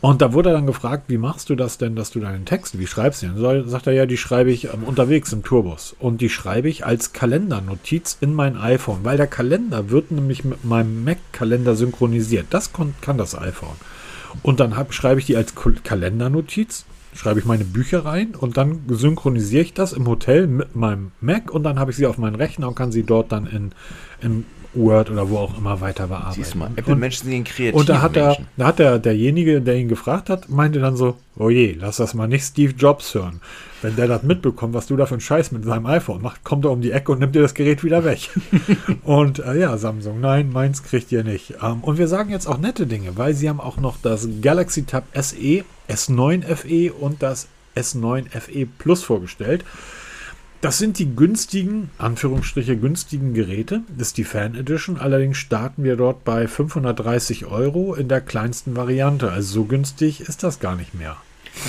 Und 0.00 0.22
da 0.22 0.32
wurde 0.32 0.50
er 0.50 0.56
dann 0.56 0.66
gefragt, 0.66 1.04
wie 1.06 1.18
machst 1.18 1.48
du 1.50 1.54
das 1.54 1.78
denn, 1.78 1.94
dass 1.94 2.10
du 2.10 2.18
deinen 2.18 2.44
Text, 2.44 2.76
wie 2.78 2.88
schreibst 2.88 3.22
du 3.22 3.26
den? 3.26 3.36
Soll, 3.36 3.68
sagt 3.68 3.86
er 3.86 3.92
ja, 3.92 4.06
die 4.06 4.18
schreibe 4.18 4.50
ich 4.50 4.74
ähm, 4.74 4.82
unterwegs 4.84 5.32
im 5.32 5.44
Tourbus. 5.44 5.94
Und 6.00 6.20
die 6.20 6.28
schreibe 6.28 6.68
ich 6.68 6.84
als 6.84 7.12
Kalendernotiz 7.12 8.18
in 8.20 8.34
mein 8.34 8.56
iPhone, 8.56 9.04
weil 9.04 9.16
der 9.16 9.28
Kalender 9.28 9.88
wird 9.88 10.10
nämlich 10.10 10.44
mit 10.44 10.64
meinem 10.64 11.04
Mac-Kalender 11.04 11.76
synchronisiert. 11.76 12.48
Das 12.50 12.72
kann 12.72 13.16
das 13.16 13.38
iPhone. 13.38 13.76
Und 14.42 14.60
dann 14.60 14.76
hab, 14.76 14.92
schreibe 14.92 15.20
ich 15.20 15.26
die 15.26 15.36
als 15.36 15.54
Kalendernotiz, 15.54 16.84
schreibe 17.14 17.40
ich 17.40 17.46
meine 17.46 17.64
Bücher 17.64 18.04
rein 18.04 18.34
und 18.34 18.56
dann 18.56 18.82
synchronisiere 18.88 19.62
ich 19.62 19.74
das 19.74 19.92
im 19.92 20.06
Hotel 20.06 20.46
mit 20.46 20.74
meinem 20.74 21.12
Mac 21.20 21.50
und 21.50 21.62
dann 21.62 21.78
habe 21.78 21.90
ich 21.90 21.96
sie 21.96 22.06
auf 22.06 22.18
meinen 22.18 22.34
Rechner 22.34 22.68
und 22.68 22.74
kann 22.74 22.92
sie 22.92 23.04
dort 23.04 23.32
dann 23.32 23.46
in, 23.46 23.70
in 24.20 24.44
Word 24.74 25.10
oder 25.10 25.28
wo 25.30 25.38
auch 25.38 25.56
immer 25.56 25.80
weiter 25.80 26.06
bearbeiten. 26.08 26.34
Siehst 26.34 26.54
mal, 26.54 26.66
Und- 26.68 26.78
Apple-Menschen 26.78 27.28
sind 27.30 27.44
kreativ. 27.44 27.74
und 27.74 27.88
da 27.88 28.02
hat, 28.02 28.16
er, 28.16 28.36
da 28.56 28.66
hat 28.66 28.78
der, 28.78 28.98
derjenige, 28.98 29.60
der 29.60 29.76
ihn 29.76 29.88
gefragt 29.88 30.28
hat, 30.30 30.48
meinte 30.48 30.80
dann 30.80 30.96
so, 30.96 31.16
oh 31.36 31.50
je, 31.50 31.76
lass 31.78 31.96
das 31.96 32.14
mal 32.14 32.26
nicht 32.28 32.44
Steve 32.44 32.72
Jobs 32.76 33.14
hören. 33.14 33.40
Wenn 33.82 33.96
der 33.96 34.08
das 34.08 34.22
mitbekommt, 34.22 34.72
was 34.72 34.86
du 34.86 34.96
da 34.96 35.04
für 35.04 35.14
einen 35.14 35.20
Scheiß 35.20 35.52
mit 35.52 35.64
seinem 35.64 35.84
iPhone 35.86 36.22
machst, 36.22 36.42
kommt 36.42 36.64
er 36.64 36.70
um 36.70 36.80
die 36.80 36.90
Ecke 36.92 37.12
und 37.12 37.18
nimmt 37.18 37.34
dir 37.34 37.42
das 37.42 37.52
Gerät 37.54 37.84
wieder 37.84 38.02
weg. 38.04 38.30
und 39.04 39.40
äh, 39.40 39.60
ja, 39.60 39.76
Samsung, 39.76 40.20
nein, 40.20 40.50
meins 40.50 40.82
kriegt 40.82 41.12
ihr 41.12 41.22
nicht. 41.22 41.54
Ähm, 41.62 41.82
und 41.82 41.98
wir 41.98 42.08
sagen 42.08 42.30
jetzt 42.30 42.46
auch 42.46 42.58
nette 42.58 42.86
Dinge, 42.86 43.16
weil 43.16 43.34
sie 43.34 43.48
haben 43.48 43.60
auch 43.60 43.76
noch 43.76 43.96
das 44.02 44.26
Galaxy 44.40 44.84
Tab 44.84 45.04
SE, 45.14 45.64
S9 45.90 46.42
FE 46.56 46.92
und 46.94 47.22
das 47.22 47.48
S9 47.76 48.30
FE 48.30 48.66
Plus 48.78 49.02
vorgestellt. 49.02 49.64
Das 50.64 50.78
sind 50.78 50.98
die 50.98 51.14
günstigen, 51.14 51.90
Anführungsstriche 51.98 52.78
günstigen 52.78 53.34
Geräte. 53.34 53.82
Das 53.98 54.08
ist 54.08 54.16
die 54.16 54.24
Fan 54.24 54.54
Edition. 54.54 54.96
Allerdings 54.96 55.36
starten 55.36 55.84
wir 55.84 55.94
dort 55.94 56.24
bei 56.24 56.48
530 56.48 57.44
Euro 57.44 57.94
in 57.94 58.08
der 58.08 58.22
kleinsten 58.22 58.74
Variante. 58.74 59.30
Also 59.30 59.52
so 59.52 59.64
günstig 59.64 60.22
ist 60.22 60.42
das 60.42 60.60
gar 60.60 60.74
nicht 60.74 60.94
mehr. 60.94 61.18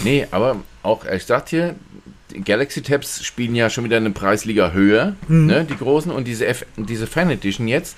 Nee, 0.06 0.28
aber 0.32 0.64
auch, 0.82 1.04
ich 1.04 1.26
sag 1.26 1.48
dir, 1.48 1.76
Galaxy 2.46 2.84
Tabs 2.84 3.26
spielen 3.26 3.54
ja 3.54 3.70
schon 3.70 3.84
wieder 3.84 3.98
eine 3.98 4.12
Preisliga 4.12 4.72
höher, 4.72 5.18
ne, 5.28 5.66
die 5.70 5.76
großen. 5.76 6.10
Und 6.10 6.26
diese, 6.26 6.46
F 6.46 6.66
diese 6.78 7.06
Fan 7.06 7.30
Edition 7.30 7.68
jetzt, 7.68 7.98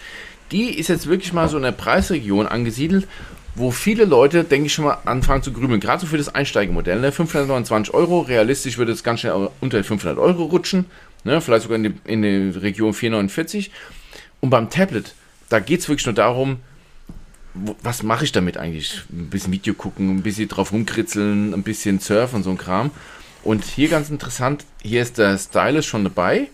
die 0.52 0.80
ist 0.80 0.88
jetzt 0.88 1.06
wirklich 1.06 1.32
mal 1.32 1.48
so 1.48 1.58
in 1.58 1.64
der 1.64 1.74
Preisregion 1.74 2.48
angesiedelt, 2.48 3.08
wo 3.58 3.72
viele 3.72 4.06
Leute, 4.06 4.44
denke 4.44 4.68
ich, 4.68 4.74
schon 4.74 4.86
mal 4.86 5.00
anfangen 5.06 5.42
zu 5.42 5.52
grübeln. 5.52 5.80
Gerade 5.80 6.02
so 6.02 6.08
für 6.08 6.18
das 6.18 6.34
Einsteigemodell. 6.34 7.00
Ne? 7.00 7.12
529 7.12 7.94
Euro, 7.94 8.22
realistisch 8.22 8.78
würde 8.78 8.92
es 8.92 9.04
ganz 9.04 9.22
schnell 9.22 9.50
unter 9.60 9.84
500 9.84 10.20
Euro 10.20 10.44
rutschen. 10.44 10.86
Ne? 11.24 11.42
Vielleicht 11.42 11.64
sogar 11.64 11.78
in 11.78 11.84
die, 11.84 11.94
in 12.06 12.22
die 12.22 12.58
Region 12.60 12.94
449. 12.94 13.72
Und 14.42 14.52
beim 14.52 14.70
Tablet, 14.70 15.16
da 15.50 15.60
geht 15.60 15.80
es 15.80 15.90
wirklich 15.90 16.06
nur 16.06 16.14
darum, 16.14 16.58
was 17.82 18.04
mache 18.04 18.26
ich 18.26 18.32
damit 18.32 18.58
eigentlich? 18.58 19.02
Ein 19.12 19.32
bisschen 19.32 19.52
Video 19.52 19.74
gucken, 19.74 20.18
ein 20.18 20.22
bisschen 20.22 20.48
drauf 20.48 20.72
rumkritzeln, 20.72 21.56
ein 21.56 21.64
bisschen 21.64 22.00
surfen 22.00 22.44
so 22.44 22.52
ein 22.52 22.60
Kram. 22.60 22.92
Und 23.44 23.64
hier 23.64 23.90
ganz 23.90 24.12
interessant, 24.12 24.66
hier 24.84 25.02
ist 25.02 25.18
der 25.18 25.36
Stylus 25.40 25.88
schon 25.88 26.04
dabei. 26.04 26.50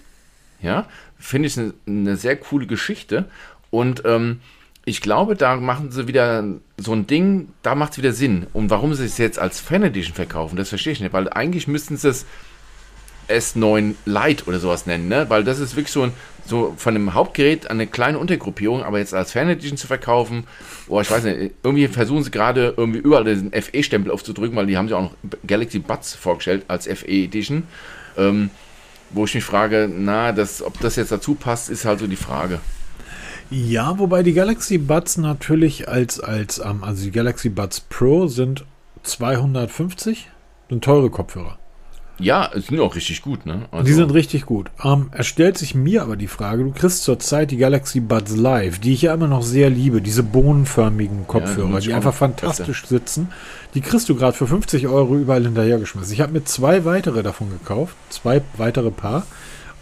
Ja, 0.62 0.88
finde 1.20 1.48
ich 1.48 1.60
eine, 1.60 1.74
eine 1.86 2.16
sehr 2.16 2.38
coole 2.38 2.66
Geschichte. 2.66 3.26
Und 3.72 4.04
ähm, 4.06 4.40
ich 4.86 5.02
glaube, 5.02 5.36
da 5.36 5.56
machen 5.56 5.92
sie 5.92 6.08
wieder 6.08 6.44
so 6.78 6.94
ein 6.94 7.08
Ding, 7.08 7.50
da 7.62 7.74
macht 7.74 7.94
es 7.94 7.98
wieder 7.98 8.12
Sinn. 8.12 8.48
Und 8.54 8.70
warum 8.70 8.94
sie 8.94 9.06
es 9.06 9.18
jetzt 9.18 9.40
als 9.40 9.60
Fan 9.60 9.84
Edition 9.84 10.14
verkaufen, 10.14 10.58
das 10.58 10.70
verstehe 10.70 10.94
ich 10.94 11.00
nicht. 11.00 11.14
Weil 11.14 11.30
eigentlich 11.30 11.68
müssten 11.68 11.96
sie 11.96 12.10
es 12.10 12.26
S9 13.30 13.96
Lite 14.06 14.46
oder 14.46 14.60
sowas 14.60 14.86
nennen, 14.86 15.08
ne? 15.08 15.30
Weil 15.30 15.46
das 15.46 15.60
ist 15.60 15.78
wirklich 15.78 15.94
so 15.94 16.04
ein, 16.04 16.12
so 16.46 16.74
von 16.76 16.94
dem 16.94 17.14
Hauptgerät 17.14 17.70
eine 17.70 17.88
kleine 17.88 18.20
Untergruppierung, 18.20 18.84
aber 18.84 19.00
jetzt 19.00 19.14
als 19.14 19.32
Fan 19.32 19.50
Edition 19.50 19.78
zu 19.78 19.88
verkaufen, 19.88 20.44
boah, 20.88 21.02
ich 21.02 21.10
weiß 21.10 21.24
nicht, 21.24 21.54
irgendwie 21.64 21.88
versuchen 21.88 22.24
sie 22.24 22.32
gerade 22.32 22.74
irgendwie 22.76 23.00
überall 23.00 23.24
diesen 23.24 23.54
FE-Stempel 23.54 24.12
aufzudrücken, 24.12 24.58
weil 24.58 24.66
die 24.66 24.76
haben 24.76 24.90
sie 24.90 24.94
auch 24.96 25.04
noch 25.04 25.16
Galaxy 25.48 25.80
Buds 25.80 26.14
vorgestellt 26.14 26.66
als 26.68 26.88
FE 26.88 27.08
Edition. 27.08 27.64
Ähm, 28.18 28.50
wo 29.12 29.26
ich 29.26 29.36
mich 29.36 29.44
frage, 29.44 29.90
na, 29.96 30.32
das, 30.32 30.62
ob 30.62 30.80
das 30.82 30.96
jetzt 30.96 31.12
dazu 31.12 31.36
passt, 31.36 31.70
ist 31.70 31.86
halt 31.86 32.00
so 32.00 32.08
die 32.08 32.16
Frage. 32.16 32.60
Ja, 33.50 33.98
wobei 34.00 34.24
die 34.24 34.34
Galaxy 34.34 34.78
Buds 34.78 35.18
natürlich 35.18 35.88
als, 35.88 36.20
als 36.20 36.60
ähm, 36.60 36.84
also 36.84 37.04
die 37.04 37.12
Galaxy 37.12 37.50
Buds 37.50 37.82
Pro 37.82 38.28
sind 38.28 38.66
250, 39.04 40.30
sind 40.70 40.84
teure 40.84 41.10
Kopfhörer. 41.10 41.58
Ja, 42.20 42.52
sind 42.54 42.80
auch 42.80 42.96
richtig 42.96 43.24
gut, 43.24 43.46
ne? 43.46 43.64
Also 43.72 43.86
die 43.86 43.94
sind 43.94 44.14
richtig 44.14 44.46
gut. 44.46 44.70
Ähm, 44.84 45.10
es 45.12 45.26
stellt 45.26 45.58
sich 45.58 45.74
mir 45.74 46.04
aber 46.04 46.16
die 46.16 46.28
Frage, 46.28 46.64
du 46.64 46.72
kriegst 46.72 47.04
zurzeit 47.04 47.50
die 47.50 47.58
Galaxy 47.58 48.02
Buds 48.02 48.36
Live, 48.36 48.80
die 48.80 48.94
ich 48.94 49.02
ja 49.02 49.14
immer 49.14 49.28
noch 49.28 49.42
sehr 49.42 49.70
liebe, 49.70 50.00
diese 50.02 50.22
bohnenförmigen 50.22 51.26
Kopfhörer, 51.28 51.74
ja, 51.74 51.80
die 51.80 51.94
einfach 51.94 52.14
fantastisch 52.14 52.84
besser. 52.84 52.96
sitzen. 53.00 53.30
Die 53.74 53.82
kriegst 53.82 54.10
du 54.10 54.16
gerade 54.16 54.38
für 54.38 54.46
50 54.46 54.88
Euro 54.88 55.16
überall 55.18 55.44
hinterhergeschmissen. 55.44 56.14
Ich 56.14 56.22
habe 56.22 56.34
mir 56.34 56.46
zwei 56.46 56.86
weitere 56.86 57.24
davon 57.24 57.50
gekauft, 57.50 57.96
zwei 58.10 58.44
weitere 58.58 58.92
Paar, 58.92 59.26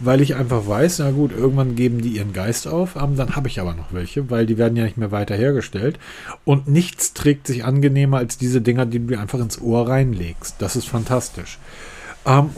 weil 0.04 0.20
ich 0.20 0.34
einfach 0.34 0.66
weiß, 0.66 1.00
na 1.00 1.10
gut, 1.10 1.32
irgendwann 1.32 1.76
geben 1.76 2.00
die 2.00 2.16
ihren 2.16 2.32
Geist 2.32 2.66
auf, 2.66 2.96
ähm, 2.96 3.16
dann 3.16 3.36
habe 3.36 3.48
ich 3.48 3.60
aber 3.60 3.74
noch 3.74 3.92
welche, 3.92 4.30
weil 4.30 4.46
die 4.46 4.58
werden 4.58 4.76
ja 4.76 4.84
nicht 4.84 4.96
mehr 4.96 5.10
weiter 5.10 5.34
hergestellt. 5.34 5.98
Und 6.44 6.68
nichts 6.68 7.14
trägt 7.14 7.46
sich 7.46 7.64
angenehmer 7.64 8.18
als 8.18 8.38
diese 8.38 8.60
Dinger, 8.60 8.86
die 8.86 8.98
du 8.98 9.06
dir 9.06 9.20
einfach 9.20 9.40
ins 9.40 9.60
Ohr 9.60 9.88
reinlegst. 9.88 10.56
Das 10.58 10.76
ist 10.76 10.88
fantastisch. 10.88 11.58
Ähm, 12.26 12.50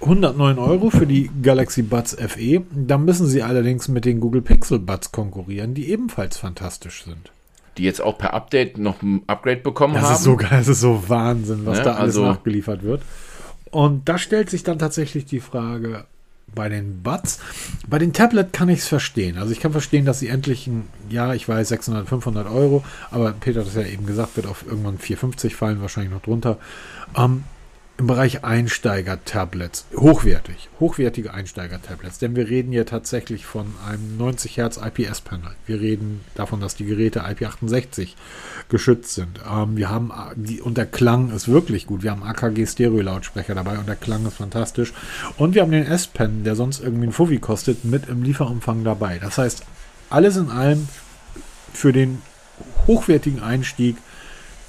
109 0.00 0.58
Euro 0.58 0.90
für 0.90 1.06
die 1.06 1.30
Galaxy 1.42 1.82
Buds 1.82 2.16
FE. 2.16 2.62
Da 2.72 2.96
müssen 2.96 3.26
sie 3.26 3.42
allerdings 3.42 3.88
mit 3.88 4.04
den 4.04 4.20
Google 4.20 4.40
Pixel 4.40 4.78
Buds 4.78 5.12
konkurrieren, 5.12 5.74
die 5.74 5.90
ebenfalls 5.90 6.38
fantastisch 6.38 7.04
sind. 7.04 7.30
Die 7.76 7.84
jetzt 7.84 8.00
auch 8.00 8.16
per 8.16 8.32
Update 8.32 8.78
noch 8.78 9.02
ein 9.02 9.22
Upgrade 9.26 9.60
bekommen 9.60 9.94
das 9.94 10.04
haben. 10.04 10.14
Ist 10.14 10.22
so, 10.22 10.36
das 10.36 10.68
ist 10.68 10.80
so 10.80 11.08
Wahnsinn, 11.08 11.66
was 11.66 11.78
ja, 11.78 11.84
da 11.84 11.90
alles 11.92 12.16
also 12.16 12.24
nachgeliefert 12.24 12.82
wird. 12.82 13.02
Und 13.70 14.08
da 14.08 14.18
stellt 14.18 14.50
sich 14.50 14.62
dann 14.62 14.78
tatsächlich 14.78 15.26
die 15.26 15.40
Frage 15.40 16.06
bei 16.54 16.68
den 16.68 17.02
Buds. 17.02 17.38
Bei 17.88 17.98
den 17.98 18.12
Tablet 18.12 18.52
kann 18.52 18.68
ich 18.68 18.80
es 18.80 18.88
verstehen. 18.88 19.38
Also 19.38 19.52
ich 19.52 19.60
kann 19.60 19.72
verstehen, 19.72 20.04
dass 20.04 20.18
sie 20.18 20.28
endlich 20.28 20.66
ein, 20.66 20.88
ja, 21.08 21.34
ich 21.34 21.48
weiß, 21.48 21.68
600, 21.68 22.08
500 22.08 22.48
Euro, 22.48 22.84
aber 23.10 23.32
Peter 23.32 23.60
hat 23.60 23.68
es 23.68 23.74
ja 23.74 23.82
eben 23.82 24.06
gesagt, 24.06 24.36
wird 24.36 24.46
auf 24.46 24.64
irgendwann 24.66 24.98
450 24.98 25.54
fallen, 25.54 25.80
wahrscheinlich 25.80 26.12
noch 26.12 26.22
drunter. 26.22 26.58
Ähm, 27.16 27.44
im 28.00 28.06
Bereich 28.06 28.44
Einsteiger-Tablets, 28.44 29.84
hochwertig, 29.94 30.70
hochwertige 30.80 31.34
Einsteiger-Tablets, 31.34 32.18
denn 32.18 32.34
wir 32.34 32.48
reden 32.48 32.72
hier 32.72 32.86
tatsächlich 32.86 33.44
von 33.44 33.74
einem 33.86 34.16
90 34.16 34.56
Hertz 34.56 34.78
IPS-Panel. 34.78 35.50
Wir 35.66 35.82
reden 35.82 36.22
davon, 36.34 36.62
dass 36.62 36.74
die 36.74 36.86
Geräte 36.86 37.26
IP68 37.26 38.14
geschützt 38.70 39.14
sind. 39.16 39.40
Ähm, 39.46 39.76
wir 39.76 39.90
haben 39.90 40.12
die, 40.34 40.62
und 40.62 40.78
der 40.78 40.86
Klang 40.86 41.30
ist 41.30 41.48
wirklich 41.48 41.86
gut. 41.86 42.02
Wir 42.02 42.12
haben 42.12 42.22
AKG-Stereo-Lautsprecher 42.22 43.54
dabei 43.54 43.76
und 43.76 43.86
der 43.86 43.96
Klang 43.96 44.24
ist 44.26 44.38
fantastisch. 44.38 44.94
Und 45.36 45.54
wir 45.54 45.60
haben 45.60 45.70
den 45.70 45.84
S-Pen, 45.84 46.42
der 46.42 46.56
sonst 46.56 46.80
irgendwie 46.80 47.08
ein 47.08 47.12
Fuffi 47.12 47.38
kostet, 47.38 47.84
mit 47.84 48.08
im 48.08 48.22
Lieferumfang 48.22 48.82
dabei. 48.82 49.18
Das 49.18 49.36
heißt, 49.36 49.62
alles 50.08 50.38
in 50.38 50.48
allem 50.48 50.88
für 51.74 51.92
den 51.92 52.22
hochwertigen 52.86 53.42
Einstieg 53.42 53.98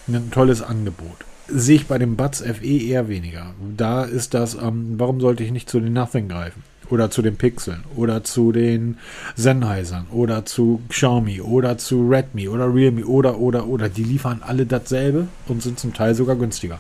ein 0.10 0.32
tolles 0.32 0.62
Angebot 0.62 1.31
sehe 1.54 1.76
ich 1.78 1.88
bei 1.88 1.98
dem 1.98 2.16
Buds 2.16 2.42
FE 2.42 2.66
eher 2.66 3.08
weniger. 3.08 3.54
Da 3.78 4.04
ist 4.04 4.34
das, 4.34 4.56
ähm, 4.56 4.96
warum 4.98 5.20
sollte 5.20 5.44
ich 5.44 5.52
nicht 5.52 5.70
zu 5.70 5.80
den 5.80 5.94
Nothing 5.94 6.28
greifen? 6.28 6.64
Oder 6.90 7.10
zu 7.10 7.22
den 7.22 7.38
Pixeln 7.38 7.86
oder 7.96 8.22
zu 8.26 8.52
den 8.52 8.98
Sennheisern 9.38 10.08
oder 10.12 10.46
zu 10.46 10.82
Xiaomi 10.90 11.40
oder 11.40 11.78
zu 11.78 12.10
Redmi 12.10 12.50
oder 12.50 12.74
Realme 12.74 13.06
oder 13.06 13.40
oder 13.40 13.68
oder. 13.68 13.88
Die 13.88 14.04
liefern 14.04 14.42
alle 14.46 14.66
dasselbe 14.66 15.28
und 15.48 15.64
sind 15.64 15.80
zum 15.80 15.94
Teil 15.94 16.16
sogar 16.16 16.36
günstiger. 16.36 16.80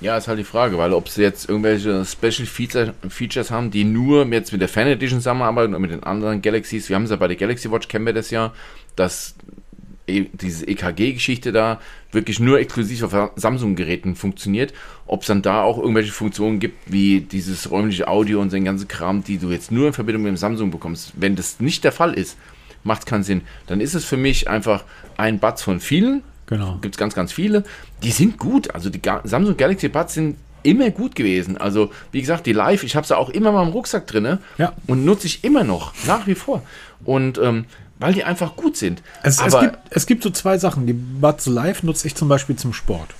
Ja, 0.00 0.16
ist 0.16 0.26
halt 0.28 0.38
die 0.38 0.44
Frage, 0.44 0.78
weil 0.78 0.94
ob 0.94 1.08
sie 1.08 1.22
jetzt 1.22 1.48
irgendwelche 1.48 2.04
Special 2.04 2.46
Feature, 2.46 2.94
Features 3.08 3.50
haben, 3.50 3.70
die 3.70 3.84
nur 3.84 4.26
jetzt 4.26 4.50
mit 4.50 4.60
der 4.60 4.68
Fan 4.68 4.88
Edition 4.88 5.20
zusammenarbeiten 5.20 5.74
und 5.74 5.82
mit 5.82 5.92
den 5.92 6.02
anderen 6.02 6.42
Galaxies. 6.42 6.88
Wir 6.88 6.96
haben 6.96 7.04
es 7.04 7.10
ja 7.10 7.16
bei 7.16 7.28
der 7.28 7.36
Galaxy 7.36 7.70
Watch, 7.70 7.86
kennen 7.88 8.06
wir 8.06 8.12
das 8.12 8.30
ja, 8.30 8.52
dass 8.96 9.34
diese 10.08 10.66
EKG-Geschichte 10.66 11.52
da 11.52 11.80
wirklich 12.10 12.40
nur 12.40 12.58
exklusiv 12.58 13.02
auf 13.04 13.32
Samsung-Geräten 13.36 14.16
funktioniert, 14.16 14.72
ob 15.06 15.22
es 15.22 15.28
dann 15.28 15.42
da 15.42 15.62
auch 15.62 15.78
irgendwelche 15.78 16.12
Funktionen 16.12 16.58
gibt, 16.58 16.92
wie 16.92 17.20
dieses 17.20 17.70
räumliche 17.70 18.08
Audio 18.08 18.40
und 18.40 18.52
den 18.52 18.64
ganzen 18.64 18.88
Kram, 18.88 19.22
die 19.24 19.38
du 19.38 19.50
jetzt 19.50 19.70
nur 19.70 19.86
in 19.86 19.92
Verbindung 19.92 20.24
mit 20.24 20.30
dem 20.30 20.36
Samsung 20.36 20.70
bekommst. 20.70 21.12
Wenn 21.14 21.36
das 21.36 21.60
nicht 21.60 21.84
der 21.84 21.92
Fall 21.92 22.14
ist, 22.14 22.36
macht 22.84 23.00
es 23.00 23.06
keinen 23.06 23.22
Sinn. 23.22 23.42
Dann 23.66 23.80
ist 23.80 23.94
es 23.94 24.04
für 24.04 24.16
mich 24.16 24.48
einfach 24.48 24.84
ein 25.16 25.38
Buds 25.38 25.62
von 25.62 25.80
vielen. 25.80 26.22
Genau. 26.46 26.78
Gibt 26.82 26.96
es 26.96 26.98
ganz, 26.98 27.14
ganz 27.14 27.32
viele. 27.32 27.64
Die 28.02 28.10
sind 28.10 28.38
gut. 28.38 28.74
Also 28.74 28.90
die 28.90 29.00
Samsung 29.24 29.56
Galaxy 29.56 29.88
Buds 29.88 30.14
sind 30.14 30.36
immer 30.62 30.90
gut 30.90 31.14
gewesen. 31.14 31.56
Also, 31.56 31.90
wie 32.12 32.20
gesagt, 32.20 32.46
die 32.46 32.52
Live, 32.52 32.82
ich 32.84 32.96
habe 32.96 33.06
sie 33.06 33.16
auch 33.16 33.30
immer 33.30 33.52
mal 33.52 33.62
im 33.62 33.70
Rucksack 33.70 34.06
drin 34.06 34.38
ja. 34.58 34.72
und 34.86 35.04
nutze 35.04 35.26
ich 35.26 35.44
immer 35.44 35.64
noch, 35.64 35.92
nach 36.06 36.26
wie 36.26 36.34
vor. 36.34 36.62
Und 37.04 37.38
ähm, 37.38 37.64
weil 38.02 38.14
die 38.14 38.24
einfach 38.24 38.56
gut 38.56 38.76
sind. 38.76 39.02
Es, 39.22 39.40
es, 39.40 39.58
gibt, 39.58 39.78
es 39.90 40.06
gibt 40.06 40.22
so 40.22 40.30
zwei 40.30 40.58
Sachen. 40.58 40.86
Die 40.86 40.92
Buds 40.92 41.46
Live 41.46 41.82
nutze 41.82 42.06
ich 42.06 42.14
zum 42.14 42.28
Beispiel 42.28 42.56
zum 42.56 42.72
Sport. 42.72 43.14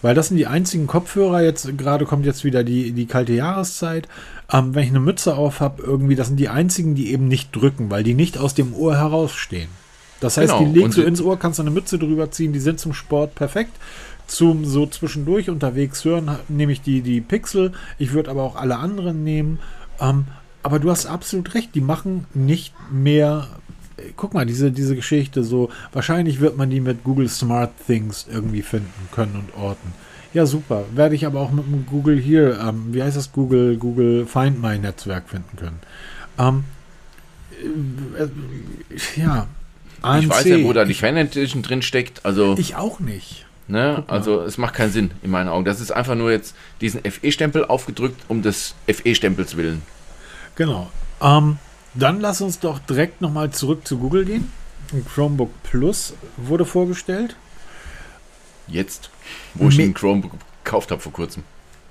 Weil 0.00 0.16
das 0.16 0.28
sind 0.28 0.36
die 0.36 0.48
einzigen 0.48 0.88
Kopfhörer, 0.88 1.42
jetzt 1.42 1.78
gerade 1.78 2.06
kommt 2.06 2.26
jetzt 2.26 2.42
wieder 2.42 2.64
die, 2.64 2.90
die 2.90 3.06
kalte 3.06 3.32
Jahreszeit. 3.34 4.08
Ähm, 4.52 4.74
wenn 4.74 4.82
ich 4.82 4.90
eine 4.90 5.00
Mütze 5.00 5.36
auf 5.36 5.60
habe, 5.60 5.82
irgendwie, 5.82 6.16
das 6.16 6.26
sind 6.26 6.38
die 6.38 6.48
einzigen, 6.48 6.96
die 6.96 7.12
eben 7.12 7.28
nicht 7.28 7.54
drücken, 7.54 7.88
weil 7.90 8.02
die 8.02 8.14
nicht 8.14 8.36
aus 8.36 8.54
dem 8.54 8.74
Ohr 8.74 8.96
herausstehen. 8.96 9.68
Das 10.18 10.36
heißt, 10.36 10.52
genau. 10.52 10.70
die 10.72 10.78
legst 10.80 10.98
du 10.98 11.02
ins 11.02 11.20
Ohr, 11.20 11.38
kannst 11.38 11.60
eine 11.60 11.70
Mütze 11.70 11.98
drüber 11.98 12.30
ziehen, 12.30 12.52
die 12.52 12.60
sind 12.60 12.80
zum 12.80 12.94
Sport 12.94 13.34
perfekt. 13.34 13.72
Zum 14.26 14.64
so 14.64 14.86
zwischendurch 14.86 15.50
unterwegs 15.50 16.04
hören, 16.04 16.38
nehme 16.48 16.72
ich 16.72 16.80
die, 16.80 17.02
die 17.02 17.20
Pixel. 17.20 17.72
Ich 17.98 18.12
würde 18.12 18.30
aber 18.30 18.42
auch 18.42 18.56
alle 18.56 18.78
anderen 18.78 19.24
nehmen. 19.24 19.60
Ähm, 20.00 20.26
aber 20.62 20.78
du 20.78 20.90
hast 20.90 21.06
absolut 21.06 21.54
recht, 21.54 21.74
die 21.74 21.80
machen 21.80 22.26
nicht 22.34 22.72
mehr 22.90 23.48
guck 24.16 24.34
mal, 24.34 24.46
diese, 24.46 24.70
diese 24.70 24.96
Geschichte 24.96 25.44
so, 25.44 25.70
wahrscheinlich 25.92 26.40
wird 26.40 26.56
man 26.56 26.70
die 26.70 26.80
mit 26.80 27.04
Google 27.04 27.28
Smart 27.28 27.72
Things 27.86 28.26
irgendwie 28.30 28.62
finden 28.62 29.08
können 29.12 29.34
und 29.36 29.60
orten. 29.62 29.92
Ja, 30.34 30.46
super. 30.46 30.84
Werde 30.94 31.14
ich 31.14 31.26
aber 31.26 31.40
auch 31.40 31.50
mit 31.50 31.66
dem 31.66 31.86
Google 31.86 32.18
hier, 32.18 32.58
ähm, 32.60 32.86
wie 32.92 33.02
heißt 33.02 33.16
das, 33.16 33.32
Google, 33.32 33.76
Google 33.76 34.26
Find 34.26 34.62
My 34.62 34.78
Netzwerk 34.78 35.28
finden 35.28 35.56
können. 35.56 35.78
Ähm, 36.38 36.64
äh, 38.18 39.20
ja. 39.20 39.46
AMC. 40.00 40.22
Ich 40.22 40.30
weiß 40.30 40.44
ja, 40.46 40.64
wo 40.64 40.72
da 40.72 40.84
die 40.84 40.94
Fan 40.94 41.16
Edition 41.16 41.62
drin 41.62 41.82
steckt. 41.82 42.24
Also, 42.24 42.56
ich 42.58 42.76
auch 42.76 42.98
nicht. 42.98 43.46
Ne? 43.68 44.02
Also 44.08 44.42
es 44.42 44.58
macht 44.58 44.74
keinen 44.74 44.90
Sinn 44.90 45.12
in 45.22 45.30
meinen 45.30 45.48
Augen. 45.48 45.64
Das 45.64 45.80
ist 45.80 45.92
einfach 45.92 46.14
nur 46.14 46.30
jetzt 46.30 46.54
diesen 46.80 47.00
FE-Stempel 47.00 47.64
aufgedrückt 47.64 48.20
um 48.28 48.42
des 48.42 48.74
FE-Stempels 48.86 49.56
willen. 49.56 49.82
Genau. 50.56 50.90
Ähm, 51.20 51.58
dann 51.94 52.20
lass 52.20 52.40
uns 52.40 52.58
doch 52.58 52.78
direkt 52.78 53.20
nochmal 53.20 53.50
zurück 53.50 53.86
zu 53.86 53.98
Google 53.98 54.24
gehen. 54.24 54.50
Ein 54.92 55.06
Chromebook 55.06 55.50
Plus 55.62 56.14
wurde 56.36 56.64
vorgestellt. 56.64 57.36
Jetzt, 58.68 59.10
wo 59.54 59.68
ich 59.68 59.76
Me 59.76 59.84
ein 59.84 59.94
Chromebook 59.94 60.32
gekauft 60.64 60.90
habe 60.90 61.00
vor 61.00 61.12
kurzem. 61.12 61.44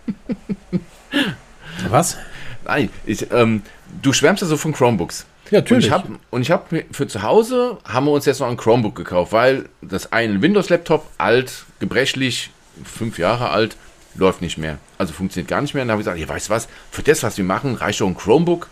Was? 1.90 2.18
Nein, 2.66 2.90
ich, 3.06 3.32
ähm, 3.32 3.64
du 4.02 4.14
schwärmst 4.14 4.42
ja 4.42 4.48
so 4.48 4.58
von 4.58 4.74
Chromebooks. 4.74 5.26
Ja, 5.50 5.60
natürlich. 5.60 5.92
Und 6.30 6.42
ich 6.42 6.52
habe 6.52 6.78
hab 6.78 6.96
für 6.96 7.08
zu 7.08 7.22
Hause 7.24 7.78
haben 7.84 8.06
wir 8.06 8.12
uns 8.12 8.26
jetzt 8.26 8.40
noch 8.40 8.48
ein 8.48 8.58
Chromebook 8.58 8.96
gekauft, 8.96 9.34
weil 9.34 9.68
das 9.82 10.12
eine 10.12 10.42
Windows-Laptop, 10.42 11.06
alt, 11.18 11.66
gebrechlich, 11.80 12.52
fünf 12.84 13.18
Jahre 13.18 13.50
alt, 13.50 13.76
läuft 14.16 14.42
nicht 14.42 14.58
mehr. 14.58 14.78
Also 14.98 15.14
funktioniert 15.14 15.50
gar 15.50 15.62
nicht 15.62 15.74
mehr. 15.74 15.84
Und 15.84 15.90
dann 15.90 15.94
habe 15.94 16.02
ich 16.02 16.06
gesagt, 16.06 16.20
ja, 16.20 16.30
weißt 16.30 16.50
was, 16.50 16.68
für 16.92 17.04
das, 17.04 17.24
was 17.24 17.38
wir 17.38 17.44
machen, 17.44 17.76
reicht 17.76 18.00
doch 18.02 18.08
ein 18.08 18.16
Chromebook 18.16 18.70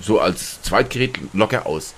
so 0.00 0.20
als 0.20 0.62
Zweitgerät 0.62 1.18
locker 1.32 1.66
aus. 1.66 1.94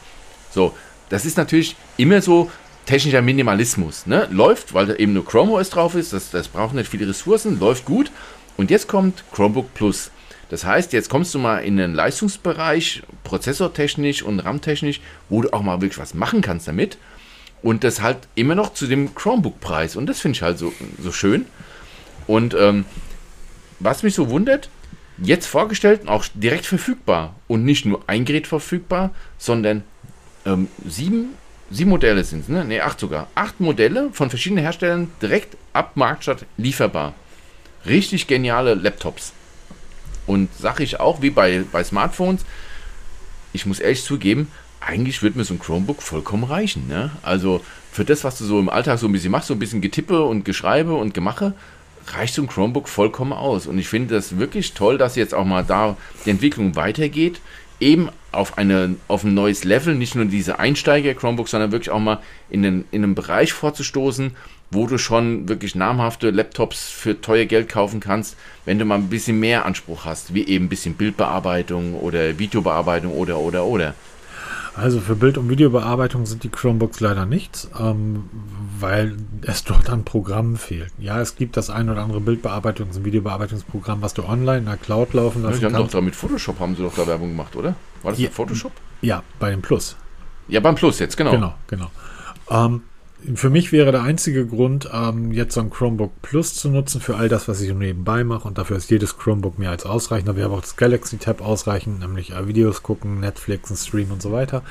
So, 0.50 0.74
das 1.08 1.24
ist 1.24 1.36
natürlich 1.36 1.76
immer 1.96 2.22
so 2.22 2.50
technischer 2.86 3.22
Minimalismus. 3.22 4.06
Ne? 4.06 4.28
Läuft, 4.30 4.74
weil 4.74 4.86
da 4.86 4.94
eben 4.94 5.12
nur 5.12 5.24
Chrome 5.24 5.52
OS 5.52 5.70
drauf 5.70 5.94
ist, 5.94 6.12
das, 6.12 6.30
das 6.30 6.48
braucht 6.48 6.74
nicht 6.74 6.90
viele 6.90 7.08
Ressourcen, 7.08 7.60
läuft 7.60 7.84
gut. 7.84 8.10
Und 8.56 8.70
jetzt 8.70 8.88
kommt 8.88 9.24
Chromebook 9.32 9.72
Plus. 9.74 10.10
Das 10.48 10.64
heißt, 10.64 10.92
jetzt 10.92 11.08
kommst 11.08 11.32
du 11.32 11.38
mal 11.38 11.58
in 11.58 11.76
den 11.76 11.94
Leistungsbereich, 11.94 13.02
prozessortechnisch 13.22 14.22
und 14.22 14.40
RAM-technisch, 14.40 15.00
wo 15.28 15.42
du 15.42 15.52
auch 15.52 15.62
mal 15.62 15.80
wirklich 15.80 15.98
was 15.98 16.14
machen 16.14 16.42
kannst 16.42 16.66
damit. 16.66 16.98
Und 17.62 17.84
das 17.84 18.00
halt 18.00 18.18
immer 18.34 18.56
noch 18.56 18.74
zu 18.74 18.86
dem 18.86 19.14
Chromebook-Preis. 19.14 19.94
Und 19.94 20.06
das 20.06 20.20
finde 20.20 20.36
ich 20.36 20.42
halt 20.42 20.58
so, 20.58 20.72
so 21.00 21.12
schön. 21.12 21.46
Und 22.26 22.54
ähm, 22.54 22.84
was 23.78 24.02
mich 24.02 24.14
so 24.14 24.30
wundert, 24.30 24.68
jetzt 25.22 25.46
vorgestellt 25.46 26.02
und 26.02 26.08
auch 26.08 26.24
direkt 26.34 26.66
verfügbar. 26.66 27.34
Und 27.48 27.64
nicht 27.64 27.86
nur 27.86 28.02
ein 28.06 28.24
Gerät 28.24 28.46
verfügbar, 28.46 29.10
sondern 29.38 29.84
ähm, 30.46 30.68
sieben, 30.86 31.34
sieben 31.70 31.90
Modelle 31.90 32.24
sind 32.24 32.40
es, 32.40 32.48
ne? 32.48 32.64
Ne, 32.64 32.80
acht 32.80 33.00
sogar. 33.00 33.28
Acht 33.34 33.60
Modelle 33.60 34.10
von 34.12 34.30
verschiedenen 34.30 34.62
Herstellern 34.62 35.10
direkt 35.20 35.56
ab 35.72 35.92
Marktstadt 35.96 36.46
lieferbar. 36.56 37.14
Richtig 37.86 38.26
geniale 38.26 38.74
Laptops. 38.74 39.32
Und 40.26 40.54
sage 40.56 40.84
ich 40.84 41.00
auch, 41.00 41.22
wie 41.22 41.30
bei, 41.30 41.64
bei 41.72 41.82
Smartphones, 41.82 42.44
ich 43.52 43.66
muss 43.66 43.80
ehrlich 43.80 44.04
zugeben, 44.04 44.48
eigentlich 44.80 45.22
würde 45.22 45.38
mir 45.38 45.44
so 45.44 45.54
ein 45.54 45.58
Chromebook 45.58 46.02
vollkommen 46.02 46.44
reichen. 46.44 46.88
Ne? 46.88 47.10
Also 47.22 47.62
für 47.92 48.04
das, 48.04 48.24
was 48.24 48.38
du 48.38 48.44
so 48.44 48.58
im 48.58 48.68
Alltag 48.68 48.98
so 48.98 49.06
ein 49.06 49.12
bisschen 49.12 49.32
machst, 49.32 49.48
so 49.48 49.54
ein 49.54 49.58
bisschen 49.58 49.80
Getippe 49.80 50.22
und 50.22 50.44
Geschreibe 50.44 50.94
und 50.94 51.14
Gemache, 51.14 51.54
reicht 52.08 52.34
so 52.34 52.42
ein 52.42 52.48
Chromebook 52.48 52.88
vollkommen 52.88 53.32
aus. 53.32 53.66
Und 53.66 53.78
ich 53.78 53.88
finde 53.88 54.14
das 54.14 54.38
wirklich 54.38 54.74
toll, 54.74 54.98
dass 54.98 55.16
jetzt 55.16 55.34
auch 55.34 55.44
mal 55.44 55.64
da 55.64 55.96
die 56.24 56.30
Entwicklung 56.30 56.76
weitergeht. 56.76 57.40
Eben 57.78 58.10
auf, 58.32 58.58
eine, 58.58 58.96
auf 59.08 59.24
ein 59.24 59.34
neues 59.34 59.64
Level, 59.64 59.94
nicht 59.94 60.14
nur 60.14 60.26
diese 60.26 60.58
Einsteiger-Chromebooks, 60.58 61.50
sondern 61.50 61.72
wirklich 61.72 61.90
auch 61.90 61.98
mal 61.98 62.18
in, 62.50 62.62
den, 62.62 62.84
in 62.90 63.02
einen 63.02 63.14
Bereich 63.14 63.52
vorzustoßen, 63.52 64.32
wo 64.70 64.86
du 64.86 64.98
schon 64.98 65.48
wirklich 65.48 65.74
namhafte 65.74 66.30
Laptops 66.30 66.90
für 66.90 67.20
teuer 67.20 67.46
Geld 67.46 67.68
kaufen 67.68 68.00
kannst, 68.00 68.36
wenn 68.64 68.78
du 68.78 68.84
mal 68.84 68.96
ein 68.96 69.08
bisschen 69.08 69.40
mehr 69.40 69.64
Anspruch 69.64 70.04
hast, 70.04 70.34
wie 70.34 70.46
eben 70.46 70.66
ein 70.66 70.68
bisschen 70.68 70.94
Bildbearbeitung 70.94 71.94
oder 71.94 72.38
Videobearbeitung 72.38 73.12
oder 73.12 73.38
oder 73.38 73.64
oder. 73.64 73.94
Also 74.76 75.00
für 75.00 75.16
Bild- 75.16 75.36
und 75.36 75.48
Videobearbeitung 75.48 76.26
sind 76.26 76.44
die 76.44 76.48
Chromebooks 76.48 77.00
leider 77.00 77.26
nichts, 77.26 77.68
ähm, 77.78 78.30
weil 78.78 79.16
es 79.42 79.64
dort 79.64 79.90
an 79.90 80.04
Programmen 80.04 80.56
fehlt. 80.56 80.92
Ja, 80.98 81.20
es 81.20 81.36
gibt 81.36 81.56
das 81.56 81.70
ein 81.70 81.90
oder 81.90 82.02
andere 82.02 82.20
Bildbearbeitungs- 82.20 82.96
und 82.96 83.04
Videobearbeitungsprogramm, 83.04 84.00
was 84.00 84.14
du 84.14 84.24
online 84.24 84.58
in 84.58 84.64
der 84.66 84.76
Cloud 84.76 85.12
laufen 85.12 85.42
lassen 85.42 85.60
ja, 85.60 85.72
haben 85.72 85.74
doch 85.74 85.90
da 85.90 86.00
mit 86.00 86.14
Photoshop 86.14 86.60
haben 86.60 86.76
sie 86.76 86.82
doch 86.82 86.94
da 86.94 87.06
Werbung 87.06 87.30
gemacht, 87.30 87.56
oder? 87.56 87.74
War 88.02 88.12
das 88.12 88.20
ja, 88.20 88.28
mit 88.28 88.34
Photoshop? 88.34 88.72
Ja, 89.02 89.22
bei 89.38 89.50
dem 89.50 89.60
Plus. 89.60 89.96
Ja, 90.48 90.60
beim 90.60 90.74
Plus 90.74 90.98
jetzt, 90.98 91.16
genau. 91.16 91.32
Genau, 91.32 91.54
genau. 91.66 91.90
Ähm, 92.50 92.82
für 93.34 93.50
mich 93.50 93.72
wäre 93.72 93.92
der 93.92 94.02
einzige 94.02 94.46
Grund, 94.46 94.88
ähm, 94.92 95.32
jetzt 95.32 95.54
so 95.54 95.60
ein 95.60 95.70
Chromebook 95.70 96.22
Plus 96.22 96.54
zu 96.54 96.70
nutzen 96.70 97.00
für 97.00 97.16
all 97.16 97.28
das, 97.28 97.48
was 97.48 97.60
ich 97.60 97.72
nebenbei 97.72 98.24
mache. 98.24 98.46
Und 98.48 98.58
dafür 98.58 98.76
ist 98.76 98.90
jedes 98.90 99.18
Chromebook 99.18 99.58
mehr 99.58 99.70
als 99.70 99.84
ausreichend. 99.84 100.28
Da 100.28 100.36
wäre 100.36 100.46
aber 100.46 100.56
auch 100.56 100.62
das 100.62 100.76
Galaxy 100.76 101.18
Tab 101.18 101.40
ausreichend, 101.40 102.00
nämlich 102.00 102.32
äh, 102.32 102.46
Videos 102.46 102.82
gucken, 102.82 103.20
Netflix, 103.20 103.86
Stream 103.86 104.10
und 104.10 104.22
so 104.22 104.32
weiter. 104.32 104.62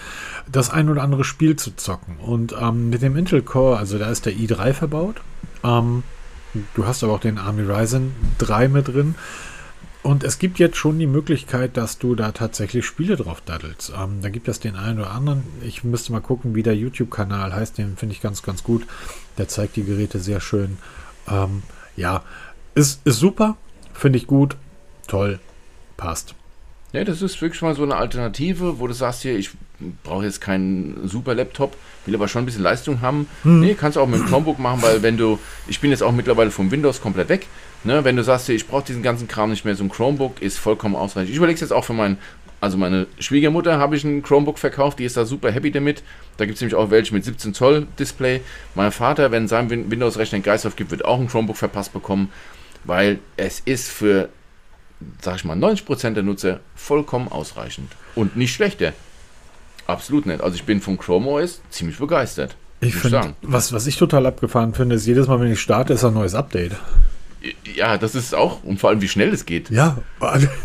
Das 0.51 0.69
ein 0.69 0.89
oder 0.89 1.03
andere 1.03 1.23
Spiel 1.23 1.55
zu 1.55 1.76
zocken. 1.76 2.17
Und 2.17 2.55
ähm, 2.59 2.89
mit 2.89 3.01
dem 3.01 3.15
Intel 3.15 3.41
Core, 3.41 3.77
also 3.77 3.97
da 3.97 4.09
ist 4.09 4.26
der 4.26 4.34
i3 4.34 4.73
verbaut. 4.73 5.21
Ähm, 5.63 6.03
du 6.76 6.85
hast 6.85 7.03
aber 7.03 7.13
auch 7.13 7.19
den 7.19 7.38
ARMY 7.38 7.63
Ryzen 7.63 8.13
3 8.39 8.67
mit 8.67 8.88
drin. 8.88 9.15
Und 10.01 10.23
es 10.23 10.39
gibt 10.39 10.59
jetzt 10.59 10.77
schon 10.77 10.97
die 10.97 11.07
Möglichkeit, 11.07 11.76
dass 11.76 11.97
du 11.97 12.15
da 12.15 12.31
tatsächlich 12.31 12.85
Spiele 12.85 13.17
drauf 13.17 13.41
daddelst. 13.45 13.91
Ähm, 13.97 14.21
da 14.21 14.30
gibt 14.30 14.47
es 14.47 14.59
den 14.59 14.76
einen 14.76 14.99
oder 14.99 15.11
anderen. 15.11 15.43
Ich 15.61 15.84
müsste 15.84 16.13
mal 16.13 16.21
gucken, 16.21 16.55
wie 16.55 16.63
der 16.63 16.76
YouTube-Kanal 16.76 17.53
heißt. 17.53 17.77
Den 17.77 17.97
finde 17.97 18.15
ich 18.15 18.21
ganz, 18.21 18.41
ganz 18.41 18.63
gut. 18.63 18.88
Der 19.38 19.49
zeigt 19.49 19.76
die 19.76 19.84
Geräte 19.84 20.19
sehr 20.19 20.39
schön. 20.39 20.77
Ähm, 21.27 21.63
ja, 21.97 22.23
ist, 22.76 23.05
ist 23.05 23.19
super. 23.19 23.57
Finde 23.93 24.17
ich 24.17 24.27
gut. 24.27 24.55
Toll. 25.07 25.39
Passt. 25.97 26.34
Ja, 26.93 27.03
das 27.03 27.21
ist 27.21 27.41
wirklich 27.41 27.61
mal 27.61 27.76
so 27.76 27.84
eine 27.84 27.97
Alternative, 27.97 28.80
wo 28.80 28.88
du 28.88 28.93
sagst 28.93 29.21
hier, 29.21 29.38
ich 29.38 29.51
brauche 30.03 30.23
jetzt 30.23 30.41
keinen 30.41 31.07
super 31.07 31.35
Laptop, 31.35 31.76
will 32.05 32.15
aber 32.15 32.27
schon 32.27 32.43
ein 32.43 32.45
bisschen 32.45 32.63
Leistung 32.63 33.01
haben. 33.01 33.27
Hm. 33.43 33.59
Nee, 33.59 33.76
kannst 33.76 33.97
du 33.97 34.01
auch 34.01 34.07
mit 34.07 34.19
dem 34.19 34.26
Chromebook 34.26 34.57
machen, 34.57 34.81
weil 34.81 35.03
wenn 35.03 35.17
du, 35.17 35.38
ich 35.67 35.81
bin 35.81 35.91
jetzt 35.91 36.01
auch 36.01 36.11
mittlerweile 36.11 36.49
vom 36.49 36.71
Windows 36.71 37.01
komplett 37.01 37.30
weg. 37.30 37.47
Ne, 37.84 38.03
wenn 38.03 38.18
du 38.18 38.23
sagst, 38.23 38.49
ich 38.49 38.68
brauche 38.68 38.85
diesen 38.85 39.03
ganzen 39.03 39.27
Kram 39.27 39.49
nicht 39.49 39.64
mehr, 39.64 39.76
so 39.76 39.84
ein 39.84 39.89
Chromebook 39.89 40.41
ist 40.41 40.57
vollkommen 40.57 40.95
ausreichend. 40.95 41.31
Ich 41.31 41.38
überlege 41.38 41.56
es 41.56 41.61
jetzt 41.61 41.72
auch 41.72 41.85
für 41.85 41.93
meinen, 41.93 42.18
also 42.60 42.77
meine 42.77 43.07
Schwiegermutter 43.19 43.77
habe 43.77 43.95
ich 43.95 44.03
ein 44.03 44.22
Chromebook 44.22 44.60
verkauft, 44.60 44.99
die 44.99 45.06
ist 45.06 45.15
da 45.15 45.26
super 45.26 45.49
happy 45.49 45.72
damit. 45.72 46.03
Da 46.35 46.45
gibt 46.45 46.56
es 46.56 46.61
nämlich 46.61 46.76
auch 46.76 46.91
welche 46.91 47.14
mit 47.14 47.23
17 47.23 47.53
Zoll 47.53 47.88
Display. 47.97 48.41
Mein 48.76 48.91
Vater, 48.91 49.31
wenn 49.31 49.47
sein 49.47 49.69
Windows-Rechner 49.69 50.38
einen 50.38 50.43
Geist 50.43 50.65
aufgibt, 50.68 50.91
wird 50.91 51.06
auch 51.06 51.19
ein 51.19 51.27
Chromebook 51.27 51.56
verpasst 51.56 51.93
bekommen, 51.93 52.31
weil 52.84 53.19
es 53.38 53.61
ist 53.61 53.89
für 53.89 54.30
sag 55.22 55.38
ich 55.38 55.45
mal, 55.45 55.57
90% 55.57 56.11
der 56.11 56.23
Nutzer 56.23 56.60
vollkommen 56.76 57.27
ausreichend. 57.30 57.91
Und 58.15 58.35
nicht 58.35 58.53
schlechter. 58.53 58.93
Absolut 59.88 60.26
nicht. 60.26 60.41
Also 60.41 60.56
ich 60.56 60.65
bin 60.65 60.81
vom 60.81 60.97
Chrome 60.97 61.30
OS 61.30 61.61
ziemlich 61.69 61.97
begeistert. 61.97 62.56
Ich 62.81 62.95
finde, 62.95 63.34
was, 63.41 63.73
was 63.73 63.88
ich 63.88 63.97
total 63.97 64.26
abgefahren 64.26 64.73
finde, 64.73 64.95
ist 64.95 65.06
jedes 65.06 65.27
Mal, 65.27 65.39
wenn 65.41 65.51
ich 65.51 65.60
starte, 65.60 65.93
ist 65.93 66.06
ein 66.06 66.14
neues 66.14 66.35
Update. 66.35 66.73
Ja, 67.76 67.98
das 67.98 68.16
ist 68.16 68.36
auch, 68.36 68.64
und 68.64 68.80
vor 68.80 68.90
allem, 68.90 69.02
wie 69.02 69.07
schnell 69.07 69.34
es 69.34 69.45
geht. 69.45 69.70
Ja, 69.70 69.98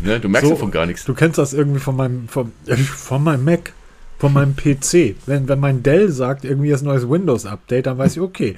ne, 0.02 0.18
du 0.18 0.28
merkst 0.28 0.48
so, 0.48 0.54
davon 0.54 0.70
gar 0.70 0.86
nichts. 0.86 1.04
Du 1.04 1.14
kennst 1.14 1.38
das 1.38 1.52
irgendwie 1.52 1.80
von 1.80 1.96
meinem, 1.96 2.28
von, 2.28 2.52
von 2.96 3.22
meinem 3.22 3.44
Mac, 3.44 3.72
von 4.18 4.32
meinem 4.32 4.56
PC. 4.56 5.14
Wenn, 5.26 5.48
wenn 5.48 5.60
mein 5.60 5.82
Dell 5.82 6.10
sagt, 6.10 6.44
irgendwie 6.44 6.70
ist 6.70 6.82
ein 6.82 6.86
neues 6.86 7.08
Windows-Update, 7.08 7.86
dann 7.86 7.98
weiß 7.98 8.16
ich, 8.16 8.22
okay, 8.22 8.56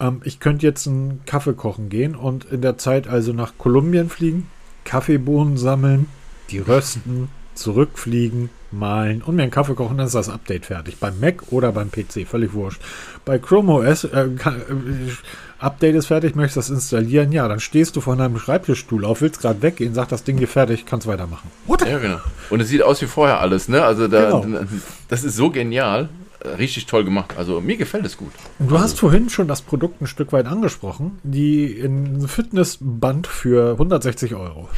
ähm, 0.00 0.20
ich 0.24 0.40
könnte 0.40 0.66
jetzt 0.66 0.86
einen 0.86 1.22
Kaffee 1.24 1.54
kochen 1.54 1.88
gehen 1.88 2.14
und 2.14 2.44
in 2.44 2.60
der 2.60 2.78
Zeit 2.78 3.08
also 3.08 3.32
nach 3.32 3.54
Kolumbien 3.56 4.10
fliegen, 4.10 4.48
Kaffeebohnen 4.84 5.56
sammeln, 5.56 6.06
die 6.50 6.58
rösten, 6.58 7.28
zurückfliegen, 7.54 8.50
malen 8.70 9.22
und 9.22 9.36
mir 9.36 9.42
einen 9.42 9.52
Kaffee 9.52 9.74
kochen, 9.74 9.96
dann 9.96 10.06
ist 10.06 10.14
das 10.14 10.28
Update 10.28 10.66
fertig. 10.66 10.98
Beim 10.98 11.20
Mac 11.20 11.52
oder 11.52 11.72
beim 11.72 11.90
PC, 11.90 12.26
völlig 12.26 12.52
wurscht. 12.52 12.82
Bei 13.24 13.38
Chrome 13.38 13.72
OS, 13.72 14.04
äh, 14.04 14.28
kann, 14.36 14.56
äh, 14.56 15.12
Update 15.64 15.94
ist 15.94 16.06
fertig, 16.06 16.34
möchtest 16.36 16.56
das 16.56 16.70
installieren, 16.70 17.32
ja, 17.32 17.48
dann 17.48 17.60
stehst 17.60 17.96
du 17.96 18.00
von 18.00 18.18
deinem 18.18 18.38
Schreibtischstuhl 18.38 19.04
auf, 19.04 19.20
willst 19.20 19.40
gerade 19.40 19.62
weggehen, 19.62 19.94
sagt 19.94 20.12
das 20.12 20.24
Ding 20.24 20.36
dir 20.36 20.48
fertig, 20.48 20.86
kannst 20.86 21.06
weitermachen. 21.06 21.50
What? 21.66 21.86
Ja, 21.86 21.98
genau. 21.98 22.20
Und 22.50 22.60
es 22.60 22.68
sieht 22.68 22.82
aus 22.82 23.00
wie 23.02 23.06
vorher 23.06 23.40
alles, 23.40 23.68
ne? 23.68 23.82
Also 23.82 24.08
da, 24.08 24.40
genau. 24.40 24.60
das 25.08 25.24
ist 25.24 25.36
so 25.36 25.50
genial 25.50 26.08
richtig 26.58 26.86
toll 26.86 27.04
gemacht. 27.04 27.34
Also 27.36 27.60
mir 27.60 27.76
gefällt 27.76 28.04
es 28.04 28.16
gut. 28.16 28.32
Und 28.58 28.70
du 28.70 28.74
also, 28.74 28.84
hast 28.84 29.00
vorhin 29.00 29.30
schon 29.30 29.48
das 29.48 29.62
Produkt 29.62 30.00
ein 30.02 30.06
Stück 30.06 30.32
weit 30.32 30.46
angesprochen, 30.46 31.18
die 31.22 31.66
in 31.72 32.28
Fitnessband 32.28 33.26
für 33.26 33.72
160 33.72 34.34
Euro. 34.34 34.68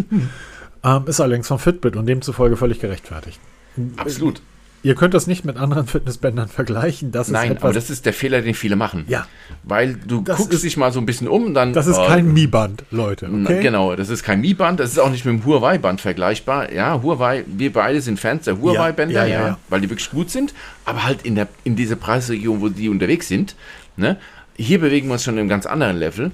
ähm, 0.84 1.04
ist 1.06 1.20
allerdings 1.20 1.48
von 1.48 1.58
Fitbit 1.58 1.96
und 1.96 2.06
demzufolge 2.06 2.56
völlig 2.56 2.80
gerechtfertigt. 2.80 3.40
Absolut. 3.96 4.42
Ihr 4.82 4.94
könnt 4.94 5.12
das 5.12 5.26
nicht 5.26 5.44
mit 5.44 5.58
anderen 5.58 5.86
Fitnessbändern 5.86 6.48
vergleichen. 6.48 7.12
Das 7.12 7.28
Nein, 7.28 7.58
aber 7.58 7.72
das 7.72 7.90
ist 7.90 8.06
der 8.06 8.14
Fehler, 8.14 8.40
den 8.40 8.54
viele 8.54 8.76
machen. 8.76 9.04
Ja. 9.08 9.26
Weil 9.62 9.94
du 9.94 10.24
guckst 10.24 10.54
ist, 10.54 10.64
dich 10.64 10.76
mal 10.78 10.90
so 10.90 11.00
ein 11.00 11.06
bisschen 11.06 11.28
um, 11.28 11.52
dann. 11.52 11.74
Das 11.74 11.86
ist 11.86 11.98
oh, 11.98 12.06
kein 12.06 12.32
Mi-Band, 12.32 12.84
Leute. 12.90 13.28
Okay? 13.28 13.62
Genau, 13.62 13.94
das 13.94 14.08
ist 14.08 14.22
kein 14.22 14.40
Mi-Band, 14.40 14.80
das 14.80 14.92
ist 14.92 14.98
auch 14.98 15.10
nicht 15.10 15.26
mit 15.26 15.34
dem 15.34 15.44
Huawei-Band 15.44 16.00
vergleichbar. 16.00 16.72
Ja, 16.72 17.02
Huawei, 17.02 17.44
wir 17.46 17.72
beide 17.72 18.00
sind 18.00 18.18
Fans 18.18 18.44
der 18.44 18.58
Huawei-Bänder, 18.58 19.26
ja, 19.26 19.40
ja, 19.40 19.48
ja, 19.48 19.58
weil 19.68 19.82
die 19.82 19.90
wirklich 19.90 20.10
gut 20.10 20.30
sind, 20.30 20.54
aber 20.86 21.04
halt 21.04 21.22
in, 21.22 21.34
der, 21.34 21.48
in 21.64 21.76
dieser 21.76 21.96
Preisregion, 21.96 22.62
wo 22.62 22.68
die 22.70 22.88
unterwegs 22.88 23.28
sind. 23.28 23.56
Ne? 23.96 24.16
Hier 24.56 24.80
bewegen 24.80 25.08
wir 25.08 25.14
uns 25.14 25.24
schon 25.24 25.34
in 25.34 25.40
einem 25.40 25.48
ganz 25.50 25.66
anderen 25.66 25.98
Level. 25.98 26.30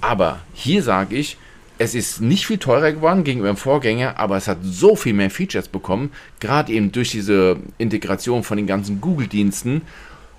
Aber 0.00 0.40
hier 0.52 0.82
sage 0.82 1.14
ich, 1.14 1.36
es 1.78 1.94
ist 1.94 2.20
nicht 2.20 2.46
viel 2.46 2.58
teurer 2.58 2.92
geworden 2.92 3.24
gegenüber 3.24 3.48
dem 3.48 3.56
Vorgänger, 3.56 4.18
aber 4.18 4.36
es 4.36 4.46
hat 4.46 4.58
so 4.62 4.96
viel 4.96 5.12
mehr 5.12 5.30
Features 5.30 5.68
bekommen, 5.68 6.12
gerade 6.40 6.72
eben 6.72 6.92
durch 6.92 7.10
diese 7.10 7.56
Integration 7.78 8.44
von 8.44 8.56
den 8.56 8.66
ganzen 8.66 9.00
Google-Diensten. 9.00 9.82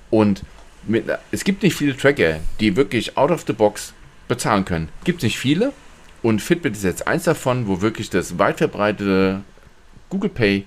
Und 0.10 0.44
mit, 0.88 1.06
es 1.32 1.44
gibt 1.44 1.64
nicht 1.64 1.76
viele 1.76 1.98
Tracker, 1.98 2.40
die 2.60 2.76
wirklich 2.76 3.18
out 3.18 3.32
of 3.32 3.44
the 3.48 3.53
box 3.53 3.94
bezahlen 4.28 4.66
können. 4.66 4.90
Gibt 5.03 5.20
es 5.20 5.24
nicht 5.24 5.40
viele. 5.40 5.74
Und 6.22 6.41
Fitbit 6.41 6.76
ist 6.76 6.84
jetzt 6.84 7.07
eins 7.07 7.26
davon, 7.26 7.68
wo 7.68 7.82
wirklich 7.82 8.10
das 8.10 8.40
weit 8.40 8.57
verbreitete 8.57 9.41
Google 10.10 10.30
Pay 10.30 10.66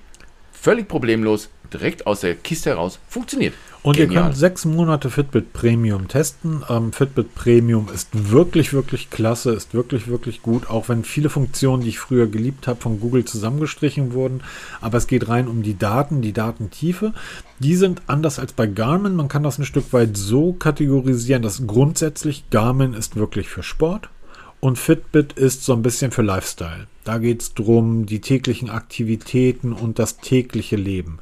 völlig 0.53 0.87
problemlos 0.87 1.49
direkt 1.73 2.07
aus 2.07 2.21
der 2.21 2.35
Kiste 2.35 2.71
heraus 2.71 2.99
funktioniert. 3.09 3.55
Und 3.83 3.97
Genial. 3.97 4.13
ihr 4.13 4.23
könnt 4.23 4.37
sechs 4.37 4.65
Monate 4.65 5.09
Fitbit 5.11 5.53
Premium 5.53 6.09
testen. 6.09 6.65
Ähm, 6.69 6.93
Fitbit 6.93 7.35
Premium 7.35 7.89
ist 7.95 8.09
wirklich, 8.31 8.73
wirklich 8.73 9.11
klasse, 9.11 9.53
ist 9.53 9.73
wirklich, 9.75 10.09
wirklich 10.09 10.43
gut, 10.43 10.69
auch 10.69 10.89
wenn 10.89 11.05
viele 11.05 11.31
Funktionen, 11.31 11.83
die 11.83 11.91
ich 11.91 11.99
früher 11.99 12.27
geliebt 12.27 12.67
habe, 12.67 12.81
von 12.81 13.01
Google 13.01 13.25
zusammengestrichen 13.25 14.13
wurden. 14.13 14.43
Aber 14.81 14.99
es 14.99 15.07
geht 15.07 15.29
rein 15.29 15.49
um 15.49 15.63
die 15.63 15.79
Daten, 15.79 16.23
die 16.23 16.33
Datentiefe. 16.33 17.15
Die 17.61 17.77
sind 17.77 18.03
anders 18.07 18.39
als 18.39 18.53
bei 18.53 18.67
Garmin. 18.67 19.17
Man 19.17 19.29
kann 19.29 19.43
das 19.43 19.59
ein 19.59 19.65
Stück 19.65 19.93
weit 19.93 20.17
so 20.17 20.53
kategorisieren, 20.53 21.43
dass 21.43 21.67
grundsätzlich 21.67 22.51
Garmin 22.51 22.95
ist 22.95 23.17
wirklich 23.17 23.49
für 23.49 23.63
Sport 23.63 24.11
und 24.61 24.79
Fitbit 24.79 25.35
ist 25.35 25.65
so 25.65 25.73
ein 25.73 25.83
bisschen 25.83 26.11
für 26.11 26.23
Lifestyle. 26.23 26.87
Da 27.05 27.19
geht 27.19 27.43
es 27.43 27.55
darum, 27.55 28.07
die 28.07 28.21
täglichen 28.21 28.69
Aktivitäten 28.69 29.73
und 29.73 29.99
das 29.99 30.19
tägliche 30.19 30.77
Leben. 30.77 31.21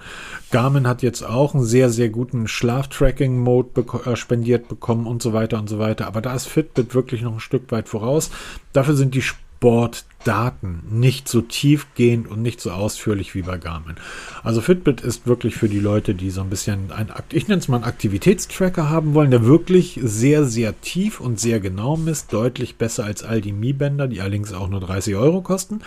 Garmin 0.50 0.88
hat 0.88 1.02
jetzt 1.02 1.22
auch 1.22 1.54
einen 1.54 1.64
sehr, 1.64 1.90
sehr 1.90 2.08
guten 2.08 2.48
Schlaftracking-Mode 2.48 3.68
beko 3.72 4.10
äh, 4.10 4.16
spendiert 4.16 4.68
bekommen 4.68 5.06
und 5.06 5.22
so 5.22 5.32
weiter 5.32 5.58
und 5.58 5.68
so 5.68 5.78
weiter. 5.78 6.06
Aber 6.06 6.22
da 6.22 6.34
ist 6.34 6.48
Fitbit 6.48 6.94
wirklich 6.94 7.22
noch 7.22 7.34
ein 7.34 7.40
Stück 7.40 7.70
weit 7.70 7.88
voraus. 7.88 8.30
Dafür 8.72 8.94
sind 8.94 9.14
die 9.14 9.22
Sportdaten 9.56 10.82
nicht 10.90 11.28
so 11.28 11.40
tiefgehend 11.40 12.28
und 12.28 12.42
nicht 12.42 12.60
so 12.60 12.70
ausführlich 12.72 13.34
wie 13.34 13.42
bei 13.42 13.56
Garmin. 13.56 13.96
Also 14.42 14.60
Fitbit 14.60 15.00
ist 15.00 15.26
wirklich 15.26 15.56
für 15.56 15.68
die 15.68 15.80
Leute, 15.80 16.14
die 16.14 16.30
so 16.30 16.42
ein 16.42 16.50
bisschen 16.50 16.92
ein, 16.92 17.10
ich 17.32 17.48
nenne 17.48 17.60
es 17.60 17.68
mal 17.68 17.76
einen 17.76 17.84
Aktivitätstracker 17.84 18.90
haben 18.90 19.14
wollen, 19.14 19.30
der 19.30 19.46
wirklich 19.46 19.98
sehr, 20.02 20.44
sehr 20.44 20.78
tief 20.82 21.20
und 21.20 21.40
sehr 21.40 21.58
genau 21.60 21.96
misst, 21.96 22.32
deutlich 22.32 22.76
besser 22.76 23.04
als 23.04 23.22
all 23.24 23.40
die 23.40 23.52
Mi-Bänder, 23.52 24.08
die 24.08 24.20
allerdings 24.20 24.52
auch 24.52 24.68
nur 24.68 24.80
30 24.80 25.16
Euro 25.16 25.40
kosten. 25.40 25.80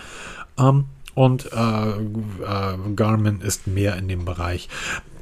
Ähm, 0.58 0.86
und 1.14 1.50
äh, 1.52 1.90
äh, 1.90 2.94
Garmin 2.96 3.40
ist 3.40 3.66
mehr 3.66 3.96
in 3.96 4.08
dem 4.08 4.24
Bereich. 4.24 4.68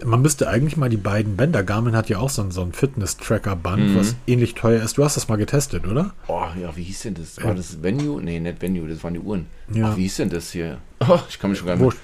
Man 0.04 0.22
müsste 0.22 0.48
eigentlich 0.48 0.76
mal 0.76 0.88
die 0.88 0.96
beiden 0.96 1.36
Bänder, 1.36 1.62
Garmin 1.62 1.96
hat 1.96 2.08
ja 2.08 2.18
auch 2.18 2.30
so 2.30 2.42
ein, 2.42 2.50
so 2.50 2.62
ein 2.62 2.72
Fitness-Tracker-Band, 2.72 3.90
mhm. 3.90 3.96
was 3.96 4.14
ähnlich 4.26 4.54
teuer 4.54 4.82
ist. 4.82 4.96
Du 4.98 5.04
hast 5.04 5.16
das 5.16 5.28
mal 5.28 5.36
getestet, 5.36 5.86
oder? 5.86 6.12
Oh, 6.28 6.44
ja, 6.60 6.76
wie 6.76 6.84
hieß 6.84 7.02
denn 7.02 7.14
das? 7.14 7.42
War 7.42 7.54
das 7.54 7.82
Venue? 7.82 8.22
Nee, 8.22 8.38
nicht 8.38 8.62
Venue, 8.62 8.88
das 8.88 9.02
waren 9.02 9.14
die 9.14 9.20
Uhren. 9.20 9.46
Ja. 9.72 9.90
Ach, 9.90 9.96
wie 9.96 10.02
hieß 10.02 10.16
denn 10.16 10.30
das 10.30 10.52
hier? 10.52 10.78
Oh, 11.00 11.18
ich 11.28 11.38
kann 11.38 11.50
mich 11.50 11.58
schon 11.58 11.68
gar 11.68 11.76
nicht. 11.76 11.96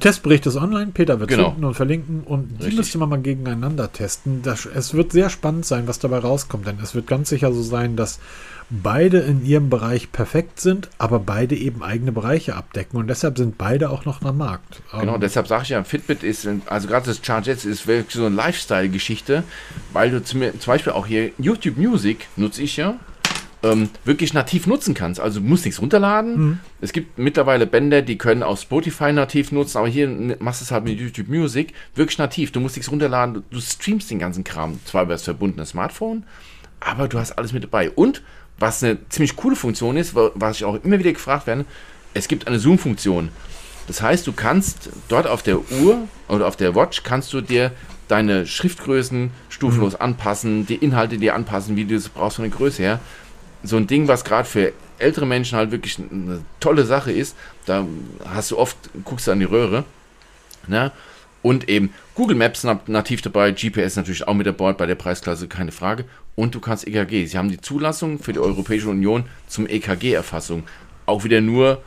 Testbericht 0.00 0.44
ist 0.46 0.56
online, 0.56 0.90
Peter 0.92 1.20
wird 1.20 1.30
Genau. 1.30 1.50
finden 1.50 1.64
und 1.64 1.74
verlinken 1.74 2.22
und 2.24 2.48
die 2.48 2.54
Richtig. 2.64 2.76
müsste 2.78 2.98
man 2.98 3.08
mal 3.08 3.20
gegeneinander 3.20 3.92
testen. 3.92 4.42
Das, 4.42 4.66
es 4.66 4.94
wird 4.94 5.12
sehr 5.12 5.30
spannend 5.30 5.64
sein, 5.64 5.86
was 5.86 5.98
dabei 5.98 6.18
rauskommt, 6.18 6.66
denn 6.66 6.78
es 6.82 6.94
wird 6.94 7.06
ganz 7.06 7.28
sicher 7.28 7.52
so 7.52 7.62
sein, 7.62 7.94
dass 7.96 8.18
beide 8.68 9.18
in 9.20 9.46
ihrem 9.46 9.70
Bereich 9.70 10.10
perfekt 10.10 10.58
sind, 10.58 10.88
aber 10.98 11.20
beide 11.20 11.54
eben 11.54 11.84
eigene 11.84 12.10
Bereiche 12.10 12.56
abdecken 12.56 12.98
und 12.98 13.06
deshalb 13.06 13.38
sind 13.38 13.58
beide 13.58 13.90
auch 13.90 14.04
noch 14.04 14.22
am 14.22 14.38
Markt. 14.38 14.82
Genau, 14.98 15.14
Ähm, 15.14 15.20
deshalb 15.20 15.46
sage 15.46 15.62
ich 15.62 15.68
ja, 15.68 15.84
Fitbit 15.84 16.24
ist, 16.24 16.48
also 16.66 16.88
gerade 16.88 17.06
das 17.06 17.20
Charge 17.24 17.50
Jetzt 17.50 17.64
ist 17.64 17.86
wirklich 17.86 18.14
so 18.16 18.26
eine 18.26 18.34
Lifestyle-Geschichte, 18.34 19.44
weil 19.92 20.10
du 20.10 20.20
zum, 20.24 20.40
zum 20.42 20.66
Beispiel 20.72 20.92
auch 20.94 21.06
hier 21.06 21.30
YouTube 21.38 21.76
Music 21.76 22.26
nutze 22.34 22.62
ich 22.62 22.76
ja, 22.76 22.96
ähm, 23.72 23.88
wirklich 24.04 24.32
nativ 24.34 24.66
nutzen 24.66 24.94
kannst. 24.94 25.20
Also 25.20 25.40
du 25.40 25.46
musst 25.46 25.64
nichts 25.64 25.80
runterladen. 25.80 26.60
Es 26.80 26.92
gibt 26.92 27.18
mittlerweile 27.18 27.66
Bänder, 27.66 28.02
die 28.02 28.18
können 28.18 28.42
auch 28.42 28.58
Spotify 28.58 29.12
nativ 29.12 29.52
nutzen, 29.52 29.78
aber 29.78 29.88
hier 29.88 30.08
machst 30.38 30.60
du 30.60 30.64
es 30.64 30.70
halt 30.70 30.84
mit 30.84 30.98
YouTube 31.00 31.28
Music 31.28 31.72
wirklich 31.94 32.18
nativ. 32.18 32.52
Du 32.52 32.60
musst 32.60 32.76
nichts 32.76 32.90
runterladen, 32.90 33.42
du, 33.50 33.60
streamst 33.60 34.10
den 34.10 34.18
ganzen 34.18 34.44
Kram, 34.44 34.78
zwar 34.84 35.02
über 35.04 35.14
das 35.14 35.22
verbundene 35.22 35.66
Smartphone, 35.66 36.24
aber 36.80 37.08
du 37.08 37.18
hast 37.18 37.32
alles 37.32 37.52
mit 37.52 37.64
dabei. 37.64 37.90
Und 37.90 38.22
was 38.58 38.82
eine 38.82 38.98
ziemlich 39.08 39.36
coole 39.36 39.56
Funktion 39.56 39.96
ist, 39.96 40.14
wa- 40.14 40.30
was 40.34 40.56
ich 40.56 40.64
auch 40.64 40.82
immer 40.82 40.98
wieder 40.98 41.12
gefragt 41.12 41.46
werde, 41.46 41.64
es 42.14 42.28
gibt 42.28 42.46
eine 42.46 42.58
Zoom-Funktion. 42.58 43.28
Das 43.86 44.02
heißt, 44.02 44.26
du 44.26 44.32
kannst 44.32 44.88
dort 45.08 45.26
auf 45.26 45.42
der 45.42 45.58
Uhr 45.58 46.08
oder 46.28 46.46
auf 46.48 46.56
der 46.56 46.74
Watch 46.74 47.02
kannst 47.02 47.32
du 47.32 47.40
dir 47.40 47.70
deine 48.08 48.46
Schriftgrößen 48.46 49.30
stufenlos 49.48 49.94
anpassen, 49.94 50.64
die 50.66 50.76
Inhalte 50.76 51.18
dir 51.18 51.34
anpassen, 51.34 51.76
wie 51.76 51.84
du 51.84 51.94
es 51.96 52.08
brauchst 52.08 52.36
von 52.36 52.44
der 52.48 52.56
Größe 52.56 52.82
her. 52.82 53.00
So 53.62 53.76
ein 53.76 53.86
Ding, 53.86 54.06
was 54.08 54.24
gerade 54.24 54.48
für 54.48 54.72
ältere 54.98 55.26
Menschen 55.26 55.58
halt 55.58 55.70
wirklich 55.72 55.98
eine 55.98 56.42
tolle 56.60 56.84
Sache 56.84 57.12
ist, 57.12 57.36
da 57.66 57.86
hast 58.26 58.50
du 58.50 58.58
oft, 58.58 58.76
guckst 59.04 59.26
du 59.26 59.32
an 59.32 59.40
die 59.40 59.44
Röhre, 59.46 59.84
ne? 60.66 60.92
Und 61.42 61.68
eben 61.68 61.92
Google 62.16 62.36
Maps 62.36 62.64
nat- 62.64 62.88
nativ 62.88 63.22
dabei, 63.22 63.52
GPS 63.52 63.94
natürlich 63.96 64.26
auch 64.26 64.34
mit 64.34 64.46
dabei 64.48 64.72
bei 64.72 64.86
der 64.86 64.96
Preisklasse, 64.96 65.46
keine 65.46 65.70
Frage. 65.70 66.04
Und 66.34 66.54
du 66.56 66.60
kannst 66.60 66.86
EKG. 66.88 67.26
Sie 67.26 67.38
haben 67.38 67.50
die 67.50 67.60
Zulassung 67.60 68.18
für 68.18 68.32
die 68.32 68.40
Europäische 68.40 68.88
Union 68.88 69.24
zum 69.46 69.68
EKG-Erfassung. 69.68 70.64
Auch 71.06 71.22
wieder 71.22 71.40
nur 71.40 71.82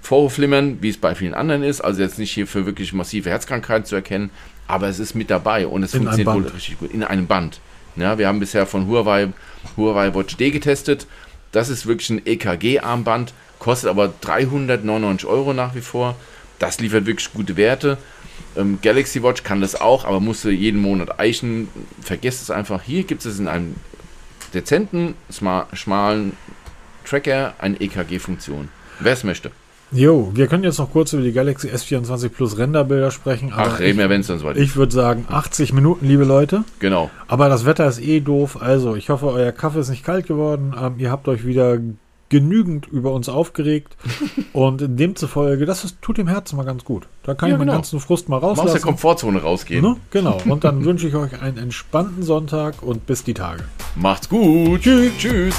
Vorhofflimmern, 0.00 0.78
wie 0.80 0.88
es 0.88 0.96
bei 0.96 1.14
vielen 1.14 1.34
anderen 1.34 1.62
ist. 1.62 1.80
Also 1.82 2.00
jetzt 2.00 2.18
nicht 2.18 2.30
hier 2.32 2.46
für 2.46 2.64
wirklich 2.64 2.92
massive 2.94 3.28
Herzkrankheiten 3.28 3.84
zu 3.84 3.94
erkennen, 3.94 4.30
aber 4.66 4.88
es 4.88 4.98
ist 4.98 5.14
mit 5.14 5.28
dabei 5.28 5.66
und 5.66 5.82
es 5.82 5.92
In 5.92 6.04
funktioniert 6.04 6.34
wohl 6.34 6.46
richtig 6.50 6.78
gut. 6.78 6.90
In 6.92 7.02
einem 7.04 7.26
Band. 7.26 7.60
Ja, 7.96 8.16
wir 8.16 8.26
haben 8.28 8.40
bisher 8.40 8.64
von 8.66 8.86
Huawei, 8.86 9.28
Huawei 9.76 10.14
Watch 10.14 10.36
D 10.36 10.50
getestet. 10.50 11.06
Das 11.52 11.68
ist 11.68 11.86
wirklich 11.86 12.10
ein 12.10 12.26
EKG-Armband, 12.26 13.32
kostet 13.58 13.90
aber 13.90 14.12
399 14.20 15.28
Euro 15.28 15.52
nach 15.52 15.74
wie 15.74 15.80
vor. 15.80 16.16
Das 16.58 16.80
liefert 16.80 17.06
wirklich 17.06 17.32
gute 17.32 17.56
Werte. 17.56 17.98
Ähm, 18.56 18.78
Galaxy 18.82 19.22
Watch 19.22 19.42
kann 19.44 19.60
das 19.60 19.80
auch, 19.80 20.04
aber 20.04 20.20
musste 20.20 20.50
jeden 20.50 20.80
Monat 20.80 21.18
eichen. 21.20 21.68
Vergesst 22.00 22.42
es 22.42 22.50
einfach. 22.50 22.82
Hier 22.82 23.04
gibt 23.04 23.24
es 23.24 23.38
in 23.38 23.48
einem 23.48 23.76
dezenten, 24.54 25.14
schmalen 25.72 26.36
Tracker 27.04 27.54
eine 27.58 27.80
EKG-Funktion. 27.80 28.68
Wer 29.00 29.12
es 29.12 29.24
möchte. 29.24 29.50
Jo, 29.90 30.30
wir 30.34 30.46
können 30.48 30.64
jetzt 30.64 30.78
noch 30.78 30.92
kurz 30.92 31.12
über 31.14 31.22
die 31.22 31.32
Galaxy 31.32 31.68
S24 31.68 32.28
Plus 32.28 32.58
Renderbilder 32.58 33.10
sprechen. 33.10 33.52
Ach, 33.56 33.78
reden 33.80 33.98
wir, 33.98 34.10
wenn 34.10 34.20
es 34.20 34.26
dann 34.26 34.38
soweit 34.38 34.56
ich, 34.56 34.62
ist. 34.64 34.68
ich 34.70 34.76
würde 34.76 34.92
sagen 34.92 35.24
80 35.30 35.72
Minuten, 35.72 36.06
liebe 36.06 36.24
Leute. 36.24 36.64
Genau. 36.78 37.10
Aber 37.26 37.48
das 37.48 37.64
Wetter 37.64 37.86
ist 37.88 38.00
eh 38.00 38.20
doof. 38.20 38.60
Also, 38.60 38.96
ich 38.96 39.08
hoffe, 39.08 39.26
euer 39.28 39.52
Kaffee 39.52 39.80
ist 39.80 39.88
nicht 39.88 40.04
kalt 40.04 40.26
geworden. 40.26 40.74
Ähm, 40.78 40.94
ihr 40.98 41.10
habt 41.10 41.26
euch 41.26 41.46
wieder 41.46 41.78
genügend 42.28 42.86
über 42.86 43.12
uns 43.12 43.30
aufgeregt. 43.30 43.96
Und 44.52 44.84
demzufolge, 44.86 45.64
das 45.64 45.84
ist, 45.84 46.02
tut 46.02 46.18
dem 46.18 46.28
Herzen 46.28 46.56
mal 46.56 46.64
ganz 46.66 46.84
gut. 46.84 47.06
Da 47.22 47.32
kann 47.34 47.48
Ja, 47.48 47.54
ich 47.54 47.58
meinen 47.58 47.68
genau. 47.68 47.78
ganzen 47.78 48.00
Frust 48.00 48.28
mal 48.28 48.40
Mal 48.40 48.48
aus 48.48 48.56
der 48.56 48.64
rauslassen. 48.66 48.84
Komfortzone 48.84 49.40
rausgehen. 49.40 49.80
Ne? 49.82 49.96
Genau. 50.10 50.36
Und 50.46 50.64
dann 50.64 50.84
wünsche 50.84 51.08
ich 51.08 51.14
euch 51.14 51.40
einen 51.40 51.56
entspannten 51.56 52.22
Sonntag 52.22 52.82
und 52.82 53.06
bis 53.06 53.24
die 53.24 53.32
Tage. 53.32 53.64
Macht's 53.94 54.28
gut. 54.28 54.82
Tschüss. 54.82 55.12
Tschüss. 55.18 55.54